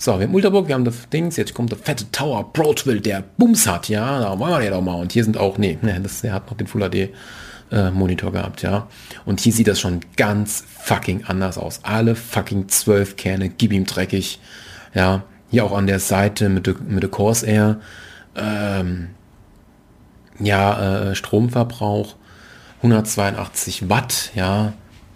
So, 0.00 0.16
wir 0.20 0.28
haben 0.28 0.34
Ulterburg, 0.34 0.68
wir 0.68 0.76
haben 0.76 0.84
das 0.84 1.08
Dings, 1.08 1.36
jetzt 1.36 1.54
kommt 1.54 1.72
der 1.72 1.78
fette 1.78 2.08
Tower 2.12 2.52
Broadville, 2.52 3.00
der 3.00 3.24
Bums 3.36 3.66
hat, 3.66 3.88
ja, 3.88 4.20
da 4.20 4.38
wollen 4.38 4.52
wir 4.52 4.62
ja 4.62 4.70
doch 4.70 4.80
mal. 4.80 4.94
Und 4.94 5.10
hier 5.10 5.24
sind 5.24 5.36
auch, 5.36 5.58
nee, 5.58 5.76
nee 5.82 5.98
das, 6.00 6.20
der 6.20 6.34
hat 6.34 6.48
noch 6.48 6.56
den 6.56 6.68
Full 6.68 6.88
HD 6.88 7.10
äh, 7.72 7.90
Monitor 7.90 8.30
gehabt, 8.30 8.62
ja. 8.62 8.86
Und 9.24 9.40
hier 9.40 9.52
sieht 9.52 9.66
das 9.66 9.80
schon 9.80 9.98
ganz 10.16 10.64
fucking 10.84 11.24
anders 11.24 11.58
aus. 11.58 11.80
Alle 11.82 12.14
fucking 12.14 12.68
zwölf 12.68 13.16
Kerne, 13.16 13.48
gib 13.48 13.72
ihm 13.72 13.86
dreckig, 13.86 14.38
ja. 14.94 15.24
Hier 15.50 15.64
auch 15.64 15.76
an 15.76 15.88
der 15.88 15.98
Seite 15.98 16.48
mit 16.48 16.68
der, 16.68 16.76
mit 16.86 17.02
der 17.02 17.10
Corsair, 17.10 17.80
ähm, 18.36 19.08
ja, 20.38 21.10
äh, 21.10 21.14
Stromverbrauch 21.16 22.14
182 22.82 23.88
Watt, 23.88 24.30
ja. 24.36 24.74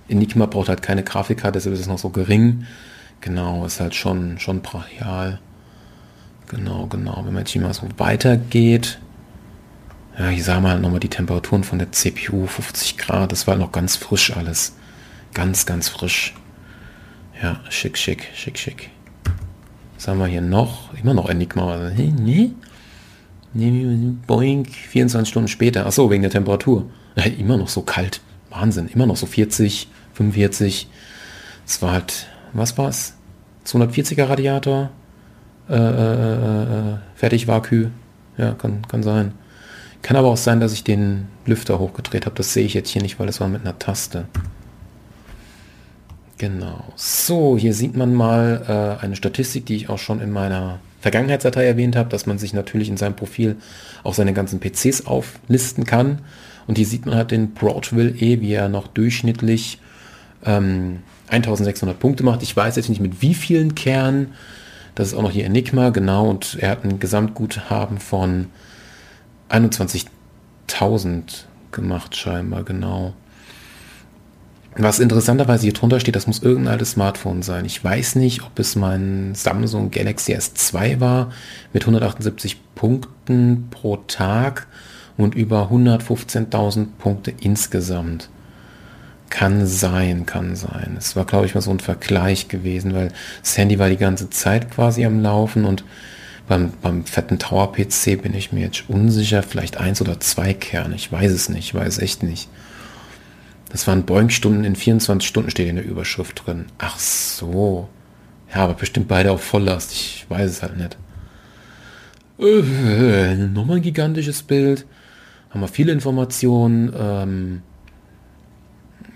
Enigma 0.08 0.46
braucht 0.46 0.68
halt 0.68 0.82
keine 0.82 1.04
Grafikkarte, 1.04 1.52
deshalb 1.52 1.74
ist 1.74 1.82
es 1.82 1.86
noch 1.86 1.98
so 1.98 2.10
gering. 2.10 2.66
Genau, 3.22 3.64
ist 3.64 3.80
halt 3.80 3.94
schon, 3.94 4.38
schon 4.40 4.62
brachial. 4.62 5.38
Genau, 6.48 6.86
genau. 6.86 7.18
Wenn 7.24 7.32
man 7.32 7.42
jetzt 7.42 7.50
hier 7.52 7.62
mal 7.62 7.72
so 7.72 7.86
weitergeht, 7.96 8.98
ja, 10.18 10.36
sagen 10.42 10.64
wir 10.64 10.70
halt 10.70 10.82
nochmal 10.82 11.00
die 11.00 11.08
Temperaturen 11.08 11.62
von 11.64 11.78
der 11.78 11.92
CPU, 11.92 12.46
50 12.46 12.98
Grad, 12.98 13.32
das 13.32 13.46
war 13.46 13.56
noch 13.56 13.70
ganz 13.72 13.96
frisch 13.96 14.36
alles. 14.36 14.76
Ganz, 15.34 15.64
ganz 15.64 15.88
frisch. 15.88 16.34
Ja, 17.40 17.60
schick, 17.70 17.96
schick, 17.96 18.28
schick, 18.34 18.58
schick. 18.58 18.90
Was 19.94 20.08
haben 20.08 20.18
wir 20.18 20.26
hier 20.26 20.42
noch? 20.42 20.92
Immer 21.00 21.14
noch 21.14 21.30
Enigma. 21.30 21.92
Boeing, 24.26 24.64
24 24.66 25.28
Stunden 25.28 25.48
später. 25.48 25.86
Achso, 25.86 26.10
wegen 26.10 26.22
der 26.22 26.30
Temperatur. 26.32 26.90
Immer 27.38 27.56
noch 27.56 27.68
so 27.68 27.82
kalt. 27.82 28.20
Wahnsinn. 28.50 28.88
Immer 28.88 29.06
noch 29.06 29.16
so 29.16 29.26
40, 29.26 29.88
45. 30.14 30.88
Es 31.64 31.80
war 31.80 31.92
halt 31.92 32.26
was 32.52 32.76
war's? 32.78 33.14
240er 33.66 34.28
Radiator, 34.28 34.90
äh, 35.68 35.74
äh, 35.74 36.62
äh, 36.62 36.96
fertig 37.14 37.46
Vakü. 37.46 37.88
Ja, 38.36 38.52
kann, 38.52 38.82
kann 38.88 39.02
sein. 39.02 39.32
Kann 40.02 40.16
aber 40.16 40.28
auch 40.28 40.36
sein, 40.36 40.58
dass 40.60 40.72
ich 40.72 40.84
den 40.84 41.28
Lüfter 41.46 41.78
hochgedreht 41.78 42.26
habe. 42.26 42.34
Das 42.34 42.52
sehe 42.52 42.64
ich 42.64 42.74
jetzt 42.74 42.90
hier 42.90 43.02
nicht, 43.02 43.20
weil 43.20 43.26
das 43.26 43.40
war 43.40 43.48
mit 43.48 43.60
einer 43.60 43.78
Taste. 43.78 44.26
Genau. 46.38 46.82
So, 46.96 47.56
hier 47.56 47.72
sieht 47.72 47.96
man 47.96 48.14
mal 48.14 48.98
äh, 49.00 49.04
eine 49.04 49.14
Statistik, 49.14 49.66
die 49.66 49.76
ich 49.76 49.88
auch 49.88 49.98
schon 49.98 50.20
in 50.20 50.32
meiner 50.32 50.80
Vergangenheitsdatei 51.00 51.64
erwähnt 51.64 51.94
habe, 51.94 52.08
dass 52.08 52.26
man 52.26 52.38
sich 52.38 52.52
natürlich 52.52 52.88
in 52.88 52.96
seinem 52.96 53.14
Profil 53.14 53.56
auch 54.02 54.14
seine 54.14 54.32
ganzen 54.32 54.58
PCs 54.58 55.06
auflisten 55.06 55.84
kann. 55.84 56.22
Und 56.66 56.78
hier 56.78 56.86
sieht 56.86 57.06
man 57.06 57.14
halt 57.14 57.30
den 57.30 57.54
Broadville 57.54 58.10
E, 58.10 58.40
wie 58.40 58.52
er 58.52 58.68
noch 58.68 58.88
durchschnittlich 58.88 59.78
ähm, 60.44 61.00
1600 61.32 61.98
Punkte 61.98 62.22
macht. 62.24 62.42
Ich 62.42 62.56
weiß 62.56 62.76
jetzt 62.76 62.88
nicht 62.88 63.00
mit 63.00 63.22
wie 63.22 63.34
vielen 63.34 63.74
Kernen. 63.74 64.34
Das 64.94 65.08
ist 65.08 65.14
auch 65.14 65.22
noch 65.22 65.30
hier 65.30 65.46
Enigma, 65.46 65.88
genau. 65.90 66.28
Und 66.28 66.58
er 66.60 66.70
hat 66.70 66.84
ein 66.84 67.00
Gesamtguthaben 67.00 67.98
von 67.98 68.48
21.000 69.50 71.22
gemacht, 71.72 72.14
scheinbar, 72.16 72.64
genau. 72.64 73.14
Was 74.76 75.00
interessanterweise 75.00 75.64
hier 75.64 75.74
drunter 75.74 76.00
steht, 76.00 76.16
das 76.16 76.26
muss 76.26 76.42
irgendein 76.42 76.72
altes 76.72 76.92
Smartphone 76.92 77.42
sein. 77.42 77.66
Ich 77.66 77.82
weiß 77.84 78.14
nicht, 78.16 78.42
ob 78.42 78.58
es 78.58 78.74
mein 78.74 79.34
Samsung 79.34 79.90
Galaxy 79.90 80.34
S2 80.34 80.98
war 80.98 81.30
mit 81.74 81.82
178 81.82 82.74
Punkten 82.74 83.68
pro 83.70 83.96
Tag 83.96 84.66
und 85.18 85.34
über 85.34 85.70
115.000 85.70 86.86
Punkte 86.98 87.34
insgesamt. 87.40 88.30
Kann 89.32 89.66
sein, 89.66 90.26
kann 90.26 90.56
sein. 90.56 90.94
Es 90.98 91.16
war, 91.16 91.24
glaube 91.24 91.46
ich, 91.46 91.54
mal 91.54 91.62
so 91.62 91.70
ein 91.70 91.80
Vergleich 91.80 92.48
gewesen, 92.48 92.92
weil 92.92 93.10
das 93.40 93.56
Handy 93.56 93.78
war 93.78 93.88
die 93.88 93.96
ganze 93.96 94.28
Zeit 94.28 94.70
quasi 94.70 95.06
am 95.06 95.22
Laufen 95.22 95.64
und 95.64 95.84
beim, 96.46 96.70
beim 96.82 97.06
fetten 97.06 97.38
Tower-PC 97.38 98.20
bin 98.20 98.34
ich 98.34 98.52
mir 98.52 98.60
jetzt 98.60 98.90
unsicher, 98.90 99.42
vielleicht 99.42 99.78
eins 99.78 100.02
oder 100.02 100.20
zwei 100.20 100.52
Kerne. 100.52 100.96
Ich 100.96 101.10
weiß 101.10 101.32
es 101.32 101.48
nicht, 101.48 101.64
ich 101.64 101.74
weiß 101.74 102.00
echt 102.00 102.22
nicht. 102.22 102.50
Das 103.70 103.86
waren 103.86 104.04
Boeing-Stunden 104.04 104.64
in 104.64 104.76
24 104.76 105.26
Stunden 105.26 105.50
steht 105.50 105.70
in 105.70 105.76
der 105.76 105.86
Überschrift 105.86 106.42
drin. 106.44 106.66
Ach 106.76 106.98
so. 106.98 107.88
Ja, 108.54 108.64
aber 108.64 108.74
bestimmt 108.74 109.08
beide 109.08 109.32
auf 109.32 109.42
Volllast. 109.42 109.92
Ich 109.92 110.26
weiß 110.28 110.50
es 110.50 110.62
halt 110.62 110.76
nicht. 110.76 110.98
Äh, 112.38 113.34
nochmal 113.34 113.78
ein 113.78 113.82
gigantisches 113.82 114.42
Bild. 114.42 114.84
Haben 115.48 115.62
wir 115.62 115.68
viele 115.68 115.92
Informationen. 115.92 116.92
Ähm, 116.94 117.62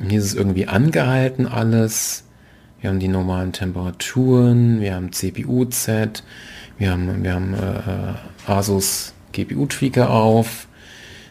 hier 0.06 0.18
ist 0.18 0.27
es 0.27 0.35
irgendwie 0.35 0.66
angehalten 0.68 1.47
alles. 1.47 2.24
Wir 2.81 2.90
haben 2.90 3.01
die 3.01 3.09
normalen 3.09 3.52
Temperaturen, 3.52 4.81
wir 4.81 4.94
haben 4.94 5.12
CPU-Z, 5.12 6.23
wir 6.78 6.90
haben, 6.90 7.24
wir 7.24 7.35
haben 7.35 7.55
äh, 7.55 8.51
Asus 8.51 9.14
GPU-Tweaker 9.32 10.10
auf. 10.10 10.68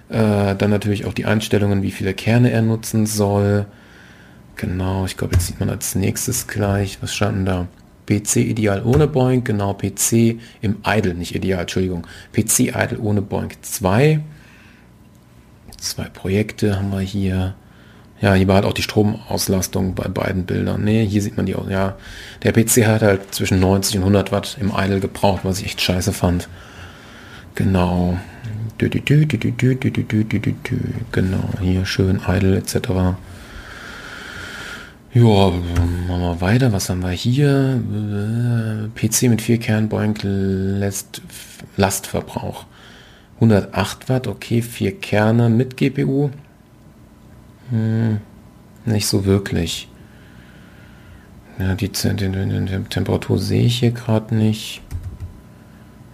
Äh, 0.09 0.55
dann 0.55 0.69
natürlich 0.69 1.05
auch 1.05 1.13
die 1.13 1.25
Einstellungen, 1.25 1.83
wie 1.83 1.91
viele 1.91 2.13
Kerne 2.13 2.51
er 2.51 2.61
nutzen 2.61 3.05
soll. 3.05 3.65
Genau, 4.55 5.05
ich 5.05 5.17
glaube, 5.17 5.35
jetzt 5.35 5.47
sieht 5.47 5.59
man 5.59 5.69
als 5.69 5.95
nächstes 5.95 6.47
gleich, 6.47 6.97
was 7.01 7.13
standen 7.13 7.45
da? 7.45 7.67
PC 8.07 8.37
ideal 8.37 8.83
ohne 8.83 9.07
Boeing, 9.07 9.43
genau, 9.43 9.73
PC 9.73 10.39
im 10.61 10.77
Idle, 10.85 11.15
nicht 11.15 11.33
ideal, 11.33 11.61
Entschuldigung. 11.61 12.05
PC 12.33 12.75
Idle 12.75 12.99
ohne 12.99 13.21
Boeing 13.21 13.51
2. 13.61 14.19
Zwei 15.77 16.09
Projekte 16.09 16.77
haben 16.77 16.91
wir 16.91 16.99
hier. 16.99 17.55
Ja, 18.21 18.33
hier 18.33 18.47
war 18.47 18.55
halt 18.55 18.65
auch 18.65 18.73
die 18.73 18.81
Stromauslastung 18.81 19.93
bei 19.93 20.07
beiden 20.07 20.45
Bildern. 20.45 20.83
Nee, 20.83 21.05
hier 21.05 21.21
sieht 21.21 21.35
man 21.37 21.45
die 21.45 21.55
auch. 21.55 21.69
Ja, 21.69 21.97
der 22.43 22.53
PC 22.53 22.87
hat 22.87 23.01
halt 23.01 23.35
zwischen 23.35 23.59
90 23.59 23.97
und 23.97 24.03
100 24.03 24.31
Watt 24.31 24.57
im 24.59 24.71
Idle 24.75 25.01
gebraucht, 25.01 25.41
was 25.43 25.59
ich 25.59 25.65
echt 25.65 25.81
scheiße 25.81 26.13
fand. 26.13 26.47
Genau. 27.55 28.17
Genau, 31.11 31.49
hier 31.61 31.85
schön 31.85 32.19
Idle 32.27 32.57
etc. 32.57 32.75
Ja, 35.13 35.23
machen 35.23 36.07
wir 36.07 36.41
weiter. 36.41 36.73
Was 36.73 36.89
haben 36.89 37.01
wir 37.01 37.11
hier? 37.11 37.81
PC 38.95 39.29
mit 39.29 39.41
vier 39.41 39.59
Kernen 39.59 39.87
Boeing 39.87 40.15
lässt 40.23 41.21
Lastverbrauch. 41.77 42.65
108 43.35 44.09
Watt, 44.09 44.27
okay, 44.27 44.61
vier 44.61 44.99
Kerne 44.99 45.49
mit 45.49 45.77
GPU. 45.77 46.31
Hm, 47.69 48.19
nicht 48.85 49.07
so 49.07 49.25
wirklich. 49.25 49.89
Ja, 51.57 51.73
die, 51.75 51.89
die, 51.89 52.29
die 52.29 52.83
Temperatur 52.89 53.39
sehe 53.39 53.65
ich 53.65 53.79
hier 53.79 53.91
gerade 53.91 54.35
nicht. 54.35 54.81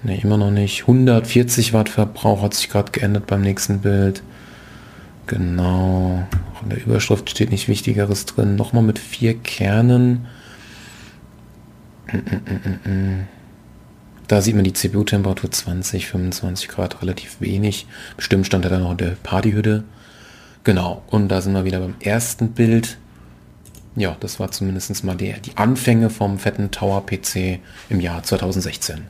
Ne, 0.03 0.19
immer 0.19 0.37
noch 0.37 0.51
nicht. 0.51 0.81
140 0.81 1.73
Watt 1.73 1.89
Verbrauch 1.89 2.41
hat 2.41 2.53
sich 2.53 2.69
gerade 2.69 2.91
geändert 2.91 3.27
beim 3.27 3.41
nächsten 3.41 3.79
Bild. 3.79 4.23
Genau. 5.27 6.27
Auch 6.55 6.63
in 6.63 6.69
der 6.69 6.83
Überschrift 6.83 7.29
steht 7.29 7.51
nicht 7.51 7.67
Wichtigeres 7.67 8.25
drin. 8.25 8.55
Nochmal 8.55 8.83
mit 8.83 8.99
vier 8.99 9.37
Kernen. 9.37 10.27
Da 14.27 14.41
sieht 14.41 14.55
man 14.55 14.63
die 14.63 14.73
CPU-Temperatur 14.73 15.51
20, 15.51 16.07
25 16.07 16.67
Grad, 16.67 17.01
relativ 17.01 17.41
wenig. 17.41 17.87
Bestimmt 18.17 18.45
stand 18.45 18.65
er 18.65 18.71
da 18.71 18.79
noch 18.79 18.91
in 18.91 18.97
der 18.97 19.17
Partyhütte. 19.23 19.83
Genau, 20.63 21.01
und 21.09 21.29
da 21.29 21.41
sind 21.41 21.53
wir 21.53 21.65
wieder 21.65 21.79
beim 21.79 21.95
ersten 21.99 22.51
Bild. 22.51 22.97
Ja, 23.95 24.15
das 24.19 24.39
war 24.39 24.51
zumindest 24.51 25.03
mal 25.03 25.15
die, 25.15 25.33
die 25.41 25.57
Anfänge 25.57 26.09
vom 26.09 26.37
fetten 26.37 26.71
Tower 26.71 27.05
PC 27.05 27.59
im 27.89 27.99
Jahr 27.99 28.23
2016. 28.23 29.01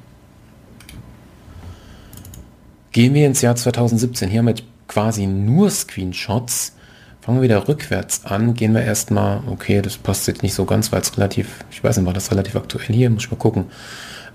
Gehen 2.91 3.13
wir 3.13 3.27
ins 3.27 3.41
Jahr 3.41 3.55
2017. 3.55 4.29
Hier 4.29 4.39
haben 4.39 4.47
wir 4.47 4.55
quasi 4.87 5.27
nur 5.27 5.69
Screenshots. 5.69 6.75
Fangen 7.21 7.37
wir 7.37 7.43
wieder 7.43 7.67
rückwärts 7.67 8.25
an. 8.25 8.53
Gehen 8.53 8.73
wir 8.73 8.81
erstmal, 8.81 9.41
okay, 9.47 9.81
das 9.81 9.97
passt 9.97 10.27
jetzt 10.27 10.43
nicht 10.43 10.53
so 10.53 10.65
ganz, 10.65 10.91
weil 10.91 11.01
es 11.01 11.15
relativ, 11.17 11.63
ich 11.69 11.83
weiß 11.83 11.97
nicht, 11.97 12.05
war 12.05 12.13
das 12.13 12.31
relativ 12.31 12.55
aktuell 12.55 12.87
hier, 12.87 13.09
muss 13.09 13.25
ich 13.25 13.31
mal 13.31 13.37
gucken. 13.37 13.65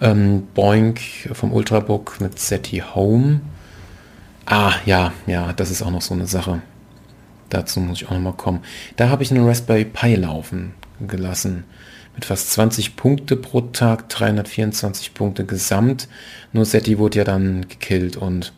Ähm, 0.01 0.47
Boink 0.55 1.01
vom 1.33 1.53
Ultrabook 1.53 2.21
mit 2.21 2.39
SETI 2.39 2.83
Home. 2.95 3.41
Ah, 4.45 4.75
ja, 4.85 5.13
ja, 5.27 5.53
das 5.55 5.71
ist 5.71 5.83
auch 5.83 5.91
noch 5.91 6.03
so 6.03 6.15
eine 6.15 6.27
Sache. 6.27 6.63
Dazu 7.51 7.81
muss 7.81 8.03
ich 8.03 8.09
auch 8.09 8.13
nochmal 8.13 8.35
kommen. 8.35 8.61
Da 8.97 9.09
habe 9.09 9.23
ich 9.23 9.31
einen 9.31 9.47
Raspberry 9.47 9.85
Pi 9.85 10.15
laufen 10.15 10.75
gelassen. 11.07 11.65
Mit 12.15 12.25
fast 12.25 12.53
20 12.53 12.97
Punkte 12.97 13.37
pro 13.37 13.61
Tag, 13.61 14.09
324 14.09 15.13
Punkte 15.15 15.45
gesamt. 15.45 16.09
Nur 16.53 16.65
SETI 16.65 16.99
wurde 16.99 17.19
ja 17.19 17.25
dann 17.25 17.69
gekillt. 17.69 18.17
Und 18.17 18.53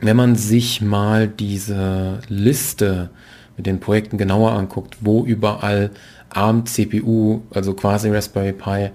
wenn 0.00 0.16
man 0.16 0.34
sich 0.34 0.80
mal 0.80 1.28
diese 1.28 2.20
Liste 2.28 3.10
mit 3.56 3.66
den 3.66 3.80
Projekten 3.80 4.18
genauer 4.18 4.52
anguckt, 4.52 4.96
wo 5.00 5.24
überall 5.24 5.90
ARM 6.30 6.66
CPU, 6.66 7.42
also 7.50 7.74
quasi 7.74 8.10
Raspberry 8.10 8.52
Pi, 8.52 8.90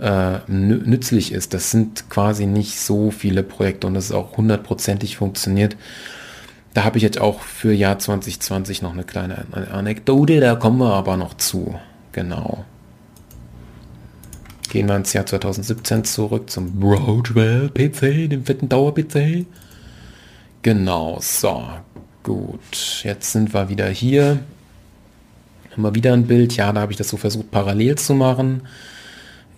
äh, 0.00 0.38
nützlich 0.48 1.32
ist. 1.32 1.54
Das 1.54 1.70
sind 1.70 2.08
quasi 2.08 2.46
nicht 2.46 2.78
so 2.80 3.10
viele 3.10 3.42
Projekte 3.42 3.86
und 3.86 3.94
das 3.94 4.06
ist 4.06 4.12
auch 4.12 4.36
hundertprozentig 4.36 5.16
funktioniert. 5.16 5.76
Da 6.74 6.84
habe 6.84 6.98
ich 6.98 7.02
jetzt 7.02 7.20
auch 7.20 7.40
für 7.40 7.72
Jahr 7.72 7.98
2020 7.98 8.82
noch 8.82 8.92
eine 8.92 9.04
kleine 9.04 9.46
Anekdote, 9.72 10.40
da 10.40 10.54
kommen 10.54 10.78
wir 10.78 10.92
aber 10.92 11.16
noch 11.16 11.34
zu. 11.34 11.74
Genau. 12.12 12.64
Gehen 14.70 14.86
wir 14.86 14.96
ins 14.96 15.12
Jahr 15.14 15.24
2017 15.24 16.04
zurück 16.04 16.50
zum 16.50 16.78
Broadwell 16.78 17.70
PC, 17.70 18.28
dem 18.28 18.44
fetten 18.44 18.68
Dauer-PC. 18.68 19.46
Genau, 20.62 21.18
so, 21.20 21.62
gut. 22.22 23.02
Jetzt 23.02 23.32
sind 23.32 23.54
wir 23.54 23.70
wieder 23.70 23.88
hier. 23.88 24.40
Haben 25.72 25.82
wir 25.82 25.94
wieder 25.94 26.12
ein 26.12 26.26
Bild. 26.26 26.54
Ja, 26.56 26.72
da 26.72 26.82
habe 26.82 26.92
ich 26.92 26.98
das 26.98 27.08
so 27.08 27.16
versucht 27.16 27.50
parallel 27.50 27.96
zu 27.96 28.14
machen. 28.14 28.62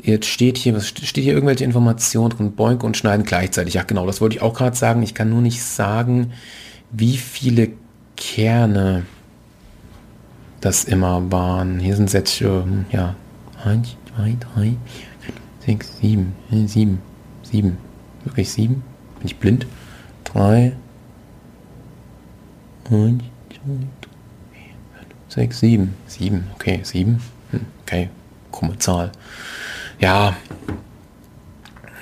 Jetzt 0.02 0.26
steht 0.26 0.58
hier, 0.58 0.76
was 0.76 0.88
steht 0.88 1.24
hier 1.24 1.34
irgendwelche 1.34 1.64
Informationen 1.64 2.30
drin? 2.30 2.52
Boink 2.52 2.84
und 2.84 2.96
schneiden 2.96 3.26
gleichzeitig. 3.26 3.74
Ja, 3.74 3.82
genau, 3.82 4.06
das 4.06 4.20
wollte 4.20 4.36
ich 4.36 4.42
auch 4.42 4.54
gerade 4.54 4.76
sagen. 4.76 5.02
Ich 5.02 5.14
kann 5.14 5.28
nur 5.28 5.42
nicht 5.42 5.62
sagen, 5.62 6.32
wie 6.90 7.16
viele 7.16 7.70
Kerne 8.16 9.04
das 10.60 10.84
immer 10.84 11.30
waren. 11.32 11.78
Hier 11.80 11.96
sind 11.96 12.12
jetzt, 12.12 12.40
ähm, 12.42 12.84
ja, 12.90 13.14
1, 13.64 13.96
2, 14.16 14.36
3, 14.54 14.76
6, 15.66 15.98
7, 16.00 16.32
7, 16.66 16.98
7. 17.42 17.78
Wirklich 18.24 18.50
7? 18.50 18.74
Bin 18.74 19.26
ich 19.26 19.36
blind? 19.36 19.66
3, 20.24 20.72
1, 22.90 22.90
2, 22.90 23.60
3, 25.30 25.42
6, 25.42 25.60
7. 25.60 25.94
7, 26.06 26.46
okay, 26.54 26.80
7. 26.82 27.20
Hm, 27.50 27.60
okay, 27.82 28.10
krumme 28.52 28.78
Zahl. 28.78 29.12
Ja, 29.98 30.36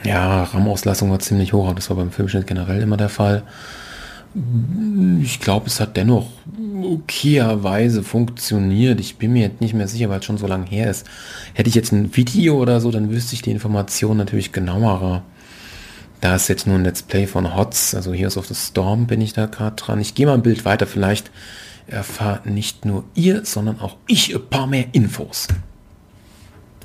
ja, 0.05 0.45
RAM-Auslassung 0.45 1.11
war 1.11 1.19
ziemlich 1.19 1.53
hoch, 1.53 1.73
das 1.75 1.91
war 1.91 1.97
beim 1.97 2.11
Filmschnitt 2.11 2.47
generell 2.47 2.81
immer 2.81 2.97
der 2.97 3.09
Fall. 3.09 3.43
Ich 5.23 5.41
glaube, 5.41 5.67
es 5.67 5.81
hat 5.81 5.97
dennoch 5.97 6.29
okayerweise 6.83 8.03
funktioniert. 8.03 9.01
Ich 9.01 9.17
bin 9.17 9.33
mir 9.33 9.43
jetzt 9.43 9.61
nicht 9.61 9.75
mehr 9.75 9.89
sicher, 9.89 10.11
weil 10.11 10.21
es 10.21 10.27
schon 10.27 10.39
so 10.39 10.47
lange 10.47 10.67
her 10.67 10.91
ist. 10.91 11.07
Hätte 11.55 11.69
ich 11.69 11.75
jetzt 11.75 11.93
ein 11.93 12.15
Video 12.17 12.61
oder 12.61 12.81
so, 12.81 12.91
dann 12.91 13.11
wüsste 13.11 13.35
ich 13.35 13.43
die 13.43 13.51
Information 13.51 14.17
natürlich 14.17 14.53
genauerer. 14.53 15.23
Da 16.21 16.35
ist 16.35 16.49
jetzt 16.49 16.67
nur 16.67 16.77
ein 16.77 16.85
Let's 16.85 17.03
Play 17.03 17.27
von 17.27 17.55
HOTS, 17.55 17.95
also 17.95 18.13
Heroes 18.13 18.37
of 18.37 18.47
the 18.47 18.55
Storm 18.55 19.07
bin 19.07 19.21
ich 19.21 19.33
da 19.33 19.47
gerade 19.47 19.77
dran. 19.77 20.01
Ich 20.01 20.15
gehe 20.15 20.27
mal 20.27 20.35
ein 20.35 20.43
Bild 20.43 20.65
weiter, 20.65 20.87
vielleicht 20.87 21.31
erfahrt 21.87 22.47
nicht 22.47 22.85
nur 22.85 23.05
ihr, 23.15 23.45
sondern 23.45 23.81
auch 23.81 23.97
ich 24.07 24.35
ein 24.35 24.47
paar 24.51 24.67
mehr 24.67 24.87
Infos. 24.93 25.49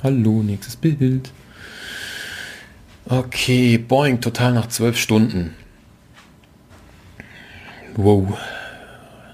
Hallo, 0.03 0.43
nächstes 0.43 0.75
Bild. 0.75 1.31
Okay, 3.05 3.77
Boeing, 3.77 4.21
total 4.21 4.53
nach 4.53 4.69
zwölf 4.69 4.97
Stunden. 4.97 5.55
Wow. 7.95 8.37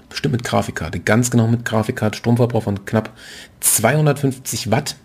Bestimmt 0.08 0.32
mit 0.32 0.44
Grafikkarte. 0.44 1.00
Ganz 1.00 1.30
genau 1.30 1.46
mit 1.46 1.64
Grafikkarte. 1.64 2.18
Stromverbrauch 2.18 2.64
von 2.64 2.84
knapp 2.84 3.10
250 3.60 4.70
Watt. 4.70 4.96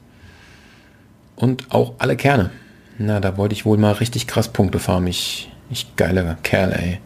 Und 1.36 1.72
auch 1.72 1.94
alle 2.00 2.16
Kerne. 2.16 2.50
Na, 2.98 3.20
da 3.20 3.38
wollte 3.38 3.54
ich 3.54 3.66
wohl 3.66 3.78
mal 3.78 3.94
richtig 3.94 4.28
krass 4.28 4.50
Punkte 4.50 4.80
farmen. 4.80 5.08
Ich, 5.08 5.52
ich 5.70 5.96
geiler 5.96 6.38
Kerl, 6.44 6.72
ey. 6.72 7.00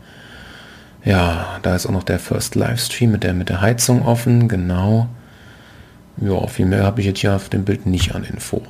Ja, 1.04 1.60
da 1.62 1.76
ist 1.76 1.86
auch 1.86 1.92
noch 1.92 2.04
der 2.04 2.20
First 2.20 2.56
Livestream 2.56 3.12
mit 3.12 3.24
der, 3.24 3.34
mit 3.34 3.50
der 3.50 3.62
Heizung 3.62 4.06
offen. 4.06 4.48
Genau. 4.48 5.10
Ja, 6.18 6.48
viel 6.48 6.66
mehr 6.66 6.84
habe 6.84 7.02
ich 7.02 7.08
jetzt 7.08 7.20
hier 7.20 7.36
auf 7.36 7.50
dem 7.50 7.66
Bild 7.66 7.86
nicht 7.86 8.14
an 8.16 8.24
Info. 8.24 8.64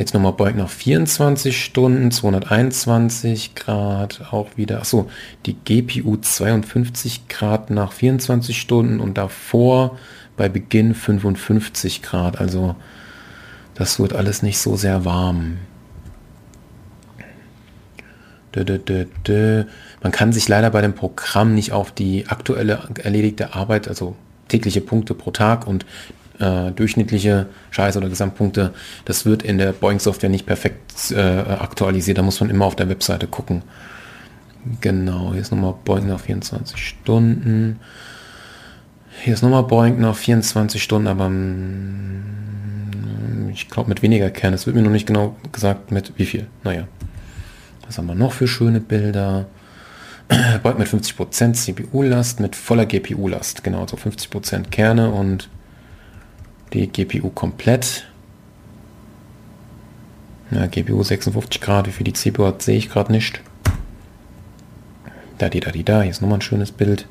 Jetzt 0.00 0.14
nochmal 0.14 0.32
Beug 0.32 0.56
nach 0.56 0.70
24 0.70 1.62
Stunden, 1.62 2.10
221 2.10 3.54
Grad, 3.54 4.32
auch 4.32 4.56
wieder, 4.56 4.78
achso, 4.78 5.10
die 5.44 5.52
GPU 5.52 6.16
52 6.16 7.28
Grad 7.28 7.68
nach 7.68 7.92
24 7.92 8.58
Stunden 8.58 8.98
und 8.98 9.18
davor 9.18 9.98
bei 10.38 10.48
Beginn 10.48 10.94
55 10.94 12.00
Grad. 12.00 12.40
Also 12.40 12.76
das 13.74 14.00
wird 14.00 14.14
alles 14.14 14.42
nicht 14.42 14.56
so 14.56 14.74
sehr 14.74 15.04
warm. 15.04 15.58
Man 18.54 20.12
kann 20.12 20.32
sich 20.32 20.48
leider 20.48 20.70
bei 20.70 20.80
dem 20.80 20.94
Programm 20.94 21.54
nicht 21.54 21.72
auf 21.72 21.92
die 21.92 22.26
aktuelle 22.26 22.88
erledigte 23.02 23.54
Arbeit, 23.54 23.86
also 23.86 24.16
tägliche 24.48 24.80
Punkte 24.80 25.12
pro 25.12 25.30
Tag 25.30 25.66
und 25.66 25.84
äh, 26.40 26.72
durchschnittliche 26.72 27.46
Scheiße 27.70 27.98
oder 27.98 28.08
Gesamtpunkte, 28.08 28.72
das 29.04 29.26
wird 29.26 29.42
in 29.42 29.58
der 29.58 29.72
Boeing-Software 29.72 30.30
nicht 30.30 30.46
perfekt 30.46 31.12
äh, 31.12 31.20
aktualisiert. 31.20 32.18
Da 32.18 32.22
muss 32.22 32.40
man 32.40 32.50
immer 32.50 32.64
auf 32.64 32.76
der 32.76 32.88
Webseite 32.88 33.26
gucken. 33.26 33.62
Genau, 34.80 35.32
hier 35.32 35.40
ist 35.40 35.50
nochmal 35.50 35.74
Boeing 35.84 36.06
nach 36.06 36.20
24 36.20 36.76
Stunden. 36.76 37.80
Hier 39.22 39.34
ist 39.34 39.42
nochmal 39.42 39.64
Boeing 39.64 40.00
nach 40.00 40.16
24 40.16 40.82
Stunden, 40.82 41.08
aber 41.08 41.28
mm, 41.28 43.50
ich 43.52 43.68
glaube 43.68 43.88
mit 43.88 44.02
weniger 44.02 44.30
Kern. 44.30 44.54
Es 44.54 44.66
wird 44.66 44.76
mir 44.76 44.82
noch 44.82 44.90
nicht 44.90 45.06
genau 45.06 45.36
gesagt, 45.52 45.92
mit 45.92 46.12
wie 46.16 46.26
viel. 46.26 46.46
Naja. 46.64 46.88
Was 47.86 47.98
haben 47.98 48.06
wir 48.06 48.14
noch 48.14 48.32
für 48.32 48.48
schöne 48.48 48.80
Bilder? 48.80 49.46
Boeing 50.62 50.78
mit 50.78 50.88
50% 50.88 51.54
CPU-Last, 51.54 52.40
mit 52.40 52.54
voller 52.54 52.86
GPU-Last. 52.86 53.64
Genau, 53.64 53.86
so 53.86 53.96
50% 53.96 54.68
Kerne 54.70 55.10
und 55.10 55.48
die 56.72 56.88
GPU 56.88 57.30
komplett. 57.30 58.06
Ja, 60.50 60.66
GPU 60.66 61.02
56 61.02 61.60
Grad, 61.60 61.86
wie 61.86 61.92
viel 61.92 62.04
die 62.04 62.12
CPU 62.12 62.46
hat, 62.46 62.62
sehe 62.62 62.76
ich 62.76 62.90
gerade 62.90 63.12
nicht. 63.12 63.40
Da, 65.38 65.48
die, 65.48 65.60
da, 65.60 65.70
die, 65.70 65.84
da. 65.84 66.02
Hier 66.02 66.10
ist 66.10 66.20
nochmal 66.20 66.38
ein 66.38 66.42
schönes 66.42 66.72
Bild. 66.72 67.06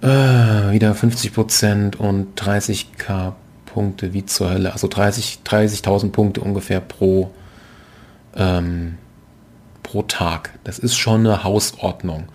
Äh, 0.00 0.06
wieder 0.06 0.92
50% 0.92 1.96
und 1.96 2.40
30k 2.40 3.34
Punkte 3.66 4.12
wie 4.12 4.24
zur 4.24 4.50
Hölle. 4.50 4.72
Also 4.72 4.88
30.000 4.88 5.44
30 5.44 6.12
Punkte 6.12 6.40
ungefähr 6.40 6.80
pro, 6.80 7.30
ähm, 8.34 8.96
pro 9.82 10.02
Tag. 10.02 10.58
Das 10.64 10.78
ist 10.78 10.96
schon 10.96 11.26
eine 11.26 11.44
Hausordnung. 11.44 12.28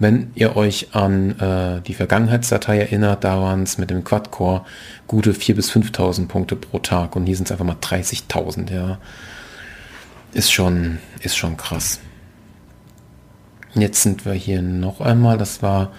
Wenn 0.00 0.30
ihr 0.34 0.56
euch 0.56 0.94
an 0.94 1.38
äh, 1.38 1.82
die 1.82 1.92
Vergangenheitsdatei 1.92 2.78
erinnert, 2.78 3.22
da 3.22 3.38
waren 3.38 3.64
es 3.64 3.76
mit 3.76 3.90
dem 3.90 4.02
Quad-Core 4.02 4.64
gute 5.06 5.32
4.000 5.32 5.54
bis 5.54 5.70
5.000 5.70 6.26
Punkte 6.26 6.56
pro 6.56 6.78
Tag 6.78 7.16
und 7.16 7.26
hier 7.26 7.36
sind 7.36 7.44
es 7.44 7.52
einfach 7.52 7.66
mal 7.66 7.76
30.000, 7.76 8.72
ja. 8.72 8.98
Ist 10.32 10.52
schon, 10.52 11.00
ist 11.20 11.36
schon 11.36 11.58
krass. 11.58 12.00
Jetzt 13.74 14.02
sind 14.02 14.24
wir 14.24 14.32
hier 14.32 14.62
noch 14.62 15.02
einmal, 15.02 15.36
das 15.36 15.62
war 15.62 15.92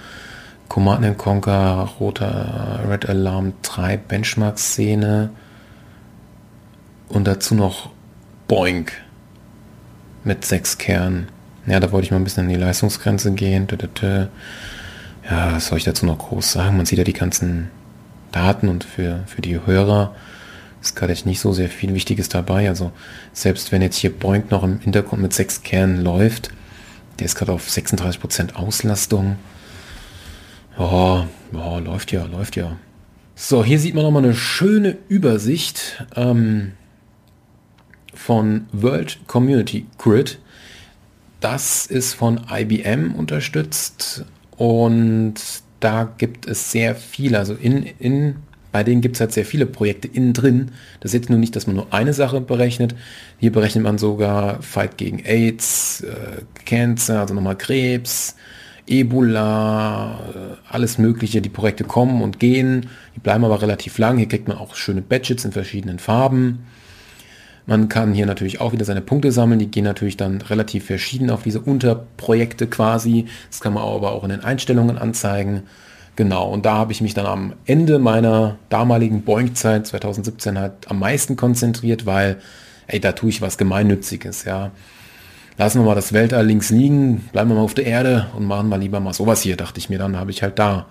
Command 0.68 1.20
Conquer, 1.20 1.88
roter 2.00 2.80
Red 2.90 3.08
Alarm 3.08 3.54
3 3.62 3.98
Benchmark-Szene 3.98 5.30
und 7.08 7.28
dazu 7.28 7.54
noch 7.54 7.92
Boink 8.48 8.94
mit 10.24 10.44
sechs 10.44 10.80
Kernen. 10.80 11.28
Ja, 11.68 11.80
da 11.80 11.92
wollte 11.92 12.06
ich 12.06 12.12
mal 12.12 12.18
ein 12.18 12.24
bisschen 12.24 12.44
an 12.44 12.50
die 12.50 12.56
Leistungsgrenze 12.56 13.32
gehen. 13.34 13.68
Ja, 15.30 15.54
was 15.54 15.68
soll 15.68 15.78
ich 15.78 15.84
dazu 15.84 16.06
noch 16.06 16.18
groß 16.18 16.52
sagen? 16.52 16.78
Man 16.78 16.86
sieht 16.86 16.98
ja 16.98 17.04
die 17.04 17.14
ganzen 17.14 17.70
Daten 18.32 18.68
und 18.68 18.84
für, 18.84 19.24
für 19.28 19.42
die 19.42 19.60
Hörer 19.66 20.16
ist 20.82 20.96
gerade 20.96 21.16
nicht 21.26 21.40
so 21.40 21.54
sehr 21.54 21.70
viel 21.70 21.94
Wichtiges 21.94 22.30
dabei. 22.30 22.68
Also 22.68 22.92
selbst 23.34 23.72
wenn 23.72 23.82
jetzt 23.82 23.98
hier 23.98 24.12
Boink 24.12 24.50
noch 24.50 24.64
im 24.64 24.80
Hintergrund 24.80 25.22
mit 25.22 25.34
sechs 25.34 25.62
Kernen 25.64 26.02
läuft, 26.04 26.50
der 27.20 27.26
ist 27.26 27.36
gerade 27.36 27.52
auf 27.52 27.68
36% 27.68 28.56
Auslastung. 28.56 29.36
Ja, 30.80 31.28
ja, 31.54 31.78
läuft 31.78 32.12
ja, 32.12 32.26
läuft 32.26 32.56
ja. 32.56 32.78
So, 33.36 33.64
hier 33.64 33.80
sieht 33.80 33.94
man 33.94 34.04
nochmal 34.04 34.24
eine 34.24 34.34
schöne 34.34 34.98
Übersicht 35.08 36.06
ähm, 36.16 36.74
von 38.14 38.66
World 38.72 39.20
Community 39.28 39.86
Grid. 39.98 40.40
Das 41.42 41.88
ist 41.88 42.14
von 42.14 42.40
IBM 42.50 43.16
unterstützt 43.16 44.26
und 44.58 45.34
da 45.80 46.04
gibt 46.18 46.48
es 46.48 46.72
sehr 46.72 46.96
viele, 46.96 47.40
also 47.40 47.56
in, 47.56 47.84
in 48.00 48.36
bei 48.72 48.84
denen 48.84 49.02
gibt 49.02 49.16
es 49.16 49.20
halt 49.20 49.34
sehr 49.34 49.44
viele 49.44 49.66
Projekte 49.66 50.08
innen 50.08 50.34
drin. 50.34 50.72
Das 51.02 51.10
ist 51.10 51.16
jetzt 51.16 51.30
nur 51.30 51.40
nicht, 51.40 51.56
dass 51.56 51.68
man 51.68 51.76
nur 51.76 51.94
eine 51.94 52.14
Sache 52.14 52.40
berechnet. 52.40 52.96
Hier 53.38 53.52
berechnet 53.52 53.84
man 53.84 53.98
sogar 53.98 54.62
Fight 54.62 54.98
gegen 54.98 55.20
AIDS, 55.26 56.02
äh, 56.02 56.44
Cancer, 56.66 57.20
also 57.20 57.34
nochmal 57.34 57.58
Krebs, 57.58 58.38
Ebola, 58.88 60.20
äh, 60.30 60.74
alles 60.74 60.98
Mögliche. 60.98 61.42
Die 61.42 61.50
Projekte 61.50 61.84
kommen 61.84 62.22
und 62.22 62.40
gehen, 62.40 62.88
die 63.16 63.20
bleiben 63.20 63.44
aber 63.44 63.62
relativ 63.62 63.98
lang. 63.98 64.18
Hier 64.18 64.28
kriegt 64.28 64.48
man 64.48 64.58
auch 64.58 64.76
schöne 64.76 65.02
Badges 65.02 65.44
in 65.44 65.52
verschiedenen 65.52 66.00
Farben. 66.00 66.60
Man 67.66 67.90
kann 67.90 68.14
hier 68.14 68.26
natürlich 68.26 68.60
auch 68.60 68.74
wieder 68.74 68.86
seine 68.86 69.02
Punkte 69.02 69.32
sammeln. 69.32 69.60
Die 69.60 69.70
gehen 69.70 69.84
natürlich 69.84 70.18
dann 70.18 70.42
relativ 70.42 70.86
verschieden 70.86 71.30
auf 71.30 71.44
diese 71.44 71.62
Unterprojekte 71.62 72.68
quasi. 72.68 73.26
Das 73.50 73.60
kann 73.60 73.74
man 73.74 73.84
aber 73.84 74.12
auch 74.12 74.24
in 74.24 74.30
den 74.30 74.44
Einstellungen 74.44 74.98
anzeigen. 74.98 75.64
Genau, 76.16 76.50
und 76.50 76.66
da 76.66 76.74
habe 76.74 76.92
ich 76.92 77.02
mich 77.02 77.14
dann 77.14 77.26
am 77.26 77.54
Ende 77.66 77.98
meiner 77.98 78.58
damaligen 78.70 79.22
Boeing-Zeit 79.22 79.88
2017 79.88 80.60
halt 80.60 80.74
am 80.90 81.00
meisten 81.00 81.38
konzentriert, 81.38 82.06
weil, 82.06 82.38
ey, 82.88 83.00
da 83.00 83.14
tue 83.14 83.30
ich 83.30 83.42
was 83.42 83.58
Gemeinnütziges, 83.58 84.44
ja. 84.44 84.72
Lassen 85.58 85.80
wir 85.80 85.86
mal 85.86 85.96
das 85.96 86.12
Weltall 86.12 86.46
links 86.46 86.70
liegen, 86.70 87.30
bleiben 87.32 87.50
wir 87.50 87.56
mal 87.56 87.62
auf 87.62 87.74
der 87.74 87.86
Erde 87.86 88.28
und 88.36 88.46
machen 88.46 88.68
mal 88.68 88.80
lieber 88.80 89.00
mal 89.00 89.14
sowas 89.14 89.42
hier, 89.42 89.56
dachte 89.58 89.80
ich 89.80 89.90
mir. 89.90 90.00
Dann 90.00 90.18
habe 90.18 90.32
ich 90.32 90.44
halt 90.44 90.60
da 90.60 90.88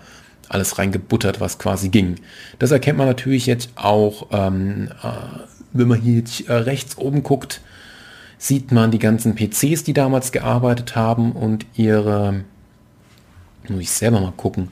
alles 0.49 0.79
reingebuttert, 0.79 1.41
was 1.41 1.59
quasi 1.59 1.89
ging. 1.89 2.17
Das 2.59 2.71
erkennt 2.71 2.99
man 2.99 3.07
natürlich 3.07 3.47
jetzt 3.47 3.71
auch, 3.77 4.29
ähm, 4.33 4.91
äh, 5.03 5.07
wenn 5.73 5.89
man 5.89 6.01
hier 6.01 6.23
äh, 6.47 6.53
rechts 6.53 6.99
oben 6.99 7.23
guckt, 7.23 7.61
sieht 8.39 8.73
man 8.73 8.91
die 8.91 8.99
ganzen 8.99 9.35
PCs, 9.35 9.85
die 9.85 9.93
damals 9.93 10.33
gearbeitet 10.33 10.97
haben 10.97 11.33
und 11.33 11.67
ihre, 11.75 12.45
muss 13.69 13.81
ich 13.81 13.91
selber 13.91 14.21
mal 14.21 14.33
gucken, 14.37 14.69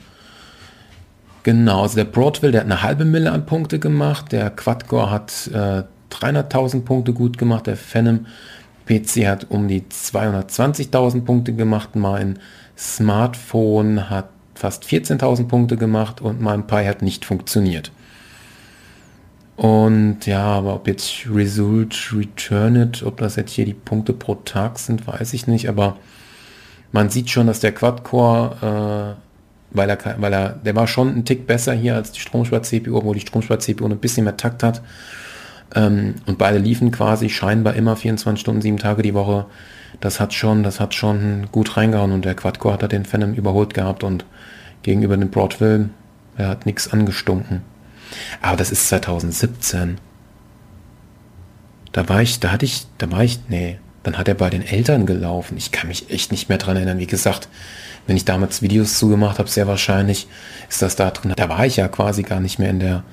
Genau, 1.48 1.80
also 1.80 1.96
der 1.96 2.04
Broadwell, 2.04 2.52
der 2.52 2.60
hat 2.60 2.66
eine 2.66 2.82
halbe 2.82 3.06
Mille 3.06 3.32
an 3.32 3.46
Punkte 3.46 3.78
gemacht, 3.78 4.32
der 4.32 4.50
Quadcore 4.50 5.10
hat 5.10 5.48
äh, 5.54 5.82
300.000 6.10 6.82
Punkte 6.82 7.14
gut 7.14 7.38
gemacht, 7.38 7.66
der 7.66 7.78
Phenom 7.78 8.26
PC 8.86 9.26
hat 9.26 9.46
um 9.48 9.66
die 9.66 9.80
220.000 9.82 11.24
Punkte 11.24 11.54
gemacht, 11.54 11.96
mein 11.96 12.38
Smartphone 12.76 14.10
hat 14.10 14.28
fast 14.54 14.84
14.000 14.84 15.48
Punkte 15.48 15.78
gemacht 15.78 16.20
und 16.20 16.40
mein 16.40 16.66
Pi 16.66 16.84
hat 16.84 17.00
nicht 17.00 17.24
funktioniert. 17.24 17.92
Und 19.58 20.24
ja, 20.24 20.44
aber 20.44 20.76
ob 20.76 20.86
jetzt 20.86 21.26
Result 21.28 22.12
Returned, 22.12 23.02
ob 23.02 23.16
das 23.16 23.34
jetzt 23.36 23.50
hier 23.50 23.64
die 23.64 23.74
Punkte 23.74 24.12
pro 24.12 24.36
Tag 24.36 24.78
sind, 24.78 25.06
weiß 25.06 25.34
ich 25.34 25.48
nicht, 25.48 25.68
aber 25.68 25.96
man 26.92 27.10
sieht 27.10 27.28
schon, 27.28 27.48
dass 27.48 27.58
der 27.58 27.72
Quad-Core 27.72 29.16
äh, 29.18 29.28
weil 29.70 29.90
er, 29.90 29.98
weil 30.18 30.32
er, 30.32 30.50
der 30.50 30.74
war 30.76 30.86
schon 30.86 31.08
ein 31.08 31.24
Tick 31.24 31.46
besser 31.46 31.72
hier 31.74 31.94
als 31.94 32.12
die 32.12 32.20
Stromspar-CPU, 32.20 32.96
obwohl 32.96 33.14
die 33.14 33.20
Stromspar-CPU 33.20 33.84
ein 33.84 33.98
bisschen 33.98 34.24
mehr 34.24 34.36
Takt 34.36 34.62
hat. 34.62 34.82
Ähm, 35.74 36.14
und 36.26 36.38
beide 36.38 36.58
liefen 36.58 36.90
quasi 36.90 37.28
scheinbar 37.28 37.74
immer 37.74 37.96
24 37.96 38.40
Stunden, 38.40 38.62
sieben 38.62 38.78
Tage 38.78 39.02
die 39.02 39.14
Woche. 39.14 39.46
Das 40.00 40.20
hat 40.20 40.32
schon, 40.32 40.62
das 40.62 40.80
hat 40.80 40.94
schon 40.94 41.48
gut 41.52 41.76
reingehauen 41.76 42.12
und 42.12 42.24
der 42.24 42.34
Quadcore 42.34 42.74
hat 42.74 42.92
den 42.92 43.04
Phenom 43.04 43.34
überholt 43.34 43.74
gehabt 43.74 44.04
und 44.04 44.24
gegenüber 44.82 45.16
dem 45.16 45.30
Broadville, 45.30 45.90
er 46.36 46.48
hat 46.48 46.66
nichts 46.66 46.92
angestunken. 46.92 47.62
Aber 48.40 48.56
das 48.56 48.70
ist 48.70 48.88
2017. 48.88 49.98
Da 51.92 52.08
war 52.08 52.22
ich, 52.22 52.40
da 52.40 52.52
hatte 52.52 52.64
ich, 52.64 52.86
da 52.98 53.10
war 53.10 53.24
ich, 53.24 53.40
nee, 53.48 53.78
dann 54.02 54.18
hat 54.18 54.28
er 54.28 54.34
bei 54.34 54.50
den 54.50 54.62
Eltern 54.62 55.06
gelaufen. 55.06 55.56
Ich 55.56 55.72
kann 55.72 55.88
mich 55.88 56.10
echt 56.10 56.30
nicht 56.30 56.48
mehr 56.48 56.58
dran 56.58 56.76
erinnern. 56.76 56.98
Wie 56.98 57.06
gesagt, 57.06 57.48
wenn 58.06 58.16
ich 58.16 58.24
damals 58.24 58.62
Videos 58.62 58.98
zugemacht 58.98 59.38
habe, 59.38 59.48
sehr 59.48 59.66
wahrscheinlich 59.66 60.28
ist 60.68 60.82
das 60.82 60.96
da 60.96 61.10
drin. 61.10 61.34
Da 61.36 61.48
war 61.48 61.66
ich 61.66 61.76
ja 61.76 61.88
quasi 61.88 62.22
gar 62.22 62.40
nicht 62.40 62.58
mehr 62.58 62.70
in 62.70 62.80
der, 62.80 63.04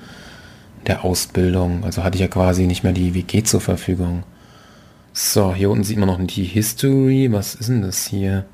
der 0.86 1.04
Ausbildung. 1.04 1.84
Also 1.84 2.02
hatte 2.02 2.16
ich 2.16 2.22
ja 2.22 2.28
quasi 2.28 2.66
nicht 2.66 2.82
mehr 2.82 2.92
die 2.92 3.14
WG 3.14 3.42
zur 3.42 3.60
Verfügung. 3.60 4.24
So, 5.12 5.54
hier 5.54 5.70
unten 5.70 5.84
sieht 5.84 5.98
man 5.98 6.08
noch 6.08 6.18
die 6.24 6.44
History. 6.44 7.28
Was 7.32 7.54
ist 7.54 7.68
denn 7.68 7.82
das 7.82 8.06
hier? 8.06 8.44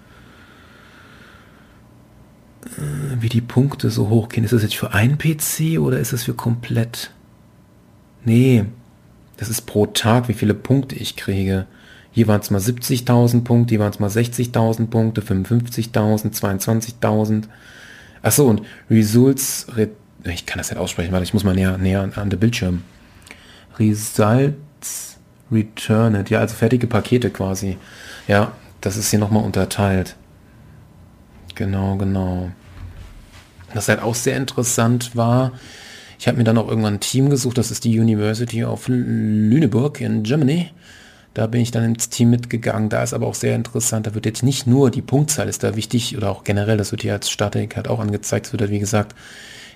Äh, 2.66 3.20
wie 3.20 3.28
die 3.28 3.40
Punkte 3.40 3.90
so 3.90 4.08
hochgehen. 4.08 4.44
Ist 4.44 4.52
das 4.52 4.62
jetzt 4.62 4.76
für 4.76 4.92
ein 4.92 5.18
PC 5.18 5.78
oder 5.78 5.98
ist 5.98 6.12
das 6.12 6.24
für 6.24 6.34
komplett? 6.34 7.10
Nee, 8.24 8.64
das 9.36 9.48
ist 9.48 9.62
pro 9.62 9.86
Tag, 9.86 10.28
wie 10.28 10.34
viele 10.34 10.54
Punkte 10.54 10.94
ich 10.94 11.16
kriege. 11.16 11.66
Hier 12.12 12.28
waren 12.28 12.40
es 12.40 12.50
mal 12.50 12.60
70.000 12.60 13.42
Punkte, 13.42 13.72
hier 13.72 13.80
waren 13.80 13.90
es 13.90 13.98
mal 13.98 14.10
60.000 14.10 14.88
Punkte, 14.88 15.22
55.000, 15.22 16.38
22.000. 16.38 17.44
Achso, 18.20 18.48
und 18.48 18.62
Results, 18.90 19.66
ich 20.24 20.46
kann 20.46 20.58
das 20.58 20.70
nicht 20.70 20.78
aussprechen, 20.78 21.10
weil 21.10 21.22
ich 21.22 21.34
muss 21.34 21.42
mal 21.42 21.54
näher, 21.54 21.78
näher 21.78 22.02
an, 22.02 22.12
an 22.12 22.30
den 22.30 22.38
Bildschirm. 22.38 22.82
Results 23.78 25.18
Returned, 25.50 26.30
ja, 26.30 26.40
also 26.40 26.54
fertige 26.54 26.86
Pakete 26.86 27.30
quasi. 27.30 27.78
Ja, 28.28 28.52
das 28.80 28.96
ist 28.96 29.10
hier 29.10 29.18
nochmal 29.18 29.42
unterteilt. 29.42 30.16
Genau, 31.54 31.96
genau. 31.96 32.50
Was 33.74 33.88
halt 33.88 34.02
auch 34.02 34.14
sehr 34.14 34.36
interessant 34.36 35.16
war, 35.16 35.52
ich 36.18 36.28
habe 36.28 36.38
mir 36.38 36.44
dann 36.44 36.58
auch 36.58 36.68
irgendwann 36.68 36.94
ein 36.94 37.00
Team 37.00 37.30
gesucht, 37.30 37.58
das 37.58 37.70
ist 37.70 37.84
die 37.84 37.98
University 37.98 38.64
of 38.64 38.86
Lüneburg 38.88 40.00
in 40.00 40.22
Germany. 40.22 40.70
Da 41.34 41.46
bin 41.46 41.62
ich 41.62 41.70
dann 41.70 41.84
ins 41.84 42.10
Team 42.10 42.30
mitgegangen. 42.30 42.90
Da 42.90 43.02
ist 43.02 43.14
aber 43.14 43.26
auch 43.26 43.34
sehr 43.34 43.56
interessant. 43.56 44.06
Da 44.06 44.14
wird 44.14 44.26
jetzt 44.26 44.42
nicht 44.42 44.66
nur 44.66 44.90
die 44.90 45.02
Punktzahl 45.02 45.48
ist 45.48 45.62
da 45.64 45.76
wichtig 45.76 46.16
oder 46.16 46.30
auch 46.30 46.44
generell, 46.44 46.76
das 46.76 46.92
wird 46.92 47.02
hier 47.02 47.14
als 47.14 47.30
Statik 47.30 47.74
halt 47.74 47.88
auch 47.88 48.00
angezeigt. 48.00 48.46
Es 48.46 48.52
wird 48.52 48.60
halt, 48.60 48.70
wie 48.70 48.78
gesagt, 48.78 49.16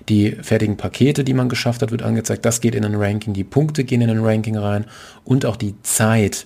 die 0.07 0.37
fertigen 0.41 0.77
Pakete, 0.77 1.23
die 1.23 1.33
man 1.33 1.49
geschafft 1.49 1.81
hat, 1.81 1.91
wird 1.91 2.03
angezeigt. 2.03 2.45
Das 2.45 2.61
geht 2.61 2.75
in 2.75 2.85
ein 2.85 2.95
Ranking. 2.95 3.33
Die 3.33 3.43
Punkte 3.43 3.83
gehen 3.83 4.01
in 4.01 4.09
ein 4.09 4.23
Ranking 4.23 4.55
rein 4.55 4.85
und 5.25 5.45
auch 5.45 5.57
die 5.57 5.75
Zeit. 5.81 6.45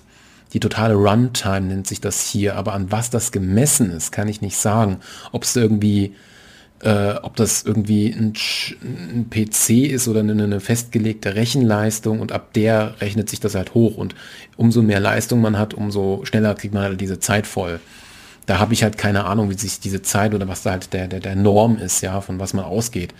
Die 0.52 0.60
totale 0.60 0.94
Runtime 0.94 1.62
nennt 1.62 1.86
sich 1.86 2.00
das 2.00 2.26
hier. 2.26 2.56
Aber 2.56 2.74
an 2.74 2.90
was 2.90 3.10
das 3.10 3.32
gemessen 3.32 3.90
ist, 3.90 4.12
kann 4.12 4.28
ich 4.28 4.40
nicht 4.40 4.56
sagen. 4.56 4.98
Ob 5.32 5.44
es 5.44 5.56
irgendwie 5.56 6.14
äh, 6.82 7.14
ob 7.22 7.36
das 7.36 7.62
irgendwie 7.62 8.12
ein, 8.12 8.34
ein, 8.82 9.30
PC 9.30 9.90
ist 9.90 10.08
oder 10.08 10.20
eine, 10.20 10.32
eine 10.32 10.60
festgelegte 10.60 11.34
Rechenleistung 11.36 12.20
und 12.20 12.32
ab 12.32 12.52
der 12.54 13.00
rechnet 13.00 13.30
sich 13.30 13.40
das 13.40 13.54
halt 13.54 13.74
hoch 13.74 13.96
und 13.96 14.14
umso 14.56 14.82
mehr 14.82 15.00
Leistung 15.00 15.40
man 15.40 15.58
hat, 15.58 15.74
umso 15.74 16.24
schneller 16.24 16.54
kriegt 16.54 16.74
man 16.74 16.82
halt 16.82 17.00
diese 17.00 17.20
Zeit 17.20 17.46
voll. 17.46 17.80
Da 18.46 18.58
habe 18.58 18.74
ich 18.74 18.82
halt 18.82 18.98
keine 18.98 19.24
Ahnung, 19.24 19.50
wie 19.50 19.54
sich 19.54 19.78
diese 19.78 20.02
Zeit 20.02 20.34
oder 20.34 20.48
was 20.48 20.64
da 20.64 20.72
halt 20.72 20.92
der, 20.92 21.06
der, 21.06 21.20
der 21.20 21.36
Norm 21.36 21.78
ist, 21.78 22.00
ja, 22.00 22.20
von 22.20 22.40
was 22.40 22.52
man 22.52 22.64
ausgeht. 22.64 23.14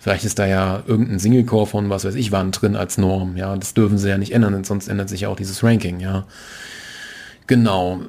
Vielleicht 0.00 0.24
ist 0.24 0.38
da 0.38 0.46
ja 0.46 0.82
irgendein 0.86 1.18
Single-Core 1.18 1.66
von 1.66 1.90
was 1.90 2.06
weiß 2.06 2.14
ich 2.14 2.32
wann 2.32 2.52
drin 2.52 2.74
als 2.74 2.96
Norm, 2.96 3.36
ja. 3.36 3.54
Das 3.54 3.74
dürfen 3.74 3.98
sie 3.98 4.08
ja 4.08 4.16
nicht 4.16 4.32
ändern, 4.32 4.64
sonst 4.64 4.88
ändert 4.88 5.10
sich 5.10 5.20
ja 5.20 5.28
auch 5.28 5.36
dieses 5.36 5.62
Ranking, 5.62 6.00
ja. 6.00 6.24
Genau. 7.46 8.00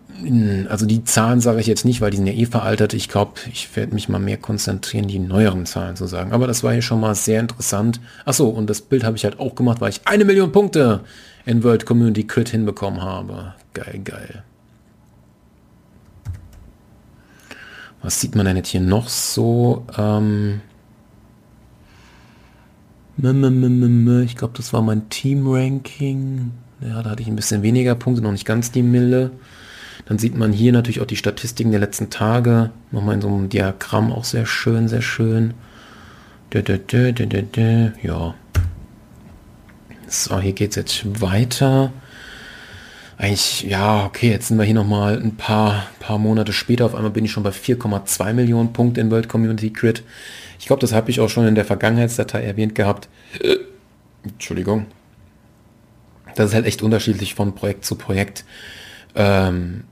Also 0.70 0.86
die 0.86 1.04
Zahlen 1.04 1.42
sage 1.42 1.60
ich 1.60 1.68
jetzt 1.68 1.84
nicht, 1.84 2.00
weil 2.00 2.12
die 2.12 2.18
sind 2.18 2.28
ja 2.28 2.34
eh 2.34 2.46
veraltet. 2.46 2.94
Ich 2.94 3.10
glaube, 3.10 3.34
ich 3.52 3.76
werde 3.76 3.94
mich 3.94 4.08
mal 4.08 4.20
mehr 4.20 4.38
konzentrieren, 4.38 5.08
die 5.08 5.20
neueren 5.20 5.66
Zahlen 5.66 5.96
zu 5.96 6.06
sagen. 6.06 6.32
Aber 6.32 6.48
das 6.48 6.64
war 6.64 6.72
hier 6.72 6.84
schon 6.84 7.00
mal 7.00 7.16
sehr 7.16 7.40
interessant. 7.40 8.00
Achso, 8.24 8.48
und 8.48 8.70
das 8.70 8.82
Bild 8.82 9.04
habe 9.04 9.18
ich 9.18 9.26
halt 9.26 9.40
auch 9.40 9.56
gemacht, 9.56 9.82
weil 9.82 9.90
ich 9.90 10.02
eine 10.06 10.26
Million 10.26 10.52
Punkte 10.52 11.02
in 11.46 11.64
World 11.64 11.86
Community 11.86 12.24
Crit 12.26 12.50
hinbekommen 12.50 13.02
habe. 13.02 13.56
Geil, 13.74 14.00
geil. 14.04 14.44
Was 18.04 18.22
sieht 18.22 18.36
man 18.36 18.46
denn 18.46 18.58
jetzt 18.58 18.70
hier 18.70 18.82
noch 18.82 19.10
so? 19.10 19.86
Ähm 19.98 20.62
ich 23.24 24.36
glaube, 24.36 24.54
das 24.58 24.74
war 24.74 24.82
mein 24.82 25.10
Team-Ranking. 25.10 26.52
Ja, 26.82 27.04
da 27.04 27.12
hatte 27.12 27.22
ich 27.22 27.28
ein 27.28 27.36
bisschen 27.36 27.62
weniger 27.62 27.94
Punkte, 27.94 28.24
noch 28.24 28.32
nicht 28.32 28.46
ganz 28.46 28.72
die 28.72 28.82
Mille. 28.82 29.32
Dann 30.06 30.18
sieht 30.18 30.36
man 30.36 30.52
hier 30.52 30.72
natürlich 30.72 31.02
auch 31.02 31.06
die 31.06 31.16
Statistiken 31.16 31.70
der 31.70 31.80
letzten 31.80 32.10
Tage. 32.10 32.72
Nochmal 32.92 33.16
in 33.16 33.22
so 33.22 33.28
einem 33.28 33.50
Diagramm 33.50 34.12
auch 34.12 34.24
sehr 34.24 34.48
schön, 34.48 34.88
sehr 34.88 35.04
schön. 35.04 35.54
Ja. 38.02 38.34
So, 40.08 40.40
hier 40.40 40.54
geht 40.54 40.72
es 40.72 40.76
jetzt 40.76 41.22
weiter. 41.22 41.94
Eigentlich, 43.18 43.62
ja, 43.62 44.04
okay, 44.06 44.32
jetzt 44.32 44.48
sind 44.48 44.58
wir 44.58 44.66
hier 44.66 44.74
nochmal 44.74 45.22
ein 45.22 45.38
paar, 45.38 45.86
paar 46.00 46.18
Monate 46.18 46.54
später. 46.54 46.86
Auf 46.88 46.96
einmal 46.96 47.12
bin 47.12 47.24
ich 47.24 47.32
schon 47.32 47.44
bei 47.44 47.52
4,2 47.52 48.34
Millionen 48.34 48.74
Punkte 48.74 49.00
in 49.00 49.12
World 49.12 49.30
Community 49.30 49.70
Crit. 49.70 50.04
Ich 50.62 50.68
glaube, 50.68 50.80
das 50.80 50.94
habe 50.94 51.10
ich 51.10 51.20
auch 51.20 51.30
schon 51.30 51.46
in 51.46 51.56
der 51.56 51.66
Vergangenheitsdatei 51.66 52.44
erwähnt 52.44 52.76
gehabt. 52.76 53.10
Entschuldigung 54.24 54.86
das 56.36 56.50
ist 56.50 56.56
halt 56.56 56.66
echt 56.66 56.82
unterschiedlich 56.82 57.36
von 57.36 57.56
Projekt 57.56 57.86
zu 57.86 57.96
Projekt. 57.96 58.46
Ähm, 59.16 59.84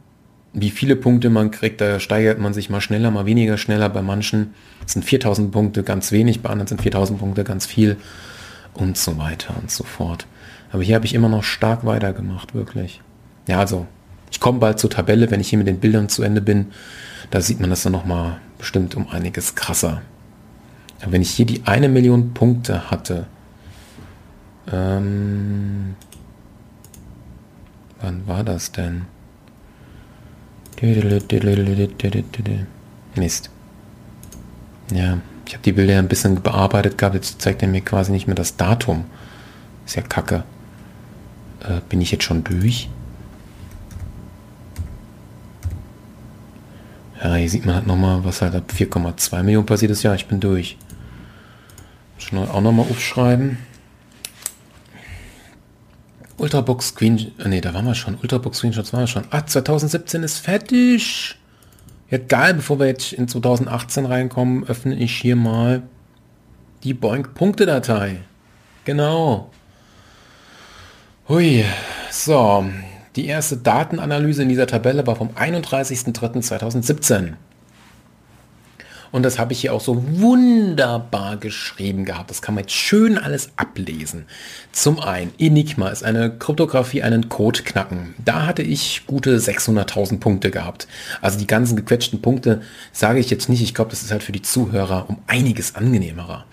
wie 0.54 0.72
viele 0.72 0.96
Punkte 0.96 1.30
man 1.30 1.52
kriegt, 1.52 1.80
da 1.80 2.00
steigert 2.00 2.40
man 2.40 2.54
sich 2.54 2.70
mal 2.70 2.82
schneller, 2.82 3.12
mal 3.12 3.26
weniger 3.26 3.58
schneller. 3.58 3.90
Bei 3.90 4.02
manchen 4.02 4.54
sind 4.86 5.06
4000 5.06 5.52
Punkte 5.52 5.84
ganz 5.84 6.12
wenig, 6.12 6.42
bei 6.42 6.50
anderen 6.50 6.68
sind 6.68 6.82
4000 6.82 7.20
Punkte 7.20 7.44
ganz 7.44 7.66
viel 7.66 7.98
und 8.74 8.98
so 8.98 9.18
weiter 9.18 9.56
und 9.62 9.70
so 9.70 9.84
fort. 9.84 10.26
Aber 10.72 10.82
hier 10.82 10.96
habe 10.96 11.06
ich 11.06 11.14
immer 11.14 11.30
noch 11.30 11.44
stark 11.44 11.86
weitergemacht, 11.86 12.56
wirklich. 12.56 13.02
Ja, 13.48 13.60
also 13.60 13.86
ich 14.32 14.40
komme 14.40 14.60
bald 14.60 14.80
zur 14.80 14.90
Tabelle, 14.90 15.30
wenn 15.30 15.40
ich 15.40 15.50
hier 15.50 15.60
mit 15.60 15.68
den 15.68 15.80
Bildern 15.80 16.10
zu 16.10 16.24
Ende 16.24 16.42
bin. 16.42 16.68
Da 17.32 17.42
sieht 17.42 17.60
man 17.60 17.70
das 17.70 17.84
dann 17.84 17.92
nochmal 17.92 18.40
bestimmt 18.58 18.96
um 18.96 19.08
einiges 19.10 19.56
krasser. 19.56 20.02
Wenn 21.06 21.22
ich 21.22 21.32
hier 21.32 21.46
die 21.46 21.64
eine 21.66 21.90
Million 21.90 22.34
Punkte 22.34 22.92
hatte, 22.92 23.28
ähm, 24.72 25.96
Wann 28.02 28.26
war 28.28 28.44
das 28.44 28.72
denn? 28.72 29.06
Mist. 33.16 33.50
Ja, 34.94 35.20
ich 35.46 35.54
habe 35.54 35.64
die 35.64 35.74
Bilder 35.74 36.00
ein 36.00 36.08
bisschen 36.08 36.42
bearbeitet 36.42 36.98
gehabt. 36.98 37.16
Jetzt 37.16 37.42
zeigt 37.42 37.62
er 37.62 37.68
mir 37.68 37.82
quasi 37.82 38.12
nicht 38.12 38.28
mehr 38.28 38.36
das 38.36 38.56
Datum. 38.56 39.06
Ist 39.86 39.96
ja 39.96 40.02
kacke. 40.02 40.44
Äh, 41.62 41.82
bin 41.90 42.00
ich 42.00 42.12
jetzt 42.12 42.24
schon 42.24 42.44
durch? 42.44 42.90
Ja, 47.22 47.36
hier 47.36 47.50
sieht 47.50 47.66
man 47.66 47.76
halt 47.76 47.88
nochmal, 47.88 48.24
was 48.24 48.42
halt 48.42 48.56
ab 48.56 48.72
4,2 48.74 49.44
Millionen 49.44 49.66
passiert 49.66 49.92
ist. 49.92 50.04
Ja, 50.04 50.16
ich 50.16 50.28
bin 50.28 50.40
durch. 50.40 50.78
Schon 52.20 52.48
auch 52.48 52.62
nochmal 52.62 52.86
aufschreiben. 52.90 53.58
Ultrabox 56.38 56.90
Screen, 56.90 57.32
ne, 57.46 57.60
da 57.60 57.74
waren 57.74 57.86
wir 57.86 57.96
schon. 57.96 58.16
Ultrabox 58.16 58.60
Screenshots 58.60 58.94
waren 58.94 59.02
wir 59.02 59.08
schon. 59.08 59.26
Ah, 59.32 59.46
2017 59.46 60.24
ist 60.24 60.38
fertig. 60.38 61.36
Ja, 62.10 62.18
geil, 62.18 62.56
bevor 62.56 62.80
wir 62.80 62.88
jetzt 62.88 63.14
in 63.14 63.28
2018 63.28 64.06
reinkommen, 64.06 64.68
öffne 64.68 64.96
ich 64.96 65.16
hier 65.16 65.36
mal 65.36 65.84
die 66.84 66.94
Boink-Punkte-Datei. 66.94 68.22
Genau. 68.86 69.52
Hui. 71.28 71.66
So, 72.10 72.66
die 73.16 73.28
erste 73.28 73.58
Datenanalyse 73.58 74.44
in 74.44 74.50
dieser 74.50 74.66
Tabelle 74.66 75.06
war 75.06 75.16
vom 75.16 75.30
31.03.2017. 75.30 77.34
Und 79.12 79.24
das 79.24 79.40
habe 79.40 79.54
ich 79.54 79.62
hier 79.62 79.74
auch 79.74 79.82
so 79.82 80.04
wunderbar 80.20 81.38
geschrieben 81.38 82.06
gehabt. 82.06 82.30
Das 82.30 82.42
kann 82.42 82.56
man 82.56 82.64
jetzt 82.64 82.74
schön 82.74 83.18
alles 83.18 83.50
ablesen. 83.56 84.26
Zum 84.72 85.00
einen, 85.00 85.32
Enigma 85.40 85.90
ist 85.90 86.04
eine 86.04 86.30
Kryptographie, 86.30 87.02
einen 87.02 87.30
Code 87.30 87.64
knacken. 87.64 88.14
Da 88.24 88.46
hatte 88.46 88.62
ich 88.62 89.04
gute 89.08 89.38
600.000 89.38 90.20
Punkte 90.20 90.52
gehabt. 90.52 90.88
Also 91.22 91.40
die 91.40 91.48
ganzen 91.48 91.76
gequetschten 91.76 92.22
Punkte 92.22 92.62
sage 92.92 93.20
ich 93.20 93.30
jetzt 93.30 93.50
nicht. 93.50 93.62
Ich 93.62 93.74
glaube, 93.74 93.90
das 93.90 94.04
ist 94.04 94.12
halt 94.12 94.24
für 94.24 94.32
die 94.32 94.44
Zuhörer 94.44 95.10
um 95.10 95.18
einiges 95.28 95.76
angenehmerer. 95.76 96.46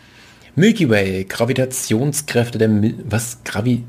Milky 0.55 0.89
Way, 0.89 1.25
Gravitationskräfte 1.25 2.57
der, 2.57 2.69
Mil 2.69 2.95
was, 3.05 3.39
Gravi, 3.45 3.85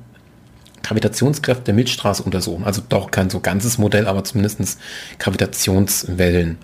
Gravitationskräfte 0.84 1.64
der 1.64 1.74
Milchstraße 1.74 2.24
untersuchen. 2.24 2.66
Also 2.66 2.82
doch 2.88 3.12
kein 3.12 3.30
so 3.30 3.40
ganzes 3.40 3.78
Modell, 3.78 4.08
aber 4.08 4.26
zumindest 4.26 4.78
Gravitationswellen. 5.20 6.58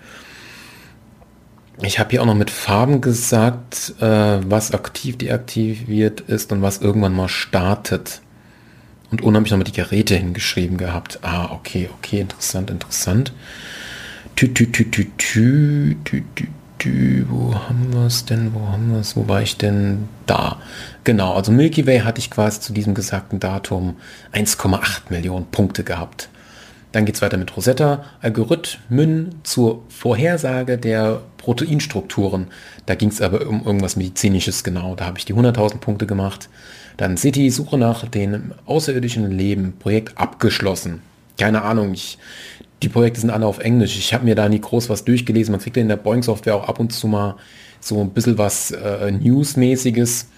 Ich 1.82 1.98
habe 1.98 2.10
hier 2.10 2.22
auch 2.22 2.26
noch 2.26 2.34
mit 2.34 2.50
Farben 2.50 3.00
gesagt, 3.00 3.94
äh, 4.00 4.38
was 4.48 4.72
aktiv 4.72 5.18
deaktiviert 5.18 6.20
ist 6.20 6.52
und 6.52 6.62
was 6.62 6.78
irgendwann 6.78 7.14
mal 7.14 7.28
startet. 7.28 8.20
Und 9.10 9.22
unten 9.22 9.36
habe 9.36 9.46
ich 9.46 9.50
noch 9.52 9.58
mal 9.58 9.64
die 9.64 9.72
Geräte 9.72 10.14
hingeschrieben 10.14 10.76
gehabt. 10.76 11.18
Ah, 11.22 11.50
okay, 11.52 11.90
okay, 11.98 12.20
interessant, 12.20 12.70
interessant. 12.70 13.32
Tü, 14.36 14.52
tü, 14.52 14.70
tü, 14.72 14.90
tü, 14.90 15.06
tü, 15.16 15.96
tü, 16.04 16.24
tü, 16.34 16.46
tü. 16.78 17.26
Wo 17.28 17.54
haben 17.54 17.92
wir 17.92 18.06
es 18.06 18.24
denn? 18.24 18.54
Wo 18.54 18.68
haben 18.68 18.92
wir 18.92 19.00
es? 19.00 19.16
Wo 19.16 19.28
war 19.28 19.42
ich 19.42 19.56
denn? 19.56 20.08
Da. 20.26 20.60
Genau, 21.04 21.34
also 21.34 21.52
Milky 21.52 21.86
Way 21.86 22.00
hatte 22.00 22.18
ich 22.18 22.30
quasi 22.30 22.60
zu 22.60 22.72
diesem 22.72 22.94
gesagten 22.94 23.40
Datum 23.40 23.96
1,8 24.32 25.10
Millionen 25.10 25.46
Punkte 25.46 25.84
gehabt. 25.84 26.28
Dann 26.94 27.06
geht 27.06 27.16
es 27.16 27.22
weiter 27.22 27.38
mit 27.38 27.56
Rosetta, 27.56 28.04
Algorithmen 28.20 29.34
zur 29.42 29.82
Vorhersage 29.88 30.78
der 30.78 31.22
Proteinstrukturen. 31.38 32.46
Da 32.86 32.94
ging 32.94 33.08
es 33.08 33.20
aber 33.20 33.48
um 33.48 33.66
irgendwas 33.66 33.96
Medizinisches 33.96 34.62
genau. 34.62 34.94
Da 34.94 35.06
habe 35.06 35.18
ich 35.18 35.24
die 35.24 35.34
100.000 35.34 35.78
Punkte 35.78 36.06
gemacht. 36.06 36.48
Dann 36.96 37.16
City, 37.16 37.50
Suche 37.50 37.78
nach 37.78 38.06
dem 38.06 38.54
außerirdischen 38.66 39.28
Leben, 39.28 39.72
Projekt 39.76 40.16
abgeschlossen. 40.16 41.02
Keine 41.36 41.62
Ahnung, 41.62 41.94
ich, 41.94 42.16
die 42.80 42.88
Projekte 42.88 43.22
sind 43.22 43.30
alle 43.30 43.46
auf 43.46 43.58
Englisch. 43.58 43.98
Ich 43.98 44.14
habe 44.14 44.24
mir 44.24 44.36
da 44.36 44.48
nie 44.48 44.60
groß 44.60 44.88
was 44.88 45.04
durchgelesen. 45.04 45.50
Man 45.50 45.60
kriegt 45.60 45.76
ja 45.76 45.82
in 45.82 45.88
der 45.88 45.96
Boeing-Software 45.96 46.54
auch 46.54 46.68
ab 46.68 46.78
und 46.78 46.92
zu 46.92 47.08
mal 47.08 47.34
so 47.80 48.00
ein 48.02 48.10
bisschen 48.10 48.38
was 48.38 48.70
äh, 48.70 49.10
Newsmäßiges. 49.10 50.28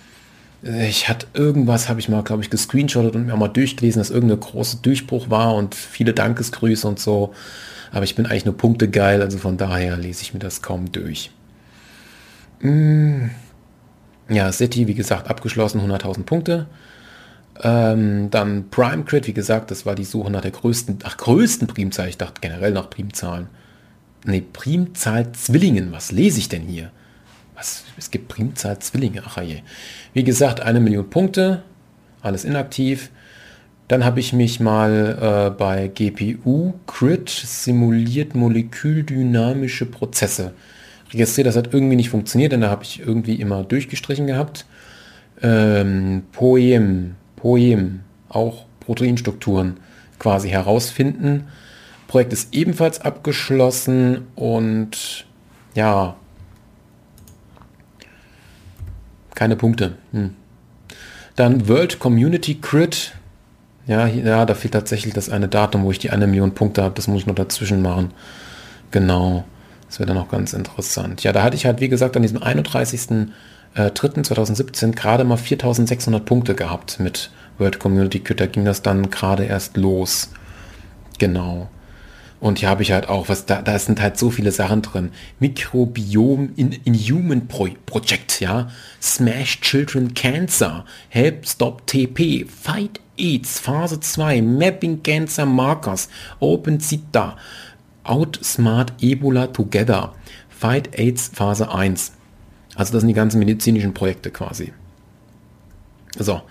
Äh, 0.65 0.89
ich 0.89 1.09
hatte 1.09 1.27
irgendwas, 1.35 1.89
habe 1.89 2.01
ich 2.01 2.09
mal, 2.09 2.23
glaube 2.23 2.43
ich, 2.43 2.51
gescreenshottet 2.51 3.15
und 3.15 3.27
mir 3.27 3.37
mal 3.37 3.49
durchgelesen, 3.49 4.01
dass 4.01 4.11
irgendein 4.11 4.41
großer 4.41 4.79
Durchbruch 4.83 5.31
war 5.31 5.55
und 5.55 5.75
viele 5.75 6.15
Dankesgrüße 6.15 6.87
und 6.87 6.99
so. 6.99 7.35
Aber 7.93 8.05
ich 8.05 8.15
bin 8.15 8.27
eigentlich 8.27 8.45
nur 8.45 8.57
Punkte 8.57 8.89
geil, 8.91 9.23
also 9.23 9.39
von 9.39 9.57
daher 9.57 9.97
lese 9.97 10.23
ich 10.23 10.35
mir 10.35 10.41
das 10.41 10.63
kaum 10.63 10.93
durch. 10.93 11.31
Mm. 12.61 13.29
Ja, 14.29 14.51
City, 14.51 14.89
wie 14.89 14.95
gesagt, 14.95 15.31
abgeschlossen, 15.31 15.81
100.000 15.81 16.25
Punkte. 16.25 16.67
Ähm, 17.63 18.29
dann 18.31 18.71
Prime 18.71 19.05
Crit, 19.05 19.27
wie 19.27 19.33
gesagt, 19.33 19.71
das 19.71 19.87
war 19.87 19.95
die 19.95 20.05
Suche 20.05 20.31
nach 20.31 20.41
der 20.41 20.51
größten, 20.51 20.99
ach, 21.05 21.17
größten 21.17 21.69
Primzahl. 21.69 22.09
Ich 22.09 22.19
dachte 22.19 22.41
generell 22.41 22.73
nach 22.73 22.91
Primzahlen. 22.91 23.47
Ne, 24.25 24.43
Primzahl 24.43 25.33
Zwillingen. 25.33 25.93
Was 25.93 26.11
lese 26.11 26.39
ich 26.39 26.49
denn 26.49 26.63
hier? 26.63 26.91
Was? 27.57 27.85
Es 27.97 28.11
gibt 28.11 28.29
Primzahl 28.29 28.79
Zwillinge. 28.79 29.23
Ach 29.25 29.41
je. 29.41 29.63
Wie 30.13 30.25
gesagt, 30.25 30.61
eine 30.61 30.79
Million 30.81 31.09
Punkte, 31.09 31.63
alles 32.23 32.45
inaktiv. 32.45 33.11
Dann 33.89 34.05
habe 34.05 34.21
ich 34.21 34.33
mich 34.33 34.61
mal 34.61 35.49
äh, 35.49 35.51
bei 35.57 35.89
GPU 35.89 36.75
Crit 36.87 37.31
simuliert 37.31 38.35
moleküldynamische 38.35 39.87
Prozesse 39.87 40.53
registriert. 41.13 41.47
Das 41.47 41.57
hat 41.57 41.73
irgendwie 41.73 41.97
nicht 41.97 42.11
funktioniert, 42.11 42.53
denn 42.53 42.61
da 42.61 42.71
habe 42.71 42.83
ich 42.83 43.01
irgendwie 43.01 43.37
immer 43.37 43.63
durchgestrichen 43.63 44.27
gehabt. 44.27 44.67
Ähm, 45.41 46.25
Poem, 46.33 47.15
Poem, 47.37 48.01
auch 48.29 48.65
Proteinstrukturen 48.81 49.79
quasi 50.19 50.49
herausfinden. 50.49 51.45
Projekt 52.09 52.33
ist 52.33 52.55
ebenfalls 52.55 53.01
abgeschlossen 53.01 54.27
und 54.35 55.27
ja, 55.75 56.17
keine 59.37 59.55
Punkte. 59.55 59.93
Hm. 60.11 60.35
Dann 61.37 61.69
World 61.69 62.01
Community 62.01 62.57
Crit. 62.61 63.13
Ja, 63.87 64.09
ja, 64.09 64.45
da 64.45 64.55
fehlt 64.55 64.75
tatsächlich 64.75 65.15
das 65.15 65.31
eine 65.31 65.47
Datum, 65.47 65.85
wo 65.85 65.93
ich 65.93 66.01
die 66.01 66.11
eine 66.11 66.27
Million 66.27 66.55
Punkte 66.55 66.83
habe. 66.83 66.97
Das 66.97 67.07
muss 67.07 67.21
ich 67.21 67.27
noch 67.27 67.37
dazwischen 67.37 67.83
machen. 67.83 68.11
Genau. 68.91 69.45
Das 69.87 70.01
wäre 70.01 70.09
dann 70.09 70.19
auch 70.19 70.29
ganz 70.29 70.53
interessant. 70.53 71.23
Ja, 71.23 71.33
da 71.33 71.45
hatte 71.45 71.55
ich 71.55 71.67
halt, 71.67 71.81
wie 71.81 71.89
gesagt, 71.89 72.17
an 72.17 72.23
diesem 72.23 72.39
31.03.2017 72.39 74.89
äh, 74.89 74.91
gerade 74.91 75.23
mal 75.23 75.37
4600 75.37 76.25
Punkte 76.25 76.57
gehabt 76.57 76.99
mit 76.99 77.31
World 77.59 77.79
Community 77.79 78.19
Crit. 78.19 78.41
Da 78.41 78.47
ging 78.47 78.65
das 78.65 78.83
dann 78.83 79.09
gerade 79.11 79.45
erst 79.45 79.77
los. 79.77 80.33
Genau. 81.19 81.69
Und 82.39 82.59
hier 82.59 82.69
habe 82.69 82.83
ich 82.83 82.93
halt 82.93 83.09
auch, 83.09 83.29
was 83.29 83.47
da, 83.47 83.63
da 83.63 83.79
sind 83.79 84.01
halt 84.01 84.19
so 84.19 84.31
viele 84.31 84.53
Sachen 84.53 84.83
drin. 84.83 85.11
Mikrobiom 85.41 86.51
in, 86.57 86.73
in 86.85 86.95
Human 86.95 87.49
Pro 87.49 87.69
Project, 87.87 88.41
ja. 88.41 88.69
Smash 89.01 89.61
Children 89.61 90.15
Cancer, 90.15 90.85
Help 91.09 91.47
Stop 91.47 91.87
TP, 91.87 92.45
Fight 92.45 93.01
AIDS, 93.19 93.59
Phase 93.59 94.01
2, 94.01 94.43
Mapping 94.43 95.03
Cancer 95.03 95.47
Markers, 95.47 96.09
Open 96.41 96.81
CITA, 96.81 97.37
Outsmart 98.05 98.93
Ebola 99.01 99.47
Together, 99.47 100.15
Fight 100.49 100.99
AIDS 100.99 101.31
Phase 101.33 101.73
1. 101.73 102.13
Also 102.75 102.93
das 102.93 103.01
sind 103.01 103.09
die 103.09 103.15
ganzen 103.15 103.39
medizinischen 103.39 103.95
Projekte 103.95 104.31
quasi. 104.31 104.73
So, 106.19 106.43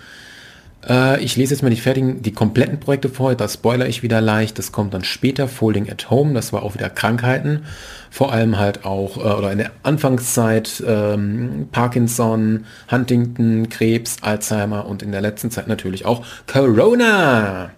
äh, 0.88 1.24
ich 1.24 1.36
lese 1.36 1.54
jetzt 1.54 1.62
mal 1.62 1.70
die 1.70 1.76
fertigen, 1.76 2.22
die 2.22 2.32
kompletten 2.32 2.80
Projekte 2.80 3.10
vor. 3.10 3.36
Da 3.36 3.48
spoiler 3.48 3.88
ich 3.88 4.04
wieder 4.04 4.22
leicht. 4.22 4.58
Das 4.58 4.72
kommt 4.72 4.94
dann 4.94 5.04
später. 5.04 5.48
Folding 5.48 5.90
at 5.90 6.10
Home. 6.10 6.34
Das 6.34 6.54
war 6.54 6.64
auch 6.64 6.76
wieder 6.76 6.90
Krankheiten. 6.90 7.66
Vor 8.12 8.32
allem 8.32 8.58
halt 8.58 8.86
auch, 8.86 9.18
äh, 9.18 9.38
oder 9.38 9.52
in 9.52 9.58
der 9.58 9.72
Anfangszeit 9.84 10.84
ähm, 10.86 11.68
Parkinson, 11.72 12.66
Huntington, 12.90 13.70
Krebs, 13.70 14.18
Alzheimer 14.22 14.86
und 14.86 15.04
in 15.04 15.12
der 15.12 15.22
letzten 15.22 15.52
Zeit 15.52 15.68
natürlich 15.68 16.06
auch 16.06 16.26
Corona. 16.48 17.72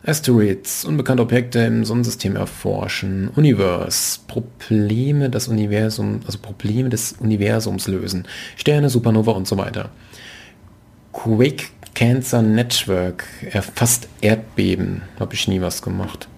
Asteroids, 0.06 0.86
unbekannte 0.86 1.24
Objekte 1.24 1.60
im 1.60 1.84
Sonnensystem 1.84 2.36
erforschen, 2.38 3.30
Universe, 3.36 4.20
Probleme 4.28 5.30
des 5.30 5.50
Universums, 5.50 6.26
also 6.26 6.40
Probleme 6.40 6.88
des 6.88 7.14
Universums 7.20 7.88
lösen, 7.88 8.26
Sterne, 8.56 8.90
Supernova 8.90 9.32
und 9.32 9.48
so 9.48 9.58
weiter. 9.58 9.90
Quake 11.12 11.66
Cancer 11.96 12.42
Network 12.42 13.26
erfasst 13.52 14.08
Erdbeben, 14.22 15.02
habe 15.20 15.34
ich 15.34 15.50
nie 15.50 15.60
was 15.60 15.82
gemacht. 15.82 16.30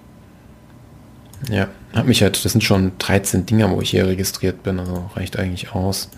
Ja, 1.49 1.67
hat 1.93 2.07
mich 2.07 2.21
halt, 2.21 2.43
das 2.43 2.51
sind 2.51 2.63
schon 2.63 2.93
13 2.99 3.45
Dinger, 3.45 3.71
wo 3.71 3.81
ich 3.81 3.91
hier 3.91 4.07
registriert 4.07 4.63
bin, 4.63 4.79
also 4.79 5.09
reicht 5.15 5.37
eigentlich 5.37 5.73
aus. 5.73 6.09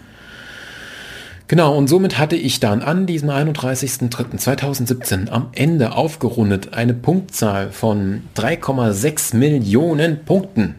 Genau, 1.48 1.76
und 1.76 1.88
somit 1.88 2.18
hatte 2.18 2.36
ich 2.36 2.60
dann 2.60 2.82
an 2.82 3.06
diesem 3.06 3.30
31.03.2017 3.30 5.30
am 5.30 5.50
Ende 5.54 5.94
aufgerundet 5.94 6.74
eine 6.74 6.94
Punktzahl 6.94 7.72
von 7.72 8.24
3,6 8.36 9.36
Millionen 9.36 10.24
Punkten. 10.26 10.76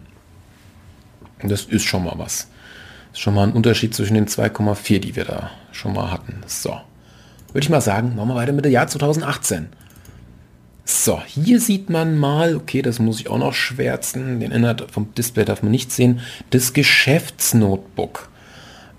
Das 1.42 1.64
ist 1.64 1.84
schon 1.84 2.04
mal 2.04 2.14
was. 2.16 2.48
Das 3.10 3.18
ist 3.18 3.20
schon 3.20 3.34
mal 3.34 3.46
ein 3.46 3.52
Unterschied 3.52 3.94
zwischen 3.94 4.14
den 4.14 4.26
2,4, 4.26 4.98
die 4.98 5.16
wir 5.16 5.24
da 5.24 5.50
schon 5.72 5.92
mal 5.92 6.10
hatten. 6.10 6.42
So. 6.46 6.70
Würde 7.52 7.64
ich 7.64 7.70
mal 7.70 7.80
sagen, 7.80 8.16
machen 8.16 8.28
wir 8.28 8.34
weiter 8.34 8.52
mit 8.52 8.64
dem 8.64 8.72
Jahr 8.72 8.88
2018. 8.88 9.68
So, 10.86 11.22
hier 11.26 11.60
sieht 11.60 11.88
man 11.88 12.18
mal, 12.18 12.56
okay, 12.56 12.82
das 12.82 12.98
muss 12.98 13.20
ich 13.20 13.28
auch 13.28 13.38
noch 13.38 13.54
schwärzen, 13.54 14.40
den 14.40 14.52
Inhalt 14.52 14.84
vom 14.90 15.14
Display 15.14 15.46
darf 15.46 15.62
man 15.62 15.72
nicht 15.72 15.90
sehen, 15.90 16.20
das 16.50 16.74
Geschäftsnotebook. 16.74 18.28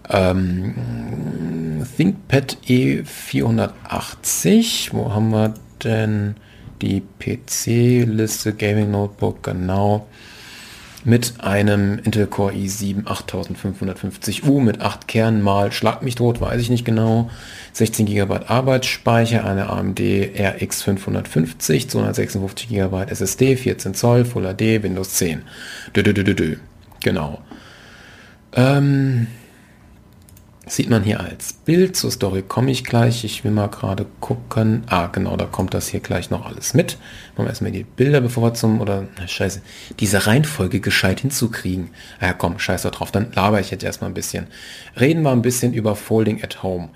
Ähm, 0.10 1.86
ThinkPad 1.96 2.58
E480, 2.68 4.94
wo 4.94 5.14
haben 5.14 5.30
wir 5.30 5.54
denn 5.84 6.38
die 6.82 7.04
PC-Liste 7.20 8.54
Gaming 8.54 8.90
Notebook, 8.92 9.44
genau 9.44 10.08
mit 11.06 11.36
einem 11.40 12.00
Intel 12.00 12.26
Core 12.26 12.54
i7 12.54 13.04
8550U 13.04 14.60
mit 14.60 14.82
8 14.82 15.08
Kernen 15.08 15.42
mal, 15.42 15.72
schlag 15.72 16.02
mich 16.02 16.16
tot, 16.16 16.42
weiß 16.42 16.60
ich 16.60 16.72
nicht 16.72 16.84
genau, 16.84 17.30
16 17.74 18.08
GB 18.08 18.40
Arbeitsspeicher, 18.48 19.46
eine 19.46 19.70
AMD 19.70 20.00
RX 20.00 20.82
550, 20.82 21.90
256 21.90 22.70
GB 22.70 23.04
SSD, 23.08 23.56
14 23.56 23.94
Zoll, 23.94 24.26
Full 24.26 24.52
HD, 24.54 24.82
Windows 24.82 25.14
10. 25.14 25.44
Dö, 25.96 26.02
dö, 26.02 26.14
dö, 26.14 26.34
dö. 26.34 26.56
Genau. 27.04 27.40
Ähm, 28.54 29.28
Sieht 30.68 30.90
man 30.90 31.04
hier 31.04 31.20
als 31.20 31.54
Bild. 31.54 31.96
Zur 31.96 32.10
Story 32.10 32.42
komme 32.42 32.72
ich 32.72 32.84
gleich. 32.84 33.24
Ich 33.24 33.44
will 33.44 33.52
mal 33.52 33.68
gerade 33.68 34.08
gucken. 34.20 34.84
Ah, 34.88 35.08
genau, 35.08 35.38
da 35.38 35.46
kommt 35.46 35.76
das 35.76 35.90
hier 35.90 36.00
gleich 36.00 36.32
noch 36.32 36.46
alles 36.46 36.74
mit. 36.74 36.98
Machen 37.36 37.46
wir 37.46 37.50
erstmal 37.50 37.72
die 37.72 37.84
Bilder, 37.84 38.20
bevor 38.20 38.44
wir 38.44 38.54
zum, 38.56 38.82
oder, 38.82 39.08
na, 39.20 39.28
scheiße, 39.28 39.62
diese 40.00 40.26
Reihenfolge 40.26 40.80
gescheit 40.80 41.20
hinzukriegen. 41.20 41.92
Ah, 42.20 42.28
ja, 42.28 42.34
komm, 42.34 42.58
scheiß 42.58 42.82
da 42.82 42.90
drauf. 42.90 43.12
Dann 43.12 43.32
laber 43.34 43.60
ich 43.60 43.70
jetzt 43.70 43.84
erstmal 43.84 44.10
ein 44.10 44.16
bisschen. 44.16 44.48
Reden 45.00 45.22
wir 45.22 45.32
ein 45.32 45.44
bisschen 45.44 45.72
über 45.72 45.96
Folding 45.96 46.44
at 46.44 46.64
Home. 46.64 46.90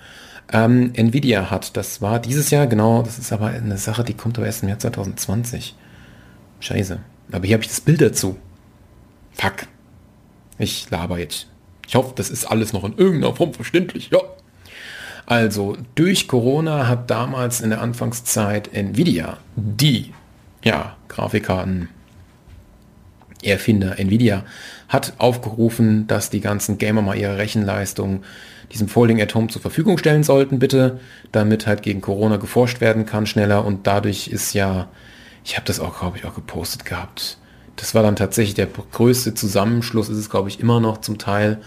Ähm, 0.51 0.91
Nvidia 0.95 1.51
hat, 1.51 1.77
das 1.77 2.01
war 2.01 2.19
dieses 2.19 2.49
Jahr, 2.49 2.65
genau, 2.65 3.03
das 3.03 3.19
ist 3.19 3.31
aber 3.31 3.47
eine 3.47 3.77
Sache, 3.77 4.03
die 4.03 4.15
kommt 4.15 4.39
aber 4.39 4.47
erst 4.47 4.63
im 4.63 4.69
Jahr 4.69 4.79
2020. 4.79 5.75
Scheiße. 6.59 6.99
Aber 7.31 7.45
hier 7.45 7.53
habe 7.53 7.63
ich 7.63 7.69
das 7.69 7.81
Bild 7.81 8.01
dazu. 8.01 8.35
Fuck. 9.33 9.67
Ich 10.57 10.89
laber 10.89 11.19
jetzt 11.19 11.47
ich 11.89 11.95
hoffe, 11.95 12.13
das 12.15 12.29
ist 12.29 12.45
alles 12.45 12.71
noch 12.71 12.83
in 12.83 12.95
irgendeiner 12.97 13.35
Form 13.35 13.51
verständlich. 13.51 14.11
Ja. 14.11 14.19
Also, 15.25 15.75
durch 15.95 16.27
Corona 16.27 16.87
hat 16.87 17.09
damals 17.09 17.61
in 17.61 17.71
der 17.71 17.81
Anfangszeit 17.81 18.71
Nvidia, 18.71 19.37
die 19.55 20.13
ja, 20.63 20.95
Grafikkarten 21.07 21.89
Erfinder 23.41 23.97
Nvidia, 23.97 24.43
hat 24.87 25.13
aufgerufen, 25.17 26.05
dass 26.05 26.29
die 26.29 26.41
ganzen 26.41 26.77
Gamer 26.77 27.01
mal 27.01 27.17
ihre 27.17 27.39
Rechenleistung 27.39 28.21
diesem 28.71 28.87
Folding 28.87 29.19
at 29.19 29.33
Home 29.33 29.47
zur 29.47 29.63
Verfügung 29.63 29.97
stellen 29.97 30.21
sollten, 30.21 30.59
bitte, 30.59 30.99
damit 31.31 31.65
halt 31.65 31.81
gegen 31.81 32.01
Corona 32.01 32.37
geforscht 32.37 32.81
werden 32.81 33.07
kann 33.07 33.25
schneller 33.25 33.65
und 33.65 33.87
dadurch 33.87 34.27
ist 34.27 34.53
ja, 34.53 34.89
ich 35.43 35.55
habe 35.55 35.65
das 35.65 35.79
auch, 35.79 35.97
glaube 36.01 36.19
ich, 36.19 36.25
auch 36.25 36.35
gepostet 36.35 36.85
gehabt, 36.85 37.39
das 37.79 37.95
war 37.95 38.03
dann 38.03 38.15
tatsächlich 38.15 38.55
der 38.55 38.67
größte 38.67 39.33
Zusammenschluss, 39.33 40.09
ist 40.09 40.17
es 40.17 40.29
glaube 40.29 40.49
ich 40.49 40.59
immer 40.59 40.79
noch 40.79 40.99
zum 40.99 41.17
Teil 41.17 41.59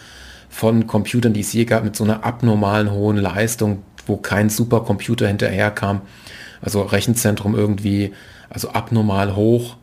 von 0.51 0.87
Computern, 0.87 1.33
die 1.33 1.41
es 1.41 1.53
je 1.53 1.65
gab, 1.65 1.83
mit 1.83 1.97
so 1.97 2.05
einer 2.05 2.25
abnormalen 2.25 2.91
hohen 2.91 3.17
Leistung, 3.17 3.83
wo 4.07 4.19
kein 4.19 4.51
Supercomputer 4.51 5.27
hinterherkam. 5.27 6.03
Also 6.61 6.83
Rechenzentrum 6.83 7.55
irgendwie, 7.55 8.13
also 8.51 8.71
abnormal 8.71 9.35
hoch 9.35 9.77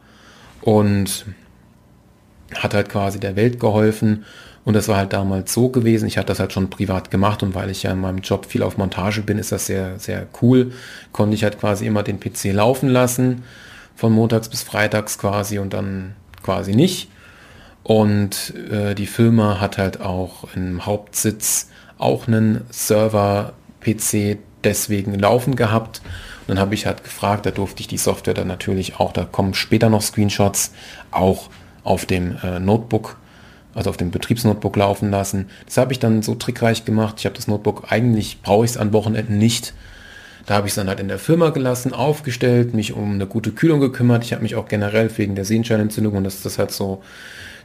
und 0.61 1.25
hat 2.53 2.73
halt 2.75 2.89
quasi 2.89 3.19
der 3.19 3.35
Welt 3.35 3.59
geholfen. 3.59 4.25
Und 4.63 4.75
das 4.75 4.87
war 4.87 4.97
halt 4.97 5.13
damals 5.13 5.53
so 5.53 5.69
gewesen. 5.69 6.07
Ich 6.07 6.17
hatte 6.17 6.27
das 6.27 6.39
halt 6.39 6.53
schon 6.53 6.69
privat 6.69 7.09
gemacht 7.09 7.41
und 7.41 7.55
weil 7.55 7.71
ich 7.71 7.83
ja 7.83 7.91
in 7.91 8.01
meinem 8.01 8.19
Job 8.19 8.45
viel 8.45 8.61
auf 8.61 8.77
Montage 8.77 9.21
bin, 9.23 9.39
ist 9.39 9.51
das 9.51 9.65
sehr, 9.65 9.97
sehr 9.97 10.27
cool. 10.41 10.71
Konnte 11.11 11.33
ich 11.33 11.43
halt 11.43 11.59
quasi 11.59 11.87
immer 11.87 12.03
den 12.03 12.19
PC 12.19 12.53
laufen 12.53 12.89
lassen 12.89 13.43
von 13.99 14.13
montags 14.13 14.47
bis 14.47 14.63
freitags 14.63 15.17
quasi 15.17 15.59
und 15.59 15.73
dann 15.73 16.15
quasi 16.41 16.73
nicht. 16.73 17.09
Und 17.83 18.53
äh, 18.71 18.95
die 18.95 19.07
Firma 19.07 19.59
hat 19.59 19.77
halt 19.77 19.99
auch 19.99 20.45
im 20.55 20.85
Hauptsitz 20.85 21.67
auch 21.97 22.25
einen 22.25 22.61
Server-PC 22.69 24.37
deswegen 24.63 25.19
laufen 25.19 25.57
gehabt. 25.57 26.01
Und 26.41 26.55
dann 26.55 26.59
habe 26.59 26.75
ich 26.75 26.85
halt 26.85 27.03
gefragt, 27.03 27.45
da 27.45 27.51
durfte 27.51 27.81
ich 27.81 27.87
die 27.87 27.97
Software 27.97 28.33
dann 28.33 28.47
natürlich 28.47 29.01
auch, 29.01 29.11
da 29.11 29.25
kommen 29.25 29.53
später 29.53 29.89
noch 29.89 30.01
Screenshots, 30.01 30.71
auch 31.11 31.49
auf 31.83 32.05
dem 32.05 32.37
äh, 32.41 32.57
Notebook, 32.59 33.17
also 33.75 33.89
auf 33.89 33.97
dem 33.97 34.11
Betriebsnotebook 34.11 34.77
laufen 34.77 35.11
lassen. 35.11 35.49
Das 35.65 35.75
habe 35.75 35.91
ich 35.91 35.99
dann 35.99 36.21
so 36.21 36.35
trickreich 36.35 36.85
gemacht. 36.85 37.15
Ich 37.19 37.25
habe 37.25 37.35
das 37.35 37.47
Notebook, 37.47 37.87
eigentlich 37.89 38.41
brauche 38.41 38.63
ich 38.63 38.71
es 38.71 38.77
an 38.77 38.93
Wochenenden 38.93 39.37
nicht, 39.37 39.73
da 40.49 40.55
habe 40.55 40.65
ich 40.65 40.71
es 40.71 40.75
dann 40.77 40.87
halt 40.87 40.99
in 40.99 41.09
der 41.09 41.19
Firma 41.19 41.51
gelassen, 41.51 41.93
aufgestellt, 41.93 42.73
mich 42.73 42.93
um 42.93 43.13
eine 43.13 43.27
gute 43.27 43.51
Kühlung 43.51 43.79
gekümmert. 43.79 44.23
Ich 44.23 44.33
habe 44.33 44.41
mich 44.41 44.55
auch 44.55 44.67
generell 44.67 45.15
wegen 45.15 45.35
der 45.35 45.45
Sehenscheinentzündung 45.45 46.15
und 46.15 46.23
dass 46.23 46.41
das 46.41 46.57
halt 46.57 46.71
so 46.71 47.03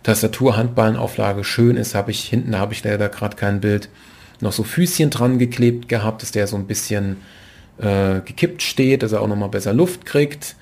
Tastatur-Handballenauflage 0.03 1.45
schön 1.45 1.79
ist, 1.79 1.95
habe 1.95 2.11
ich 2.11 2.25
hinten, 2.25 2.53
da 2.53 2.59
habe 2.59 2.75
ich 2.75 2.85
leider 2.85 3.09
gerade 3.09 3.37
kein 3.37 3.63
Bild, 3.63 3.89
noch 4.41 4.53
so 4.53 4.65
Füßchen 4.65 5.09
dran 5.09 5.39
geklebt 5.39 5.89
gehabt, 5.89 6.21
dass 6.21 6.31
der 6.31 6.47
so 6.47 6.57
ein 6.57 6.67
bisschen 6.67 7.23
äh, 7.79 8.21
gekippt 8.21 8.61
steht, 8.61 9.03
dass 9.03 9.13
er 9.13 9.23
auch 9.23 9.29
nochmal 9.29 9.49
besser 9.49 9.73
Luft 9.73 10.05
kriegt. 10.05 10.55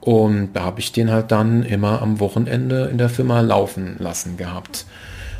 Und 0.00 0.54
da 0.54 0.64
habe 0.64 0.80
ich 0.80 0.90
den 0.90 1.12
halt 1.12 1.30
dann 1.30 1.62
immer 1.62 2.02
am 2.02 2.18
Wochenende 2.18 2.88
in 2.90 2.98
der 2.98 3.08
Firma 3.08 3.40
laufen 3.40 3.94
lassen 4.00 4.36
gehabt. 4.36 4.84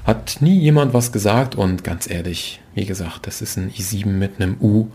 Hat 0.04 0.36
nie 0.38 0.60
jemand 0.60 0.94
was 0.94 1.10
gesagt 1.10 1.56
und 1.56 1.82
ganz 1.82 2.08
ehrlich, 2.08 2.60
wie 2.76 2.84
gesagt, 2.84 3.26
das 3.26 3.42
ist 3.42 3.56
ein 3.56 3.72
i7 3.72 4.06
mit 4.06 4.40
einem 4.40 4.56
U. 4.60 4.86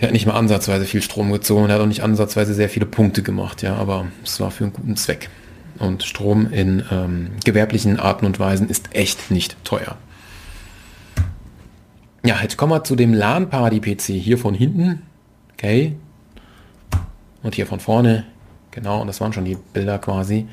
Der 0.00 0.08
hat 0.08 0.12
nicht 0.12 0.26
mal 0.26 0.34
ansatzweise 0.34 0.84
viel 0.84 1.02
Strom 1.02 1.30
gezogen, 1.30 1.66
der 1.66 1.76
hat 1.76 1.82
auch 1.82 1.86
nicht 1.86 2.02
ansatzweise 2.02 2.52
sehr 2.52 2.68
viele 2.68 2.86
Punkte 2.86 3.22
gemacht, 3.22 3.62
ja, 3.62 3.76
aber 3.76 4.06
es 4.24 4.40
war 4.40 4.50
für 4.50 4.64
einen 4.64 4.72
guten 4.72 4.96
Zweck. 4.96 5.30
Und 5.78 6.02
Strom 6.02 6.52
in 6.52 6.84
ähm, 6.90 7.30
gewerblichen 7.44 7.98
Arten 7.98 8.26
und 8.26 8.38
Weisen 8.38 8.68
ist 8.68 8.94
echt 8.94 9.30
nicht 9.30 9.56
teuer. 9.64 9.96
Ja, 12.24 12.38
jetzt 12.40 12.56
kommen 12.56 12.72
wir 12.72 12.84
zu 12.84 12.96
dem 12.96 13.12
LAN-Party-PC. 13.12 14.14
Hier 14.14 14.38
von 14.38 14.54
hinten. 14.54 15.02
Okay. 15.52 15.94
Und 17.42 17.54
hier 17.54 17.66
von 17.66 17.80
vorne. 17.80 18.24
Genau, 18.70 19.00
und 19.00 19.06
das 19.06 19.20
waren 19.20 19.32
schon 19.32 19.44
die 19.44 19.56
Bilder 19.72 19.98
quasi. 19.98 20.48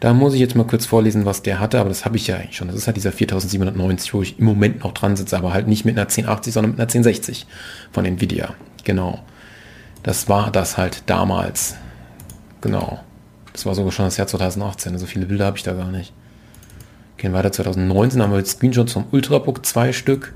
Da 0.00 0.12
muss 0.12 0.34
ich 0.34 0.40
jetzt 0.40 0.56
mal 0.56 0.66
kurz 0.66 0.86
vorlesen, 0.86 1.26
was 1.26 1.42
der 1.42 1.60
hatte, 1.60 1.78
aber 1.78 1.88
das 1.88 2.04
habe 2.04 2.16
ich 2.16 2.26
ja 2.26 2.36
eigentlich 2.36 2.56
schon. 2.56 2.66
Das 2.66 2.76
ist 2.76 2.86
halt 2.86 2.96
dieser 2.96 3.12
4790, 3.12 4.14
wo 4.14 4.22
ich 4.22 4.38
im 4.38 4.46
Moment 4.46 4.82
noch 4.82 4.92
dran 4.92 5.14
sitze, 5.14 5.36
aber 5.36 5.52
halt 5.52 5.68
nicht 5.68 5.84
mit 5.84 5.94
einer 5.94 6.08
1080, 6.08 6.52
sondern 6.52 6.70
mit 6.72 6.80
einer 6.80 6.88
1060 6.88 7.46
von 7.92 8.04
Nvidia. 8.04 8.54
Genau. 8.84 9.20
Das 10.02 10.28
war 10.28 10.50
das 10.50 10.78
halt 10.78 11.02
damals. 11.06 11.76
Genau. 12.60 13.00
Das 13.52 13.66
war 13.66 13.74
sogar 13.74 13.92
schon 13.92 14.04
das 14.04 14.16
Jahr 14.16 14.26
2018. 14.26 14.98
So 14.98 15.06
viele 15.06 15.26
Bilder 15.26 15.46
habe 15.46 15.56
ich 15.56 15.62
da 15.62 15.72
gar 15.72 15.90
nicht. 15.90 16.12
Gehen 17.16 17.32
weiter 17.32 17.52
2019 17.52 18.22
haben 18.22 18.30
wir 18.30 18.38
jetzt 18.38 18.52
Screenshots 18.52 18.92
vom 18.92 19.04
Ultrabook, 19.10 19.66
zwei 19.66 19.92
Stück. 19.92 20.34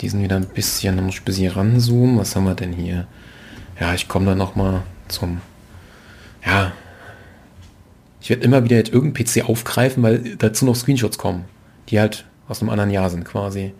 Die 0.00 0.08
sind 0.08 0.22
wieder 0.22 0.36
ein 0.36 0.46
bisschen, 0.46 0.96
da 0.96 1.02
muss 1.02 1.14
ich 1.14 1.20
ein 1.20 1.24
bisschen 1.24 1.52
ranzoomen. 1.52 2.18
Was 2.18 2.34
haben 2.34 2.44
wir 2.44 2.54
denn 2.54 2.72
hier? 2.72 3.06
Ja, 3.78 3.94
ich 3.94 4.08
komme 4.08 4.26
dann 4.26 4.38
nochmal 4.38 4.82
zum, 5.08 5.40
ja, 6.44 6.72
ich 8.20 8.30
werde 8.30 8.42
immer 8.42 8.64
wieder 8.64 8.76
jetzt 8.76 8.92
irgendeinen 8.92 9.24
PC 9.24 9.48
aufgreifen, 9.48 10.02
weil 10.02 10.36
dazu 10.36 10.64
noch 10.64 10.74
Screenshots 10.74 11.18
kommen, 11.18 11.44
die 11.88 12.00
halt 12.00 12.24
aus 12.48 12.60
einem 12.60 12.70
anderen 12.70 12.90
Jahr 12.90 13.08
sind 13.08 13.24
quasi. 13.24 13.72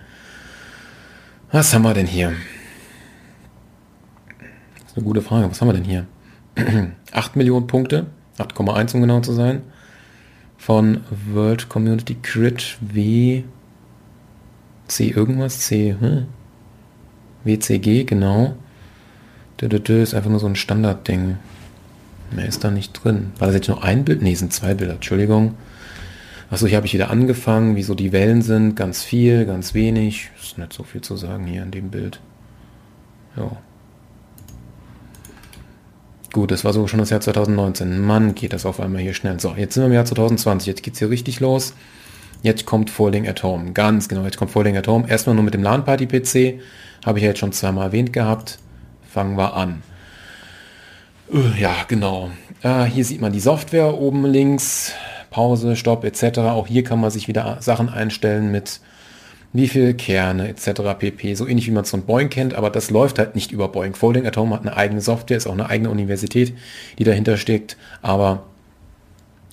Was 1.51 1.75
haben 1.75 1.83
wir 1.83 1.95
denn 1.95 2.07
hier? 2.07 2.33
Eine 4.97 5.05
gute 5.05 5.23
Frage. 5.23 5.51
Was 5.51 5.61
haben 5.61 5.69
wir 5.69 5.75
denn 5.75 5.85
hier? 5.85 6.07
8 7.13 7.37
Millionen 7.37 7.67
Punkte, 7.67 8.07
8,1 8.39 8.95
um 8.95 9.03
genau 9.03 9.21
zu 9.21 9.33
sein, 9.33 9.63
von 10.57 11.03
World 11.33 11.69
Community 11.69 12.17
Crit 12.21 12.79
W 12.81 13.45
C 14.89 15.09
irgendwas, 15.09 15.61
C, 15.61 15.97
hm? 15.99 16.27
WCG, 17.45 18.05
genau. 18.05 18.55
Das 19.57 19.73
ist 19.89 20.15
einfach 20.15 20.31
nur 20.31 20.41
so 20.41 20.47
ein 20.47 20.57
Standardding. 20.57 21.39
Mehr 22.31 22.47
ist 22.47 22.65
da 22.65 22.71
nicht 22.71 22.93
drin. 22.93 23.33
War 23.39 23.49
das 23.49 23.57
jetzt 23.57 23.69
nur 23.69 23.85
ein 23.85 24.05
Bild? 24.05 24.23
Ne, 24.23 24.35
sind 24.35 24.53
zwei 24.53 24.75
Bilder, 24.75 24.95
Entschuldigung. 24.95 25.55
Achso, 26.51 26.67
hier 26.67 26.77
habe 26.77 26.87
ich 26.87 26.95
wieder 26.95 27.11
angefangen, 27.11 27.77
wieso 27.77 27.95
die 27.95 28.13
Wellen 28.13 28.43
sind. 28.43 28.75
Ganz 28.75 29.03
viel, 29.03 29.47
ganz 29.47 29.75
wenig. 29.75 30.31
Ist 30.41 30.59
nicht 30.59 30.73
so 30.73 30.83
viel 30.83 31.01
zu 31.01 31.17
sagen 31.17 31.47
hier 31.47 31.63
in 31.63 31.71
dem 31.71 31.91
Bild. 31.91 32.21
Ja. 33.37 33.57
Gut, 36.37 36.51
das 36.51 36.67
war 36.67 36.75
so 36.75 36.87
schon 36.87 36.99
das 36.99 37.09
Jahr 37.09 37.23
2019. 37.23 37.99
Mann, 37.99 38.35
geht 38.35 38.53
das 38.53 38.67
auf 38.67 38.79
einmal 38.79 39.01
hier 39.01 39.15
schnell. 39.15 39.41
So, 39.41 39.55
jetzt 39.57 39.73
sind 39.73 39.85
wir 39.85 39.87
im 39.87 39.95
Jahr 39.95 40.05
2020. 40.05 40.67
Jetzt 40.67 40.83
geht 40.83 40.93
es 40.93 40.99
hier 40.99 41.09
richtig 41.09 41.41
los. 41.41 41.73
Jetzt 42.43 42.67
kommt 42.67 42.91
Folding 42.91 43.27
at 43.27 43.43
Home. 43.43 43.73
Ganz 43.73 44.07
genau, 44.07 44.23
jetzt 44.25 44.37
kommt 44.37 44.51
Folding 44.51 44.77
at 44.77 44.87
Home. 44.87 45.09
Erstmal 45.09 45.35
nur 45.35 45.45
mit 45.45 45.55
dem 45.55 45.63
LAN-Party-PC. 45.63 46.61
Habe 47.07 47.19
ich 47.19 47.23
ja 47.23 47.31
jetzt 47.31 47.39
schon 47.39 47.53
zweimal 47.53 47.87
erwähnt 47.87 48.13
gehabt. 48.13 48.59
Fangen 49.11 49.39
wir 49.39 49.55
an. 49.55 49.83
Äh, 51.33 51.59
ja, 51.59 51.75
genau. 51.89 52.31
Äh, 52.63 52.85
hier 52.85 53.07
sieht 53.07 53.23
man 53.23 53.33
die 53.33 53.41
Software 53.41 53.95
oben 53.95 54.27
links. 54.27 54.93
Pause, 55.31 55.75
Stopp 55.75 56.05
etc. 56.05 56.41
Auch 56.41 56.67
hier 56.67 56.85
kann 56.85 57.01
man 57.01 57.11
sich 57.11 57.29
wieder 57.29 57.57
Sachen 57.61 57.89
einstellen 57.89 58.53
mit 58.53 58.81
wie 59.57 59.69
viel 59.69 59.95
Kerne 59.95 60.49
etc. 60.49 60.83
pp. 60.99 61.35
So 61.35 61.47
ähnlich 61.47 61.67
wie 61.67 61.73
man 61.73 61.85
es 61.85 61.91
von 61.91 62.03
Boeing 62.03 62.31
kennt, 62.31 62.55
aber 62.55 62.71
das 62.71 62.91
läuft 62.91 63.19
halt 63.19 63.35
nicht 63.35 63.53
über 63.53 63.69
Boeing. 63.69 63.95
Folding 63.95 64.27
at 64.27 64.37
Home 64.37 64.55
hat 64.55 64.63
eine 64.63 64.77
eigene 64.77 65.01
Software, 65.01 65.37
ist 65.37 65.47
auch 65.47 65.53
eine 65.53 65.69
eigene 65.69 65.91
Universität, 65.91 66.55
die 66.99 67.05
dahinter 67.05 67.37
steckt, 67.37 67.77
aber 68.03 68.45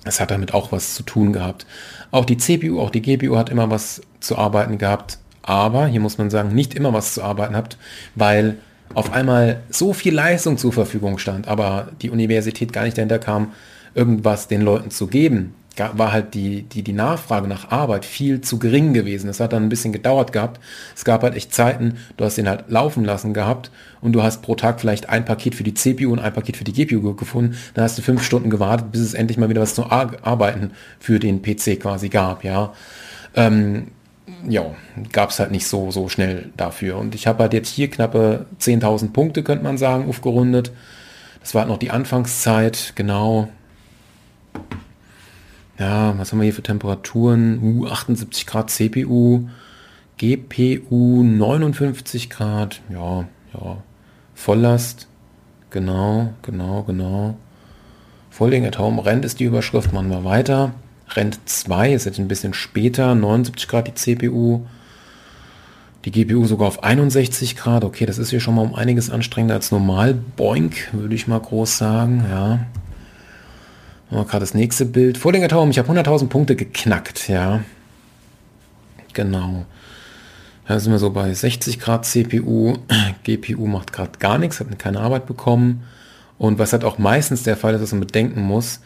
es 0.06 0.20
hat 0.20 0.32
damit 0.32 0.54
auch 0.54 0.72
was 0.72 0.96
zu 0.96 1.04
tun 1.04 1.34
gehabt. 1.34 1.66
Auch 2.12 2.26
die 2.26 2.38
CPU, 2.38 2.80
auch 2.80 2.90
die 2.90 3.02
GPU 3.02 3.38
hat 3.38 3.50
immer 3.50 3.70
was 3.70 4.02
zu 4.20 4.38
arbeiten 4.38 4.78
gehabt, 4.78 5.18
aber 5.42 5.88
hier 5.88 6.00
muss 6.00 6.18
man 6.18 6.30
sagen, 6.30 6.54
nicht 6.54 6.74
immer 6.74 6.94
was 6.94 7.14
zu 7.14 7.24
arbeiten 7.24 7.56
habt, 7.56 7.78
weil 8.16 8.58
auf 8.94 9.12
einmal 9.12 9.64
so 9.70 9.94
viel 9.94 10.14
Leistung 10.14 10.58
zur 10.58 10.72
Verfügung 10.72 11.18
stand, 11.18 11.48
aber 11.48 11.90
die 12.02 12.10
Universität 12.10 12.74
gar 12.74 12.84
nicht 12.84 12.98
dahinter 12.98 13.20
kam, 13.20 13.54
irgendwas 13.96 14.48
den 14.48 14.62
Leuten 14.62 14.92
zu 14.92 15.08
geben, 15.08 15.56
war 15.78 16.12
halt 16.12 16.34
die, 16.36 16.64
die, 16.64 16.84
die 16.84 16.94
Nachfrage 16.94 17.48
nach 17.48 17.72
Arbeit 17.72 18.06
viel 18.06 18.42
zu 18.42 18.60
gering 18.60 18.94
gewesen. 18.94 19.30
Es 19.30 19.40
hat 19.40 19.54
dann 19.54 19.64
ein 19.64 19.70
bisschen 19.70 19.92
gedauert 19.92 20.32
gehabt. 20.32 20.60
Es 20.96 21.04
gab 21.04 21.24
halt 21.24 21.36
echt 21.36 21.54
Zeiten, 21.54 21.98
du 22.18 22.26
hast 22.26 22.38
den 22.38 22.48
halt 22.48 22.66
laufen 22.70 23.04
lassen 23.04 23.34
gehabt 23.34 23.72
und 24.02 24.14
du 24.14 24.22
hast 24.22 24.42
pro 24.42 24.56
Tag 24.56 24.80
vielleicht 24.80 25.10
ein 25.10 25.26
Paket 25.26 25.56
für 25.56 25.64
die 25.64 25.74
CPU 25.74 26.12
und 26.12 26.20
ein 26.20 26.34
Paket 26.34 26.58
für 26.58 26.64
die 26.64 26.74
GPU 26.74 27.16
gefunden. 27.16 27.58
Dann 27.74 27.84
hast 27.84 27.98
du 27.98 28.02
fünf 28.02 28.24
Stunden 28.24 28.50
gewartet, 28.50 28.92
bis 28.92 29.02
es 29.02 29.14
endlich 29.14 29.38
mal 29.38 29.50
wieder 29.50 29.62
was 29.62 29.74
zu 29.74 29.90
arbeiten 29.90 30.72
für 31.00 31.20
den 31.20 31.42
PC 31.42 31.80
quasi 31.80 32.10
gab, 32.10 32.44
ja. 32.44 32.74
Ähm, 33.36 33.88
ja, 34.48 34.66
gab 35.12 35.32
es 35.32 35.40
halt 35.40 35.52
nicht 35.52 35.68
so, 35.68 35.92
so 35.92 36.08
schnell 36.08 36.52
dafür. 36.56 36.98
Und 36.98 37.16
ich 37.16 37.28
habe 37.28 37.44
halt 37.44 37.54
jetzt 37.54 37.70
hier 37.70 37.90
knappe 37.90 38.46
10.000 38.62 39.12
Punkte, 39.12 39.44
könnte 39.44 39.64
man 39.64 39.78
sagen, 39.78 40.08
aufgerundet. 40.08 40.72
Das 41.42 41.54
war 41.54 41.62
halt 41.62 41.70
noch 41.70 41.78
die 41.78 41.92
Anfangszeit, 41.92 42.94
genau. 42.96 43.50
Ja, 45.80 46.18
was 46.18 46.32
haben 46.32 46.40
wir 46.40 46.46
hier 46.46 46.54
für 46.54 46.64
Temperaturen? 46.64 47.60
Uh, 47.62 47.88
78 47.88 48.46
Grad 48.46 48.70
CPU, 48.70 49.48
GPU 50.18 51.24
59 51.24 52.30
Grad, 52.30 52.82
ja, 52.90 53.26
ja. 53.54 53.78
Volllast, 54.36 55.08
genau, 55.72 56.34
genau, 56.44 56.84
genau. 56.84 57.38
Folding 58.30 58.66
at 58.66 58.80
Home 58.80 59.04
rennt 59.06 59.26
ist 59.26 59.40
die 59.40 59.46
Überschrift, 59.46 59.94
machen 59.94 60.10
wir 60.10 60.24
weiter. 60.24 60.74
Rennt 61.10 61.40
2 61.46 61.94
ist 61.94 62.06
jetzt 62.06 62.20
ein 62.20 62.28
bisschen 62.28 62.54
später, 62.54 63.14
79 63.14 63.68
Grad 63.68 63.88
die 63.88 63.94
CPU. 63.94 64.62
Die 66.06 66.12
GPU 66.12 66.46
sogar 66.46 66.68
auf 66.68 66.84
61 66.84 67.56
Grad. 67.56 67.84
Okay, 67.84 68.06
das 68.06 68.18
ist 68.18 68.30
hier 68.30 68.40
schon 68.40 68.56
mal 68.56 68.64
um 68.64 68.76
einiges 68.76 69.10
anstrengender 69.10 69.56
als 69.56 69.72
normal. 69.72 70.14
Boink, 70.36 70.90
würde 70.94 71.16
ich 71.16 71.28
mal 71.28 71.40
groß 71.40 71.78
sagen. 71.78 72.26
Ja. 72.30 72.66
Gerade 74.14 74.40
das 74.40 74.54
nächste 74.54 74.86
Bild. 74.86 75.18
Vorlinger 75.18 75.48
Taum, 75.48 75.70
ich 75.72 75.80
habe 75.80 75.92
100.000 75.92 76.28
Punkte 76.28 76.56
geknackt. 76.56 77.28
Ja. 77.28 77.62
Genau. 79.14 79.66
Da 80.68 80.80
sind 80.80 80.92
wir 80.92 81.00
so 81.00 81.10
bei 81.10 81.34
60 81.34 81.80
Grad 81.80 82.06
CPU. 82.06 82.78
GPU 83.24 83.68
macht 83.68 83.92
gerade 83.92 84.18
gar 84.20 84.38
nichts, 84.38 84.60
hat 84.60 84.80
keine 84.80 85.02
Arbeit 85.02 85.26
bekommen. 85.26 85.84
Und 86.38 86.60
was 86.60 86.74
halt 86.74 86.84
auch 86.84 86.98
meistens 86.98 87.44
der 87.44 87.58
Fall 87.58 87.74
ist, 87.74 87.82
dass 87.82 87.92
man 87.92 88.02
bedenken 88.02 88.42
muss, 88.42 88.80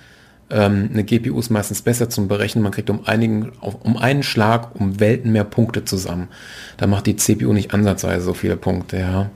ähm, 0.50 0.90
eine 0.92 1.04
GPU 1.04 1.40
ist 1.40 1.50
meistens 1.50 1.82
besser 1.82 2.10
zum 2.10 2.28
Berechnen. 2.28 2.64
Man 2.64 2.72
kriegt 2.72 2.90
um, 2.90 3.06
einigen, 3.06 3.52
um 3.60 3.98
einen 3.98 4.24
Schlag 4.24 4.76
um 4.80 5.00
Welten 5.00 5.32
mehr 5.32 5.44
Punkte 5.44 5.84
zusammen. 5.84 6.30
Da 6.78 6.88
macht 6.88 7.06
die 7.06 7.16
CPU 7.16 7.54
nicht 7.54 7.74
ansatzweise 7.74 8.24
so 8.24 8.34
viele 8.34 8.58
Punkte, 8.58 8.98
ja. 8.98 9.30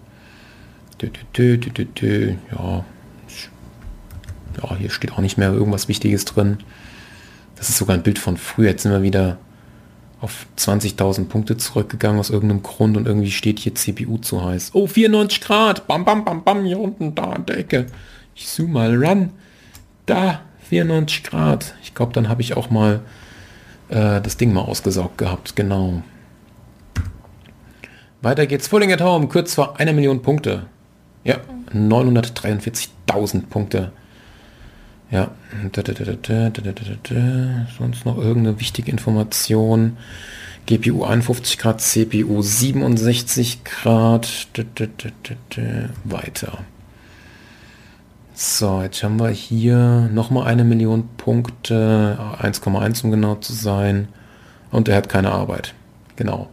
Dö, 1.02 1.10
dö, 1.36 1.58
dö, 1.58 2.34
ja. 2.52 2.86
Ja, 4.62 4.76
hier 4.76 4.90
steht 4.90 5.14
auch 5.14 5.20
nicht 5.20 5.38
mehr 5.38 5.52
irgendwas 5.52 5.88
Wichtiges 5.88 6.26
drin. 6.26 6.58
Das 7.56 7.70
ist 7.70 7.78
sogar 7.78 7.96
ein 7.96 8.04
Bild 8.04 8.20
von 8.20 8.38
früher. 8.38 8.70
Jetzt 8.70 8.84
sind 8.84 8.92
wir 8.92 9.04
wieder 9.04 9.38
auf 10.22 10.46
20.000 10.58 11.26
Punkte 11.26 11.58
zurückgegangen 11.58 12.20
aus 12.20 12.30
irgendeinem 12.30 12.64
Grund 12.64 12.96
und 12.96 13.08
irgendwie 13.08 13.32
steht 13.32 13.60
hier 13.60 13.74
CPU 13.76 14.18
zu 14.18 14.44
heiß. 14.44 14.72
Oh, 14.74 14.88
94 14.88 15.42
Grad. 15.42 15.88
Bam, 15.88 16.06
bam, 16.06 16.24
bam, 16.24 16.44
bam, 16.44 16.64
hier 16.64 16.80
unten, 16.80 17.16
da 17.16 17.24
an 17.24 17.46
der 17.46 17.58
Ecke. 17.58 17.88
Ich 18.36 18.48
zoome 18.48 18.74
mal 18.74 19.04
ran. 19.04 19.32
Da, 20.06 20.42
94 20.70 21.24
Grad. 21.24 21.74
Ich 21.84 21.96
glaube, 21.96 22.14
dann 22.14 22.30
habe 22.30 22.42
ich 22.42 22.56
auch 22.56 22.70
mal 22.70 23.02
äh, 23.90 24.22
das 24.22 24.38
Ding 24.38 24.54
mal 24.54 24.62
ausgesaugt 24.62 25.18
gehabt. 25.18 25.56
Genau. 25.56 26.04
Weiter 28.22 28.46
geht's. 28.46 28.68
Fulling 28.68 28.92
at 28.92 29.02
Home, 29.02 29.28
kurz 29.28 29.56
vor 29.56 29.80
einer 29.80 29.94
Million 29.94 30.22
Punkte. 30.22 30.68
Ja, 31.24 31.38
943.000 31.74 33.48
Punkte. 33.48 33.92
Ja. 35.12 35.32
Sonst 37.78 38.06
noch 38.06 38.18
irgendeine 38.18 38.60
wichtige 38.60 38.90
Information. 38.90 39.98
GPU 40.66 41.04
51 41.04 41.58
Grad, 41.58 41.82
CPU 41.82 42.42
67 42.42 43.64
Grad. 43.64 44.48
Weiter. 46.06 46.60
So, 48.34 48.82
jetzt 48.82 49.04
haben 49.04 49.20
wir 49.20 49.30
hier 49.30 50.10
nochmal 50.14 50.48
eine 50.48 50.64
Million 50.64 51.10
Punkte, 51.18 52.18
1,1 52.42 53.04
um 53.04 53.12
genau 53.12 53.36
zu 53.36 53.54
sein. 53.54 54.08
Und 54.72 54.88
er 54.88 54.96
hat 54.96 55.10
keine 55.10 55.32
Arbeit. 55.32 55.76
Genau. 56.16 56.50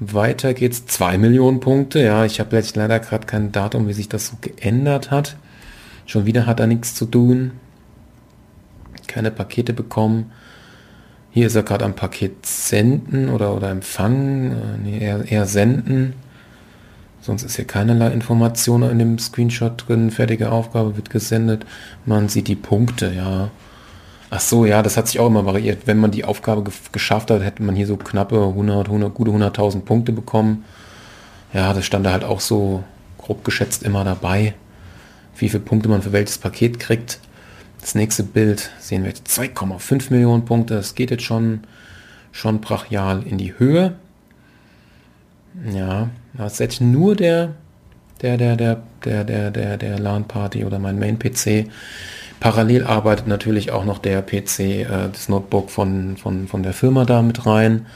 Weiter 0.00 0.52
geht's 0.52 0.84
2 0.86 1.16
Millionen 1.18 1.60
Punkte. 1.60 2.02
Ja, 2.02 2.24
ich 2.24 2.40
habe 2.40 2.56
jetzt 2.56 2.74
leider 2.74 2.98
gerade 2.98 3.26
kein 3.26 3.52
Datum, 3.52 3.86
wie 3.86 3.92
sich 3.92 4.08
das 4.08 4.26
so 4.26 4.36
geändert 4.40 5.12
hat. 5.12 5.36
Schon 6.12 6.26
wieder 6.26 6.44
hat 6.44 6.60
er 6.60 6.66
nichts 6.66 6.94
zu 6.94 7.06
tun. 7.06 7.52
Keine 9.06 9.30
Pakete 9.30 9.72
bekommen. 9.72 10.30
Hier 11.30 11.46
ist 11.46 11.54
er 11.54 11.62
gerade 11.62 11.86
am 11.86 11.94
Paket 11.94 12.44
senden 12.44 13.30
oder, 13.30 13.56
oder 13.56 13.70
empfangen. 13.70 14.52
Äh, 14.52 14.78
nee, 14.84 14.98
eher, 14.98 15.24
eher 15.24 15.46
senden. 15.46 16.12
Sonst 17.22 17.44
ist 17.44 17.56
hier 17.56 17.64
keinerlei 17.64 18.08
Information 18.08 18.82
in 18.82 18.98
dem 18.98 19.18
Screenshot 19.18 19.88
drin. 19.88 20.10
Fertige 20.10 20.52
Aufgabe 20.52 20.98
wird 20.98 21.08
gesendet. 21.08 21.64
Man 22.04 22.28
sieht 22.28 22.46
die 22.46 22.56
Punkte, 22.56 23.10
ja. 23.16 23.48
Ach 24.28 24.40
so, 24.40 24.66
ja, 24.66 24.82
das 24.82 24.98
hat 24.98 25.08
sich 25.08 25.18
auch 25.18 25.28
immer 25.28 25.46
variiert. 25.46 25.86
Wenn 25.86 25.96
man 25.96 26.10
die 26.10 26.26
Aufgabe 26.26 26.62
ge 26.62 26.74
geschafft 26.92 27.30
hat, 27.30 27.42
hätte 27.42 27.62
man 27.62 27.74
hier 27.74 27.86
so 27.86 27.96
knappe 27.96 28.36
100, 28.36 28.88
100 28.88 29.14
gute 29.14 29.30
100.000 29.30 29.80
Punkte 29.80 30.12
bekommen. 30.12 30.64
Ja, 31.54 31.72
das 31.72 31.86
stand 31.86 32.04
da 32.04 32.12
halt 32.12 32.24
auch 32.24 32.40
so 32.40 32.84
grob 33.16 33.46
geschätzt 33.46 33.82
immer 33.82 34.04
dabei. 34.04 34.52
Wie 35.36 35.48
viele 35.48 35.62
Punkte 35.62 35.88
man 35.88 36.02
für 36.02 36.12
welches 36.12 36.38
Paket 36.38 36.78
kriegt. 36.78 37.20
Das 37.80 37.94
nächste 37.94 38.22
Bild 38.22 38.70
sehen 38.78 39.02
wir 39.02 39.10
jetzt 39.10 39.26
2,5 39.28 40.12
Millionen 40.12 40.44
Punkte. 40.44 40.74
Das 40.74 40.94
geht 40.94 41.10
jetzt 41.10 41.24
schon, 41.24 41.60
schon 42.30 42.60
brachial 42.60 43.24
in 43.24 43.38
die 43.38 43.58
Höhe. 43.58 43.94
Ja, 45.74 46.10
das 46.34 46.60
ist 46.60 46.80
nur 46.80 47.16
der, 47.16 47.54
der, 48.22 48.36
der, 48.36 48.56
der, 48.56 48.82
der, 49.04 49.24
der, 49.24 49.50
der, 49.50 49.76
der 49.76 49.98
LAN-Party 49.98 50.64
oder 50.64 50.78
mein 50.78 50.98
Main-PC. 50.98 51.68
Parallel 52.40 52.84
arbeitet 52.84 53.28
natürlich 53.28 53.70
auch 53.70 53.84
noch 53.84 53.98
der 53.98 54.22
PC, 54.22 54.58
äh, 54.60 54.86
das 55.12 55.28
Notebook 55.28 55.70
von, 55.70 56.16
von, 56.16 56.48
von 56.48 56.62
der 56.62 56.72
Firma 56.72 57.04
da 57.04 57.22
mit 57.22 57.46
rein. 57.46 57.86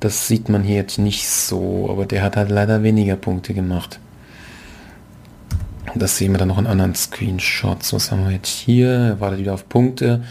Das 0.00 0.26
sieht 0.26 0.48
man 0.48 0.62
hier 0.62 0.76
jetzt 0.76 0.98
nicht 0.98 1.28
so, 1.28 1.88
aber 1.90 2.04
der 2.04 2.22
hat 2.22 2.36
halt 2.36 2.50
leider 2.50 2.82
weniger 2.82 3.16
Punkte 3.16 3.54
gemacht. 3.54 4.00
Das 5.94 6.18
sehen 6.18 6.32
wir 6.32 6.38
dann 6.38 6.48
noch 6.48 6.58
in 6.58 6.66
anderen 6.66 6.94
Screenshots. 6.94 7.92
Was 7.92 8.10
haben 8.10 8.24
wir 8.24 8.32
jetzt 8.32 8.48
hier? 8.48 8.90
Er 8.90 9.20
wartet 9.20 9.40
wieder 9.40 9.54
auf 9.54 9.68
Punkte. 9.68 10.24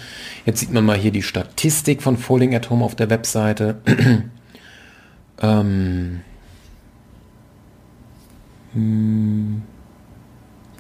Jetzt 0.46 0.60
sieht 0.60 0.74
man 0.74 0.86
mal 0.86 0.98
hier 0.98 1.12
die 1.12 1.22
Statistik 1.22 2.02
von 2.02 2.18
Falling 2.18 2.56
at 2.56 2.70
Home 2.70 2.84
auf 2.84 2.96
der 2.96 3.10
Webseite. 3.10 3.78
ähm, 5.42 6.22
hm, 8.74 9.62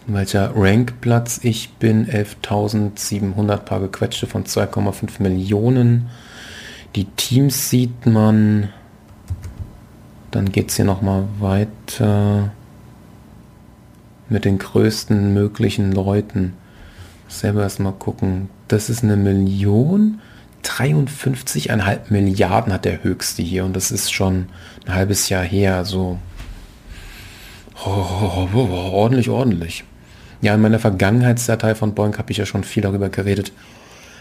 welcher 0.07 0.51
Rankplatz 0.55 1.39
ich 1.43 1.73
bin, 1.75 2.07
11.700 2.07 3.57
paar 3.57 3.79
gequetschte 3.79 4.27
von 4.27 4.43
2,5 4.43 5.21
Millionen. 5.21 6.09
Die 6.95 7.05
Teams 7.05 7.69
sieht 7.69 8.05
man. 8.05 8.69
Dann 10.31 10.51
geht 10.51 10.71
es 10.71 10.75
hier 10.75 10.85
nochmal 10.85 11.25
weiter 11.39 12.51
mit 14.33 14.45
den 14.45 14.57
größten 14.57 15.33
möglichen 15.33 15.91
Leuten. 15.91 16.53
Selber 17.27 17.61
erstmal 17.63 17.93
gucken. 17.93 18.49
Das 18.67 18.89
ist 18.89 19.03
eine 19.03 19.15
Million. 19.15 20.19
53,5 20.63 21.99
Milliarden 22.09 22.73
hat 22.73 22.85
der 22.85 23.03
höchste 23.03 23.41
hier 23.41 23.65
und 23.65 23.75
das 23.75 23.91
ist 23.91 24.11
schon 24.11 24.47
ein 24.85 24.93
halbes 24.93 25.29
Jahr 25.29 25.43
her. 25.43 25.83
So 25.85 26.19
Oh, 27.85 28.47
oh, 28.47 28.49
oh, 28.53 28.91
ordentlich, 28.93 29.29
ordentlich. 29.29 29.83
Ja, 30.41 30.55
in 30.55 30.61
meiner 30.61 30.79
Vergangenheitsdatei 30.79 31.75
von 31.75 31.93
Boeing 31.93 32.17
habe 32.17 32.31
ich 32.31 32.37
ja 32.37 32.45
schon 32.45 32.63
viel 32.63 32.83
darüber 32.83 33.09
geredet, 33.09 33.51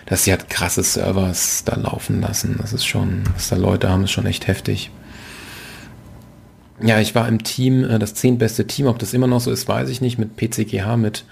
dass 0.06 0.24
sie 0.24 0.32
halt 0.32 0.51
krasse 0.51 0.82
Servers 0.82 1.62
da 1.64 1.76
laufen 1.76 2.20
lassen. 2.20 2.56
Das 2.60 2.72
ist 2.72 2.84
schon, 2.84 3.22
was 3.34 3.48
da 3.48 3.56
Leute 3.56 3.89
haben, 3.89 4.05
ist 4.05 4.10
schon 4.10 4.26
echt 4.26 4.47
heftig. 4.47 4.90
Ja, 6.84 6.98
ich 6.98 7.14
war 7.14 7.28
im 7.28 7.42
Team, 7.42 7.84
äh, 7.84 7.98
das 7.98 8.14
zehntbeste 8.14 8.66
Team, 8.66 8.86
ob 8.86 8.98
das 8.98 9.14
immer 9.14 9.26
noch 9.26 9.40
so 9.40 9.50
ist, 9.50 9.68
weiß 9.68 9.88
ich 9.88 10.00
nicht, 10.00 10.18
mit 10.18 10.36
PCGH 10.36 10.96
mit 10.96 11.24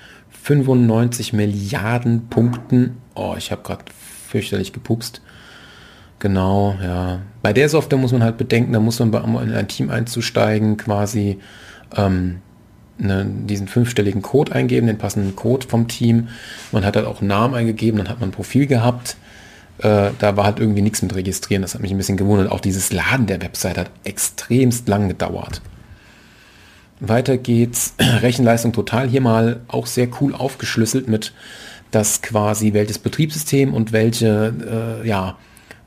95 0.42 1.32
Milliarden 1.32 2.28
Punkten. 2.28 2.96
Oh, 3.14 3.34
ich 3.36 3.50
habe 3.50 3.62
gerade 3.62 3.84
fürchterlich 4.28 4.72
gepupst. 4.72 5.20
Genau, 6.20 6.76
ja. 6.82 7.20
Bei 7.42 7.52
der 7.52 7.68
Software 7.68 7.98
muss 7.98 8.12
man 8.12 8.22
halt 8.22 8.36
bedenken, 8.36 8.72
da 8.72 8.80
muss 8.80 8.98
man, 9.00 9.12
um 9.12 9.40
in 9.42 9.52
ein 9.52 9.68
Team 9.68 9.90
einzusteigen, 9.90 10.76
quasi 10.76 11.38
ähm, 11.96 12.40
ne, 12.98 13.26
diesen 13.26 13.66
fünfstelligen 13.66 14.22
Code 14.22 14.52
eingeben, 14.52 14.86
den 14.86 14.98
passenden 14.98 15.34
Code 15.34 15.66
vom 15.66 15.88
Team. 15.88 16.28
Man 16.72 16.84
hat 16.84 16.96
halt 16.96 17.06
auch 17.06 17.20
einen 17.20 17.28
Namen 17.28 17.54
eingegeben, 17.54 17.98
dann 17.98 18.08
hat 18.08 18.20
man 18.20 18.28
ein 18.28 18.32
Profil 18.32 18.66
gehabt. 18.66 19.16
Äh, 19.82 20.10
da 20.18 20.36
war 20.36 20.44
halt 20.44 20.60
irgendwie 20.60 20.82
nichts 20.82 21.02
mit 21.02 21.14
registrieren. 21.14 21.62
Das 21.62 21.74
hat 21.74 21.80
mich 21.80 21.90
ein 21.90 21.96
bisschen 21.96 22.16
gewundert. 22.16 22.50
Auch 22.52 22.60
dieses 22.60 22.92
Laden 22.92 23.26
der 23.26 23.40
Website 23.42 23.78
hat 23.78 23.90
extremst 24.04 24.88
lang 24.88 25.08
gedauert. 25.08 25.62
Weiter 27.00 27.38
geht's. 27.38 27.94
Rechenleistung 27.98 28.72
total 28.72 29.08
hier 29.08 29.20
mal 29.20 29.60
auch 29.68 29.86
sehr 29.86 30.08
cool 30.20 30.34
aufgeschlüsselt 30.34 31.08
mit 31.08 31.32
das 31.90 32.22
quasi 32.22 32.72
welches 32.72 32.98
Betriebssystem 32.98 33.74
und 33.74 33.92
welche 33.92 35.00
äh, 35.02 35.08
ja, 35.08 35.38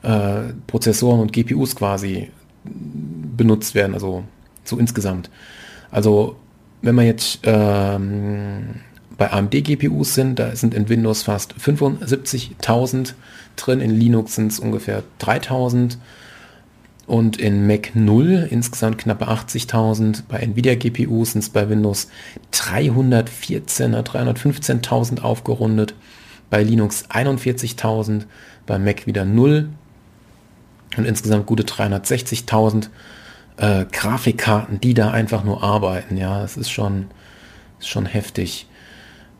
äh, 0.02 0.52
Prozessoren 0.66 1.20
und 1.20 1.32
GPUs 1.32 1.76
quasi 1.76 2.30
benutzt 2.64 3.74
werden, 3.74 3.94
also 3.94 4.24
so 4.64 4.78
insgesamt. 4.78 5.30
Also 5.90 6.36
wenn 6.82 6.94
wir 6.96 7.04
jetzt 7.04 7.40
ähm, 7.44 8.80
bei 9.16 9.30
AMD 9.30 9.52
GPUs 9.52 10.14
sind, 10.14 10.38
da 10.38 10.54
sind 10.56 10.74
in 10.74 10.88
Windows 10.88 11.22
fast 11.22 11.54
75.000 11.54 13.14
drin, 13.56 13.80
in 13.80 13.90
Linux 13.90 14.34
sind 14.34 14.52
es 14.52 14.58
ungefähr 14.58 15.02
3000 15.18 15.98
und 17.06 17.36
in 17.36 17.66
Mac 17.66 17.94
0 17.94 18.48
insgesamt 18.50 18.98
knappe 18.98 19.28
80.000. 19.28 20.22
Bei 20.28 20.38
Nvidia 20.38 20.74
GPUs 20.74 21.32
sind 21.32 21.42
es 21.42 21.50
bei 21.50 21.68
Windows 21.68 22.08
314 22.52 23.94
315.000 23.94 25.20
aufgerundet. 25.20 25.94
Bei 26.50 26.62
Linux 26.62 27.04
41.000, 27.10 28.24
bei 28.66 28.78
Mac 28.78 29.06
wieder 29.06 29.24
0 29.24 29.68
und 30.96 31.04
insgesamt 31.04 31.46
gute 31.46 31.64
360.000 31.64 32.88
äh, 33.56 33.84
Grafikkarten, 33.90 34.80
die 34.80 34.94
da 34.94 35.10
einfach 35.10 35.44
nur 35.44 35.62
arbeiten. 35.62 36.16
Ja, 36.16 36.40
das 36.40 36.56
ist 36.56 36.70
schon, 36.70 37.06
ist 37.80 37.88
schon 37.88 38.06
heftig. 38.06 38.66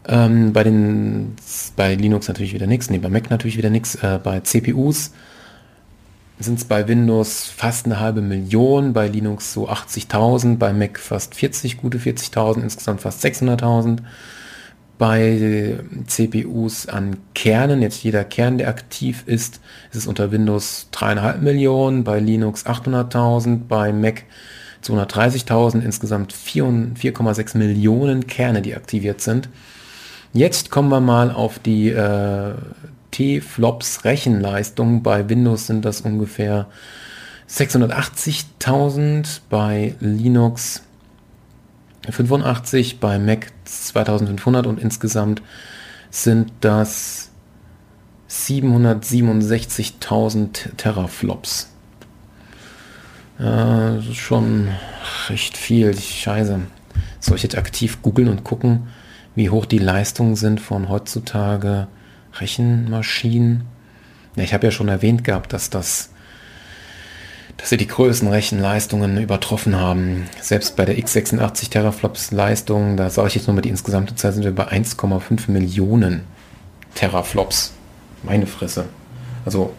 Ähm, 0.07 0.53
bei 0.53 0.65
den 0.65 1.35
bei 1.77 1.95
Linux 1.95 2.29
natürlich 2.29 2.53
wieder 2.53 2.67
nichts, 2.67 2.91
nee, 2.91 2.99
bei 2.99 3.09
Mac 3.09 3.31
natürlich 3.31 3.57
wieder 3.57 3.71
nichts. 3.71 3.95
Äh, 3.97 4.19
bei 4.23 4.41
CPUs 4.41 5.13
sind 6.39 6.59
es 6.59 6.65
bei 6.65 6.89
Windows 6.89 7.45
fast 7.45 7.87
eine 7.87 8.01
halbe 8.01 8.21
Million, 8.21 8.93
bei 8.93 9.09
Linux 9.09 9.53
so 9.53 9.69
80.000, 9.69 10.59
bei 10.59 10.73
Mac 10.73 10.99
fast 10.99 11.35
40, 11.35 11.79
gute 11.79 11.99
40.000, 11.99 12.63
insgesamt 12.63 13.01
fast 13.01 13.25
600.000. 13.25 13.99
Bei 14.97 15.79
CPUs 16.07 16.87
an 16.87 17.17
Kernen, 17.35 17.83
jetzt 17.83 18.05
jeder 18.05 18.25
Kern, 18.25 18.59
der 18.59 18.69
aktiv 18.69 19.25
ist, 19.27 19.61
ist 19.91 19.97
es 19.97 20.07
unter 20.07 20.31
Windows 20.31 20.89
3,5 20.93 21.39
Millionen, 21.39 22.05
bei 22.05 22.21
Linux 22.21 22.65
800.000, 22.65 23.67
bei 23.69 23.93
Mac 23.93 24.23
230.000, 24.85 25.81
insgesamt 25.81 26.33
4,6 26.33 27.59
Millionen 27.59 28.27
Kerne, 28.27 28.63
die 28.63 28.77
aktiviert 28.77 29.21
sind. 29.21 29.49
Jetzt 30.37 30.73
kommen 30.73 30.89
wir 30.89 31.01
mal 31.01 31.31
auf 31.31 31.61
die 31.61 31.91
äh, 31.91 32.55
T-Flops 33.13 34.05
Rechenleistung. 34.05 35.05
Bei 35.05 35.29
Windows 35.29 35.69
sind 35.69 35.85
das 35.85 36.01
ungefähr 36.01 36.67
680.000, 37.49 39.43
bei 39.49 39.95
Linux 40.01 40.83
85, 42.11 42.99
bei 42.99 43.21
Mac 43.21 43.53
2500 43.65 44.67
und 44.67 44.81
insgesamt 44.81 45.41
sind 46.11 46.51
das 46.61 47.31
767.000 48.29 50.75
Teraflops. 50.77 51.71
Ist 53.39 54.17
schon 54.17 54.71
recht 55.29 55.57
viel. 55.57 55.97
Scheiße. 55.97 56.59
Soll 57.21 57.37
ich 57.37 57.45
jetzt 57.45 57.57
aktiv 57.57 58.03
googeln 58.03 58.27
und 58.29 58.43
gucken, 58.43 58.89
wie 59.35 59.51
hoch 59.51 59.67
die 59.67 59.79
Leistungen 59.79 60.37
sind 60.37 60.61
von 60.61 60.89
heutzutage 60.89 61.89
Rechenmaschinen? 62.35 63.65
Ja, 64.37 64.43
ich 64.45 64.55
habe 64.55 64.67
ja 64.67 64.71
schon 64.71 64.89
erwähnt 64.89 65.25
gehabt, 65.25 65.53
dass 65.53 65.71
das 65.71 66.11
dass 67.57 67.71
sie 67.71 67.77
die 67.77 67.87
größten 67.87 68.29
Rechenleistungen 68.29 69.17
übertroffen 69.17 69.77
haben. 69.77 70.27
Selbst 70.41 70.77
bei 70.77 70.85
der 70.85 70.99
x86 70.99 71.71
Teraflops 71.71 72.33
Leistung, 72.33 72.97
da 72.97 73.11
sage 73.11 73.29
ich 73.29 73.35
jetzt 73.37 73.47
nur 73.47 73.55
mit 73.55 73.65
die 73.65 73.69
insgesamte 73.69 74.15
Zeit, 74.17 74.35
sind 74.35 74.45
wir 74.45 74.55
bei 74.55 74.69
1,5 74.69 75.51
Millionen 75.51 76.25
Teraflops. 76.95 77.73
Meine 78.23 78.47
Fresse. 78.47 78.87
Also 79.45 79.73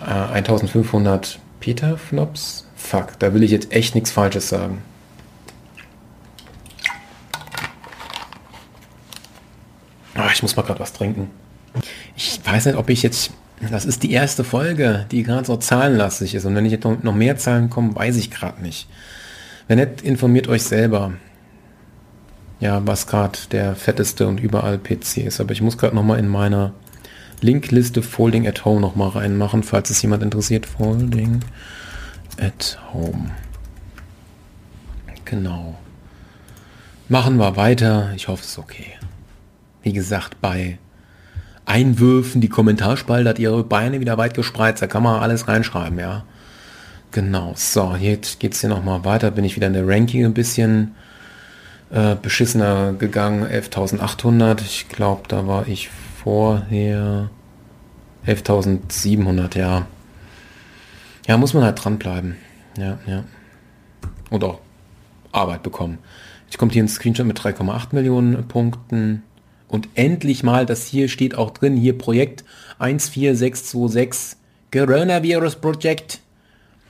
äh, 0.00 0.10
1500 0.10 1.38
Petaflops? 1.60 2.66
Fuck, 2.76 3.18
da 3.18 3.34
will 3.34 3.42
ich 3.42 3.50
jetzt 3.50 3.72
echt 3.72 3.94
nichts 3.94 4.10
Falsches 4.10 4.48
sagen. 4.48 4.82
Ach, 10.16 10.32
ich 10.32 10.42
muss 10.42 10.56
mal 10.56 10.62
gerade 10.62 10.80
was 10.80 10.92
trinken. 10.92 11.30
Ich 12.16 12.40
weiß 12.44 12.66
nicht, 12.66 12.76
ob 12.76 12.88
ich 12.88 13.02
jetzt 13.02 13.32
das 13.70 13.86
ist 13.86 14.02
die 14.02 14.12
erste 14.12 14.44
Folge, 14.44 15.06
die 15.10 15.22
gerade 15.22 15.46
so 15.46 15.56
zahlenlastig 15.56 16.34
ist. 16.34 16.44
Und 16.44 16.54
wenn 16.54 16.66
ich 16.66 16.72
jetzt 16.72 16.84
noch 16.84 17.14
mehr 17.14 17.36
Zahlen 17.38 17.70
kommen, 17.70 17.94
weiß 17.94 18.16
ich 18.16 18.30
gerade 18.30 18.62
nicht. 18.62 18.86
Wenn 19.66 19.78
nicht, 19.78 20.02
informiert 20.02 20.48
euch 20.48 20.62
selber. 20.62 21.14
Ja, 22.60 22.86
was 22.86 23.06
gerade 23.06 23.38
der 23.52 23.74
fetteste 23.74 24.26
und 24.26 24.40
überall 24.40 24.78
PC 24.78 25.18
ist. 25.18 25.40
Aber 25.40 25.52
ich 25.52 25.62
muss 25.62 25.78
gerade 25.78 25.94
noch 25.94 26.02
mal 26.02 26.18
in 26.18 26.28
meiner 26.28 26.72
Linkliste 27.40 28.02
Folding 28.02 28.46
at 28.46 28.64
Home 28.64 28.80
noch 28.80 28.96
mal 28.96 29.08
reinmachen, 29.08 29.62
falls 29.62 29.90
es 29.90 30.02
jemand 30.02 30.22
interessiert. 30.22 30.66
Folding 30.66 31.40
at 32.38 32.78
Home. 32.92 33.30
Genau. 35.24 35.76
Machen 37.08 37.36
wir 37.38 37.56
weiter. 37.56 38.12
Ich 38.16 38.28
hoffe, 38.28 38.42
es 38.42 38.50
ist 38.50 38.58
okay. 38.58 38.94
Wie 39.86 39.92
gesagt, 39.92 40.40
bei 40.40 40.80
Einwürfen, 41.64 42.40
die 42.40 42.48
Kommentarspalte 42.48 43.28
hat 43.28 43.38
ihre 43.38 43.62
Beine 43.62 44.00
wieder 44.00 44.18
weit 44.18 44.34
gespreizt, 44.34 44.82
da 44.82 44.88
kann 44.88 45.04
man 45.04 45.22
alles 45.22 45.46
reinschreiben, 45.46 45.96
ja. 46.00 46.24
Genau, 47.12 47.52
so, 47.54 47.94
jetzt 47.94 48.40
geht 48.40 48.54
es 48.54 48.62
hier 48.62 48.68
nochmal 48.68 49.04
weiter, 49.04 49.30
bin 49.30 49.44
ich 49.44 49.54
wieder 49.54 49.68
in 49.68 49.74
der 49.74 49.86
Ranking 49.86 50.24
ein 50.24 50.34
bisschen 50.34 50.96
äh, 51.90 52.16
beschissener 52.16 52.94
gegangen, 52.94 53.46
11.800, 53.46 54.60
ich 54.62 54.88
glaube, 54.88 55.22
da 55.28 55.46
war 55.46 55.68
ich 55.68 55.88
vorher 55.88 57.30
11.700, 58.26 59.56
ja. 59.56 59.86
Ja, 61.28 61.36
muss 61.36 61.54
man 61.54 61.62
halt 61.62 61.84
dranbleiben, 61.84 62.34
ja, 62.76 62.98
ja. 63.06 63.22
Und 64.30 64.42
auch 64.42 64.58
Arbeit 65.30 65.62
bekommen. 65.62 65.98
Jetzt 66.46 66.58
kommt 66.58 66.72
hier 66.72 66.82
ein 66.82 66.88
Screenshot 66.88 67.24
mit 67.24 67.38
3,8 67.38 67.88
Millionen 67.92 68.48
Punkten. 68.48 69.22
Und 69.68 69.88
endlich 69.94 70.42
mal, 70.42 70.66
das 70.66 70.86
hier 70.86 71.08
steht 71.08 71.34
auch 71.34 71.50
drin, 71.50 71.76
hier 71.76 71.96
Projekt 71.98 72.44
14626 72.78 74.38
Coronavirus 74.72 75.56
Project. 75.56 76.20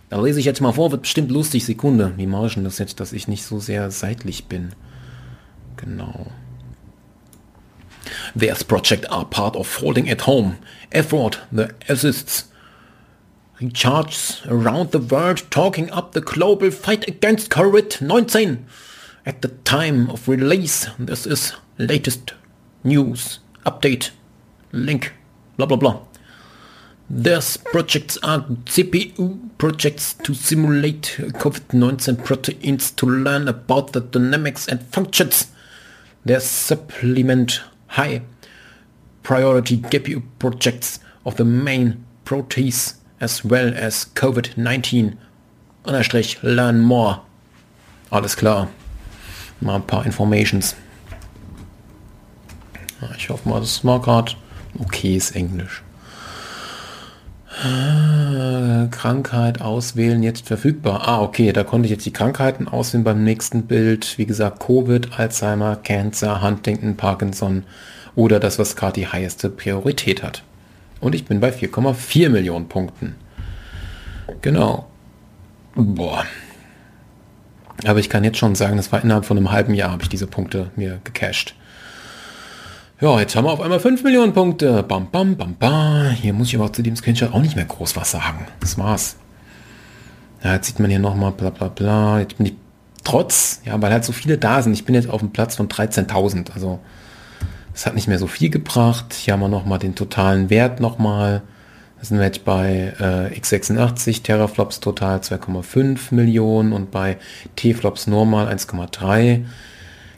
Da 0.09 0.21
lese 0.21 0.41
ich 0.41 0.47
jetzt 0.47 0.61
mal 0.61 0.73
vor, 0.73 0.93
wird 0.93 1.03
bestimmt 1.03 1.31
lustig. 1.31 1.65
Sekunde. 1.65 2.13
Wie 2.17 2.27
mache 2.27 2.47
ich 2.47 2.55
denn 2.55 2.65
das 2.65 2.79
jetzt, 2.79 3.01
dass 3.01 3.13
ich 3.13 3.29
nicht 3.29 3.45
so 3.45 3.59
sehr 3.59 3.91
seitlich 3.91 4.47
bin? 4.47 4.73
Genau. 5.77 6.27
This 8.39 8.63
project 8.63 9.11
are 9.11 9.25
part 9.25 9.57
of 9.57 9.67
Folding 9.67 10.09
at 10.11 10.27
Home. 10.27 10.57
Effort 10.91 11.39
the 11.51 11.69
assists 11.89 12.51
recharges 13.61 14.43
around 14.49 14.93
the 14.93 15.11
world 15.11 15.51
talking 15.51 15.91
up 15.91 16.13
the 16.13 16.21
global 16.21 16.71
fight 16.71 17.09
against 17.09 17.51
COVID-19. 17.51 18.59
At 19.25 19.43
the 19.43 19.49
time 19.65 20.09
of 20.11 20.29
release, 20.29 20.89
this 20.99 21.27
is 21.27 21.55
latest 21.79 22.35
News, 22.87 23.41
Update, 23.65 24.11
Link, 24.71 25.13
blah 25.57 25.67
blah 25.67 25.77
blah. 25.77 26.01
These 27.11 27.57
projects 27.57 28.17
are 28.23 28.41
CPU 28.65 29.51
projects 29.59 30.15
to 30.23 30.35
simulate 30.35 31.17
COVID-19 31.19 32.25
proteins 32.25 32.93
to 32.93 33.07
learn 33.07 33.49
about 33.49 33.93
the 33.93 34.01
dynamics 34.01 34.69
and 34.69 34.83
functions. 34.83 35.51
They 36.25 36.39
supplement 36.39 37.61
high 37.89 38.23
priority 39.25 39.79
GPU 39.79 40.23
projects 40.39 41.01
of 41.25 41.37
the 41.37 41.45
main 41.45 42.05
proteins 42.25 42.95
as 43.21 43.45
well 43.45 43.75
as 43.75 44.07
COVID-19. 44.15 45.17
Unterstrich 45.85 46.41
learn 46.43 46.81
more. 46.81 47.23
Alles 48.11 48.37
klar. 48.37 48.69
Mal 49.61 49.77
ein 49.77 49.87
paar 49.87 50.07
Informations. 50.07 50.77
Ich 53.17 53.29
hoffe 53.29 53.49
mal, 53.49 53.61
das 53.61 53.85
war 53.85 54.01
gerade 54.01 54.33
okayes 54.79 55.33
Englisch. 55.33 55.83
Äh, 57.65 58.89
Krankheit 58.89 59.63
auswählen, 59.63 60.23
jetzt 60.23 60.47
verfügbar. 60.47 61.09
Ah, 61.09 61.23
okay, 61.23 61.53
da 61.53 61.65
konnte 61.65 61.87
ich 61.87 61.91
jetzt 61.91 62.05
die 62.05 62.13
Krankheiten 62.13 62.69
auswählen 62.69 63.05
beim 63.05 63.25
nächsten 63.25 63.63
Bild. 63.67 64.19
Wie 64.19 64.27
gesagt, 64.27 64.61
Covid, 64.61 65.19
Alzheimer, 65.19 65.77
Cancer, 65.77 66.43
Huntington, 66.43 66.97
Parkinson 66.97 67.65
oder 68.15 68.41
das, 68.41 68.59
was 68.59 68.77
gerade 68.77 69.01
die 69.01 69.07
heißeste 69.07 69.49
Priorität 69.49 70.23
hat. 70.23 70.43
Und 71.01 71.15
ich 71.15 71.25
bin 71.25 71.41
bei 71.41 71.51
4,4 71.51 72.29
Millionen 72.29 72.69
Punkten. 72.69 73.17
Genau. 74.43 74.87
Boah. 75.75 76.25
Aber 77.87 77.99
ich 78.01 78.09
kann 78.09 78.25
jetzt 78.25 78.39
schon 78.39 78.55
sagen, 78.55 78.77
das 78.77 78.93
war 78.93 79.03
innerhalb 79.03 79.27
von 79.27 79.37
einem 79.37 79.53
halben 79.53 79.75
Jahr 79.75 79.93
habe 79.93 80.03
ich 80.03 80.09
diese 80.09 80.27
Punkte 80.27 80.71
mir 80.77 81.01
gecached. 81.05 81.55
Ja, 82.99 83.21
jetzt 83.21 83.37
haben 83.37 83.45
wir 83.45 83.53
auf 83.53 83.61
einmal 83.61 83.79
5 83.79 84.05
Millionen 84.05 84.33
Punkte. 84.33 84.83
Bam, 84.83 85.11
bam, 85.11 85.37
bam, 85.37 85.55
bam. 85.57 86.11
Hier 86.13 86.33
muss 86.33 86.49
ich 86.49 86.57
aber 86.57 86.73
zu 86.73 86.81
dem 86.81 86.97
Screenshot 86.97 87.31
auch 87.35 87.43
nicht 87.43 87.55
mehr 87.55 87.67
groß 87.67 87.95
was 87.95 88.13
sagen. 88.13 88.47
Das 88.61 88.79
war's. 88.79 89.17
Ja, 90.43 90.55
jetzt 90.55 90.69
sieht 90.69 90.81
man 90.81 90.89
hier 90.89 90.99
nochmal 90.99 91.33
bla 91.33 91.51
bla 91.51 91.69
bla. 91.69 92.21
Jetzt 92.21 92.39
bin 92.39 92.47
ich 92.47 92.55
trotz, 93.05 93.61
ja, 93.67 93.81
weil 93.83 93.93
halt 93.93 94.07
so 94.07 94.13
viele 94.13 94.39
da 94.39 94.63
sind. 94.63 94.73
Ich 94.73 94.87
bin 94.87 94.95
jetzt 94.95 95.11
auf 95.11 95.21
dem 95.21 95.31
Platz 95.31 95.57
von 95.57 95.69
13.000. 95.69 96.55
Also, 96.55 96.79
das 97.75 97.85
hat 97.85 97.95
nicht 97.95 98.09
mehr 98.09 98.19
so 98.19 98.29
viel 98.29 98.49
gebracht. 98.49 99.13
Hier 99.13 99.35
haben 99.35 99.41
wir 99.41 99.49
nochmal 99.49 99.79
den 99.79 99.95
totalen 99.95 100.49
Wert 100.49 100.81
nochmal. 100.81 101.43
Da 101.99 102.05
sind 102.07 102.17
wir 102.17 102.25
jetzt 102.25 102.47
bei 102.47 102.95
äh, 102.99 103.39
x86, 103.39 104.23
Teraflops 104.23 104.81
total 104.81 105.19
2,5 105.19 106.15
Millionen 106.15 106.73
und 106.73 106.91
bei 106.91 107.19
T-Flops 107.57 108.07
normal 108.07 108.49
1,3. 108.49 109.45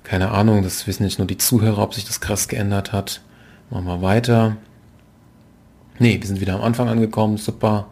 Keine 0.08 0.30
Ahnung, 0.30 0.62
das 0.62 0.86
wissen 0.86 1.04
jetzt 1.04 1.18
nur 1.18 1.26
die 1.26 1.36
Zuhörer, 1.36 1.82
ob 1.82 1.92
sich 1.92 2.06
das 2.06 2.22
krass 2.22 2.48
geändert 2.48 2.92
hat. 2.92 3.20
Machen 3.68 3.84
wir 3.84 4.00
weiter. 4.00 4.56
Ne, 5.98 6.18
wir 6.18 6.26
sind 6.26 6.40
wieder 6.40 6.54
am 6.54 6.62
Anfang 6.62 6.88
angekommen. 6.88 7.36
Super. 7.36 7.88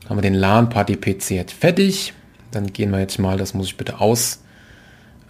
Dann 0.00 0.10
haben 0.10 0.16
wir 0.16 0.22
den 0.22 0.32
LAN-Party-PC 0.32 1.32
jetzt 1.32 1.52
fertig. 1.52 2.14
Dann 2.52 2.72
gehen 2.72 2.90
wir 2.90 3.00
jetzt 3.00 3.18
mal, 3.18 3.36
das 3.36 3.52
muss 3.52 3.66
ich 3.66 3.76
bitte 3.76 4.00
aus 4.00 4.40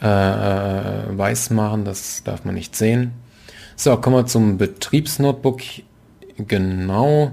äh, 0.00 0.06
äh, 0.06 1.18
weiß 1.18 1.50
machen. 1.50 1.84
Das 1.84 2.22
darf 2.22 2.44
man 2.44 2.54
nicht 2.54 2.76
sehen. 2.76 3.10
So, 3.74 3.96
kommen 3.96 4.14
wir 4.14 4.26
zum 4.26 4.58
Betriebsnotebook. 4.58 5.60
Genau. 6.38 7.32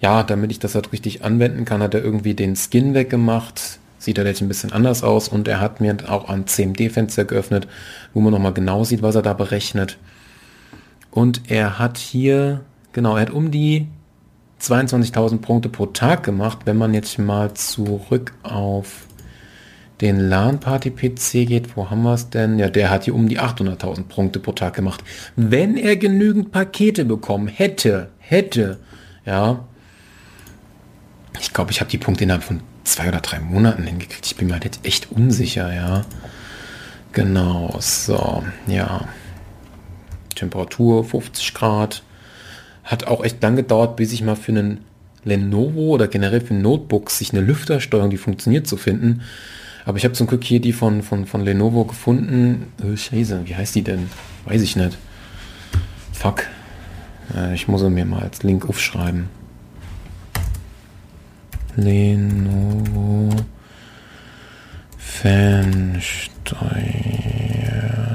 Ja, 0.00 0.22
damit 0.22 0.52
ich 0.52 0.60
das 0.60 0.76
halt 0.76 0.92
richtig 0.92 1.24
anwenden 1.24 1.64
kann, 1.64 1.82
hat 1.82 1.94
er 1.94 2.04
irgendwie 2.04 2.34
den 2.34 2.54
Skin 2.54 2.94
weggemacht 2.94 3.80
sieht 4.04 4.18
er 4.18 4.26
jetzt 4.26 4.40
ein 4.40 4.48
bisschen 4.48 4.72
anders 4.72 5.02
aus 5.02 5.28
und 5.28 5.48
er 5.48 5.60
hat 5.60 5.80
mir 5.80 5.96
auch 6.08 6.28
ein 6.28 6.46
CMD-Fenster 6.46 7.24
geöffnet, 7.24 7.66
wo 8.12 8.20
man 8.20 8.32
nochmal 8.32 8.52
genau 8.52 8.84
sieht, 8.84 9.02
was 9.02 9.14
er 9.14 9.22
da 9.22 9.32
berechnet. 9.32 9.98
Und 11.10 11.50
er 11.50 11.78
hat 11.78 11.98
hier, 11.98 12.60
genau, 12.92 13.16
er 13.16 13.22
hat 13.22 13.30
um 13.30 13.50
die 13.50 13.88
22.000 14.60 15.38
Punkte 15.38 15.68
pro 15.68 15.86
Tag 15.86 16.22
gemacht. 16.22 16.60
Wenn 16.64 16.76
man 16.76 16.94
jetzt 16.94 17.18
mal 17.18 17.54
zurück 17.54 18.32
auf 18.42 19.06
den 20.00 20.18
LAN-Party-PC 20.18 21.46
geht, 21.46 21.76
wo 21.76 21.90
haben 21.90 22.02
wir 22.02 22.14
es 22.14 22.30
denn? 22.30 22.58
Ja, 22.58 22.68
der 22.68 22.90
hat 22.90 23.04
hier 23.04 23.14
um 23.14 23.28
die 23.28 23.38
800.000 23.38 24.04
Punkte 24.04 24.40
pro 24.40 24.52
Tag 24.52 24.74
gemacht. 24.74 25.04
Wenn 25.36 25.76
er 25.76 25.96
genügend 25.96 26.50
Pakete 26.50 27.04
bekommen 27.04 27.48
hätte, 27.48 28.10
hätte, 28.18 28.78
ja, 29.24 29.64
ich 31.40 31.52
glaube, 31.52 31.70
ich 31.70 31.80
habe 31.80 31.90
die 31.90 31.98
Punkte 31.98 32.24
innerhalb 32.24 32.42
von 32.42 32.60
zwei 32.84 33.08
oder 33.08 33.20
drei 33.20 33.40
Monaten 33.40 33.84
hingekriegt. 33.84 34.26
Ich 34.26 34.36
bin 34.36 34.48
mir 34.48 34.54
halt 34.54 34.64
jetzt 34.64 34.84
echt 34.84 35.10
unsicher, 35.10 35.74
ja. 35.74 36.04
Genau, 37.12 37.76
so, 37.80 38.42
ja. 38.66 39.08
Temperatur 40.34 41.04
50 41.04 41.54
Grad. 41.54 42.02
Hat 42.84 43.06
auch 43.06 43.24
echt 43.24 43.42
lang 43.42 43.56
gedauert, 43.56 43.96
bis 43.96 44.12
ich 44.12 44.22
mal 44.22 44.36
für 44.36 44.52
einen 44.52 44.84
Lenovo 45.24 45.94
oder 45.94 46.08
generell 46.08 46.40
für 46.40 46.54
Notebooks 46.54 47.18
sich 47.18 47.32
eine 47.32 47.40
Lüftersteuerung, 47.40 48.10
die 48.10 48.18
funktioniert, 48.18 48.66
zu 48.66 48.76
finden. 48.76 49.22
Aber 49.86 49.98
ich 49.98 50.04
habe 50.04 50.14
zum 50.14 50.26
Glück 50.26 50.44
hier 50.44 50.60
die 50.60 50.72
von, 50.72 51.02
von, 51.02 51.26
von 51.26 51.42
Lenovo 51.42 51.84
gefunden. 51.84 52.72
Oh, 52.82 52.96
Scheiße, 52.96 53.42
wie 53.44 53.54
heißt 53.54 53.74
die 53.74 53.82
denn? 53.82 54.10
Weiß 54.44 54.62
ich 54.62 54.76
nicht. 54.76 54.96
Fuck. 56.12 56.44
Ich 57.54 57.68
muss 57.68 57.80
sie 57.80 57.90
mir 57.90 58.04
mal 58.04 58.22
als 58.22 58.42
Link 58.42 58.68
aufschreiben. 58.68 59.28
Lenovo 61.76 63.30
Fernsteuer 64.96 67.14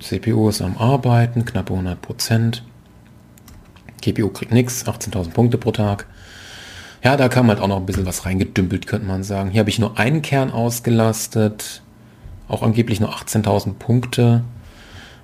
CPU 0.00 0.48
ist 0.48 0.62
am 0.62 0.78
Arbeiten, 0.78 1.44
knappe 1.44 1.72
100 1.72 2.00
Prozent. 2.00 2.62
GPU 4.00 4.28
kriegt 4.28 4.52
nichts, 4.52 4.86
18.000 4.86 5.30
Punkte 5.30 5.58
pro 5.58 5.72
Tag. 5.72 6.06
Ja, 7.02 7.16
da 7.16 7.28
kam 7.28 7.48
halt 7.48 7.60
auch 7.60 7.68
noch 7.68 7.76
ein 7.76 7.86
bisschen 7.86 8.06
was 8.06 8.26
reingedümpelt, 8.26 8.86
könnte 8.86 9.06
man 9.06 9.22
sagen. 9.22 9.50
Hier 9.50 9.60
habe 9.60 9.70
ich 9.70 9.78
nur 9.78 9.98
einen 9.98 10.22
Kern 10.22 10.50
ausgelastet. 10.50 11.82
Auch 12.48 12.62
angeblich 12.62 12.98
nur 13.00 13.14
18.000 13.14 13.74
Punkte. 13.74 14.42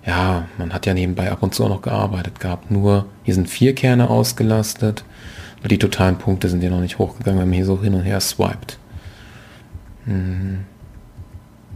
Ja, 0.06 0.46
man 0.58 0.72
hat 0.72 0.86
ja 0.86 0.94
nebenbei 0.94 1.32
ab 1.32 1.42
und 1.42 1.54
zu 1.54 1.64
auch 1.64 1.68
noch 1.68 1.82
gearbeitet 1.82 2.38
gehabt. 2.38 2.70
Nur 2.70 3.06
hier 3.22 3.34
sind 3.34 3.48
vier 3.48 3.74
Kerne 3.74 4.10
ausgelastet. 4.10 5.04
Aber 5.58 5.68
die 5.68 5.78
totalen 5.78 6.18
Punkte 6.18 6.48
sind 6.48 6.62
ja 6.62 6.70
noch 6.70 6.80
nicht 6.80 6.98
hochgegangen, 6.98 7.40
wenn 7.40 7.48
man 7.48 7.56
hier 7.56 7.64
so 7.64 7.80
hin 7.82 7.94
und 7.94 8.02
her 8.02 8.20
swiped. 8.20 8.78
Hm. 10.04 10.64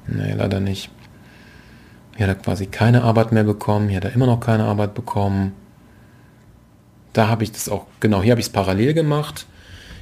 Nee, 0.07 0.35
leider 0.35 0.61
nicht. 0.61 0.91
Hier 2.16 2.27
hat 2.27 2.37
er 2.37 2.43
quasi 2.43 2.66
keine 2.66 3.03
Arbeit 3.03 3.33
mehr 3.33 3.45
bekommen. 3.45 3.89
Hier 3.89 3.97
hat 3.97 4.05
er 4.05 4.12
immer 4.12 4.27
noch 4.27 4.41
keine 4.41 4.65
Arbeit 4.65 4.95
bekommen. 4.95 5.55
Da 7.15 7.29
habe 7.29 7.45
ich 7.45 7.53
das 7.53 7.69
auch, 7.69 7.87
genau, 8.01 8.23
hier 8.23 8.33
habe 8.33 8.41
ich 8.41 8.49
es 8.49 8.53
parallel 8.53 8.93
gemacht. 8.93 9.47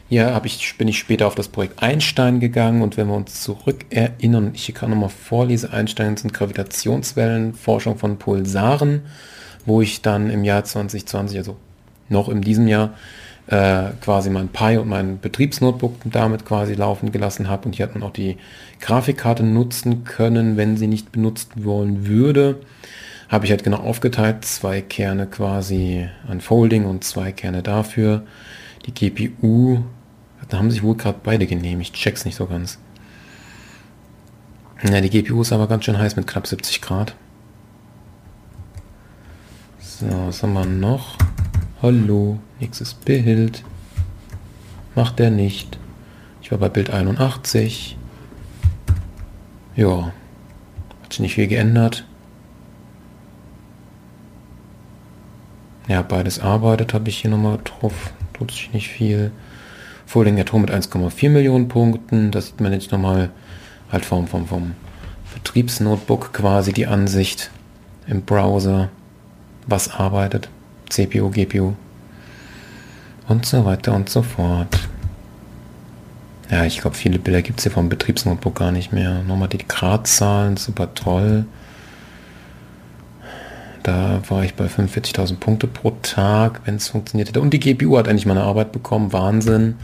Hier 0.08 0.32
habe 0.32 0.46
ich, 0.46 0.78
bin 0.78 0.86
ich 0.86 0.98
später 0.98 1.26
auf 1.26 1.34
das 1.34 1.48
Projekt 1.48 1.82
Einstein 1.82 2.38
gegangen 2.38 2.82
und 2.82 2.96
wenn 2.96 3.08
wir 3.08 3.14
uns 3.14 3.42
zurück 3.42 3.86
erinnern, 3.90 4.52
ich 4.54 4.72
gerade 4.72 4.92
nochmal 4.92 5.08
vorlese, 5.08 5.72
Einstein 5.72 6.16
sind 6.16 6.32
Gravitationswellen, 6.32 7.54
Forschung 7.54 7.98
von 7.98 8.16
Pulsaren, 8.16 9.02
wo 9.64 9.80
ich 9.80 10.02
dann 10.02 10.30
im 10.30 10.44
Jahr 10.44 10.62
2020, 10.62 11.38
also 11.38 11.56
noch 12.08 12.28
in 12.28 12.40
diesem 12.40 12.68
Jahr, 12.68 12.94
äh, 13.48 13.90
quasi 14.00 14.30
mein 14.30 14.48
Pi 14.48 14.76
und 14.76 14.88
mein 14.88 15.18
Betriebsnotebook 15.18 15.96
damit 16.04 16.44
quasi 16.44 16.74
laufen 16.74 17.10
gelassen 17.10 17.48
habe 17.48 17.66
und 17.66 17.74
hier 17.74 17.86
hat 17.86 17.94
man 17.94 18.04
auch 18.04 18.12
die 18.12 18.36
Grafikkarte 18.80 19.42
nutzen 19.42 20.04
können, 20.04 20.56
wenn 20.56 20.76
sie 20.76 20.86
nicht 20.86 21.10
benutzt 21.10 21.64
wollen 21.64 22.06
würde. 22.06 22.60
Habe 23.28 23.44
ich 23.44 23.50
halt 23.50 23.64
genau 23.64 23.78
aufgeteilt, 23.78 24.44
zwei 24.44 24.82
Kerne 24.82 25.26
quasi 25.26 26.08
an 26.28 26.40
Folding 26.40 26.84
und 26.84 27.02
zwei 27.02 27.32
Kerne 27.32 27.64
dafür. 27.64 28.22
Die 28.86 28.94
GPU 28.94 29.82
da 30.48 30.58
haben 30.58 30.70
sich 30.70 30.82
wohl 30.82 30.96
gerade 30.96 31.18
beide 31.22 31.46
genehmigt. 31.46 31.94
Check's 31.94 32.24
nicht 32.24 32.36
so 32.36 32.46
ganz. 32.46 32.78
Ja, 34.82 35.00
die 35.00 35.10
GPU 35.10 35.42
ist 35.42 35.52
aber 35.52 35.66
ganz 35.66 35.84
schön 35.84 35.98
heiß 35.98 36.16
mit 36.16 36.26
knapp 36.26 36.46
70 36.46 36.82
Grad. 36.82 37.16
So, 39.78 40.06
was 40.26 40.42
haben 40.42 40.52
wir 40.52 40.66
noch? 40.66 41.16
Hallo, 41.80 42.38
nächstes 42.60 42.94
Bild. 42.94 43.64
Macht 44.94 45.18
der 45.18 45.30
nicht. 45.30 45.78
Ich 46.42 46.50
war 46.50 46.58
bei 46.58 46.68
Bild 46.68 46.90
81. 46.90 47.96
Ja, 49.74 50.12
hat 51.02 51.12
sich 51.12 51.20
nicht 51.20 51.34
viel 51.34 51.48
geändert. 51.48 52.06
Ja, 55.88 56.02
beides 56.02 56.40
arbeitet, 56.40 56.94
habe 56.94 57.08
ich 57.08 57.18
hier 57.18 57.30
nochmal 57.30 57.58
drauf. 57.64 58.12
Tut 58.32 58.50
sich 58.50 58.72
nicht 58.72 58.88
viel. 58.88 59.32
Folding 60.06 60.40
Atom 60.40 60.62
mit 60.62 60.70
1,4 60.70 61.28
Millionen 61.30 61.68
Punkten. 61.68 62.30
Das 62.30 62.46
sieht 62.46 62.60
man 62.60 62.72
jetzt 62.72 62.92
nochmal 62.92 63.30
halt 63.92 64.04
vom, 64.04 64.26
vom, 64.26 64.46
vom 64.46 64.72
Betriebsnotebook 65.34 66.32
quasi 66.32 66.72
die 66.72 66.86
Ansicht 66.86 67.50
im 68.06 68.22
Browser, 68.22 68.88
was 69.66 69.92
arbeitet. 69.92 70.48
CPU, 70.88 71.30
GPU 71.30 71.74
und 73.28 73.44
so 73.44 73.64
weiter 73.64 73.92
und 73.94 74.08
so 74.08 74.22
fort. 74.22 74.88
Ja, 76.50 76.64
ich 76.64 76.80
glaube, 76.80 76.96
viele 76.96 77.18
Bilder 77.18 77.42
gibt 77.42 77.58
es 77.58 77.64
hier 77.64 77.72
vom 77.72 77.88
Betriebsnotebook 77.88 78.54
gar 78.54 78.70
nicht 78.70 78.92
mehr. 78.92 79.22
Nochmal 79.24 79.48
die 79.48 79.58
Gradzahlen, 79.58 80.56
super 80.56 80.94
toll. 80.94 81.44
Da 83.86 84.20
war 84.26 84.42
ich 84.42 84.54
bei 84.54 84.66
45.000 84.66 85.36
Punkte 85.36 85.68
pro 85.68 85.92
Tag, 86.02 86.62
wenn 86.64 86.74
es 86.74 86.88
funktioniert 86.88 87.28
hätte. 87.28 87.40
Und 87.40 87.50
die 87.50 87.60
GPU 87.60 87.96
hat 87.96 88.08
endlich 88.08 88.26
meine 88.26 88.42
Arbeit 88.42 88.72
bekommen. 88.72 89.12
Wahnsinn. 89.12 89.76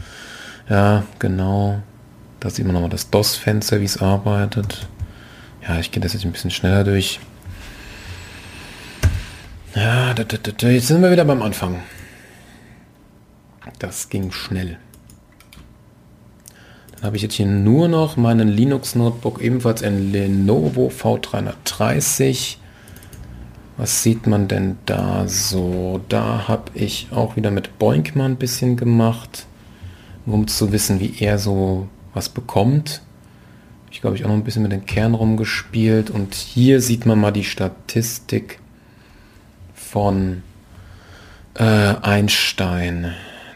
Ja, 0.67 1.05
genau. 1.19 1.81
Da 2.41 2.49
sieht 2.49 2.65
man 2.65 2.73
nochmal 2.73 2.89
das 2.89 3.09
DOS-Fenster, 3.11 3.79
wie 3.79 3.85
es 3.85 4.01
arbeitet. 4.01 4.89
Ja, 5.65 5.79
ich 5.79 5.91
gehe 5.91 6.03
das 6.03 6.11
jetzt 6.11 6.25
ein 6.25 6.33
bisschen 6.33 6.51
schneller 6.51 6.83
durch. 6.83 7.21
Ja, 9.73 10.13
da, 10.13 10.25
da, 10.25 10.37
da, 10.37 10.67
jetzt 10.67 10.87
sind 10.87 11.01
wir 11.01 11.09
wieder 11.09 11.23
beim 11.23 11.41
Anfang. 11.41 11.81
Das 13.79 14.09
ging 14.09 14.33
schnell. 14.33 14.79
habe 17.01 17.15
ich 17.15 17.21
jetzt 17.21 17.35
hier 17.35 17.45
nur 17.45 17.87
noch 17.87 18.17
meinen 18.17 18.49
Linux 18.49 18.95
Notebook, 18.95 19.41
ebenfalls 19.41 19.81
ein 19.81 20.11
Lenovo 20.11 20.89
V330. 20.89 22.57
Was 23.75 24.03
sieht 24.03 24.27
man 24.27 24.47
denn 24.47 24.77
da 24.85 25.27
so? 25.27 26.01
Da 26.07 26.47
habe 26.47 26.71
ich 26.75 27.07
auch 27.11 27.35
wieder 27.35 27.49
mit 27.49 27.79
Boinkman 27.79 28.33
ein 28.33 28.37
bisschen 28.37 28.77
gemacht, 28.77 29.47
um 30.25 30.47
zu 30.47 30.71
wissen, 30.71 30.99
wie 30.99 31.15
er 31.19 31.39
so 31.39 31.87
was 32.13 32.29
bekommt. 32.29 33.01
Ich 33.91 34.01
glaube, 34.01 34.15
ich 34.15 34.25
auch 34.25 34.29
noch 34.29 34.35
ein 34.35 34.43
bisschen 34.43 34.63
mit 34.63 34.71
den 34.71 34.85
Kern 34.85 35.15
rumgespielt. 35.15 36.11
Und 36.11 36.35
hier 36.35 36.81
sieht 36.81 37.05
man 37.05 37.19
mal 37.19 37.31
die 37.31 37.43
Statistik 37.43 38.59
von 39.73 40.43
äh, 41.55 41.63
Einstein. 41.63 43.13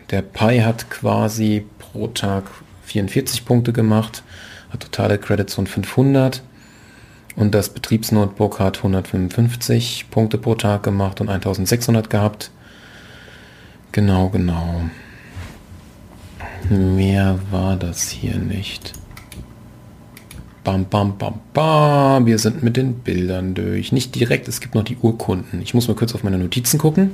Der 0.10 0.24
Pi 0.24 0.60
hat 0.60 0.90
quasi 0.90 1.66
pro 1.80 2.08
Tag 2.08 2.46
44 2.86 3.46
Punkte 3.46 3.74
gemacht, 3.74 4.24
hat 4.72 4.82
totale 4.82 5.18
Credits 5.20 5.54
von 5.54 5.68
500 5.68 6.42
und 7.38 7.54
das 7.54 7.70
Betriebsnotebook 7.70 8.60
hat 8.60 8.78
155 8.78 10.08
Punkte 10.10 10.38
pro 10.40 10.56
Tag 10.56 10.84
gemacht 10.84 11.22
und 11.22 11.30
1600 11.30 12.10
gehabt. 12.10 12.52
Genau, 13.92 14.30
genau. 14.30 14.82
Mehr 16.70 17.40
war 17.52 17.78
das 17.78 18.10
hier 18.10 18.38
nicht. 18.38 18.94
Bam, 20.64 20.86
bam, 20.86 21.18
bam, 21.18 21.40
bam. 21.54 22.26
Wir 22.26 22.40
sind 22.40 22.64
mit 22.64 22.76
den 22.76 22.96
Bildern 22.96 23.54
durch. 23.54 23.92
Nicht 23.92 24.16
direkt, 24.16 24.48
es 24.48 24.60
gibt 24.60 24.74
noch 24.74 24.84
die 24.84 24.98
Urkunden. 24.98 25.62
Ich 25.62 25.76
muss 25.76 25.88
mal 25.88 25.96
kurz 25.96 26.16
auf 26.16 26.24
meine 26.24 26.40
Notizen 26.40 26.80
gucken. 26.80 27.12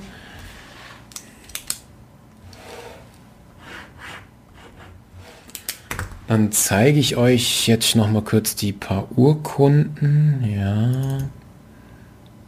Dann 6.28 6.52
zeige 6.52 7.00
ich 7.00 7.18
euch 7.18 7.68
jetzt 7.68 7.96
noch 7.96 8.10
mal 8.10 8.22
kurz 8.22 8.56
die 8.56 8.72
paar 8.72 9.08
Urkunden. 9.16 10.44
Ja. 10.50 11.20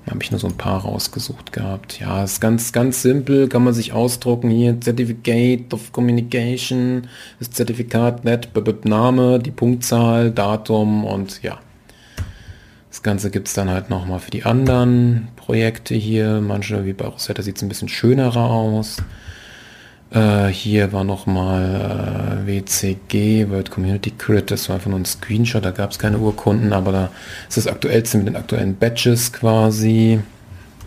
Habe 0.10 0.22
ich 0.22 0.30
nur 0.32 0.40
so 0.40 0.48
ein 0.48 0.58
paar 0.58 0.82
rausgesucht 0.82 1.52
gehabt. 1.52 2.00
Ja, 2.00 2.24
ist 2.24 2.40
ganz, 2.40 2.72
ganz 2.72 3.02
simpel, 3.02 3.50
kann 3.50 3.64
man 3.64 3.74
sich 3.74 3.92
ausdrucken. 3.92 4.50
Hier 4.50 4.80
Certificate 4.80 5.74
of 5.74 5.92
Communication, 5.92 7.08
das 7.40 7.52
Zertifikat, 7.52 8.24
Net, 8.24 8.50
Name, 8.86 9.40
die 9.40 9.52
Punktzahl, 9.52 10.32
Datum 10.32 11.06
und 11.06 11.42
ja. 11.42 11.60
Das 12.92 13.04
Ganze 13.04 13.30
gibt 13.30 13.48
es 13.48 13.54
dann 13.56 13.70
halt 13.70 13.90
nochmal 13.90 14.20
für 14.20 14.32
die 14.32 14.46
anderen 14.46 15.28
Projekte 15.36 15.96
hier. 15.96 16.40
Manche, 16.40 16.86
wie 16.86 16.94
bei 16.94 17.06
Rosetta, 17.06 17.42
sieht 17.42 17.58
es 17.58 17.64
ein 17.64 17.68
bisschen 17.68 17.90
schönerer 17.90 18.50
aus. 18.50 18.98
Äh, 20.12 20.48
hier 20.48 20.94
war 20.94 21.04
nochmal 21.04 22.44
äh, 22.44 22.48
WCG, 22.48 23.50
World 23.50 23.72
Community 23.72 24.12
Crit, 24.12 24.52
das 24.52 24.70
war 24.70 24.76
einfach 24.76 24.90
nur 24.90 25.00
ein 25.00 25.06
Screenshot, 25.06 25.66
da 25.66 25.72
gab 25.72 25.92
es 25.92 26.00
keine 26.00 26.20
Urkunden, 26.20 26.74
aber 26.74 26.92
da 26.92 27.10
ist 27.48 27.58
das 27.58 27.68
aktuellste 27.68 28.18
mit 28.18 28.28
den 28.28 28.36
aktuellen 28.36 28.76
Badges 28.76 29.34
quasi. 29.34 30.20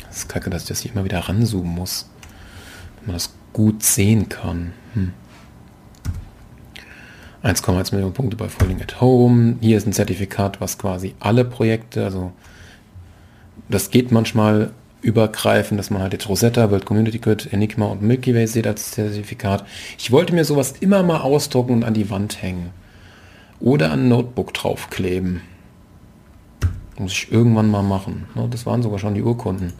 Das 0.06 0.18
ist 0.18 0.28
kacke, 0.28 0.50
dass 0.50 0.62
ich 0.62 0.68
das 0.68 0.80
hier 0.80 0.92
immer 0.92 1.04
wieder 1.04 1.20
ranzoomen 1.20 1.74
muss, 1.74 2.08
damit 2.96 3.06
man 3.08 3.16
das 3.16 3.34
gut 3.52 3.82
sehen 3.82 4.28
kann. 4.28 4.72
Hm. 4.94 5.12
1,1 7.42 7.92
Millionen 7.92 8.14
Punkte 8.14 8.36
bei 8.36 8.48
Falling 8.48 8.80
at 8.80 9.00
Home. 9.00 9.56
Hier 9.60 9.78
ist 9.78 9.86
ein 9.86 9.92
Zertifikat, 9.92 10.60
was 10.60 10.78
quasi 10.78 11.14
alle 11.20 11.44
Projekte, 11.44 12.04
also 12.04 12.32
das 13.68 13.90
geht 13.90 14.12
manchmal 14.12 14.72
übergreifen, 15.00 15.76
dass 15.76 15.90
man 15.90 16.02
halt 16.02 16.12
jetzt 16.12 16.28
Rosetta, 16.28 16.70
World 16.70 16.84
Community 16.84 17.18
Grid, 17.18 17.52
Enigma 17.52 17.86
und 17.86 18.02
Milky 18.02 18.34
Way 18.34 18.46
sieht 18.46 18.66
als 18.66 18.90
Zertifikat. 18.90 19.64
Ich 19.98 20.10
wollte 20.10 20.34
mir 20.34 20.44
sowas 20.44 20.74
immer 20.80 21.02
mal 21.02 21.20
ausdrucken 21.20 21.72
und 21.72 21.84
an 21.84 21.94
die 21.94 22.10
Wand 22.10 22.42
hängen. 22.42 22.70
Oder 23.60 23.90
an 23.92 24.04
ein 24.04 24.08
Notebook 24.08 24.54
draufkleben. 24.54 25.42
Muss 26.98 27.12
ich 27.12 27.32
irgendwann 27.32 27.70
mal 27.70 27.82
machen. 27.82 28.26
Ne, 28.34 28.48
das 28.50 28.66
waren 28.66 28.82
sogar 28.82 28.98
schon 28.98 29.14
die 29.14 29.22
Urkunden. 29.22 29.72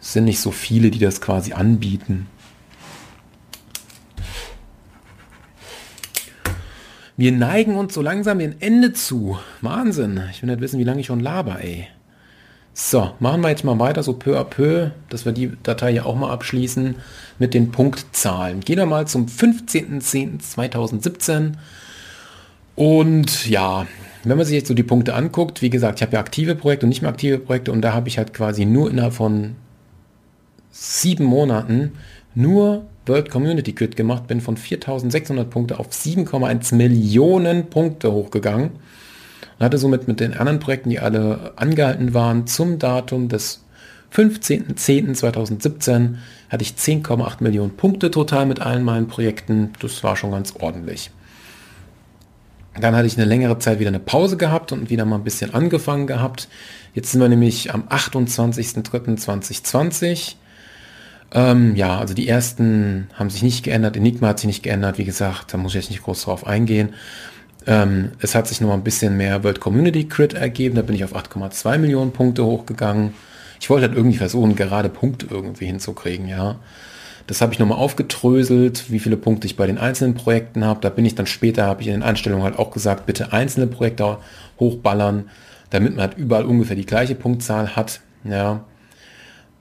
Es 0.00 0.12
sind 0.12 0.24
nicht 0.24 0.40
so 0.40 0.52
viele, 0.52 0.90
die 0.90 1.00
das 1.00 1.20
quasi 1.20 1.52
anbieten. 1.52 2.28
Wir 7.16 7.32
neigen 7.32 7.76
uns 7.76 7.94
so 7.94 8.02
langsam 8.02 8.38
dem 8.38 8.54
Ende 8.60 8.92
zu. 8.92 9.38
Wahnsinn. 9.62 10.20
Ich 10.30 10.42
will 10.42 10.50
nicht 10.50 10.60
wissen, 10.60 10.78
wie 10.78 10.84
lange 10.84 11.00
ich 11.00 11.06
schon 11.06 11.20
laber, 11.20 11.60
ey. 11.60 11.88
So, 12.78 13.12
machen 13.20 13.40
wir 13.40 13.48
jetzt 13.48 13.64
mal 13.64 13.78
weiter, 13.78 14.02
so 14.02 14.12
peu 14.12 14.38
à 14.38 14.44
peu, 14.44 14.90
dass 15.08 15.24
wir 15.24 15.32
die 15.32 15.50
Datei 15.62 15.92
ja 15.92 16.04
auch 16.04 16.14
mal 16.14 16.30
abschließen 16.30 16.96
mit 17.38 17.54
den 17.54 17.70
Punktzahlen. 17.70 18.60
Gehen 18.60 18.76
wir 18.76 18.84
mal 18.84 19.06
zum 19.06 19.24
15.10.2017. 19.24 21.52
Und 22.74 23.48
ja, 23.48 23.86
wenn 24.24 24.36
man 24.36 24.44
sich 24.44 24.56
jetzt 24.56 24.68
so 24.68 24.74
die 24.74 24.82
Punkte 24.82 25.14
anguckt, 25.14 25.62
wie 25.62 25.70
gesagt, 25.70 26.00
ich 26.00 26.02
habe 26.02 26.12
ja 26.12 26.20
aktive 26.20 26.54
Projekte 26.54 26.84
und 26.84 26.90
nicht 26.90 27.00
mehr 27.00 27.10
aktive 27.10 27.38
Projekte 27.38 27.72
und 27.72 27.80
da 27.80 27.94
habe 27.94 28.08
ich 28.08 28.18
halt 28.18 28.34
quasi 28.34 28.66
nur 28.66 28.90
innerhalb 28.90 29.14
von 29.14 29.56
sieben 30.70 31.24
Monaten 31.24 31.92
nur 32.34 32.84
World 33.06 33.30
Community 33.30 33.72
Kit 33.72 33.96
gemacht, 33.96 34.26
bin 34.26 34.42
von 34.42 34.58
4.600 34.58 35.44
Punkte 35.44 35.78
auf 35.78 35.92
7,1 35.92 36.74
Millionen 36.74 37.70
Punkte 37.70 38.12
hochgegangen 38.12 38.72
und 39.58 39.64
hatte 39.64 39.78
somit 39.78 40.06
mit 40.08 40.20
den 40.20 40.34
anderen 40.34 40.60
Projekten, 40.60 40.90
die 40.90 41.00
alle 41.00 41.52
angehalten 41.56 42.12
waren, 42.14 42.46
zum 42.46 42.78
Datum 42.78 43.28
des 43.28 43.64
15.10.2017 44.14 46.14
hatte 46.48 46.62
ich 46.62 46.70
10,8 46.72 47.42
Millionen 47.42 47.76
Punkte 47.76 48.10
total 48.10 48.46
mit 48.46 48.60
allen 48.60 48.82
meinen 48.84 49.08
Projekten. 49.08 49.74
Das 49.80 50.02
war 50.04 50.16
schon 50.16 50.30
ganz 50.30 50.54
ordentlich. 50.58 51.10
Dann 52.78 52.94
hatte 52.94 53.06
ich 53.06 53.16
eine 53.16 53.24
längere 53.26 53.58
Zeit 53.58 53.78
wieder 53.78 53.88
eine 53.88 54.00
Pause 54.00 54.36
gehabt 54.36 54.70
und 54.72 54.90
wieder 54.90 55.06
mal 55.06 55.16
ein 55.16 55.24
bisschen 55.24 55.54
angefangen 55.54 56.06
gehabt. 56.06 56.48
Jetzt 56.94 57.12
sind 57.12 57.20
wir 57.20 57.28
nämlich 57.28 57.74
am 57.74 57.88
28.03.2020. 57.88 60.36
Ähm, 61.32 61.74
ja, 61.74 61.98
also 61.98 62.14
die 62.14 62.28
ersten 62.28 63.08
haben 63.14 63.30
sich 63.30 63.42
nicht 63.42 63.64
geändert. 63.64 63.96
Enigma 63.96 64.28
hat 64.28 64.38
sich 64.40 64.46
nicht 64.46 64.62
geändert. 64.62 64.98
Wie 64.98 65.04
gesagt, 65.04 65.52
da 65.52 65.58
muss 65.58 65.74
ich 65.74 65.82
jetzt 65.82 65.90
nicht 65.90 66.04
groß 66.04 66.22
drauf 66.22 66.46
eingehen. 66.46 66.90
Ähm, 67.66 68.12
es 68.20 68.34
hat 68.34 68.46
sich 68.46 68.60
noch 68.60 68.68
mal 68.68 68.74
ein 68.74 68.84
bisschen 68.84 69.16
mehr 69.16 69.42
World 69.42 69.60
Community 69.60 70.08
Crit 70.08 70.34
ergeben. 70.34 70.76
Da 70.76 70.82
bin 70.82 70.94
ich 70.94 71.04
auf 71.04 71.14
8,2 71.14 71.78
Millionen 71.78 72.12
Punkte 72.12 72.44
hochgegangen. 72.44 73.14
Ich 73.60 73.70
wollte 73.70 73.88
halt 73.88 73.96
irgendwie 73.96 74.18
versuchen, 74.18 74.54
gerade 74.54 74.88
Punkte 74.88 75.26
irgendwie 75.30 75.66
hinzukriegen, 75.66 76.28
ja. 76.28 76.56
Das 77.26 77.40
habe 77.40 77.52
ich 77.52 77.58
nochmal 77.58 77.78
aufgedröselt, 77.78 78.90
wie 78.90 79.00
viele 79.00 79.16
Punkte 79.16 79.46
ich 79.46 79.56
bei 79.56 79.66
den 79.66 79.78
einzelnen 79.78 80.14
Projekten 80.14 80.64
habe. 80.64 80.80
Da 80.80 80.90
bin 80.90 81.04
ich 81.04 81.16
dann 81.16 81.26
später, 81.26 81.66
habe 81.66 81.82
ich 81.82 81.88
in 81.88 81.94
den 81.94 82.02
Einstellungen 82.04 82.44
halt 82.44 82.58
auch 82.58 82.70
gesagt, 82.70 83.06
bitte 83.06 83.32
einzelne 83.32 83.66
Projekte 83.66 84.18
hochballern, 84.60 85.28
damit 85.70 85.96
man 85.96 86.02
halt 86.02 86.18
überall 86.18 86.44
ungefähr 86.44 86.76
die 86.76 86.86
gleiche 86.86 87.16
Punktzahl 87.16 87.74
hat. 87.74 88.00
Ja. 88.22 88.64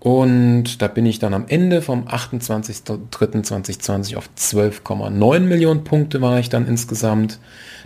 Und 0.06 0.82
da 0.84 0.88
bin 0.88 1.08
ich 1.08 1.18
dann 1.18 1.34
am 1.34 1.46
Ende 1.48 1.82
vom 1.82 2.08
28.03.2020 2.08 4.18
auf 4.18 4.30
12,9 4.38 5.40
Millionen 5.40 5.84
Punkte 5.84 6.22
war 6.22 6.38
ich 6.38 6.50
dann 6.50 6.68
insgesamt. 6.68 7.40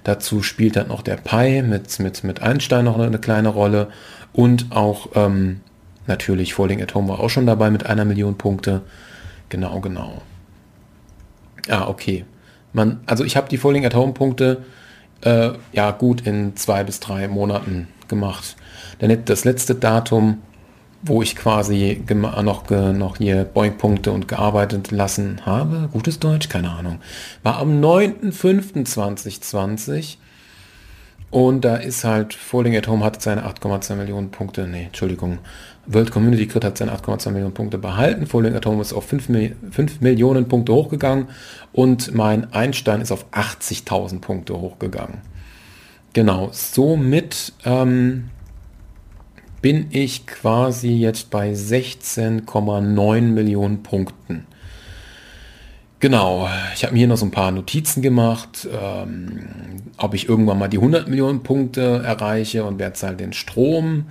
Dazu 0.04 0.44
spielt 0.44 0.76
dann 0.76 0.90
noch 0.90 1.02
der 1.02 1.16
Pi 1.16 1.62
mit, 1.62 1.98
mit, 2.00 2.26
mit 2.26 2.42
Einstein 2.42 2.84
noch 2.84 3.00
eine 3.00 3.20
kleine 3.20 3.48
Rolle. 3.48 3.88
Und 4.34 4.66
auch 4.72 5.12
ähm, 5.16 5.62
natürlich 6.08 6.54
Falling 6.54 6.82
at 6.82 6.94
Home 6.94 7.08
war 7.08 7.22
auch 7.22 7.30
schon 7.30 7.46
dabei 7.46 7.72
mit 7.72 7.86
einer 7.86 8.04
Million 8.04 8.38
Punkte. 8.38 8.82
Genau, 9.48 9.80
genau. 9.80 10.22
Ah, 11.70 11.88
okay. 11.88 12.26
Man, 12.74 13.00
also 13.06 13.24
ich 13.24 13.38
habe 13.38 13.48
die 13.48 13.58
Falling 13.58 13.86
at 13.86 13.96
Home 13.96 14.12
Punkte 14.12 14.66
äh, 15.22 15.52
ja 15.72 15.92
gut 15.92 16.28
in 16.28 16.58
zwei 16.58 16.84
bis 16.84 17.00
drei 17.00 17.30
Monaten 17.30 17.88
gemacht. 18.10 18.58
Denn 19.00 19.24
das 19.24 19.46
letzte 19.46 19.76
Datum 19.76 20.40
wo 21.02 21.22
ich 21.22 21.36
quasi 21.36 22.02
noch, 22.14 22.70
noch 22.70 23.18
hier 23.18 23.44
Boing-Punkte 23.46 24.12
und 24.12 24.28
gearbeitet 24.28 24.92
lassen 24.92 25.42
habe. 25.46 25.90
Gutes 25.92 26.20
Deutsch, 26.20 26.50
keine 26.50 26.72
Ahnung. 26.72 27.00
War 27.44 27.58
am 27.58 27.82
9.05.2020 27.82 30.18
und 31.32 31.64
da 31.64 31.76
ist 31.76 32.04
halt 32.04 32.34
Falling 32.34 32.76
at 32.76 32.88
Home 32.88 33.06
hat 33.06 33.22
seine 33.22 33.46
8,2 33.46 33.96
Millionen 33.96 34.32
Punkte, 34.32 34.68
nee, 34.68 34.86
Entschuldigung, 34.86 35.38
World 35.86 36.12
Community 36.12 36.48
Crit 36.48 36.64
hat 36.64 36.78
seine 36.78 36.94
8,2 36.94 37.32
Millionen 37.32 37.54
Punkte 37.54 37.78
behalten, 37.78 38.26
Falling 38.26 38.56
at 38.56 38.66
Home 38.66 38.82
ist 38.82 38.94
auf 38.94 39.06
5, 39.06 39.28
5 39.72 40.02
Millionen 40.02 40.48
Punkte 40.48 40.74
hochgegangen 40.74 41.28
und 41.72 42.16
mein 42.16 42.52
Einstein 42.52 43.02
ist 43.02 43.12
auf 43.12 43.28
80.000 43.32 44.22
Punkte 44.22 44.60
hochgegangen. 44.60 45.20
Genau, 46.14 46.50
somit 46.52 47.54
ähm, 47.64 48.32
bin 49.62 49.88
ich 49.92 50.26
quasi 50.26 50.90
jetzt 50.90 51.30
bei 51.30 51.52
16,9 51.52 53.22
Millionen 53.22 53.84
Punkten. 53.84 54.46
Genau, 56.00 56.48
ich 56.74 56.84
habe 56.84 56.94
mir 56.94 57.00
hier 57.00 57.08
noch 57.08 57.18
so 57.18 57.26
ein 57.26 57.32
paar 57.32 57.52
Notizen 57.52 58.02
gemacht, 58.02 58.70
ähm, 58.72 59.50
ob 59.98 60.14
ich 60.14 60.30
irgendwann 60.30 60.58
mal 60.58 60.70
die 60.70 60.78
100 60.78 61.10
Millionen 61.10 61.44
Punkte 61.44 62.02
erreiche 62.06 62.64
und 62.64 62.80
wer 62.80 62.94
zahlt 62.94 63.20
den 63.20 63.34
Strom. 63.34 64.06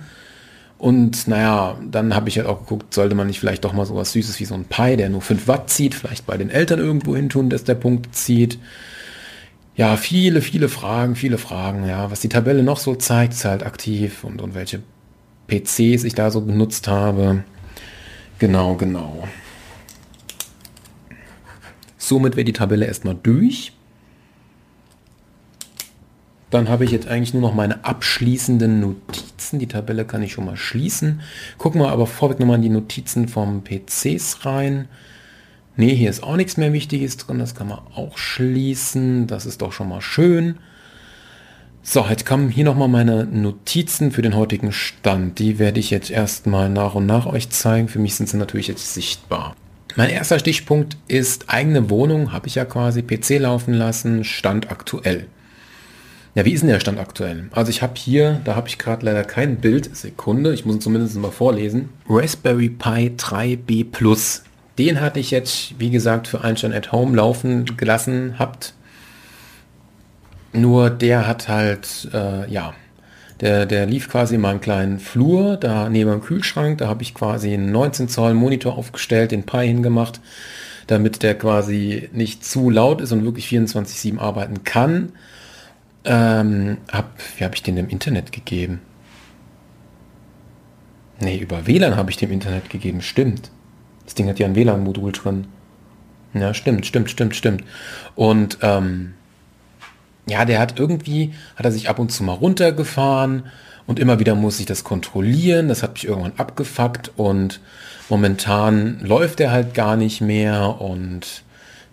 Und 0.77 1.27
naja, 1.27 1.77
dann 1.89 2.13
habe 2.15 2.29
ich 2.29 2.37
halt 2.37 2.47
auch 2.47 2.59
geguckt, 2.59 2.93
sollte 2.93 3.15
man 3.15 3.25
nicht 3.27 3.39
vielleicht 3.39 3.65
doch 3.65 3.73
mal 3.73 3.87
sowas 3.87 4.11
Süßes 4.11 4.39
wie 4.39 4.45
so 4.45 4.53
ein 4.53 4.65
Pi, 4.65 4.97
der 4.97 5.09
nur 5.09 5.21
5 5.21 5.47
Watt 5.47 5.69
zieht, 5.71 5.95
vielleicht 5.95 6.27
bei 6.27 6.37
den 6.37 6.51
Eltern 6.51 6.79
irgendwo 6.79 7.15
hin 7.15 7.27
tun, 7.27 7.49
dass 7.49 7.63
der 7.63 7.75
Punkt 7.75 8.15
zieht. 8.15 8.59
ja, 9.75 9.97
viele, 9.97 10.41
viele 10.41 10.69
Fragen, 10.69 11.15
viele 11.15 11.37
Fragen, 11.37 11.87
ja, 11.87 12.11
was 12.11 12.19
die 12.19 12.29
Tabelle 12.29 12.63
noch 12.63 12.77
so 12.77 12.95
zeigt, 12.95 13.33
ist 13.33 13.45
halt 13.45 13.65
aktiv 13.65 14.23
und, 14.23 14.41
und 14.41 14.53
welche 14.53 14.81
PCs 15.49 16.03
ich 16.03 16.15
da 16.15 16.31
so 16.31 16.41
benutzt 16.41 16.87
habe. 16.87 17.43
Genau, 18.37 18.75
genau. 18.75 19.27
Somit 21.97 22.35
wäre 22.35 22.45
die 22.45 22.53
Tabelle 22.53 22.85
erstmal 22.85 23.15
durch. 23.15 23.73
Dann 26.49 26.67
habe 26.67 26.83
ich 26.83 26.91
jetzt 26.91 27.07
eigentlich 27.07 27.33
nur 27.33 27.43
noch 27.43 27.53
meine 27.53 27.83
abschließenden 27.85 28.79
Notizen. 28.79 29.59
Die 29.59 29.67
Tabelle 29.67 30.05
kann 30.05 30.23
ich 30.23 30.33
schon 30.33 30.45
mal 30.45 30.57
schließen. 30.57 31.21
Gucken 31.57 31.81
wir 31.81 31.89
aber 31.89 32.07
vorweg 32.07 32.39
nochmal 32.39 32.55
in 32.55 32.63
die 32.63 32.69
Notizen 32.69 33.27
vom 33.27 33.63
PCs 33.63 34.45
rein. 34.45 34.87
Ne, 35.75 35.93
hier 35.93 36.09
ist 36.09 36.23
auch 36.23 36.35
nichts 36.35 36.57
mehr 36.57 36.73
Wichtiges 36.73 37.17
drin. 37.17 37.39
Das 37.39 37.53
kann 37.53 37.67
man 37.67 37.79
auch 37.93 38.17
schließen. 38.17 39.27
Das 39.27 39.45
ist 39.45 39.61
doch 39.61 39.71
schon 39.71 39.89
mal 39.89 40.01
schön. 40.01 40.57
So, 41.81 42.05
jetzt 42.07 42.25
kommen 42.25 42.49
hier 42.49 42.65
nochmal 42.65 42.87
meine 42.87 43.25
Notizen 43.25 44.11
für 44.11 44.21
den 44.21 44.35
heutigen 44.35 44.71
Stand. 44.71 45.39
Die 45.39 45.59
werde 45.59 45.79
ich 45.79 45.89
jetzt 45.89 46.11
erstmal 46.11 46.69
nach 46.69 46.93
und 46.93 47.05
nach 47.05 47.25
euch 47.25 47.49
zeigen. 47.49 47.87
Für 47.87 47.99
mich 47.99 48.15
sind 48.15 48.29
sie 48.29 48.37
natürlich 48.37 48.67
jetzt 48.67 48.93
sichtbar. 48.93 49.55
Mein 49.95 50.09
erster 50.09 50.37
Stichpunkt 50.37 50.97
ist 51.07 51.45
eigene 51.47 51.89
Wohnung, 51.89 52.31
habe 52.31 52.47
ich 52.47 52.55
ja 52.55 52.65
quasi 52.65 53.01
PC 53.01 53.39
laufen 53.39 53.73
lassen, 53.73 54.23
Stand 54.23 54.69
aktuell. 54.69 55.25
Ja, 56.35 56.45
wie 56.45 56.51
ist 56.51 56.61
denn 56.61 56.69
der 56.69 56.79
Stand 56.79 56.99
aktuell? 56.99 57.49
Also 57.51 57.71
ich 57.71 57.81
habe 57.81 57.93
hier, 57.97 58.39
da 58.43 58.55
habe 58.55 58.67
ich 58.67 58.77
gerade 58.77 59.03
leider 59.03 59.23
kein 59.23 59.57
Bild, 59.57 59.95
Sekunde, 59.95 60.53
ich 60.53 60.63
muss 60.63 60.75
ihn 60.75 60.81
zumindest 60.81 61.15
mal 61.15 61.31
vorlesen. 61.31 61.89
Raspberry 62.07 62.69
Pi 62.69 63.13
3B 63.17 63.85
Plus. 63.91 64.43
Den 64.77 65.01
hatte 65.01 65.19
ich 65.19 65.31
jetzt, 65.31 65.79
wie 65.79 65.89
gesagt, 65.89 66.27
für 66.27 66.41
Einstein 66.43 66.71
at 66.71 66.91
Home 66.91 67.15
laufen 67.17 67.65
gelassen, 67.75 68.35
habt. 68.37 68.73
Nur 70.51 70.89
der 70.89 71.27
hat 71.27 71.47
halt, 71.47 72.09
äh, 72.13 72.49
ja, 72.51 72.73
der, 73.41 73.65
der 73.65 73.85
lief 73.85 74.09
quasi 74.09 74.35
in 74.35 74.41
meinem 74.41 74.61
kleinen 74.61 74.99
Flur, 74.99 75.57
da 75.57 75.89
neben 75.89 76.09
dem 76.11 76.21
Kühlschrank, 76.21 76.79
da 76.79 76.87
habe 76.87 77.03
ich 77.03 77.13
quasi 77.13 77.53
einen 77.53 77.71
19 77.71 78.09
Zoll 78.09 78.33
Monitor 78.33 78.77
aufgestellt, 78.77 79.31
den 79.31 79.45
Pi 79.45 79.65
hingemacht, 79.67 80.19
damit 80.87 81.23
der 81.23 81.37
quasi 81.37 82.09
nicht 82.11 82.43
zu 82.43 82.69
laut 82.69 82.99
ist 82.99 83.11
und 83.11 83.23
wirklich 83.23 83.47
24-7 83.47 84.17
arbeiten 84.17 84.63
kann. 84.63 85.13
Ähm, 86.03 86.77
hab, 86.91 87.11
wie 87.37 87.43
habe 87.43 87.55
ich 87.55 87.63
den 87.63 87.77
im 87.77 87.89
Internet 87.89 88.31
gegeben? 88.31 88.81
Nee, 91.21 91.37
über 91.37 91.67
WLAN 91.67 91.95
habe 91.95 92.09
ich 92.11 92.17
dem 92.17 92.31
Internet 92.31 92.69
gegeben, 92.69 93.01
stimmt. 93.01 93.51
Das 94.05 94.15
Ding 94.15 94.27
hat 94.27 94.39
ja 94.39 94.47
ein 94.47 94.55
WLAN-Modul 94.55 95.11
drin. 95.11 95.47
Ja, 96.33 96.53
stimmt, 96.53 96.85
stimmt, 96.85 97.09
stimmt, 97.09 97.35
stimmt. 97.35 97.63
Und 98.15 98.57
ähm, 98.61 99.13
ja, 100.29 100.45
der 100.45 100.59
hat 100.59 100.79
irgendwie, 100.79 101.33
hat 101.55 101.65
er 101.65 101.71
sich 101.71 101.89
ab 101.89 101.99
und 101.99 102.11
zu 102.11 102.23
mal 102.23 102.33
runtergefahren 102.33 103.43
und 103.87 103.99
immer 103.99 104.19
wieder 104.19 104.35
muss 104.35 104.59
ich 104.59 104.65
das 104.65 104.83
kontrollieren. 104.83 105.67
Das 105.67 105.83
hat 105.83 105.93
mich 105.93 106.05
irgendwann 106.05 106.33
abgefuckt 106.37 107.11
und 107.17 107.59
momentan 108.09 108.99
läuft 109.01 109.39
er 109.39 109.51
halt 109.51 109.73
gar 109.73 109.97
nicht 109.97 110.21
mehr 110.21 110.79
und 110.79 111.43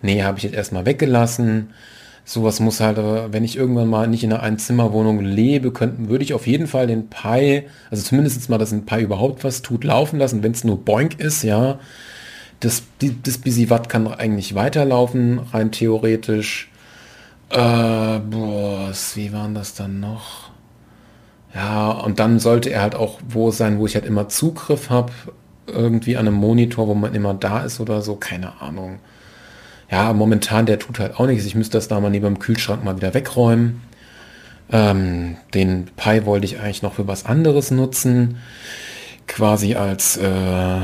nee, 0.01 0.23
habe 0.23 0.37
ich 0.37 0.43
jetzt 0.43 0.55
erstmal 0.55 0.85
weggelassen 0.85 1.69
sowas 2.27 2.59
muss 2.59 2.81
halt, 2.81 2.97
wenn 2.97 3.45
ich 3.45 3.55
irgendwann 3.55 3.87
mal 3.87 4.05
nicht 4.05 4.23
in 4.25 4.33
einer 4.33 4.43
Einzimmerwohnung 4.43 5.21
lebe, 5.21 5.71
könnten, 5.71 6.09
würde 6.09 6.25
ich 6.25 6.33
auf 6.33 6.45
jeden 6.45 6.67
Fall 6.67 6.85
den 6.85 7.09
Pi, 7.09 7.63
also 7.89 8.03
zumindest 8.03 8.49
mal, 8.49 8.57
dass 8.57 8.73
ein 8.73 8.85
Pi 8.85 9.01
überhaupt 9.01 9.45
was 9.45 9.61
tut, 9.61 9.85
laufen 9.85 10.19
lassen, 10.19 10.43
wenn 10.43 10.51
es 10.51 10.65
nur 10.65 10.83
Boink 10.83 11.19
ist, 11.21 11.43
ja. 11.43 11.79
Das, 12.59 12.83
das 13.23 13.37
Busy 13.37 13.69
Watt 13.69 13.87
kann 13.87 14.07
eigentlich 14.07 14.55
weiterlaufen, 14.55 15.39
rein 15.53 15.71
theoretisch. 15.71 16.69
Äh, 17.49 18.19
boah, 18.19 18.91
wie 19.15 19.33
waren 19.33 19.55
das 19.55 19.73
dann 19.73 19.99
noch? 19.99 20.51
Ja, 21.53 21.91
und 21.91 22.19
dann 22.19 22.39
sollte 22.39 22.69
er 22.69 22.81
halt 22.81 22.95
auch 22.95 23.19
wo 23.27 23.51
sein, 23.51 23.79
wo 23.79 23.85
ich 23.85 23.95
halt 23.95 24.05
immer 24.05 24.29
Zugriff 24.29 24.89
habe, 24.89 25.11
irgendwie 25.65 26.17
an 26.17 26.27
einem 26.27 26.37
Monitor, 26.37 26.87
wo 26.87 26.93
man 26.93 27.15
immer 27.15 27.33
da 27.33 27.61
ist 27.63 27.79
oder 27.79 28.01
so, 28.01 28.15
keine 28.15 28.61
Ahnung 28.61 28.99
ja, 29.89 30.11
momentan, 30.13 30.65
der 30.65 30.79
tut 30.79 30.99
halt 30.99 31.17
auch 31.17 31.27
nichts. 31.27 31.45
Ich 31.45 31.55
müsste 31.55 31.77
das 31.77 31.87
da 31.87 31.99
mal 31.99 32.09
neben 32.09 32.25
dem 32.25 32.39
Kühlschrank 32.39 32.83
mal 32.83 32.97
wieder 32.97 33.13
wegräumen. 33.13 33.81
Ähm, 34.69 35.37
den 35.53 35.85
Pi 35.95 36.25
wollte 36.25 36.45
ich 36.45 36.59
eigentlich 36.59 36.81
noch 36.81 36.95
für 36.95 37.07
was 37.07 37.25
anderes 37.25 37.71
nutzen. 37.71 38.37
Quasi 39.27 39.75
als 39.75 40.17
äh, 40.17 40.79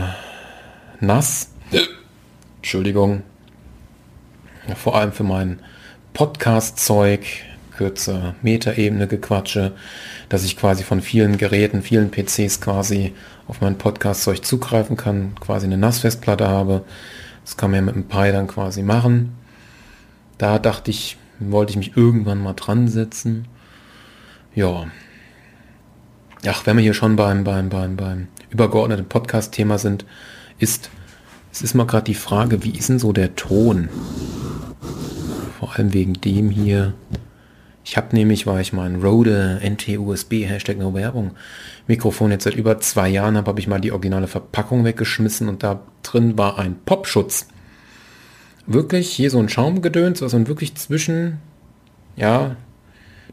nass. 1.01 1.49
Entschuldigung. 2.57 3.23
Ja, 4.69 4.75
vor 4.75 4.95
allem 4.95 5.11
für 5.11 5.23
mein 5.23 5.59
Podcast-Zeug, 6.13 7.25
kürzer 7.75 8.35
Metaebene 8.41 9.07
gequatsche, 9.07 9.73
dass 10.29 10.43
ich 10.43 10.57
quasi 10.57 10.83
von 10.83 11.01
vielen 11.01 11.37
Geräten, 11.37 11.81
vielen 11.81 12.11
PCs 12.11 12.61
quasi 12.61 13.13
auf 13.47 13.61
mein 13.61 13.77
Podcast-Zeug 13.77 14.45
zugreifen 14.45 14.95
kann, 14.95 15.35
quasi 15.39 15.65
eine 15.65 15.77
Nassfestplatte 15.77 16.47
habe 16.47 16.83
das 17.43 17.57
kann 17.57 17.71
man 17.71 17.79
ja 17.79 17.85
mit 17.85 17.95
dem 17.95 18.07
Pi 18.07 18.31
dann 18.31 18.47
quasi 18.47 18.83
machen. 18.83 19.35
Da 20.37 20.59
dachte 20.59 20.91
ich, 20.91 21.17
wollte 21.39 21.71
ich 21.71 21.77
mich 21.77 21.97
irgendwann 21.97 22.41
mal 22.41 22.53
dran 22.53 22.87
setzen. 22.87 23.45
Ja. 24.55 24.85
Ach, 26.45 26.65
wenn 26.65 26.77
wir 26.77 26.83
hier 26.83 26.93
schon 26.93 27.15
beim, 27.15 27.43
beim, 27.43 27.69
beim, 27.69 27.95
beim 27.95 28.27
übergeordneten 28.49 29.07
Podcast-Thema 29.07 29.77
sind, 29.77 30.05
ist, 30.57 30.89
es 31.51 31.61
ist 31.61 31.73
mal 31.73 31.85
gerade 31.85 32.05
die 32.05 32.15
Frage, 32.15 32.63
wie 32.63 32.77
ist 32.77 32.89
denn 32.89 32.99
so 32.99 33.11
der 33.11 33.35
Ton? 33.35 33.89
Vor 35.63 35.77
allem 35.77 35.93
wegen 35.93 36.11
dem 36.15 36.49
hier. 36.49 36.93
Ich 37.85 37.95
habe 37.95 38.13
nämlich, 38.13 38.45
weil 38.45 38.59
ich 38.59 38.73
mein 38.73 39.01
Rode 39.01 39.61
NT-USB, 39.63 40.43
Hashtag 40.45 40.77
No 40.77 40.93
Werbung, 40.93 41.31
Mikrofon 41.87 42.31
jetzt 42.31 42.43
seit 42.43 42.55
über 42.55 42.81
zwei 42.81 43.07
Jahren 43.07 43.37
habe, 43.37 43.47
habe 43.47 43.61
ich 43.61 43.67
mal 43.67 43.79
die 43.79 43.93
originale 43.93 44.27
Verpackung 44.27 44.83
weggeschmissen 44.83 45.47
und 45.47 45.63
da 45.63 45.81
drin 46.01 46.37
war 46.37 46.59
ein 46.59 46.75
Popschutz. 46.83 47.47
Wirklich 48.67 49.09
hier 49.09 49.29
so 49.29 49.39
ein 49.39 49.47
Schaumgedöns, 49.47 50.21
was 50.21 50.33
man 50.33 50.49
wirklich 50.49 50.75
zwischen, 50.75 51.39
ja, 52.17 52.57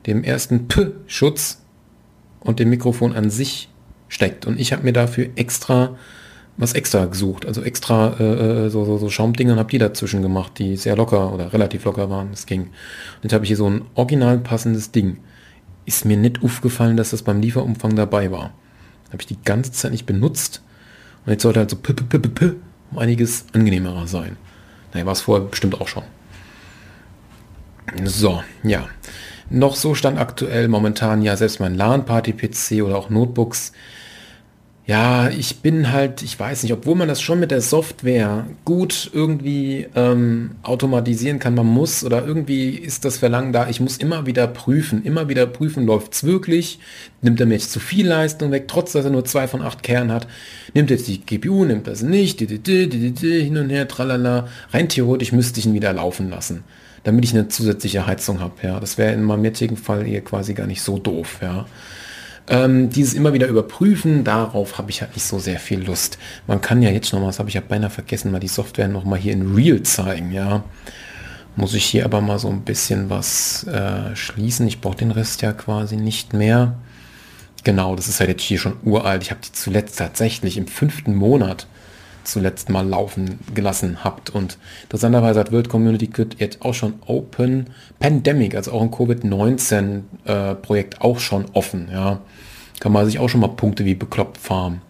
dem 0.07 0.23
ersten 0.23 0.69
P-Schutz 0.69 1.63
und 2.39 2.61
dem 2.61 2.71
Mikrofon 2.71 3.13
an 3.13 3.31
sich 3.31 3.71
steckt. 4.09 4.47
Und 4.47 4.61
ich 4.61 4.73
habe 4.73 4.85
mir 4.85 4.93
dafür 4.93 5.31
extra 5.35 5.97
was 6.61 6.75
extra 6.75 7.07
gesucht, 7.07 7.47
also 7.47 7.63
extra 7.63 8.15
äh, 8.21 8.67
äh 8.67 8.71
so, 8.71 8.85
so, 8.85 8.99
so 8.99 9.09
Schaumdinger 9.09 9.57
habe 9.57 9.71
die 9.71 9.79
dazwischen 9.79 10.23
gemacht, 10.23 10.59
die 10.59 10.77
sehr 10.77 10.95
locker 10.95 11.33
oder 11.33 11.53
relativ 11.53 11.85
locker 11.85 12.11
waren. 12.11 12.31
Das 12.31 12.47
ging. 12.47 12.63
Und 12.63 12.71
jetzt 13.23 13.33
habe 13.33 13.45
ich 13.45 13.49
hier 13.49 13.57
so 13.57 13.69
ein 13.69 13.83
original 13.95 14.39
passendes 14.39 14.93
Ding 14.93 15.19
ist 15.87 16.05
mir 16.05 16.17
nicht 16.17 16.43
aufgefallen, 16.45 16.97
dass 16.97 17.11
das 17.11 17.23
beim 17.23 17.41
Lieferumfang 17.41 17.97
dabei 17.97 18.31
war. 18.31 18.53
Habe 19.09 19.19
ich 19.21 19.27
die 19.27 19.43
ganze 19.45 19.73
Zeit 19.73 19.91
nicht 19.91 20.07
benutzt. 20.07 20.63
Und 21.25 21.33
jetzt 21.33 21.43
sollte 21.43 21.59
halt 21.59 21.71
so 21.71 21.77
p 21.77 21.93
-p 21.93 22.05
-p 22.09 22.19
-p 22.19 22.55
um 22.93 22.99
einiges 22.99 23.47
angenehmerer 23.53 24.07
sein. 24.07 24.37
Naja, 24.93 25.07
war 25.07 25.13
es 25.13 25.23
vorher 25.23 25.47
bestimmt 25.47 25.81
auch 25.81 25.89
schon. 25.89 26.05
So, 28.05 28.43
ja. 28.63 28.89
Noch 29.49 29.75
so 29.75 29.97
stand 29.97 30.19
aktuell 30.19 30.69
momentan 30.69 31.23
ja 31.23 31.37
selbst 31.37 31.59
mein 31.59 31.75
LAN-Party-PC 31.75 32.83
oder 32.83 32.97
auch 32.97 33.11
Notebooks 33.11 33.73
ja, 34.91 35.29
ich 35.29 35.59
bin 35.59 35.93
halt, 35.93 36.21
ich 36.21 36.41
weiß 36.41 36.65
nicht, 36.65 36.73
obwohl 36.73 36.97
man 36.97 37.07
das 37.07 37.23
schon 37.23 37.39
mit 37.39 37.53
der 37.53 37.61
Software 37.61 38.49
gut 38.65 39.09
irgendwie 39.15 39.87
ähm, 39.95 40.57
automatisieren 40.65 41.39
kann, 41.39 41.55
man 41.55 41.69
muss 41.69 42.03
oder 42.03 42.27
irgendwie 42.27 42.71
ist 42.71 43.05
das 43.05 43.19
Verlangen 43.19 43.53
da, 43.53 43.69
ich 43.69 43.79
muss 43.79 43.99
immer 43.99 44.27
wieder 44.27 44.49
prüfen, 44.49 45.05
immer 45.05 45.29
wieder 45.29 45.47
prüfen, 45.47 45.87
läuft 45.87 46.15
es 46.15 46.25
wirklich, 46.25 46.81
nimmt 47.23 47.39
er 47.39 47.47
mir 47.47 47.55
jetzt 47.55 47.71
zu 47.71 47.79
viel 47.79 48.09
Leistung 48.09 48.51
weg, 48.51 48.67
trotz 48.67 48.91
dass 48.91 49.05
er 49.05 49.13
nur 49.13 49.25
zwei 49.25 49.47
von 49.47 49.63
acht 49.63 49.85
Kernen 49.85 50.11
hat, 50.11 50.27
nimmt 50.75 50.91
jetzt 50.91 51.07
die 51.07 51.21
GPU, 51.21 51.65
nimmt 51.65 51.87
das 51.87 52.03
nicht, 52.03 52.41
hin 52.41 53.59
und 53.59 53.71
her, 53.71 53.87
tralala, 53.87 54.49
rein 54.73 54.89
theoretisch 54.89 55.31
müsste 55.31 55.61
ich 55.61 55.67
ihn 55.67 55.75
wieder 55.75 55.93
laufen 55.93 56.31
lassen, 56.31 56.65
damit 57.05 57.25
ich 57.25 57.33
eine 57.33 57.47
zusätzliche 57.47 58.09
Heizung 58.09 58.41
habe, 58.41 58.55
ja, 58.65 58.81
das 58.81 58.99
wäre 58.99 59.13
in 59.13 59.23
meinem 59.23 59.45
jetzigen 59.45 59.77
Fall 59.77 60.03
hier 60.03 60.23
quasi 60.23 60.53
gar 60.53 60.67
nicht 60.67 60.83
so 60.83 60.99
doof, 60.99 61.39
ja. 61.43 61.67
Ähm, 62.51 62.91
dieses 62.91 63.15
immer 63.15 63.33
wieder 63.33 63.47
überprüfen, 63.47 64.25
darauf 64.25 64.77
habe 64.77 64.91
ich 64.91 65.03
halt 65.03 65.15
nicht 65.15 65.25
so 65.25 65.39
sehr 65.39 65.61
viel 65.61 65.81
Lust. 65.85 66.19
Man 66.49 66.61
kann 66.61 66.83
ja 66.83 66.91
jetzt 66.91 67.13
noch 67.13 67.21
mal, 67.21 67.27
das 67.27 67.39
habe 67.39 67.49
ich 67.49 67.55
ja 67.55 67.63
beinahe 67.67 67.91
vergessen, 67.91 68.33
mal 68.33 68.41
die 68.41 68.49
Software 68.49 68.89
noch 68.89 69.05
mal 69.05 69.19
hier 69.19 69.33
in 69.33 69.55
Real 69.55 69.81
zeigen, 69.85 70.33
ja. 70.33 70.65
Muss 71.55 71.75
ich 71.75 71.85
hier 71.85 72.05
aber 72.05 72.21
mal 72.21 72.41
so 72.41 72.49
ein 72.49 72.63
bisschen 72.63 73.09
was 73.09 73.65
äh, 73.69 74.17
schließen. 74.17 74.67
Ich 74.67 74.81
brauche 74.81 74.97
den 74.97 75.13
Rest 75.13 75.43
ja 75.43 75.53
quasi 75.53 75.97
nicht 75.97 76.33
mehr. 76.33 76.75
Genau, 77.63 77.95
das 77.95 78.09
ist 78.09 78.19
halt 78.19 78.31
jetzt 78.31 78.43
hier 78.43 78.59
schon 78.59 78.79
uralt. 78.83 79.23
Ich 79.23 79.31
habe 79.31 79.41
die 79.45 79.53
zuletzt 79.53 79.99
tatsächlich 79.99 80.57
im 80.57 80.67
fünften 80.67 81.15
Monat 81.15 81.69
zuletzt 82.25 82.69
mal 82.69 82.87
laufen 82.87 83.39
gelassen 83.55 84.03
habt. 84.03 84.31
Und 84.31 84.59
interessanterweise 84.85 85.41
hat 85.41 85.53
World 85.53 85.69
Community 85.69 86.09
Kit 86.09 86.37
jetzt 86.39 86.63
auch 86.63 86.75
schon 86.75 86.95
Open 87.07 87.71
Pandemic, 87.99 88.55
also 88.55 88.73
auch 88.73 88.83
ein 88.83 88.91
Covid-19 88.91 90.03
äh, 90.25 90.85
auch 90.99 91.21
schon 91.21 91.47
offen. 91.53 91.89
Ja, 91.93 92.21
kann 92.81 92.93
man 92.93 93.07
sich 93.07 93.19
auch 93.19 93.29
schon 93.29 93.41
mal 93.41 93.49
Punkte 93.49 93.85
wie 93.85 93.95
bekloppt 93.95 94.39
farmen. 94.39 94.83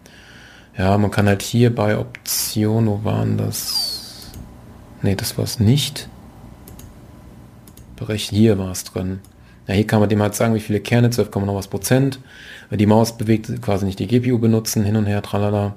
Ja, 0.77 0.97
man 0.97 1.11
kann 1.11 1.27
halt 1.27 1.41
hier 1.41 1.75
bei 1.75 1.97
Option, 1.97 2.87
wo 2.87 3.03
waren 3.03 3.37
das? 3.37 4.31
Ne, 5.01 5.15
das 5.15 5.37
war 5.37 5.43
es 5.43 5.59
nicht. 5.59 6.09
berechnen. 7.97 8.39
Hier 8.39 8.57
war 8.57 8.71
es 8.71 8.83
drin. 8.85 9.19
Ja, 9.67 9.75
hier 9.75 9.85
kann 9.85 9.99
man 9.99 10.09
dem 10.09 10.21
halt 10.21 10.35
sagen, 10.35 10.55
wie 10.55 10.59
viele 10.59 10.79
Kerne, 10.79 11.09
12, 11.09 11.35
noch 11.35 11.55
was 11.55 11.67
Prozent. 11.67 12.19
Die 12.71 12.85
Maus 12.85 13.17
bewegt 13.17 13.61
quasi 13.61 13.85
nicht 13.85 13.99
die 13.99 14.07
GPU 14.07 14.39
benutzen, 14.39 14.83
hin 14.83 14.95
und 14.95 15.05
her, 15.05 15.21
tralala. 15.21 15.75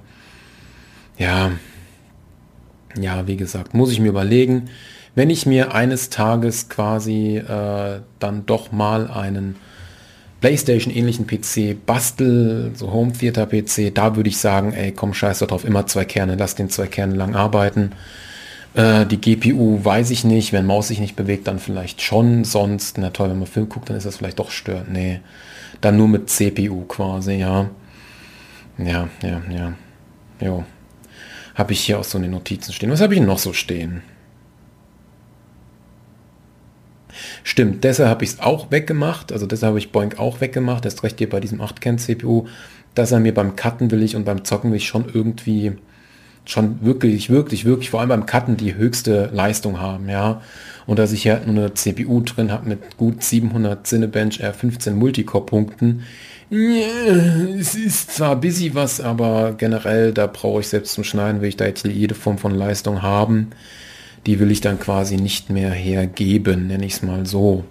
Ja, 1.19 1.51
ja, 2.99 3.27
wie 3.27 3.37
gesagt, 3.37 3.75
muss 3.75 3.91
ich 3.91 4.01
mir 4.01 4.09
überlegen, 4.09 4.71
wenn 5.15 5.31
ich 5.31 5.47
mir 5.47 5.75
eines 5.75 6.11
Tages 6.11 6.69
quasi 6.69 7.37
äh, 7.37 8.01
dann 8.19 8.47
doch 8.47 8.73
mal 8.73 9.11
einen 9.11 9.57
PlayStation-ähnlichen 10.45 11.27
PC 11.27 11.75
bastel, 11.87 12.73
so 12.75 12.93
Home 12.93 13.15
Theater 13.15 13.47
PC, 13.47 13.95
da 13.95 14.15
würde 14.15 14.29
ich 14.29 14.37
sagen, 14.37 14.75
ey, 14.75 14.93
komm, 14.93 15.15
scheiß 15.15 15.39
drauf, 15.39 15.65
immer 15.65 15.87
zwei 15.87 16.05
Kerne, 16.05 16.37
lass 16.37 16.55
den 16.55 16.69
zwei 16.69 16.87
Kerne 16.87 17.15
lang 17.15 17.35
arbeiten. 17.35 17.93
Äh, 18.75 19.07
die 19.07 19.19
GPU 19.19 19.83
weiß 19.83 20.11
ich 20.11 20.23
nicht, 20.23 20.53
wenn 20.53 20.67
Maus 20.67 20.89
sich 20.89 21.01
nicht 21.01 21.17
bewegt, 21.17 21.47
dann 21.47 21.59
vielleicht 21.59 22.03
schon, 22.03 22.45
sonst, 22.45 22.99
na 22.99 23.09
toll, 23.09 23.31
wenn 23.31 23.39
man 23.39 23.49
Film 23.49 23.71
guckt, 23.71 23.89
dann 23.89 23.97
ist 23.97 24.05
das 24.05 24.19
vielleicht 24.19 24.39
doch 24.39 24.51
stört. 24.51 24.91
Nee, 24.91 25.21
dann 25.81 25.97
nur 25.97 26.09
mit 26.09 26.29
CPU 26.29 26.83
quasi, 26.83 27.37
ja. 27.37 27.71
Ja, 28.77 29.09
ja, 29.23 29.41
ja. 29.51 29.73
Jo. 30.43 30.65
Habe 31.55 31.73
ich 31.73 31.81
hier 31.81 31.99
auch 32.01 32.05
so 32.05 32.19
in 32.19 32.23
den 32.25 32.33
Notizen 32.33 32.75
stehen. 32.75 32.91
Was 32.91 33.01
habe 33.01 33.15
ich 33.15 33.21
noch 33.23 33.39
so 33.39 33.55
stehen? 33.55 34.03
Stimmt, 37.43 37.85
deshalb 37.85 38.09
habe 38.09 38.25
ich 38.25 38.31
es 38.31 38.41
auch 38.41 38.71
weggemacht. 38.71 39.33
Also 39.33 39.47
deshalb 39.47 39.71
habe 39.71 39.79
ich 39.79 39.93
Boink 39.93 40.19
auch 40.19 40.41
weggemacht. 40.41 40.85
Das 40.85 41.03
recht 41.03 41.19
hier 41.19 41.29
bei 41.29 41.41
diesem 41.41 41.61
8-Kern-CPU, 41.61 42.47
dass 42.95 43.13
er 43.13 43.21
mir 43.21 43.35
beim 43.35 43.57
Cutten 43.57 43.91
will 43.91 44.03
ich 44.03 44.17
und 44.17 44.25
beim 44.25 44.45
Zocken 44.45 44.71
will 44.71 44.79
ich 44.79 44.87
schon 44.87 45.07
irgendwie 45.13 45.73
schon 46.47 46.85
wirklich, 46.85 47.31
wirklich, 47.31 47.65
wirklich, 47.65 47.91
vor 47.91 48.01
allem 48.01 48.11
beim 48.11 48.27
Cutten 48.27 48.57
die 48.57 48.75
höchste 48.75 49.31
Leistung 49.33 49.81
haben, 49.81 50.09
ja. 50.09 50.43
Und 50.87 50.99
dass 50.99 51.13
ich 51.13 51.23
hier 51.23 51.41
nur 51.47 51.57
eine 51.57 51.75
CPU 51.75 52.21
drin 52.21 52.53
habe 52.53 52.69
mit 52.69 52.99
gut 52.99 53.23
700 53.23 53.87
Cinebench 53.87 54.45
R15 54.45 54.91
Multicore-Punkten. 54.93 56.03
Es 56.51 57.75
ist 57.75 58.15
zwar 58.17 58.37
busy 58.37 58.75
was, 58.75 59.01
aber 59.01 59.55
generell, 59.57 60.13
da 60.13 60.27
brauche 60.27 60.61
ich 60.61 60.69
selbst 60.69 60.93
zum 60.93 61.05
Schneiden, 61.05 61.41
will 61.41 61.49
ich 61.49 61.57
da 61.57 61.65
jetzt 61.65 61.87
jede 61.87 62.15
Form 62.15 62.37
von 62.37 62.55
Leistung 62.55 63.01
haben 63.01 63.51
die 64.27 64.41
will 64.41 64.51
ich 64.51 64.61
dann 64.61 64.79
quasi 64.79 65.17
nicht 65.17 65.51
mehr 65.51 65.71
hergeben, 65.71 66.67
nenne 66.67 66.87
ich 66.87 66.95
es 66.95 67.03
mal 67.03 67.27
so. 67.27 67.65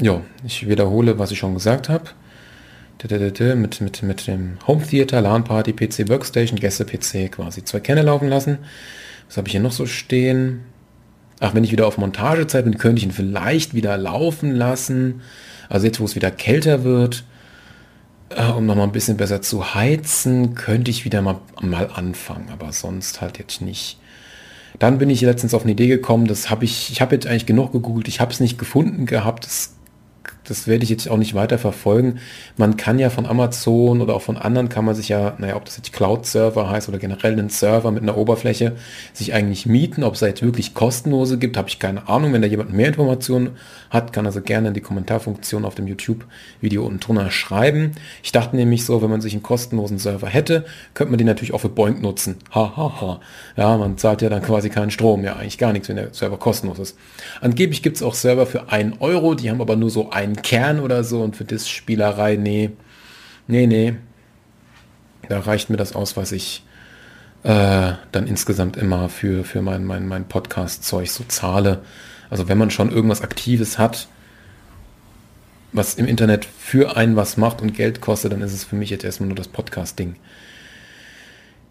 Ja, 0.00 0.22
ich 0.44 0.66
wiederhole, 0.66 1.18
was 1.18 1.30
ich 1.30 1.38
schon 1.38 1.54
gesagt 1.54 1.88
habe. 1.88 2.04
Mit, 3.02 3.80
mit, 3.80 4.02
mit 4.02 4.26
dem 4.26 4.58
Home 4.66 4.86
Theater, 4.86 5.22
LAN 5.22 5.44
Party, 5.44 5.72
PC 5.72 6.08
Workstation, 6.08 6.58
Gäste 6.58 6.84
PC 6.84 7.32
quasi 7.32 7.64
zwei 7.64 7.80
Kerne 7.80 8.02
laufen 8.02 8.28
lassen. 8.28 8.58
Was 9.26 9.38
habe 9.38 9.48
ich 9.48 9.52
hier 9.52 9.60
noch 9.60 9.72
so 9.72 9.86
stehen? 9.86 10.60
Ach, 11.38 11.54
wenn 11.54 11.64
ich 11.64 11.72
wieder 11.72 11.86
auf 11.86 11.96
Montagezeit 11.96 12.64
bin, 12.64 12.76
könnte 12.76 12.98
ich 12.98 13.04
ihn 13.04 13.12
vielleicht 13.12 13.72
wieder 13.72 13.96
laufen 13.96 14.54
lassen. 14.54 15.22
Also 15.70 15.86
jetzt, 15.86 16.00
wo 16.00 16.04
es 16.04 16.14
wieder 16.14 16.30
kälter 16.30 16.84
wird, 16.84 17.24
äh, 18.30 18.50
um 18.50 18.66
noch 18.66 18.76
mal 18.76 18.84
ein 18.84 18.92
bisschen 18.92 19.16
besser 19.16 19.42
zu 19.42 19.74
heizen, 19.74 20.54
könnte 20.54 20.90
ich 20.90 21.04
wieder 21.04 21.22
mal, 21.22 21.40
mal 21.60 21.90
anfangen, 21.92 22.48
aber 22.50 22.72
sonst 22.72 23.20
halt 23.20 23.38
jetzt 23.38 23.60
nicht. 23.60 23.98
Dann 24.78 24.98
bin 24.98 25.10
ich 25.10 25.20
letztens 25.20 25.52
auf 25.52 25.62
eine 25.62 25.72
Idee 25.72 25.88
gekommen, 25.88 26.26
das 26.26 26.48
habe 26.48 26.64
ich, 26.64 26.90
ich 26.90 27.00
habe 27.00 27.14
jetzt 27.14 27.26
eigentlich 27.26 27.46
genug 27.46 27.72
gegoogelt, 27.72 28.08
ich 28.08 28.20
habe 28.20 28.32
es 28.32 28.40
nicht 28.40 28.58
gefunden 28.58 29.04
gehabt, 29.04 29.44
das 29.44 29.74
das 30.44 30.66
werde 30.66 30.84
ich 30.84 30.90
jetzt 30.90 31.08
auch 31.08 31.16
nicht 31.16 31.34
weiter 31.34 31.58
verfolgen. 31.58 32.18
Man 32.56 32.76
kann 32.76 32.98
ja 32.98 33.10
von 33.10 33.26
Amazon 33.26 34.00
oder 34.00 34.14
auch 34.14 34.22
von 34.22 34.36
anderen 34.36 34.68
kann 34.68 34.84
man 34.84 34.94
sich 34.94 35.08
ja, 35.08 35.34
naja, 35.38 35.56
ob 35.56 35.64
das 35.64 35.76
jetzt 35.76 35.92
Cloud-Server 35.92 36.68
heißt 36.68 36.88
oder 36.88 36.98
generell 36.98 37.32
einen 37.32 37.50
Server 37.50 37.90
mit 37.90 38.02
einer 38.02 38.16
Oberfläche, 38.16 38.76
sich 39.12 39.34
eigentlich 39.34 39.66
mieten. 39.66 40.02
Ob 40.02 40.14
es 40.14 40.20
da 40.20 40.26
jetzt 40.26 40.42
wirklich 40.42 40.74
kostenlose 40.74 41.38
gibt, 41.38 41.56
habe 41.56 41.68
ich 41.68 41.78
keine 41.78 42.08
Ahnung. 42.08 42.32
Wenn 42.32 42.42
da 42.42 42.48
jemand 42.48 42.72
mehr 42.72 42.88
Informationen 42.88 43.50
hat, 43.90 44.12
kann 44.12 44.26
also 44.26 44.40
gerne 44.40 44.68
in 44.68 44.74
die 44.74 44.80
Kommentarfunktion 44.80 45.64
auf 45.64 45.74
dem 45.74 45.86
YouTube-Video 45.86 46.84
unten 46.84 47.00
drunter 47.00 47.30
schreiben. 47.30 47.92
Ich 48.22 48.32
dachte 48.32 48.56
nämlich 48.56 48.84
so, 48.84 49.02
wenn 49.02 49.10
man 49.10 49.20
sich 49.20 49.34
einen 49.34 49.42
kostenlosen 49.42 49.98
Server 49.98 50.28
hätte, 50.28 50.64
könnte 50.94 51.10
man 51.10 51.18
den 51.18 51.26
natürlich 51.26 51.54
auch 51.54 51.60
für 51.60 51.68
Boink 51.68 52.02
nutzen. 52.02 52.36
Ha, 52.54 52.76
ha, 52.76 53.00
ha. 53.00 53.20
Ja, 53.56 53.76
man 53.76 53.98
zahlt 53.98 54.22
ja 54.22 54.28
dann 54.28 54.42
quasi 54.42 54.70
keinen 54.70 54.90
Strom. 54.90 55.24
Ja, 55.24 55.36
eigentlich 55.36 55.58
gar 55.58 55.72
nichts, 55.72 55.88
wenn 55.88 55.96
der 55.96 56.12
Server 56.12 56.38
kostenlos 56.38 56.78
ist. 56.78 56.96
Angeblich 57.40 57.82
gibt 57.82 57.96
es 57.96 58.02
auch 58.02 58.14
Server 58.14 58.46
für 58.46 58.70
einen 58.70 58.94
Euro, 59.00 59.34
die 59.34 59.50
haben 59.50 59.60
aber 59.60 59.76
nur 59.76 59.90
so 59.90 60.10
einen 60.10 60.39
Kern 60.42 60.80
oder 60.80 61.04
so 61.04 61.22
und 61.22 61.36
für 61.36 61.44
das 61.44 61.68
Spielerei, 61.68 62.36
nee, 62.36 62.70
nee, 63.46 63.66
nee. 63.66 63.94
Da 65.28 65.40
reicht 65.40 65.70
mir 65.70 65.76
das 65.76 65.94
aus, 65.94 66.16
was 66.16 66.32
ich 66.32 66.64
äh, 67.42 67.92
dann 68.12 68.26
insgesamt 68.26 68.76
immer 68.76 69.08
für, 69.08 69.44
für 69.44 69.62
mein, 69.62 69.84
mein, 69.84 70.06
mein 70.06 70.26
Podcast-Zeug 70.26 71.08
so 71.10 71.24
zahle. 71.24 71.82
Also 72.28 72.48
wenn 72.48 72.58
man 72.58 72.70
schon 72.70 72.90
irgendwas 72.90 73.22
Aktives 73.22 73.78
hat, 73.78 74.08
was 75.72 75.94
im 75.94 76.06
Internet 76.06 76.44
für 76.44 76.96
einen 76.96 77.16
was 77.16 77.36
macht 77.36 77.62
und 77.62 77.74
Geld 77.74 78.00
kostet, 78.00 78.32
dann 78.32 78.42
ist 78.42 78.52
es 78.52 78.64
für 78.64 78.76
mich 78.76 78.90
jetzt 78.90 79.04
erstmal 79.04 79.28
nur 79.28 79.36
das 79.36 79.48
Podcast-Ding. 79.48 80.16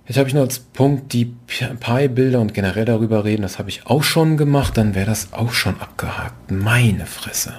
Jetzt 0.07 0.17
habe 0.17 0.27
ich 0.27 0.33
noch 0.33 0.41
als 0.41 0.57
Punkt 0.57 1.13
die 1.13 1.25
Pi-Bilder 1.25 2.39
und 2.39 2.55
generell 2.55 2.85
darüber 2.85 3.25
reden. 3.25 3.43
Das 3.43 3.59
habe 3.59 3.69
ich 3.69 3.85
auch 3.85 4.01
schon 4.01 4.37
gemacht. 4.37 4.75
Dann 4.75 4.95
wäre 4.95 5.05
das 5.05 5.33
auch 5.33 5.51
schon 5.51 5.79
abgehakt. 5.79 6.49
Meine 6.49 7.05
Fresse. 7.05 7.53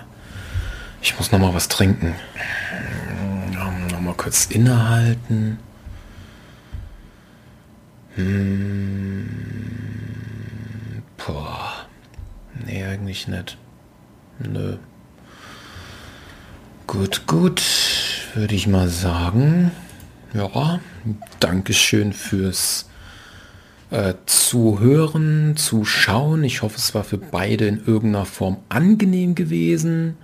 Ich 1.02 1.16
muss 1.16 1.32
noch 1.32 1.38
mal 1.38 1.54
was 1.54 1.68
trinken. 1.68 2.14
Noch 3.90 4.00
mal 4.00 4.14
kurz 4.14 4.46
innehalten. 4.46 5.58
Hm. 8.14 9.28
Boah. 11.16 11.86
Nee, 12.66 12.84
eigentlich 12.84 13.28
nicht. 13.28 13.56
Nö. 14.38 14.76
Gut, 16.86 17.26
gut. 17.26 17.62
Würde 18.34 18.54
ich 18.54 18.66
mal 18.66 18.88
sagen. 18.88 19.70
Ja, 20.34 20.80
Dankeschön 21.40 22.12
fürs 22.12 22.88
äh, 23.90 24.14
Zuhören, 24.26 25.56
Zuschauen. 25.56 26.44
Ich 26.44 26.62
hoffe, 26.62 26.76
es 26.76 26.94
war 26.94 27.04
für 27.04 27.18
beide 27.18 27.66
in 27.66 27.84
irgendeiner 27.84 28.26
Form 28.26 28.58
angenehm 28.68 29.34
gewesen. 29.34 30.16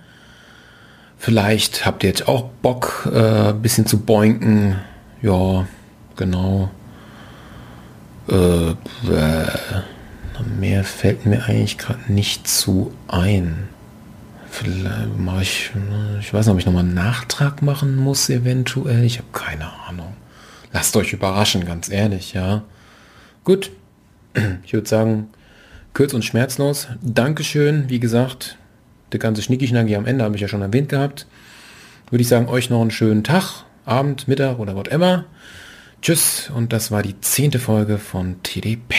Vielleicht 1.17 1.85
habt 1.85 2.03
ihr 2.03 2.09
jetzt 2.09 2.27
auch 2.27 2.49
Bock, 2.61 3.09
äh, 3.11 3.53
bisschen 3.53 3.85
zu 3.85 3.99
boinken. 3.99 4.75
Ja, 5.21 5.67
genau. 6.15 6.69
Äh, 8.29 8.71
äh, 8.71 8.75
mehr 10.59 10.83
fällt 10.83 11.25
mir 11.25 11.45
eigentlich 11.45 11.77
gerade 11.77 12.11
nicht 12.11 12.47
zu 12.47 12.93
ein. 13.07 13.69
Vielleicht 14.49 15.17
mache 15.17 15.41
ich, 15.41 15.71
ich 16.19 16.33
weiß 16.33 16.45
nicht, 16.45 16.53
ob 16.53 16.59
ich 16.59 16.65
nochmal 16.65 16.83
einen 16.83 16.93
Nachtrag 16.93 17.61
machen 17.61 17.95
muss, 17.95 18.29
eventuell. 18.29 19.03
Ich 19.03 19.17
habe 19.17 19.27
keine 19.33 19.67
Ahnung. 19.87 20.15
Lasst 20.71 20.95
euch 20.95 21.13
überraschen, 21.13 21.65
ganz 21.65 21.89
ehrlich, 21.89 22.33
ja. 22.33 22.63
Gut, 23.43 23.71
ich 24.63 24.73
würde 24.73 24.87
sagen, 24.87 25.29
kurz 25.93 26.13
und 26.13 26.25
schmerzlos. 26.25 26.87
Dankeschön, 27.01 27.89
wie 27.89 27.99
gesagt, 27.99 28.57
der 29.11 29.19
ganze 29.19 29.41
Schnicki-Schnacki 29.41 29.95
am 29.95 30.05
Ende 30.05 30.23
habe 30.23 30.35
ich 30.35 30.41
ja 30.41 30.47
schon 30.47 30.61
erwähnt 30.61 30.89
gehabt. 30.89 31.27
Würde 32.09 32.21
ich 32.21 32.27
sagen, 32.27 32.47
euch 32.47 32.69
noch 32.69 32.81
einen 32.81 32.91
schönen 32.91 33.23
Tag, 33.23 33.65
Abend, 33.85 34.27
Mittag 34.27 34.59
oder 34.59 34.75
whatever. 34.75 35.25
Tschüss 36.01 36.51
und 36.53 36.73
das 36.73 36.91
war 36.91 37.03
die 37.03 37.19
zehnte 37.21 37.59
Folge 37.59 37.97
von 37.97 38.41
TDP, 38.43 38.95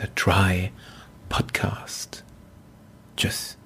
The 0.00 0.08
Dry 0.14 0.70
Podcast. 1.28 2.24
Tschüss. 3.16 3.57